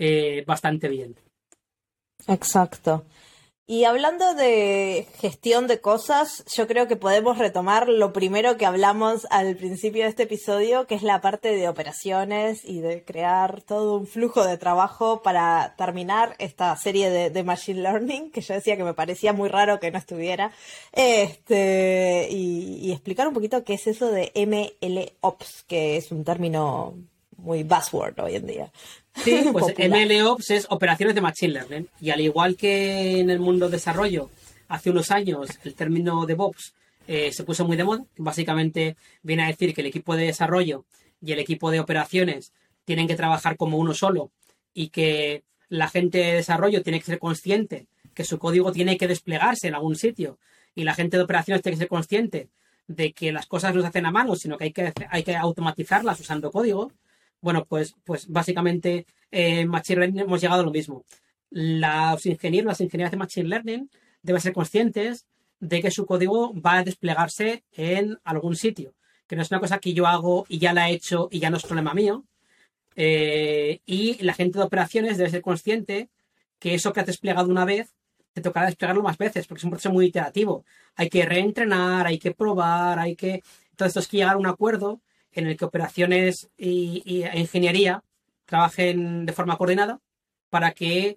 eh, 0.00 0.42
bastante 0.46 0.88
bien. 0.88 1.14
Exacto. 2.26 3.04
Y 3.66 3.84
hablando 3.84 4.34
de 4.34 5.06
gestión 5.20 5.68
de 5.68 5.80
cosas, 5.80 6.44
yo 6.56 6.66
creo 6.66 6.88
que 6.88 6.96
podemos 6.96 7.38
retomar 7.38 7.88
lo 7.88 8.12
primero 8.12 8.56
que 8.56 8.66
hablamos 8.66 9.28
al 9.30 9.54
principio 9.56 10.02
de 10.02 10.08
este 10.08 10.24
episodio, 10.24 10.88
que 10.88 10.96
es 10.96 11.04
la 11.04 11.20
parte 11.20 11.54
de 11.54 11.68
operaciones 11.68 12.64
y 12.64 12.80
de 12.80 13.04
crear 13.04 13.62
todo 13.62 13.96
un 13.96 14.08
flujo 14.08 14.44
de 14.44 14.58
trabajo 14.58 15.22
para 15.22 15.76
terminar 15.76 16.34
esta 16.38 16.74
serie 16.76 17.10
de, 17.10 17.44
Machine 17.44 17.82
Learning, 17.82 18.32
que 18.32 18.40
yo 18.40 18.54
decía 18.54 18.76
que 18.76 18.82
me 18.82 18.94
parecía 18.94 19.32
muy 19.32 19.48
raro 19.48 19.78
que 19.78 19.92
no 19.92 19.98
estuviera, 19.98 20.50
este, 20.92 22.26
y, 22.28 22.80
y 22.82 22.90
explicar 22.90 23.28
un 23.28 23.34
poquito 23.34 23.62
qué 23.62 23.74
es 23.74 23.86
eso 23.86 24.10
de 24.10 24.32
MLOps, 24.34 25.64
que 25.68 25.96
es 25.96 26.10
un 26.10 26.24
término 26.24 26.96
muy 27.42 27.62
buzzword 27.62 28.18
hoy 28.20 28.36
en 28.36 28.46
día. 28.46 28.72
Sí, 29.14 29.44
pues 29.52 29.74
MLOps 29.78 30.50
es 30.50 30.66
operaciones 30.70 31.14
de 31.14 31.20
Machine 31.20 31.52
Learning. 31.54 31.88
Y 32.00 32.10
al 32.10 32.20
igual 32.20 32.56
que 32.56 33.20
en 33.20 33.30
el 33.30 33.40
mundo 33.40 33.68
desarrollo, 33.68 34.30
hace 34.68 34.90
unos 34.90 35.10
años 35.10 35.48
el 35.64 35.74
término 35.74 36.26
DevOps 36.26 36.74
eh, 37.06 37.32
se 37.32 37.44
puso 37.44 37.64
muy 37.64 37.76
de 37.76 37.84
moda. 37.84 38.04
Básicamente 38.16 38.96
viene 39.22 39.44
a 39.44 39.48
decir 39.48 39.74
que 39.74 39.80
el 39.80 39.88
equipo 39.88 40.16
de 40.16 40.26
desarrollo 40.26 40.84
y 41.20 41.32
el 41.32 41.38
equipo 41.38 41.70
de 41.70 41.80
operaciones 41.80 42.52
tienen 42.84 43.08
que 43.08 43.16
trabajar 43.16 43.56
como 43.56 43.78
uno 43.78 43.94
solo 43.94 44.30
y 44.72 44.88
que 44.88 45.44
la 45.68 45.88
gente 45.88 46.18
de 46.18 46.34
desarrollo 46.34 46.82
tiene 46.82 46.98
que 46.98 47.06
ser 47.06 47.18
consciente 47.18 47.86
que 48.14 48.24
su 48.24 48.38
código 48.38 48.72
tiene 48.72 48.96
que 48.96 49.08
desplegarse 49.08 49.68
en 49.68 49.74
algún 49.74 49.96
sitio 49.96 50.38
y 50.74 50.84
la 50.84 50.94
gente 50.94 51.16
de 51.16 51.22
operaciones 51.22 51.62
tiene 51.62 51.76
que 51.76 51.80
ser 51.80 51.88
consciente 51.88 52.50
de 52.86 53.12
que 53.12 53.32
las 53.32 53.46
cosas 53.46 53.74
no 53.74 53.80
se 53.80 53.86
hacen 53.86 54.06
a 54.06 54.10
mano, 54.10 54.34
sino 54.34 54.58
que 54.58 54.64
hay 54.64 54.72
que, 54.72 54.92
hay 55.10 55.22
que 55.22 55.36
automatizarlas 55.36 56.18
usando 56.20 56.50
código. 56.50 56.92
Bueno, 57.40 57.64
pues, 57.64 57.94
pues 58.04 58.28
básicamente 58.28 59.06
en 59.30 59.68
Machine 59.68 60.00
Learning 60.00 60.20
hemos 60.20 60.40
llegado 60.40 60.60
a 60.60 60.64
lo 60.64 60.70
mismo. 60.70 61.04
Los 61.50 62.26
ingenieros, 62.26 62.68
las 62.68 62.80
ingenierías 62.80 63.10
de 63.10 63.16
Machine 63.16 63.48
Learning 63.48 63.90
deben 64.22 64.40
ser 64.40 64.52
conscientes 64.52 65.26
de 65.58 65.82
que 65.82 65.90
su 65.90 66.06
código 66.06 66.54
va 66.60 66.78
a 66.78 66.84
desplegarse 66.84 67.64
en 67.72 68.18
algún 68.24 68.56
sitio, 68.56 68.94
que 69.26 69.36
no 69.36 69.42
es 69.42 69.50
una 69.50 69.60
cosa 69.60 69.78
que 69.78 69.92
yo 69.92 70.06
hago 70.06 70.46
y 70.48 70.58
ya 70.58 70.72
la 70.72 70.88
he 70.88 70.94
hecho 70.94 71.28
y 71.30 71.38
ya 71.38 71.50
no 71.50 71.56
es 71.56 71.64
problema 71.64 71.94
mío. 71.94 72.24
Eh, 72.96 73.80
y 73.86 74.22
la 74.22 74.34
gente 74.34 74.58
de 74.58 74.64
operaciones 74.64 75.16
debe 75.16 75.30
ser 75.30 75.42
consciente 75.42 76.08
que 76.58 76.74
eso 76.74 76.92
que 76.92 77.00
has 77.00 77.06
desplegado 77.06 77.48
una 77.48 77.64
vez 77.64 77.94
te 78.32 78.40
tocará 78.40 78.66
desplegarlo 78.66 79.02
más 79.02 79.18
veces, 79.18 79.46
porque 79.46 79.60
es 79.60 79.64
un 79.64 79.70
proceso 79.70 79.92
muy 79.92 80.06
iterativo. 80.06 80.64
Hay 80.94 81.08
que 81.08 81.24
reentrenar, 81.24 82.06
hay 82.06 82.18
que 82.18 82.32
probar, 82.32 82.98
hay 82.98 83.16
que. 83.16 83.42
Entonces, 83.70 83.88
esto 83.88 84.00
es 84.00 84.08
que 84.08 84.18
llegar 84.18 84.34
a 84.34 84.38
un 84.38 84.46
acuerdo 84.46 85.00
en 85.32 85.46
el 85.46 85.56
que 85.56 85.64
operaciones 85.64 86.48
y, 86.56 87.24
ingeniería 87.34 88.02
trabajen 88.44 89.26
de 89.26 89.32
forma 89.32 89.56
coordinada 89.56 90.00
para 90.48 90.72
que 90.72 91.16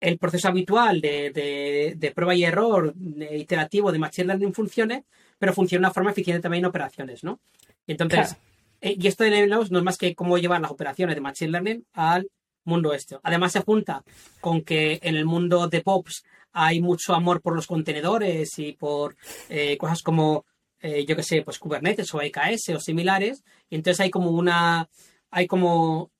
el 0.00 0.18
proceso 0.18 0.48
habitual 0.48 1.00
de, 1.00 2.12
prueba 2.14 2.34
y 2.34 2.44
error 2.44 2.94
iterativo 3.32 3.92
de 3.92 3.98
Machine 3.98 4.28
Learning 4.28 4.54
funcione, 4.54 5.04
pero 5.38 5.52
funcione 5.52 5.80
de 5.80 5.86
una 5.86 5.94
forma 5.94 6.10
eficiente 6.12 6.42
también 6.42 6.64
en 6.64 6.68
operaciones, 6.68 7.24
¿no? 7.24 7.40
Entonces, 7.86 8.36
eh, 8.80 8.96
y 8.98 9.06
esto 9.06 9.24
de 9.24 9.46
no 9.46 9.62
es 9.62 9.70
más 9.70 9.98
que 9.98 10.14
cómo 10.14 10.38
llevar 10.38 10.60
las 10.60 10.70
operaciones 10.70 11.14
de 11.14 11.20
Machine 11.20 11.50
Learning 11.50 11.84
al 11.92 12.30
mundo 12.64 12.94
este. 12.94 13.18
Además 13.22 13.52
se 13.52 13.60
junta 13.60 14.02
con 14.40 14.62
que 14.62 15.00
en 15.02 15.16
el 15.16 15.24
mundo 15.24 15.68
de 15.68 15.82
POPs 15.82 16.24
hay 16.52 16.80
mucho 16.80 17.14
amor 17.14 17.40
por 17.40 17.54
los 17.54 17.66
contenedores 17.66 18.58
y 18.58 18.72
por 18.72 19.16
eh, 19.48 19.76
cosas 19.76 20.02
como, 20.02 20.44
eh, 20.80 21.04
yo 21.04 21.16
que 21.16 21.22
sé, 21.22 21.42
pues 21.42 21.58
Kubernetes 21.58 22.12
o 22.14 22.20
EKS 22.22 22.70
o 22.70 22.80
similares. 22.80 23.44
Y 23.68 23.76
entonces 23.76 24.00
hay 24.00 24.10
como 24.10 24.30
una, 24.30 24.88
hay 25.30 25.46
como 25.46 26.10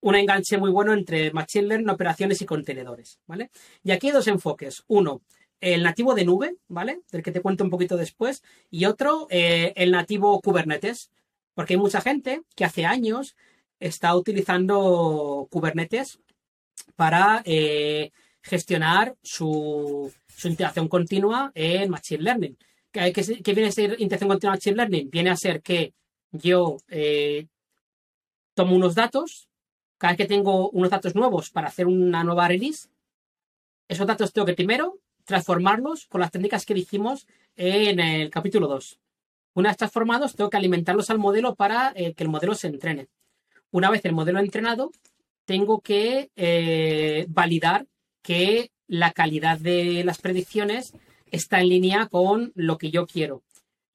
un 0.00 0.14
enganche 0.14 0.58
muy 0.58 0.70
bueno 0.70 0.92
entre 0.92 1.32
Machine 1.32 1.66
Learning, 1.66 1.90
operaciones 1.90 2.40
y 2.40 2.46
contenedores, 2.46 3.20
¿vale? 3.26 3.50
Y 3.82 3.90
aquí 3.90 4.08
hay 4.08 4.12
dos 4.12 4.28
enfoques. 4.28 4.82
Uno, 4.86 5.22
el 5.60 5.82
nativo 5.82 6.14
de 6.14 6.24
nube, 6.24 6.56
¿vale? 6.68 7.00
Del 7.10 7.22
que 7.22 7.32
te 7.32 7.42
cuento 7.42 7.64
un 7.64 7.70
poquito 7.70 7.96
después. 7.96 8.42
Y 8.70 8.86
otro, 8.86 9.26
eh, 9.30 9.72
el 9.76 9.90
nativo 9.90 10.40
Kubernetes. 10.40 11.10
Porque 11.54 11.74
hay 11.74 11.80
mucha 11.80 12.00
gente 12.00 12.42
que 12.56 12.64
hace 12.64 12.86
años 12.86 13.36
está 13.80 14.14
utilizando 14.14 15.48
Kubernetes 15.50 16.20
para 16.96 17.42
eh, 17.44 18.12
gestionar 18.42 19.16
su, 19.22 20.12
integración 20.44 20.88
continua 20.88 21.52
en 21.54 21.90
Machine 21.90 22.22
Learning. 22.22 22.56
¿Qué, 22.92 23.12
viene 23.54 23.68
a 23.68 23.72
ser 23.72 24.00
integración 24.00 24.28
continua 24.28 24.54
en 24.54 24.58
Machine 24.58 24.76
Learning? 24.76 25.10
Viene 25.10 25.30
a 25.30 25.36
ser 25.36 25.62
que 25.62 25.94
yo 26.32 26.78
eh, 26.88 27.46
tomo 28.54 28.74
unos 28.74 28.94
datos, 28.94 29.48
cada 29.96 30.12
vez 30.12 30.18
que 30.18 30.26
tengo 30.26 30.70
unos 30.70 30.90
datos 30.90 31.14
nuevos 31.14 31.50
para 31.50 31.68
hacer 31.68 31.86
una 31.86 32.24
nueva 32.24 32.48
release, 32.48 32.88
esos 33.88 34.06
datos 34.06 34.32
tengo 34.32 34.46
que 34.46 34.54
primero 34.54 34.98
transformarlos 35.24 36.06
con 36.06 36.20
las 36.20 36.30
técnicas 36.32 36.64
que 36.64 36.74
dijimos 36.74 37.26
en 37.56 38.00
el 38.00 38.30
capítulo 38.30 38.66
2. 38.66 38.98
Una 39.54 39.70
vez 39.70 39.76
transformados, 39.76 40.34
tengo 40.34 40.50
que 40.50 40.56
alimentarlos 40.56 41.10
al 41.10 41.18
modelo 41.18 41.54
para 41.54 41.92
eh, 41.94 42.14
que 42.14 42.24
el 42.24 42.30
modelo 42.30 42.54
se 42.54 42.68
entrene. 42.68 43.08
Una 43.70 43.90
vez 43.90 44.04
el 44.04 44.12
modelo 44.12 44.40
entrenado, 44.40 44.90
tengo 45.44 45.80
que 45.80 46.30
eh, 46.36 47.26
validar 47.28 47.86
que 48.22 48.72
la 48.86 49.12
calidad 49.12 49.58
de 49.58 50.02
las 50.04 50.18
predicciones 50.18 50.94
está 51.30 51.60
en 51.60 51.68
línea 51.68 52.06
con 52.06 52.52
lo 52.54 52.78
que 52.78 52.90
yo 52.90 53.06
quiero. 53.06 53.42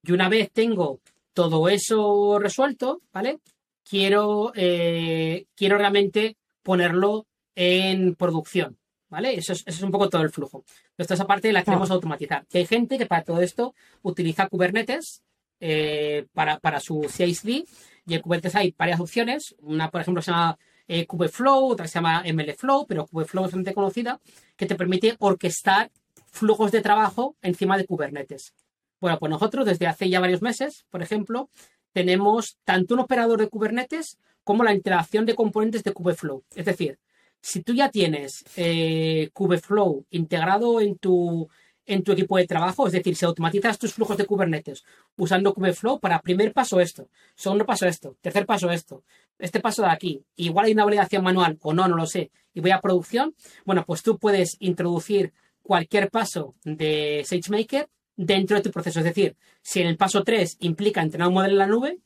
Y 0.04 0.12
una 0.12 0.30
vez 0.30 0.52
tengo 0.52 1.00
todo 1.34 1.68
eso 1.70 2.40
resuelto, 2.40 3.02
¿vale? 3.12 3.40
Quiero, 3.84 4.52
eh, 4.56 5.46
quiero 5.56 5.78
realmente 5.78 6.38
ponerlo 6.64 7.28
en 7.56 8.16
producción, 8.16 8.78
¿vale? 9.10 9.36
Eso 9.36 9.54
es, 9.54 9.82
un 9.82 9.92
poco 9.92 10.10
todo 10.10 10.22
el 10.22 10.32
flujo. 10.32 10.64
Esta 10.98 11.14
esa 11.14 11.28
parte 11.28 11.52
la 11.54 11.64
queremos 11.64 11.92
automatizar. 11.92 12.46
hay 12.54 12.66
gente 12.66 12.98
que 12.98 13.06
para 13.06 13.24
todo 13.24 13.42
esto 13.42 13.76
utiliza 14.02 14.48
Kubernetes 14.48 15.24
eh, 15.60 16.26
para, 16.34 16.60
para 16.60 16.80
su 16.80 17.08
CICD 17.10 17.66
y 18.08 18.14
en 18.14 18.22
Kubernetes 18.22 18.56
hay 18.56 18.74
varias 18.78 19.00
opciones. 19.00 19.56
Una, 19.60 19.90
por 19.92 20.02
ejemplo, 20.02 20.22
se 20.22 20.32
llama 20.32 20.58
eh, 20.88 21.06
Kubeflow, 21.06 21.72
otra 21.72 21.88
se 21.88 21.96
llama 21.96 22.24
MLflow, 22.32 22.86
pero 22.88 23.08
Kubeflow 23.08 23.46
es 23.46 23.52
bastante 23.52 23.74
conocida, 23.74 24.20
que 24.56 24.66
te 24.66 24.76
permite 24.76 25.16
orquestar 25.20 25.92
flujos 26.36 26.72
de 26.72 26.82
trabajo 26.82 27.36
encima 27.42 27.78
de 27.78 27.86
Kubernetes. 27.86 28.54
Bueno, 29.00 29.18
pues 29.20 29.30
nosotros 29.30 29.66
desde 29.66 29.88
hace 29.88 30.10
ya 30.10 30.20
varios 30.20 30.42
meses, 30.42 30.86
por 30.90 31.02
ejemplo, 31.02 31.50
tenemos 31.94 32.58
tanto 32.64 32.94
un 32.94 33.02
operador 33.02 33.40
de 33.40 33.50
Kubernetes 33.50 34.18
como 34.44 34.64
la 34.64 34.74
interacción 34.74 35.26
de 35.26 35.36
componentes 35.36 35.84
de 35.84 35.94
Kubeflow. 35.94 36.44
Es 36.56 36.66
decir, 36.66 37.00
si 37.42 37.62
tú 37.62 37.74
ya 37.74 37.90
tienes 37.90 38.44
eh, 38.56 39.30
Kubeflow 39.34 40.06
integrado 40.10 40.82
en 40.82 40.98
tu, 40.98 41.48
en 41.86 42.04
tu 42.04 42.12
equipo 42.12 42.38
de 42.38 42.48
trabajo, 42.48 42.88
es 42.88 42.94
decir, 42.94 43.16
si 43.16 43.26
automatizas 43.26 43.80
tus 43.80 43.94
flujos 43.94 44.18
de 44.18 44.26
Kubernetes 44.26 44.84
usando 45.16 45.54
Kubeflow 45.54 46.00
para 46.00 46.22
primer 46.22 46.54
paso 46.54 46.80
esto, 46.80 47.10
segundo 47.36 47.66
paso 47.66 47.88
esto, 47.88 48.18
tercer 48.22 48.46
paso 48.46 48.72
esto, 48.72 49.04
este 49.40 49.60
paso 49.60 49.84
de 49.84 49.90
aquí, 49.90 50.24
igual 50.36 50.66
hay 50.66 50.74
una 50.74 50.86
validación 50.86 51.24
manual 51.24 51.58
o 51.62 51.74
no, 51.74 51.88
no 51.88 51.96
lo 51.96 52.06
sé, 52.06 52.32
y 52.54 52.62
voy 52.62 52.72
a 52.72 52.82
producción, 52.82 53.36
bueno, 53.66 53.84
pues 53.86 54.02
tú 54.04 54.18
puedes 54.18 54.58
introducir 54.60 55.34
cualquier 55.66 56.12
paso 56.12 56.54
de 56.64 57.24
SageMaker 57.26 57.90
dentro 58.16 58.56
de 58.56 58.64
tu 58.64 58.72
proceso. 58.72 59.00
Es 59.00 59.06
decir, 59.06 59.36
si 59.64 59.82
en 59.82 59.88
el 59.88 59.98
paso 59.98 60.24
3 60.24 60.58
implica 60.60 61.02
entrenar 61.02 61.28
un 61.28 61.34
modelo 61.34 61.54
en 61.54 61.58
la 61.58 61.66
nube, 61.68 61.98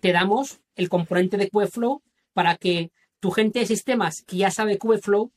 te 0.00 0.12
damos 0.12 0.60
el 0.74 0.90
componente 0.90 1.38
de 1.38 1.48
Kubeflow 1.48 2.02
para 2.34 2.56
que 2.56 2.90
tu 3.18 3.30
gente 3.30 3.60
de 3.60 3.66
sistemas 3.66 4.22
que 4.26 4.36
ya 4.36 4.50
sabe 4.50 4.76
Kubeflow, 4.76 5.32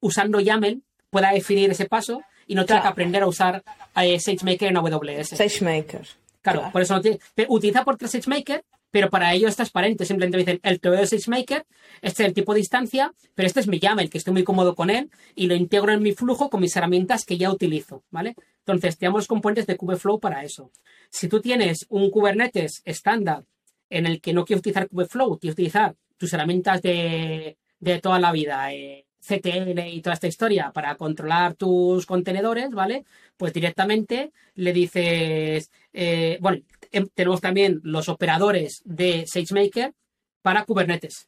usando 0.00 0.40
YAML, 0.40 0.82
pueda 1.10 1.32
definir 1.32 1.70
ese 1.70 1.84
paso 1.84 2.22
y 2.46 2.54
no 2.54 2.64
tenga 2.64 2.80
que 2.80 2.88
aprender 2.88 3.22
a 3.22 3.26
usar 3.26 3.62
eh, 3.96 4.18
SageMaker 4.18 4.68
en 4.68 4.78
AWS. 4.78 5.28
SageMaker. 5.36 6.06
Claro, 6.40 6.70
por 6.72 6.80
eso 6.80 6.94
no 6.94 7.02
tiene. 7.02 7.18
Utiliza 7.48 7.84
por 7.84 7.98
SageMaker, 7.98 8.64
pero 8.90 9.10
para 9.10 9.32
ello 9.34 9.48
es 9.48 9.56
transparente. 9.56 10.04
Simplemente 10.04 10.38
dicen 10.38 10.60
el 10.62 10.80
todo 10.80 10.94
de 10.94 11.06
SageMaker, 11.06 11.66
este 12.02 12.22
es 12.22 12.28
el 12.28 12.34
tipo 12.34 12.54
de 12.54 12.60
instancia, 12.60 13.12
pero 13.34 13.46
este 13.46 13.60
es 13.60 13.68
mi 13.68 13.78
YAML, 13.78 14.10
que 14.10 14.18
estoy 14.18 14.32
muy 14.32 14.44
cómodo 14.44 14.74
con 14.74 14.90
él 14.90 15.10
y 15.34 15.46
lo 15.46 15.54
integro 15.54 15.92
en 15.92 16.02
mi 16.02 16.12
flujo 16.12 16.50
con 16.50 16.60
mis 16.60 16.76
herramientas 16.76 17.24
que 17.24 17.38
ya 17.38 17.50
utilizo, 17.50 18.04
¿vale? 18.10 18.34
Entonces, 18.60 18.98
tenemos 18.98 19.20
los 19.20 19.28
componentes 19.28 19.66
de 19.66 19.76
Kubeflow 19.76 20.18
para 20.18 20.42
eso. 20.42 20.70
Si 21.10 21.28
tú 21.28 21.40
tienes 21.40 21.86
un 21.88 22.10
Kubernetes 22.10 22.82
estándar 22.84 23.44
en 23.90 24.06
el 24.06 24.20
que 24.20 24.32
no 24.32 24.44
quieres 24.44 24.60
utilizar 24.60 24.88
Kubeflow, 24.88 25.38
quieres 25.38 25.54
utilizar 25.54 25.94
tus 26.16 26.32
herramientas 26.32 26.82
de, 26.82 27.58
de 27.78 28.00
toda 28.00 28.18
la 28.18 28.32
vida, 28.32 28.72
eh, 28.72 29.06
CTL 29.26 29.78
y 29.88 30.00
toda 30.02 30.14
esta 30.14 30.28
historia 30.28 30.70
para 30.72 30.94
controlar 30.94 31.54
tus 31.54 32.06
contenedores, 32.06 32.70
¿vale? 32.70 33.04
Pues 33.36 33.52
directamente 33.52 34.32
le 34.54 34.72
dices, 34.72 35.70
eh, 35.98 36.36
bueno, 36.42 36.62
em, 36.92 37.08
tenemos 37.14 37.40
también 37.40 37.80
los 37.82 38.10
operadores 38.10 38.82
de 38.84 39.24
SageMaker 39.26 39.94
para 40.42 40.64
Kubernetes. 40.66 41.26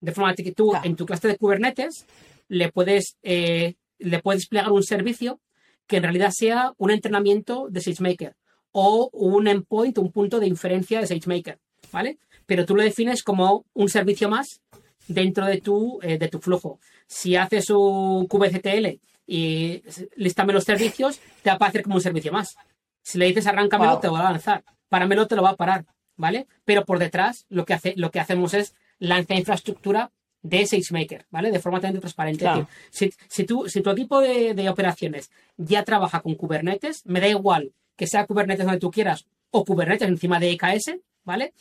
De 0.00 0.12
forma 0.12 0.34
que 0.34 0.52
tú 0.52 0.74
en 0.84 0.96
tu 0.96 1.06
clase 1.06 1.28
de 1.28 1.38
Kubernetes 1.38 2.06
le 2.48 2.70
puedes, 2.70 3.16
eh, 3.22 3.76
le 3.98 4.18
puedes 4.20 4.42
desplegar 4.42 4.70
un 4.70 4.82
servicio 4.82 5.40
que 5.86 5.96
en 5.96 6.02
realidad 6.02 6.30
sea 6.30 6.74
un 6.76 6.90
entrenamiento 6.90 7.68
de 7.70 7.80
SageMaker 7.80 8.36
o 8.70 9.08
un 9.14 9.48
endpoint, 9.48 9.96
un 9.96 10.12
punto 10.12 10.40
de 10.40 10.46
inferencia 10.46 11.00
de 11.00 11.06
SageMaker, 11.06 11.58
¿vale? 11.90 12.18
Pero 12.44 12.66
tú 12.66 12.76
lo 12.76 12.82
defines 12.82 13.22
como 13.22 13.64
un 13.72 13.88
servicio 13.88 14.28
más 14.28 14.60
dentro 15.08 15.46
de 15.46 15.62
tu, 15.62 16.00
eh, 16.02 16.18
de 16.18 16.28
tu 16.28 16.38
flujo. 16.38 16.80
Si 17.06 17.34
haces 17.34 17.70
un 17.70 18.26
kubectl 18.26 19.00
y 19.26 19.82
listame 20.16 20.52
los 20.52 20.64
servicios, 20.64 21.18
te 21.42 21.48
va 21.48 21.54
a 21.54 21.56
aparecer 21.56 21.82
como 21.82 21.94
un 21.94 22.02
servicio 22.02 22.30
más. 22.30 22.56
Si 23.02 23.18
le 23.18 23.26
dices 23.26 23.46
arráncamelo, 23.46 23.98
te 23.98 24.08
va 24.08 24.20
a 24.20 24.32
lanzar. 24.32 24.64
Páramelo, 24.88 25.26
te 25.26 25.36
lo 25.36 25.42
va 25.42 25.50
a 25.50 25.56
parar, 25.56 25.84
¿vale? 26.16 26.46
Pero 26.64 26.84
por 26.84 26.98
detrás 26.98 27.46
lo 27.48 27.64
que, 27.64 27.74
hace, 27.74 27.94
lo 27.96 28.10
que 28.10 28.20
hacemos 28.20 28.54
es 28.54 28.74
lanzar 28.98 29.38
infraestructura 29.38 30.10
de 30.42 30.66
SageMaker, 30.66 31.26
¿vale? 31.30 31.50
De 31.50 31.60
forma 31.60 31.78
totalmente 31.78 32.00
transparente. 32.00 32.46
si, 32.90 33.12
si, 33.28 33.44
tu 33.44 33.90
equipo 33.90 34.20
de, 34.20 34.54
de, 34.54 34.68
operaciones 34.68 35.30
ya 35.56 35.84
trabaja 35.84 36.20
con 36.20 36.34
Kubernetes, 36.34 37.06
me 37.06 37.20
da 37.20 37.28
igual 37.28 37.72
que 37.96 38.06
sea 38.06 38.26
Kubernetes 38.26 38.64
donde 38.64 38.80
tú 38.80 38.90
quieras 38.90 39.26
o 39.50 39.64
Kubernetes 39.64 40.08
encima 40.08 40.40
de 40.40 40.50
EKS, 40.50 40.96
¿vale? 41.24 41.52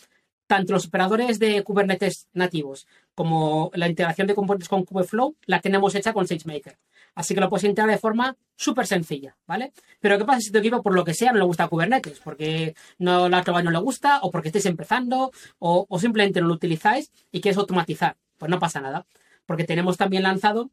Tanto 0.51 0.73
los 0.73 0.87
operadores 0.87 1.39
de 1.39 1.63
Kubernetes 1.63 2.27
nativos 2.33 2.85
como 3.15 3.71
la 3.73 3.87
integración 3.87 4.27
de 4.27 4.35
componentes 4.35 4.67
con 4.67 4.83
Kubeflow 4.83 5.37
la 5.45 5.61
tenemos 5.61 5.95
hecha 5.95 6.11
con 6.11 6.27
SageMaker. 6.27 6.77
Así 7.15 7.33
que 7.33 7.39
lo 7.39 7.47
puedes 7.47 7.63
integrar 7.63 7.89
de 7.89 7.97
forma 7.97 8.35
súper 8.57 8.85
sencilla, 8.85 9.37
¿vale? 9.47 9.71
Pero 10.01 10.17
¿qué 10.17 10.25
pasa 10.25 10.41
si 10.41 10.51
tu 10.51 10.57
equipo, 10.57 10.83
por 10.83 10.93
lo 10.93 11.05
que 11.05 11.13
sea, 11.13 11.31
no 11.31 11.37
le 11.37 11.45
gusta 11.45 11.69
Kubernetes? 11.69 12.19
Porque 12.19 12.75
no 12.97 13.29
la 13.29 13.37
acaba 13.37 13.63
no 13.63 13.71
le 13.71 13.77
gusta, 13.77 14.19
o 14.23 14.29
porque 14.29 14.49
estáis 14.49 14.65
empezando, 14.65 15.31
o, 15.59 15.87
simplemente 15.97 16.41
no 16.41 16.47
lo 16.47 16.55
utilizáis 16.55 17.13
y 17.31 17.39
quieres 17.39 17.57
automatizar. 17.57 18.17
Pues 18.37 18.51
no 18.51 18.59
pasa 18.59 18.81
nada, 18.81 19.05
porque 19.45 19.63
tenemos 19.63 19.95
también 19.95 20.23
lanzado 20.23 20.69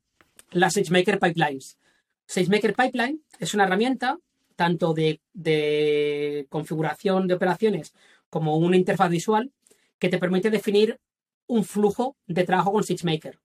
las 0.50 0.72
SageMaker 0.72 1.20
Pipelines. 1.20 1.78
SageMaker 2.26 2.74
Pipeline 2.74 3.20
es 3.38 3.54
una 3.54 3.62
herramienta 3.62 4.18
tanto 4.56 4.92
de 4.92 6.48
configuración 6.48 7.28
de 7.28 7.34
operaciones 7.34 7.94
como 8.28 8.56
una 8.56 8.76
interfaz 8.76 9.10
visual 9.10 9.52
que 9.99 10.09
te 10.09 10.18
permite 10.18 10.51
definir 10.51 11.01
un 11.46 11.64
flujo 11.64 12.16
de 12.26 12.44
trabajo 12.44 12.72
con 12.72 12.84
SageMaker. 12.84 13.38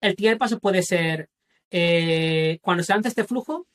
El 0.00 0.14
primer 0.14 0.38
paso 0.38 0.58
puede 0.58 0.82
ser, 0.82 1.28
eh, 1.70 2.58
cuando 2.62 2.82
se 2.82 2.92
lanza 2.92 3.08
este 3.08 3.24
flujo, 3.24 3.66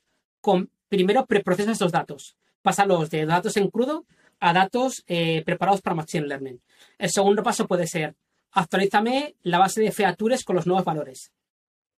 con, 0.41 0.71
primero 0.89 1.25
preprocesa 1.25 1.71
estos 1.71 1.91
datos. 1.91 2.35
Pásalos 2.61 3.09
de 3.09 3.25
datos 3.25 3.57
en 3.57 3.69
crudo 3.69 4.05
a 4.39 4.53
datos 4.53 5.03
eh, 5.07 5.43
preparados 5.45 5.81
para 5.81 5.95
Machine 5.95 6.27
Learning. 6.27 6.61
El 6.97 7.09
segundo 7.09 7.43
paso 7.43 7.67
puede 7.67 7.87
ser, 7.87 8.15
actualízame 8.51 9.35
la 9.43 9.59
base 9.59 9.81
de 9.81 9.91
features 9.91 10.43
con 10.43 10.55
los 10.55 10.65
nuevos 10.65 10.85
valores. 10.85 11.31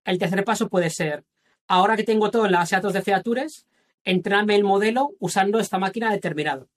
El 0.04 0.18
tercer 0.18 0.44
paso 0.44 0.70
puede 0.70 0.90
ser, 0.90 1.24
ahora 1.68 1.96
que 1.96 2.04
tengo 2.04 2.32
todo 2.32 2.46
en 2.46 2.52
la 2.52 2.60
base 2.60 2.76
de 2.76 2.82
datos 2.82 2.94
de 2.94 3.02
features, 3.02 3.66
entrenarme 4.04 4.56
el 4.56 4.64
modelo 4.64 5.12
usando 5.20 5.60
esta 5.60 5.78
máquina 5.78 6.12
determinado. 6.12 6.70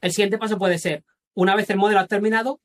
El 0.00 0.12
siguiente 0.12 0.38
paso 0.38 0.58
puede 0.58 0.78
ser, 0.78 1.04
una 1.36 1.54
vez 1.54 1.68
el 1.70 1.76
modelo 1.76 2.00
ha 2.00 2.06
terminado, 2.06 2.60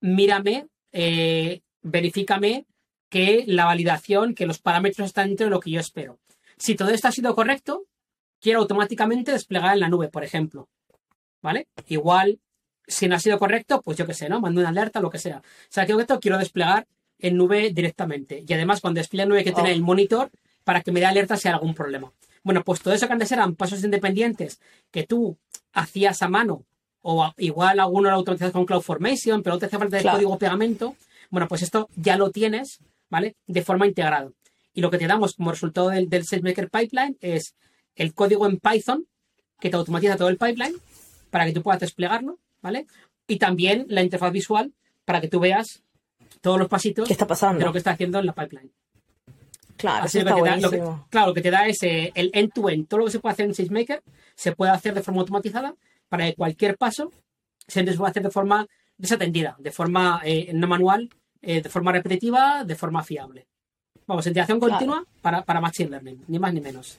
mírame, 0.00 0.66
eh, 0.92 1.60
verifícame 1.82 2.66
que 3.10 3.44
la 3.46 3.66
validación, 3.66 4.34
que 4.34 4.46
los 4.46 4.58
parámetros 4.58 5.06
están 5.06 5.28
dentro 5.28 5.46
de 5.46 5.50
lo 5.50 5.60
que 5.60 5.70
yo 5.70 5.78
espero. 5.78 6.18
Si 6.56 6.74
todo 6.74 6.88
esto 6.88 7.08
ha 7.08 7.12
sido 7.12 7.34
correcto, 7.34 7.84
quiero 8.40 8.60
automáticamente 8.60 9.30
desplegar 9.30 9.74
en 9.74 9.80
la 9.80 9.88
nube, 9.88 10.08
por 10.08 10.24
ejemplo. 10.24 10.68
¿Vale? 11.42 11.68
Igual, 11.88 12.40
si 12.86 13.06
no 13.06 13.16
ha 13.16 13.20
sido 13.20 13.38
correcto, 13.38 13.82
pues 13.82 13.98
yo 13.98 14.06
qué 14.06 14.14
sé, 14.14 14.30
¿no? 14.30 14.40
Mando 14.40 14.60
una 14.60 14.70
alerta, 14.70 15.00
lo 15.00 15.10
que 15.10 15.18
sea. 15.18 15.38
O 15.38 15.42
sea, 15.68 15.84
que 15.84 15.92
esto 15.92 16.18
quiero 16.18 16.38
desplegar 16.38 16.86
en 17.18 17.36
nube 17.36 17.70
directamente. 17.74 18.42
Y 18.48 18.52
además, 18.54 18.80
cuando 18.80 18.98
despliega 18.98 19.24
en 19.24 19.28
nube, 19.28 19.38
hay 19.40 19.44
que 19.44 19.52
tener 19.52 19.72
Oh. 19.72 19.74
el 19.74 19.82
monitor 19.82 20.30
para 20.64 20.80
que 20.80 20.92
me 20.92 21.00
dé 21.00 21.06
alerta 21.06 21.36
si 21.36 21.48
hay 21.48 21.54
algún 21.54 21.74
problema. 21.74 22.10
Bueno, 22.42 22.64
pues 22.64 22.80
todo 22.80 22.94
eso 22.94 23.06
que 23.06 23.12
antes 23.12 23.30
eran 23.32 23.54
pasos 23.54 23.84
independientes 23.84 24.60
que 24.90 25.04
tú 25.06 25.36
hacías 25.72 26.22
a 26.22 26.28
mano, 26.28 26.64
o 27.06 27.32
igual 27.36 27.78
alguno 27.80 28.08
lo 28.10 28.16
automatizas 28.16 28.50
con 28.52 28.64
CloudFormation, 28.66 29.42
pero 29.42 29.58
te 29.58 29.66
hace 29.66 29.78
falta 29.78 29.96
el 29.98 30.02
Claro. 30.02 30.16
código 30.16 30.38
pegamento. 30.38 30.96
Bueno, 31.30 31.46
pues 31.48 31.62
esto 31.62 31.88
ya 31.96 32.16
lo 32.16 32.30
tienes, 32.30 32.78
¿vale? 33.10 33.36
De 33.46 33.62
forma 33.62 33.86
integrada. 33.86 34.30
Y 34.72 34.80
lo 34.80 34.90
que 34.90 34.98
te 34.98 35.06
damos 35.06 35.34
como 35.34 35.50
resultado 35.50 35.90
del, 35.90 36.08
del 36.08 36.24
SageMaker 36.24 36.70
Pipeline 36.70 37.16
es 37.20 37.54
el 37.94 38.14
código 38.14 38.46
en 38.46 38.58
Python 38.58 39.06
que 39.60 39.70
te 39.70 39.76
automatiza 39.76 40.16
todo 40.16 40.28
el 40.28 40.36
pipeline 40.38 40.74
para 41.30 41.44
que 41.44 41.52
tú 41.52 41.62
puedas 41.62 41.80
desplegarlo, 41.80 42.38
¿vale? 42.62 42.86
Y 43.28 43.36
también 43.38 43.86
la 43.88 44.02
interfaz 44.02 44.32
visual 44.32 44.72
para 45.04 45.20
que 45.20 45.28
tú 45.28 45.40
veas 45.40 45.82
todos 46.40 46.58
los 46.58 46.68
pasitos 46.68 47.06
¿Qué 47.06 47.12
está 47.14 47.26
pasando? 47.26 47.58
de 47.60 47.64
lo 47.66 47.72
que 47.72 47.78
está 47.78 47.90
haciendo 47.92 48.18
en 48.18 48.26
la 48.26 48.32
pipeline. 48.34 48.70
Claro, 49.76 50.04
Así 50.04 50.18
eso 50.18 50.24
que 50.26 50.30
está 50.30 50.42
te 50.42 50.48
da- 50.50 50.56
lo 50.56 50.70
que- 50.70 50.76
buenísimo. 50.78 51.06
claro, 51.10 51.26
lo 51.28 51.34
que 51.34 51.40
te 51.42 51.50
da 51.50 51.66
es 51.66 51.82
eh, 51.82 52.12
el 52.14 52.30
end-to-end. 52.32 52.86
Todo 52.88 52.98
lo 53.00 53.06
que 53.06 53.12
se 53.12 53.18
puede 53.20 53.32
hacer 53.34 53.46
en 53.46 53.54
SageMaker 53.54 54.02
se 54.34 54.52
puede 54.52 54.72
hacer 54.72 54.94
de 54.94 55.02
forma 55.02 55.20
automatizada 55.20 55.74
para 56.08 56.26
que 56.26 56.34
cualquier 56.34 56.76
paso 56.76 57.12
se 57.66 57.82
pueda 57.84 58.10
hacer 58.10 58.22
de 58.22 58.30
forma 58.30 58.66
desatendida, 58.96 59.56
de 59.58 59.70
forma 59.72 60.20
eh, 60.24 60.50
no 60.54 60.66
manual, 60.66 61.08
eh, 61.42 61.60
de 61.62 61.68
forma 61.68 61.92
repetitiva, 61.92 62.64
de 62.64 62.74
forma 62.76 63.02
fiable. 63.02 63.46
Vamos, 64.06 64.26
integración 64.26 64.58
Claro. 64.60 64.72
continua 64.74 65.04
para, 65.22 65.42
para 65.42 65.60
Machine 65.60 65.90
Learning, 65.90 66.24
ni 66.28 66.38
más 66.38 66.52
ni 66.52 66.60
menos. 66.60 66.98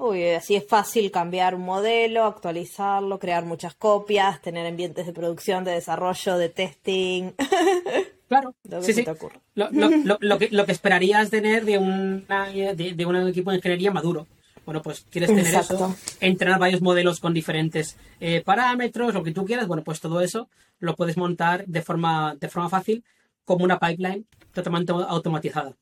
Uy, 0.00 0.22
así 0.30 0.54
es 0.54 0.64
fácil 0.66 1.10
cambiar 1.10 1.56
un 1.56 1.62
modelo, 1.62 2.24
actualizarlo, 2.24 3.18
crear 3.18 3.44
muchas 3.44 3.74
copias, 3.74 4.40
tener 4.40 4.64
ambientes 4.66 5.06
de 5.06 5.12
producción, 5.12 5.64
de 5.64 5.72
desarrollo, 5.72 6.36
de 6.38 6.48
testing, 6.50 7.32
Claro, 8.28 8.54
lo 8.64 8.80
que 8.80 8.84
sí, 8.86 8.92
se 8.92 9.00
sí. 9.00 9.04
te 9.04 9.10
ocurra. 9.10 9.40
Lo, 9.54 9.70
lo- 9.70 9.88
lo- 10.04 10.18
lo 10.20 10.38
que, 10.38 10.50
lo 10.50 10.66
que 10.66 10.72
esperarías 10.72 11.30
tener 11.30 11.64
de, 11.64 11.78
una, 11.78 12.46
de, 12.50 12.92
de 12.94 13.06
un 13.06 13.16
equipo 13.26 13.50
de 13.50 13.56
ingeniería 13.56 13.90
maduro. 13.90 14.26
Bueno, 14.68 14.82
pues 14.82 15.06
quieres 15.08 15.30
tener 15.30 15.46
Exacto. 15.46 15.76
eso, 15.76 15.96
entrenar 16.20 16.60
varios 16.60 16.82
modelos 16.82 17.20
con 17.20 17.32
diferentes 17.32 17.96
eh, 18.20 18.42
parámetros, 18.42 19.14
lo 19.14 19.22
que 19.22 19.32
tú 19.32 19.46
quieras. 19.46 19.66
Bueno, 19.66 19.82
pues 19.82 19.98
todo 19.98 20.20
eso 20.20 20.50
lo 20.78 20.94
puedes 20.94 21.16
montar 21.16 21.64
de 21.64 21.80
forma, 21.80 22.36
de 22.38 22.50
forma 22.50 22.68
fácil 22.68 23.02
como 23.46 23.64
una 23.64 23.78
pipeline 23.78 24.26
totalmente 24.52 24.92
automatizada. 24.92 25.74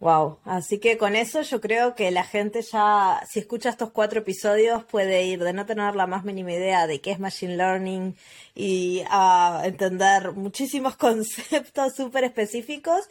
Wow, 0.00 0.38
así 0.44 0.80
que 0.80 0.98
con 0.98 1.14
eso 1.14 1.42
yo 1.42 1.60
creo 1.60 1.94
que 1.94 2.10
la 2.10 2.24
gente 2.24 2.62
ya, 2.62 3.22
si 3.28 3.38
escucha 3.38 3.68
estos 3.68 3.92
cuatro 3.92 4.18
episodios, 4.18 4.82
puede 4.82 5.26
ir 5.26 5.44
de 5.44 5.52
no 5.52 5.64
tener 5.64 5.94
la 5.94 6.08
más 6.08 6.24
mínima 6.24 6.52
idea 6.52 6.88
de 6.88 7.00
qué 7.00 7.12
es 7.12 7.20
Machine 7.20 7.56
Learning 7.56 8.16
y 8.52 9.04
a 9.10 9.62
entender 9.64 10.32
muchísimos 10.32 10.96
conceptos 10.96 11.94
súper 11.94 12.24
específicos 12.24 13.08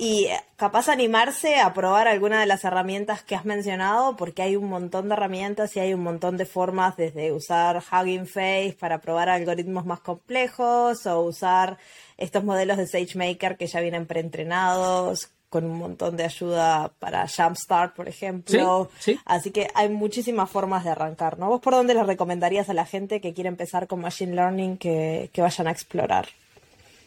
y 0.00 0.26
eh, 0.26 0.40
capaz 0.54 0.88
animarse 0.88 1.56
a 1.56 1.74
probar 1.74 2.06
alguna 2.06 2.38
de 2.38 2.46
las 2.46 2.62
herramientas 2.62 3.24
que 3.24 3.34
has 3.34 3.44
mencionado, 3.44 4.16
porque 4.16 4.42
hay 4.42 4.54
un 4.54 4.68
montón 4.68 5.08
de 5.08 5.14
herramientas 5.14 5.74
y 5.76 5.80
hay 5.80 5.92
un 5.92 6.04
montón 6.04 6.36
de 6.36 6.46
formas, 6.46 6.96
desde 6.96 7.32
usar 7.32 7.82
Hugging 7.82 8.28
Face 8.28 8.76
para 8.78 9.00
probar 9.00 9.28
algoritmos 9.28 9.84
más 9.84 9.98
complejos 9.98 11.04
o 11.04 11.20
usar 11.22 11.78
estos 12.16 12.44
modelos 12.44 12.76
de 12.76 12.86
SageMaker 12.86 13.56
que 13.56 13.66
ya 13.66 13.80
vienen 13.80 14.06
preentrenados 14.06 15.30
con 15.50 15.64
un 15.64 15.78
montón 15.78 16.16
de 16.16 16.24
ayuda 16.24 16.92
para 17.00 17.26
Jumpstart, 17.26 17.96
por 17.96 18.06
ejemplo. 18.08 18.90
Sí, 18.98 19.14
sí. 19.14 19.20
Así 19.24 19.50
que 19.50 19.66
hay 19.74 19.88
muchísimas 19.88 20.48
formas 20.48 20.84
de 20.84 20.90
arrancar, 20.90 21.40
¿no? 21.40 21.48
¿Vos 21.48 21.60
por 21.60 21.72
dónde 21.72 21.94
le 21.94 22.04
recomendarías 22.04 22.68
a 22.68 22.74
la 22.74 22.86
gente 22.86 23.20
que 23.20 23.34
quiere 23.34 23.48
empezar 23.48 23.88
con 23.88 24.00
Machine 24.00 24.36
Learning 24.36 24.76
que, 24.76 25.30
que 25.32 25.42
vayan 25.42 25.66
a 25.66 25.72
explorar? 25.72 26.28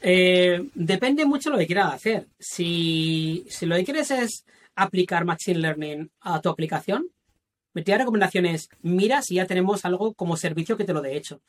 Eh, 0.02 0.70
depende 0.74 1.26
mucho 1.26 1.49
lo 1.49 1.58
que 1.58 1.68
quieras 1.68 1.93
hacer. 1.93 2.28
Si, 2.39 3.45
si 3.49 3.66
lo 3.66 3.76
que 3.76 3.86
quieres 3.86 4.12
es 4.12 4.45
aplicar 4.76 5.26
Machine 5.26 5.60
Learning 5.60 6.12
a 6.22 6.41
tu 6.41 6.49
aplicación, 6.49 7.08
mi 7.74 7.84
tía 7.84 7.97
recomendación 7.97 8.45
es 8.45 8.70
mira 8.82 9.22
si 9.22 9.36
ya 9.36 9.45
tenemos 9.45 9.86
algo 9.86 10.14
como 10.14 10.36
servicio 10.36 10.76
que 10.76 10.84
te 10.84 10.93
lo 10.93 11.02
dé 11.02 11.16
hecho. 11.16 11.41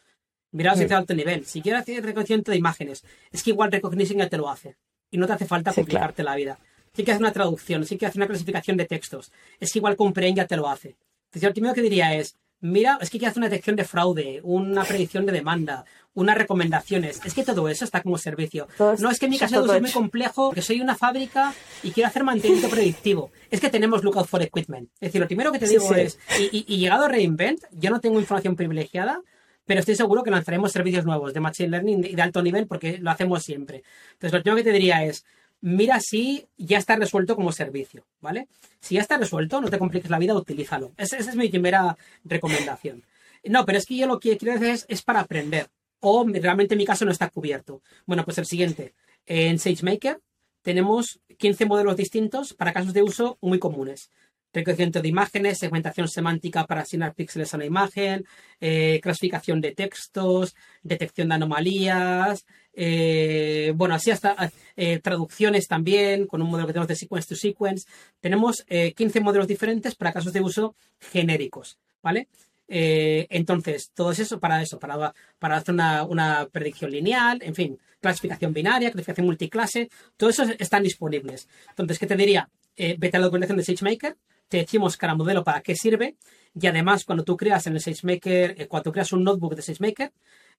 Mira 0.52 0.76
si 0.76 0.82
es 0.82 0.88
de 0.90 0.94
alto 0.94 1.14
nivel. 1.14 1.46
Si 1.46 1.62
quieres 1.62 1.82
hacer 1.82 2.04
reconocimiento 2.04 2.50
de 2.50 2.58
imágenes, 2.58 3.04
es 3.30 3.42
que 3.42 3.50
igual 3.50 3.72
Recognition 3.72 4.18
ya 4.18 4.28
te 4.28 4.36
lo 4.36 4.50
hace. 4.50 4.76
Y 5.10 5.16
no 5.16 5.26
te 5.26 5.32
hace 5.32 5.46
falta 5.46 5.72
Sí, 5.72 5.80
complicarte 5.80 6.22
la 6.22 6.36
vida. 6.36 6.58
Si 6.94 7.04
quieres 7.04 7.14
hacer 7.14 7.22
una 7.22 7.32
traducción, 7.32 7.86
si 7.86 7.96
quieres 7.96 8.10
hacer 8.12 8.20
una 8.20 8.26
clasificación 8.26 8.76
de 8.76 8.84
textos, 8.84 9.32
es 9.58 9.72
que 9.72 9.78
igual 9.78 9.96
Comprehend 9.96 10.36
ya 10.36 10.46
te 10.46 10.56
lo 10.56 10.68
hace. 10.68 10.96
Entonces, 11.26 11.48
lo 11.48 11.52
primero 11.52 11.74
que 11.74 11.80
diría 11.80 12.14
es, 12.14 12.36
mira, 12.62 12.96
es 13.02 13.10
que 13.10 13.18
quieres 13.18 13.32
hacer 13.32 13.40
una 13.42 13.50
detección 13.50 13.76
de 13.76 13.84
fraude, 13.84 14.40
una 14.42 14.84
predicción 14.84 15.26
de 15.26 15.32
demanda, 15.32 15.84
unas 16.14 16.36
recomendaciones. 16.38 17.20
Es 17.24 17.34
que 17.34 17.42
todo 17.44 17.68
eso 17.68 17.84
está 17.84 18.02
como 18.02 18.16
servicio. 18.16 18.66
Todo 18.78 18.96
no 18.98 19.10
es 19.10 19.18
que 19.18 19.28
mi 19.28 19.38
caso 19.38 19.62
es 19.74 19.80
muy 19.82 19.90
complejo, 19.90 20.52
que 20.52 20.62
soy 20.62 20.80
una 20.80 20.94
fábrica 20.94 21.52
y 21.82 21.90
quiero 21.90 22.08
hacer 22.08 22.24
mantenimiento 22.24 22.70
predictivo. 22.70 23.30
Es 23.50 23.60
que 23.60 23.68
tenemos 23.68 24.02
Lookout 24.04 24.26
for 24.28 24.40
Equipment. 24.42 24.88
Es 24.94 25.08
decir, 25.08 25.20
lo 25.20 25.26
primero 25.26 25.52
que 25.52 25.58
te 25.58 25.66
Sí, 25.66 25.74
digo 25.78 25.92
sí. 25.94 26.00
es, 26.00 26.18
y, 26.38 26.56
y- 26.58 26.64
y 26.66 26.78
llegado 26.78 27.04
a 27.04 27.08
Reinvent, 27.08 27.60
yo 27.72 27.90
no 27.90 28.00
tengo 28.00 28.18
información 28.20 28.56
privilegiada, 28.56 29.20
pero 29.64 29.80
estoy 29.80 29.94
seguro 29.94 30.22
que 30.22 30.30
lanzaremos 30.30 30.72
servicios 30.72 31.04
nuevos 31.04 31.32
de 31.34 31.40
Machine 31.40 31.68
Learning 31.70 32.04
y 32.04 32.14
de 32.14 32.22
alto 32.22 32.42
nivel 32.42 32.66
porque 32.66 32.98
lo 32.98 33.10
hacemos 33.10 33.42
siempre. 33.44 33.82
Entonces, 34.14 34.32
lo 34.32 34.42
primero 34.42 34.56
que 34.56 34.64
te 34.64 34.72
diría 34.72 35.04
es, 35.04 35.24
mira 35.62 36.00
si 36.00 36.46
ya 36.58 36.76
está 36.76 36.96
resuelto 36.96 37.34
como 37.34 37.52
servicio, 37.52 38.04
¿vale? 38.20 38.48
Si 38.80 38.96
ya 38.96 39.00
está 39.00 39.16
resuelto, 39.16 39.60
no 39.60 39.70
te 39.70 39.78
compliques 39.78 40.10
la 40.10 40.18
vida, 40.18 40.34
utilízalo. 40.34 40.92
Esa, 40.98 41.16
es 41.16 41.34
mi 41.34 41.48
primera 41.48 41.96
recomendación. 42.24 43.04
No, 43.44 43.64
pero 43.64 43.78
es 43.78 43.86
que 43.86 43.96
yo 43.96 44.06
lo 44.06 44.20
que 44.20 44.36
quiero 44.36 44.54
hacer 44.54 44.70
es, 44.70 44.84
es 44.88 45.02
para 45.02 45.20
aprender. 45.20 45.68
O 46.00 46.26
realmente 46.26 46.74
en 46.74 46.78
mi 46.78 46.84
caso 46.84 47.04
no 47.04 47.12
está 47.12 47.30
cubierto. 47.30 47.80
Bueno, 48.06 48.24
pues 48.24 48.36
el 48.38 48.46
siguiente. 48.46 48.92
En 49.24 49.58
SageMaker 49.58 50.20
tenemos 50.62 51.20
15 51.38 51.64
modelos 51.66 51.96
distintos 51.96 52.54
para 52.54 52.72
casos 52.72 52.92
de 52.92 53.02
uso 53.02 53.38
muy 53.40 53.58
comunes. 53.58 54.10
Reconocimiento 54.52 55.00
de 55.00 55.08
imágenes, 55.08 55.58
segmentación 55.58 56.08
semántica 56.08 56.66
para 56.66 56.82
asignar 56.82 57.14
píxeles 57.14 57.52
a 57.52 57.56
una 57.56 57.66
imagen, 57.66 58.24
eh, 58.60 59.00
clasificación 59.02 59.60
de 59.60 59.72
textos, 59.72 60.54
detección 60.82 61.28
de 61.28 61.34
anomalías, 61.34 62.44
eh, 62.74 63.72
bueno, 63.74 63.94
así 63.94 64.10
hasta 64.10 64.50
eh, 64.76 64.98
traducciones 65.00 65.68
también, 65.68 66.26
con 66.26 66.42
un 66.42 66.48
modelo 66.48 66.66
que 66.66 66.72
tenemos 66.72 66.88
de 66.88 66.96
sequence 66.96 67.28
to 67.28 67.36
sequence. 67.36 67.86
Tenemos 68.20 68.64
eh, 68.68 68.92
15 68.94 69.20
modelos 69.20 69.46
diferentes 69.46 69.94
para 69.94 70.12
casos 70.12 70.32
de 70.32 70.40
uso 70.40 70.74
genéricos, 71.00 71.78
¿vale? 72.02 72.28
Entonces, 72.74 73.90
todo 73.92 74.12
eso 74.12 74.40
para 74.40 74.62
eso, 74.62 74.78
para, 74.78 75.12
para 75.38 75.56
hacer 75.58 75.74
una, 75.74 76.04
una 76.04 76.48
predicción 76.50 76.90
lineal, 76.90 77.38
en 77.42 77.54
fin, 77.54 77.78
clasificación 78.00 78.54
binaria, 78.54 78.90
clasificación 78.90 79.26
multiclase, 79.26 79.90
todo 80.16 80.30
eso 80.30 80.44
están 80.58 80.82
disponibles. 80.82 81.48
Entonces, 81.68 81.98
¿qué 81.98 82.06
te 82.06 82.16
diría? 82.16 82.48
Vete 82.74 83.18
a 83.18 83.20
la 83.20 83.26
documentación 83.26 83.58
de 83.58 83.64
SageMaker, 83.64 84.16
te 84.52 84.58
decimos 84.58 84.98
cada 84.98 85.14
modelo 85.14 85.42
para 85.42 85.62
qué 85.62 85.74
sirve, 85.74 86.16
y 86.54 86.66
además, 86.66 87.06
cuando 87.06 87.24
tú 87.24 87.38
creas 87.38 87.66
en 87.66 87.72
el 87.72 87.80
SageMaker, 87.80 88.60
eh, 88.60 88.68
cuando 88.68 88.92
creas 88.92 89.10
un 89.14 89.24
notebook 89.24 89.54
de 89.56 89.62
SageMaker, 89.62 90.12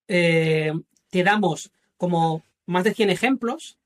eh, 0.08 0.74
te 1.12 1.24
damos 1.24 1.72
como 1.96 2.42
más 2.66 2.84
de 2.86 2.96
100 2.96 3.12
ejemplos, 3.12 3.78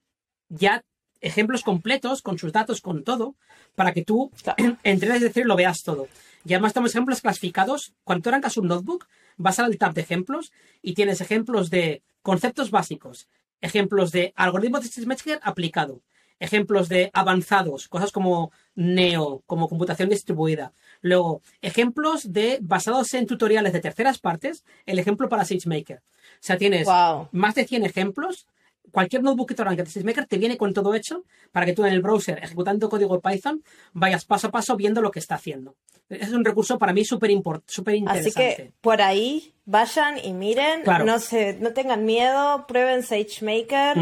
ya 0.47 0.81
ejemplos 1.19 1.61
completos, 1.61 2.21
con 2.21 2.37
sus 2.37 2.53
datos, 2.53 2.79
con 2.79 3.03
todo, 3.03 3.35
para 3.75 3.91
que 3.91 4.05
tú 4.05 4.31
Claro. 4.41 4.77
entrenes, 4.83 5.17
es 5.17 5.23
decir, 5.23 5.45
lo 5.45 5.57
veas 5.57 5.83
todo. 5.83 6.07
Y 6.45 6.53
además 6.53 6.71
tenemos 6.71 6.91
ejemplos 6.91 7.19
clasificados. 7.19 7.93
Cuando 8.05 8.23
tú 8.23 8.29
arrancas 8.29 8.55
un 8.55 8.69
notebook, 8.69 9.07
vas 9.35 9.59
al 9.59 9.77
tab 9.77 9.93
de 9.93 10.03
ejemplos 10.03 10.53
y 10.81 10.93
tienes 10.93 11.19
ejemplos 11.19 11.69
de 11.69 12.01
conceptos 12.21 12.71
básicos, 12.71 13.27
ejemplos 13.59 14.13
de 14.13 14.31
algoritmos 14.37 14.83
de 14.83 14.87
SageMaker 14.87 15.41
aplicado, 15.43 16.01
ejemplos 16.39 16.89
de 16.89 17.09
avanzados, 17.13 17.87
cosas 17.87 18.11
como 18.11 18.51
Neo, 18.75 19.41
como 19.45 19.67
computación 19.67 20.09
distribuida. 20.09 20.73
Luego, 21.01 21.41
ejemplos 21.61 22.31
de 22.33 22.59
basados 22.61 23.13
en 23.13 23.25
tutoriales 23.27 23.73
de 23.73 23.79
terceras 23.79 24.19
partes, 24.19 24.63
el 24.85 24.99
ejemplo 24.99 25.29
para 25.29 25.45
SageMaker. 25.45 25.97
O 25.97 26.01
sea, 26.41 26.57
tienes 26.57 26.85
Wow. 26.87 27.29
más 27.31 27.55
de 27.55 27.65
100 27.65 27.83
ejemplos. 27.85 28.47
Cualquier 28.91 29.21
notebook 29.21 29.49
que 29.49 29.55
te 29.55 29.61
arranque 29.63 29.83
de 29.83 29.89
SageMaker 29.89 30.25
te 30.27 30.37
viene 30.37 30.57
con 30.57 30.73
todo 30.73 30.93
hecho 30.93 31.23
para 31.51 31.65
que 31.65 31.73
tú 31.73 31.83
en 31.85 31.93
el 31.93 32.01
browser, 32.01 32.39
ejecutando 32.41 32.87
código 32.89 33.19
Python, 33.19 33.61
vayas 33.93 34.23
paso 34.25 34.47
a 34.47 34.51
paso 34.51 34.75
viendo 34.77 35.01
lo 35.01 35.11
que 35.11 35.19
está 35.19 35.35
haciendo. 35.35 35.75
Es 36.09 36.31
un 36.31 36.45
recurso 36.45 36.77
para 36.77 36.93
mí 36.93 37.03
súper 37.03 37.31
súper 37.67 37.95
Así 37.95 37.99
interesante. 37.99 38.55
que 38.55 38.73
por 38.79 39.01
ahí 39.01 39.53
vayan 39.65 40.17
y 40.23 40.31
miren, 40.33 40.83
Claro. 40.83 41.03
no 41.03 41.19
se, 41.19 41.55
no 41.55 41.73
tengan 41.73 42.05
miedo, 42.05 42.65
prueben 42.65 43.03
SageMaker. 43.03 43.97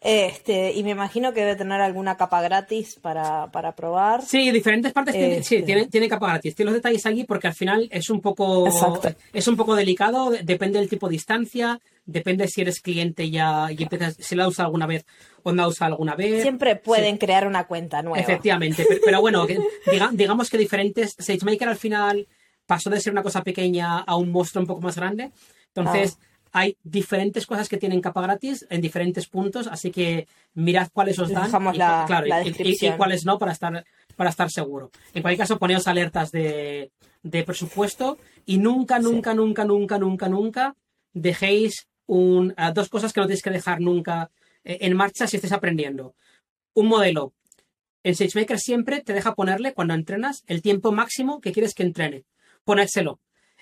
Este, 0.00 0.72
y 0.72 0.82
me 0.84 0.90
imagino 0.90 1.32
que 1.32 1.40
debe 1.40 1.56
tener 1.56 1.80
alguna 1.80 2.16
capa 2.16 2.42
gratis 2.42 2.98
para, 3.00 3.50
para 3.50 3.74
probar. 3.74 4.22
Sí, 4.22 4.50
diferentes 4.52 4.92
partes 4.92 5.14
tiene, 5.14 5.42
sí, 5.42 5.56
Este. 5.56 5.66
tiene, 5.66 5.86
tiene 5.86 6.08
capa 6.08 6.28
gratis. 6.28 6.54
Tiene 6.54 6.70
los 6.70 6.74
detalles 6.78 7.04
aquí 7.06 7.24
porque 7.24 7.48
al 7.48 7.54
final 7.54 7.88
es 7.90 8.10
un 8.10 8.20
poco 8.20 8.66
Exacto. 8.66 9.14
es 9.32 9.48
un 9.48 9.56
poco 9.56 9.74
delicado, 9.74 10.30
de- 10.30 10.42
depende 10.42 10.78
del 10.78 10.88
tipo 10.88 11.08
de 11.08 11.14
instancia, 11.14 11.80
depende 12.04 12.46
si 12.46 12.60
eres 12.60 12.80
cliente 12.80 13.30
ya 13.30 13.68
y 13.76 13.82
empiezas, 13.82 14.16
si 14.20 14.36
la 14.36 14.46
usa 14.46 14.66
alguna 14.66 14.86
vez 14.86 15.06
o 15.42 15.50
no 15.52 15.62
la 15.62 15.68
usa 15.68 15.86
alguna 15.86 16.14
vez. 16.14 16.42
Siempre 16.42 16.76
pueden 16.76 17.16
crear 17.16 17.46
una 17.46 17.64
cuenta 17.66 18.02
nueva. 18.02 18.20
Efectivamente, 18.20 18.84
pero, 18.86 19.00
pero 19.04 19.20
bueno, 19.22 19.46
que 19.46 19.58
diga- 19.86 20.10
digamos 20.12 20.50
que 20.50 20.58
diferentes. 20.58 21.16
SageMaker 21.18 21.68
al 21.68 21.76
final 21.76 22.28
pasó 22.66 22.90
de 22.90 23.00
ser 23.00 23.12
una 23.12 23.22
cosa 23.22 23.42
pequeña 23.42 24.00
a 24.00 24.14
un 24.16 24.30
monstruo 24.30 24.60
un 24.62 24.66
poco 24.68 24.82
más 24.82 24.96
grande. 24.96 25.32
Entonces, 25.74 26.18
hay 26.58 26.76
diferentes 26.82 27.44
cosas 27.46 27.68
que 27.68 27.76
tienen 27.76 28.00
capa 28.00 28.22
gratis 28.22 28.66
en 28.70 28.80
diferentes 28.80 29.26
puntos, 29.28 29.66
así 29.66 29.90
que 29.90 30.26
mirad 30.54 30.88
cuáles 30.92 31.18
os 31.18 31.30
dan 31.30 31.44
Dejamos 31.44 31.74
y, 31.74 31.78
la- 31.78 32.04
claro, 32.06 32.26
la 32.26 32.40
y- 32.42 32.44
y- 32.44 32.48
y 32.48 32.52
descripción. 32.52 32.96
cuáles 32.96 33.24
no 33.26 33.38
para 33.38 33.52
estar, 33.52 33.84
para 34.16 34.30
estar 34.30 34.50
seguro. 34.50 34.90
En 35.12 35.20
cualquier 35.22 35.40
caso, 35.44 35.58
poneos 35.58 35.86
alertas 35.86 36.32
de, 36.32 36.90
de 37.22 37.42
presupuesto 37.44 38.18
y 38.46 38.56
nunca, 38.58 38.98
nunca, 38.98 39.34
nunca, 39.34 39.64
nunca, 39.64 39.98
nunca, 39.98 40.28
nunca 40.28 40.74
dejéis 41.12 41.88
un, 42.06 42.54
ah, 42.56 42.72
dos 42.72 42.88
cosas 42.88 43.12
que 43.12 43.20
no 43.20 43.26
tenéis 43.26 43.42
que 43.42 43.50
dejar 43.50 43.80
nunca 43.80 44.30
eh, 44.64 44.78
en 44.80 44.96
marcha 44.96 45.26
si 45.26 45.36
estáis 45.36 45.52
aprendiendo. 45.52 46.14
Un 46.74 46.86
modelo. 46.86 47.32
En 48.02 48.14
SageMaker 48.14 48.58
siempre 48.58 49.02
te 49.02 49.12
deja 49.12 49.34
ponerle, 49.34 49.74
cuando 49.74 49.92
entrenas, 49.94 50.42
el 50.46 50.62
tiempo 50.62 50.92
máximo 50.92 51.40
que 51.40 51.52
quieres 51.52 51.74
que 51.74 51.82
entrene. 51.82 52.24
Ponérselo. 52.64 53.18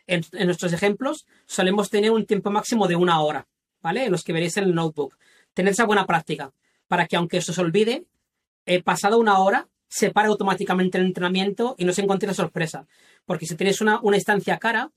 En, 0.06 0.22
nuestros 0.46 0.72
ejemplos 0.72 1.26
solemos 1.46 1.90
tener 1.90 2.10
un 2.10 2.26
tiempo 2.26 2.50
máximo 2.50 2.86
de 2.86 2.96
una 2.96 3.20
hora, 3.20 3.46
¿vale? 3.82 4.04
En 4.04 4.12
los 4.12 4.22
que 4.22 4.32
veréis 4.32 4.56
en 4.56 4.64
el 4.64 4.74
notebook. 4.74 5.16
Tener 5.54 5.72
esa 5.72 5.86
buena 5.86 6.06
práctica 6.06 6.52
para 6.88 7.06
que 7.06 7.16
aunque 7.16 7.40
se 7.40 7.52
os 7.52 7.58
olvide, 7.58 8.04
eh, 8.66 8.82
pasado 8.82 9.18
una 9.18 9.38
hora, 9.38 9.68
se 9.88 10.10
pare 10.10 10.28
automáticamente 10.28 10.98
el 10.98 11.06
entrenamiento 11.06 11.74
y 11.78 11.84
no 11.84 11.92
se 11.92 12.02
encuentre 12.02 12.26
la 12.26 12.34
sorpresa. 12.34 12.86
Porque 13.24 13.46
si 13.46 13.56
tienes 13.56 13.80
una, 13.80 14.00
una 14.02 14.16
instancia 14.16 14.58
cara, 14.58 14.90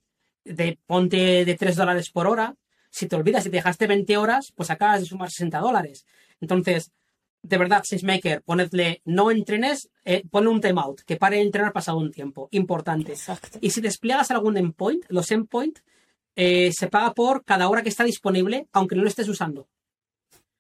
de 0.44 0.80
ponte 0.86 1.46
de 1.46 1.56
3 1.56 1.76
dólares 1.76 2.10
por 2.10 2.28
hora, 2.28 2.56
si 2.90 3.08
te 3.08 3.16
olvidas, 3.16 3.44
si 3.44 3.50
te 3.50 3.58
dejaste 3.58 3.88
20 3.88 4.18
horas, 4.18 4.54
pues 4.56 4.70
acabas 4.70 5.02
de 5.02 5.06
sumar 5.06 5.30
60 5.30 5.60
dólares. 5.60 6.06
Entonces, 6.42 6.92
de 7.42 7.58
verdad, 7.58 7.84
SageMaker, 7.84 8.42
ponedle 8.42 9.02
no 9.06 9.32
entrenes, 9.32 9.90
eh, 10.04 10.24
ponle 10.30 10.50
un 10.50 10.62
timeout, 10.62 11.02
que 11.02 11.18
pare 11.18 11.38
de 11.38 11.44
entrenar 11.44 11.74
pasado 11.74 11.98
un 11.98 12.12
tiempo. 12.12 12.50
Importante. 12.52 13.14
Exacto. 13.14 13.60
Y 13.62 13.70
si 13.70 13.82
despliegas 13.82 14.32
algún 14.32 14.58
endpoint, 14.58 15.06
los 15.10 15.32
endpoint 15.32 15.80
eh, 16.36 16.72
se 16.72 16.88
paga 16.88 17.14
por 17.14 17.44
cada 17.44 17.70
hora 17.70 17.82
que 17.82 17.90
está 17.90 18.04
disponible, 18.04 18.68
aunque 18.72 18.96
no 18.96 19.04
lo 19.04 19.08
estés 19.08 19.28
usando. 19.28 19.68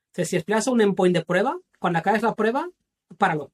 Entonces, 0.08 0.30
si 0.30 0.36
despliegas 0.38 0.68
un 0.68 0.82
endpoint 0.82 1.16
de 1.16 1.26
prueba, 1.26 1.58
cuando 1.80 2.00
acabes 2.00 2.24
la 2.24 2.36
prueba, 2.36 2.68
páralo. 3.18 3.52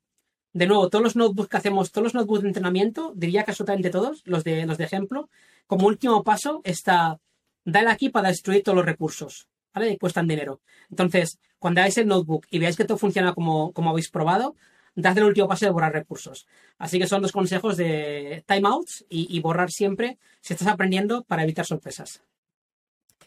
De 0.54 0.68
nuevo, 0.68 0.90
todos 0.90 1.04
los 1.04 1.16
notebooks 1.16 1.50
que 1.50 1.58
hacemos, 1.58 1.92
todos 1.92 2.06
los 2.06 2.14
notebooks 2.14 2.44
de 2.44 2.50
entrenamiento, 2.50 3.12
diría 3.16 3.44
que 3.44 3.52
absolutamente 3.52 3.90
todos, 3.90 4.22
los 4.26 4.44
de, 4.44 4.66
los 4.66 4.78
de 4.78 4.84
ejemplo, 4.84 5.30
como 5.66 5.88
último 5.88 6.24
paso 6.24 6.62
está, 6.64 7.20
dale 7.66 7.90
aquí 7.90 8.10
para 8.10 8.30
destruir 8.30 8.62
todos 8.64 8.76
los 8.76 8.86
recursos, 8.86 9.48
¿vale? 9.74 9.92
Y 9.92 9.98
cuestan 9.98 10.28
dinero. 10.28 10.62
Entonces, 10.90 11.40
cuando 11.60 11.82
hagáis 11.82 11.98
el 11.98 12.08
notebook 12.08 12.46
y 12.50 12.60
veáis 12.60 12.78
que 12.78 12.86
todo 12.86 12.98
funciona 12.98 13.34
como, 13.34 13.72
como 13.74 13.90
habéis 13.90 14.10
probado, 14.10 14.56
dad 14.96 15.18
el 15.18 15.24
último 15.24 15.48
paso 15.48 15.66
de 15.66 15.72
borrar 15.72 15.94
recursos. 15.94 16.48
Así 16.78 17.00
que 17.00 17.08
son 17.08 17.22
dos 17.22 17.32
consejos 17.32 17.78
de 17.78 18.44
timeouts 18.48 19.06
y, 19.10 19.36
y 19.36 19.40
borrar 19.40 19.72
siempre 19.72 20.18
si 20.42 20.54
estás 20.54 20.68
aprendiendo 20.68 21.24
para 21.24 21.44
evitar 21.44 21.66
sorpresas. 21.66 22.22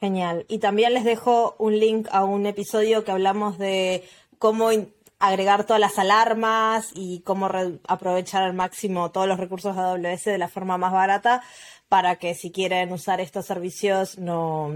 Genial. 0.01 0.45
Y 0.49 0.59
también 0.59 0.93
les 0.93 1.05
dejo 1.05 1.57
un 1.59 1.79
link 1.79 2.07
a 2.11 2.25
un 2.25 2.47
episodio 2.47 3.05
que 3.05 3.13
hablamos 3.13 3.59
de 3.59 4.05
cómo 4.39 4.71
agregar 5.19 5.65
todas 5.65 5.81
las 5.81 5.99
alarmas 5.99 6.91
y 6.95 7.21
cómo 7.21 7.49
aprovechar 7.89 8.43
al 8.43 8.53
máximo 8.53 9.11
todos 9.11 9.27
los 9.27 9.41
recursos 9.41 9.75
de 9.75 9.83
AWS 9.83 10.25
de 10.25 10.39
la 10.39 10.49
forma 10.49 10.77
más 10.77 10.93
barata 10.93 11.43
para 11.89 12.17
que 12.17 12.35
si 12.35 12.51
quieren 12.51 12.93
usar 12.93 13.21
estos 13.21 13.47
servicios 13.47 14.19
no 14.19 14.75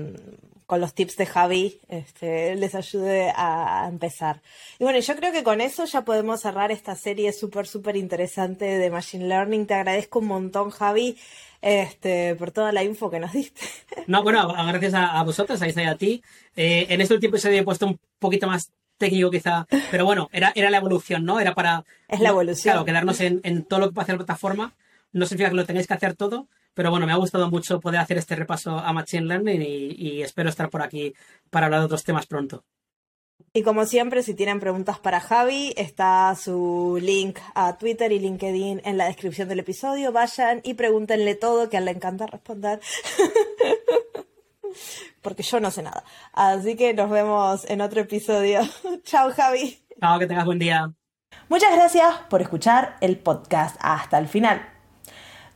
con 0.71 0.81
los 0.81 0.95
tips 0.95 1.17
de 1.17 1.27
Javi 1.27 1.81
este, 1.89 2.55
les 2.55 2.77
ayude 2.77 3.33
a, 3.35 3.83
a 3.83 3.89
empezar. 3.89 4.41
Y 4.79 4.85
bueno, 4.85 5.01
yo 5.01 5.17
creo 5.17 5.33
que 5.33 5.43
con 5.43 5.61
eso 5.61 5.85
ya 5.85 6.05
podemos 6.05 6.43
cerrar 6.43 6.71
esta 6.71 6.95
serie 6.95 7.33
súper, 7.33 7.67
súper 7.67 7.97
interesante 7.97 8.67
de 8.67 8.89
Machine 8.89 9.27
Learning. 9.27 9.67
Te 9.67 9.75
agradezco 9.75 10.21
un 10.21 10.27
montón, 10.27 10.71
Javi, 10.71 11.19
este, 11.61 12.37
por 12.37 12.53
toda 12.53 12.71
la 12.71 12.85
info 12.85 13.11
que 13.11 13.19
nos 13.19 13.33
diste. 13.33 13.63
No, 14.07 14.23
bueno, 14.23 14.47
gracias 14.69 14.95
a, 14.95 15.19
a 15.19 15.25
vosotros, 15.25 15.61
ahí 15.61 15.71
está 15.71 15.91
a 15.91 15.97
ti. 15.97 16.23
Eh, 16.55 16.87
en 16.89 17.01
este 17.01 17.15
último 17.15 17.35
episodio 17.35 17.59
he 17.59 17.65
puesto 17.65 17.87
un 17.89 17.99
poquito 18.21 18.47
más 18.47 18.71
técnico 18.97 19.29
quizá, 19.29 19.67
pero 19.91 20.05
bueno, 20.05 20.29
era, 20.31 20.53
era 20.55 20.71
la 20.71 20.77
evolución, 20.77 21.25
¿no? 21.25 21.41
Era 21.41 21.53
para... 21.53 21.85
Es 22.07 22.21
la 22.21 22.29
evolución. 22.29 22.75
Claro, 22.75 22.85
quedarnos 22.85 23.21
en, 23.23 23.41
en 23.43 23.65
todo 23.65 23.81
lo 23.81 23.89
que 23.89 23.95
puede 23.95 24.05
hacer 24.05 24.15
la 24.15 24.25
plataforma. 24.25 24.73
No 25.13 25.27
significa 25.27 25.51
que 25.51 25.57
lo 25.57 25.67
tengáis 25.67 25.87
que 25.87 25.95
hacer 25.95 26.15
todo, 26.15 26.49
pero 26.75 26.91
bueno, 26.91 27.07
me 27.07 27.13
ha 27.13 27.17
gustado 27.17 27.51
mucho 27.51 27.81
poder 27.81 28.01
hacer 28.01 28.19
este 28.19 28.37
repaso 28.37 28.79
a 28.79 28.93
Machine 28.93 29.27
Learning 29.27 29.63
y, 29.63 29.95
y 29.97 30.23
espero 30.23 30.49
estar 30.49 30.71
por 30.71 30.83
aquí 30.83 31.13
para 31.51 31.67
hablar 31.67 31.81
de 31.81 31.87
otros 31.87 32.05
temas 32.05 32.27
pronto. 32.27 32.65
Y 33.53 33.63
como 33.63 33.85
siempre, 33.85 34.23
si 34.23 34.35
tienen 34.35 34.61
preguntas 34.61 35.01
para 35.01 35.21
Javi, 35.21 35.73
está 35.77 36.35
su 36.37 36.99
link 37.01 37.39
a 37.55 37.79
Twitter 37.79 38.13
y 38.13 38.21
LinkedIn 38.21 38.83
en 38.85 38.97
la 38.97 39.07
descripción 39.07 39.49
del 39.49 39.59
episodio. 39.59 40.13
Vayan 40.13 40.61
y 40.63 40.75
pregúntenle 40.75 41.35
todo, 41.35 41.69
que 41.69 41.77
a 41.77 41.81
él 41.81 41.87
le 41.87 41.91
encanta 41.91 42.27
responder. 42.27 42.81
Porque 45.21 45.43
yo 45.43 45.59
no 45.59 45.73
sé 45.73 45.83
nada. 45.83 46.05
Así 46.33 46.77
que 46.77 46.95
nos 46.95 47.11
vemos 47.11 47.69
en 47.69 47.81
otro 47.81 48.03
episodio. 48.03 48.61
Chao, 49.03 49.33
Javi. 49.33 49.81
Chao, 50.01 50.19
que 50.19 50.27
tengas 50.27 50.45
buen 50.45 50.61
día. 50.61 50.93
Muchas 51.49 51.75
gracias 51.75 52.19
por 52.29 52.43
escuchar 52.43 52.97
el 53.01 53.19
podcast 53.19 53.77
hasta 53.81 54.19
el 54.19 54.29
final. 54.29 54.70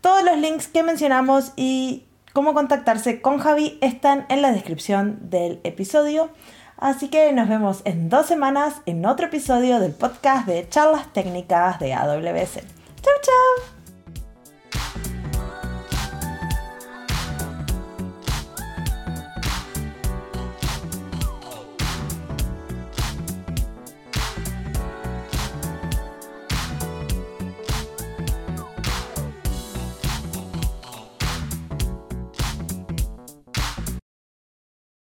Todos 0.05 0.23
los 0.23 0.37
links 0.37 0.69
que 0.69 0.83
mencionamos 0.83 1.53
y 1.57 2.05
cómo 2.35 2.53
contactarse 2.53 3.23
con 3.23 3.39
Javi 3.39 3.79
están 3.81 4.27
en 4.29 4.43
la 4.43 4.53
descripción 4.53 5.31
del 5.31 5.61
episodio. 5.65 6.29
Así 6.77 7.09
que 7.09 7.33
nos 7.33 7.49
vemos 7.49 7.81
en 7.87 8.11
dos 8.11 8.27
semanas 8.27 8.83
en 8.85 9.07
otro 9.07 9.29
episodio 9.29 9.81
del 9.81 9.93
podcast 9.93 10.47
de 10.47 10.69
charlas 10.69 11.11
técnicas 11.15 11.79
de 11.79 11.95
AWS. 11.95 12.57
Chau, 13.01 13.15
chau. 13.23 13.74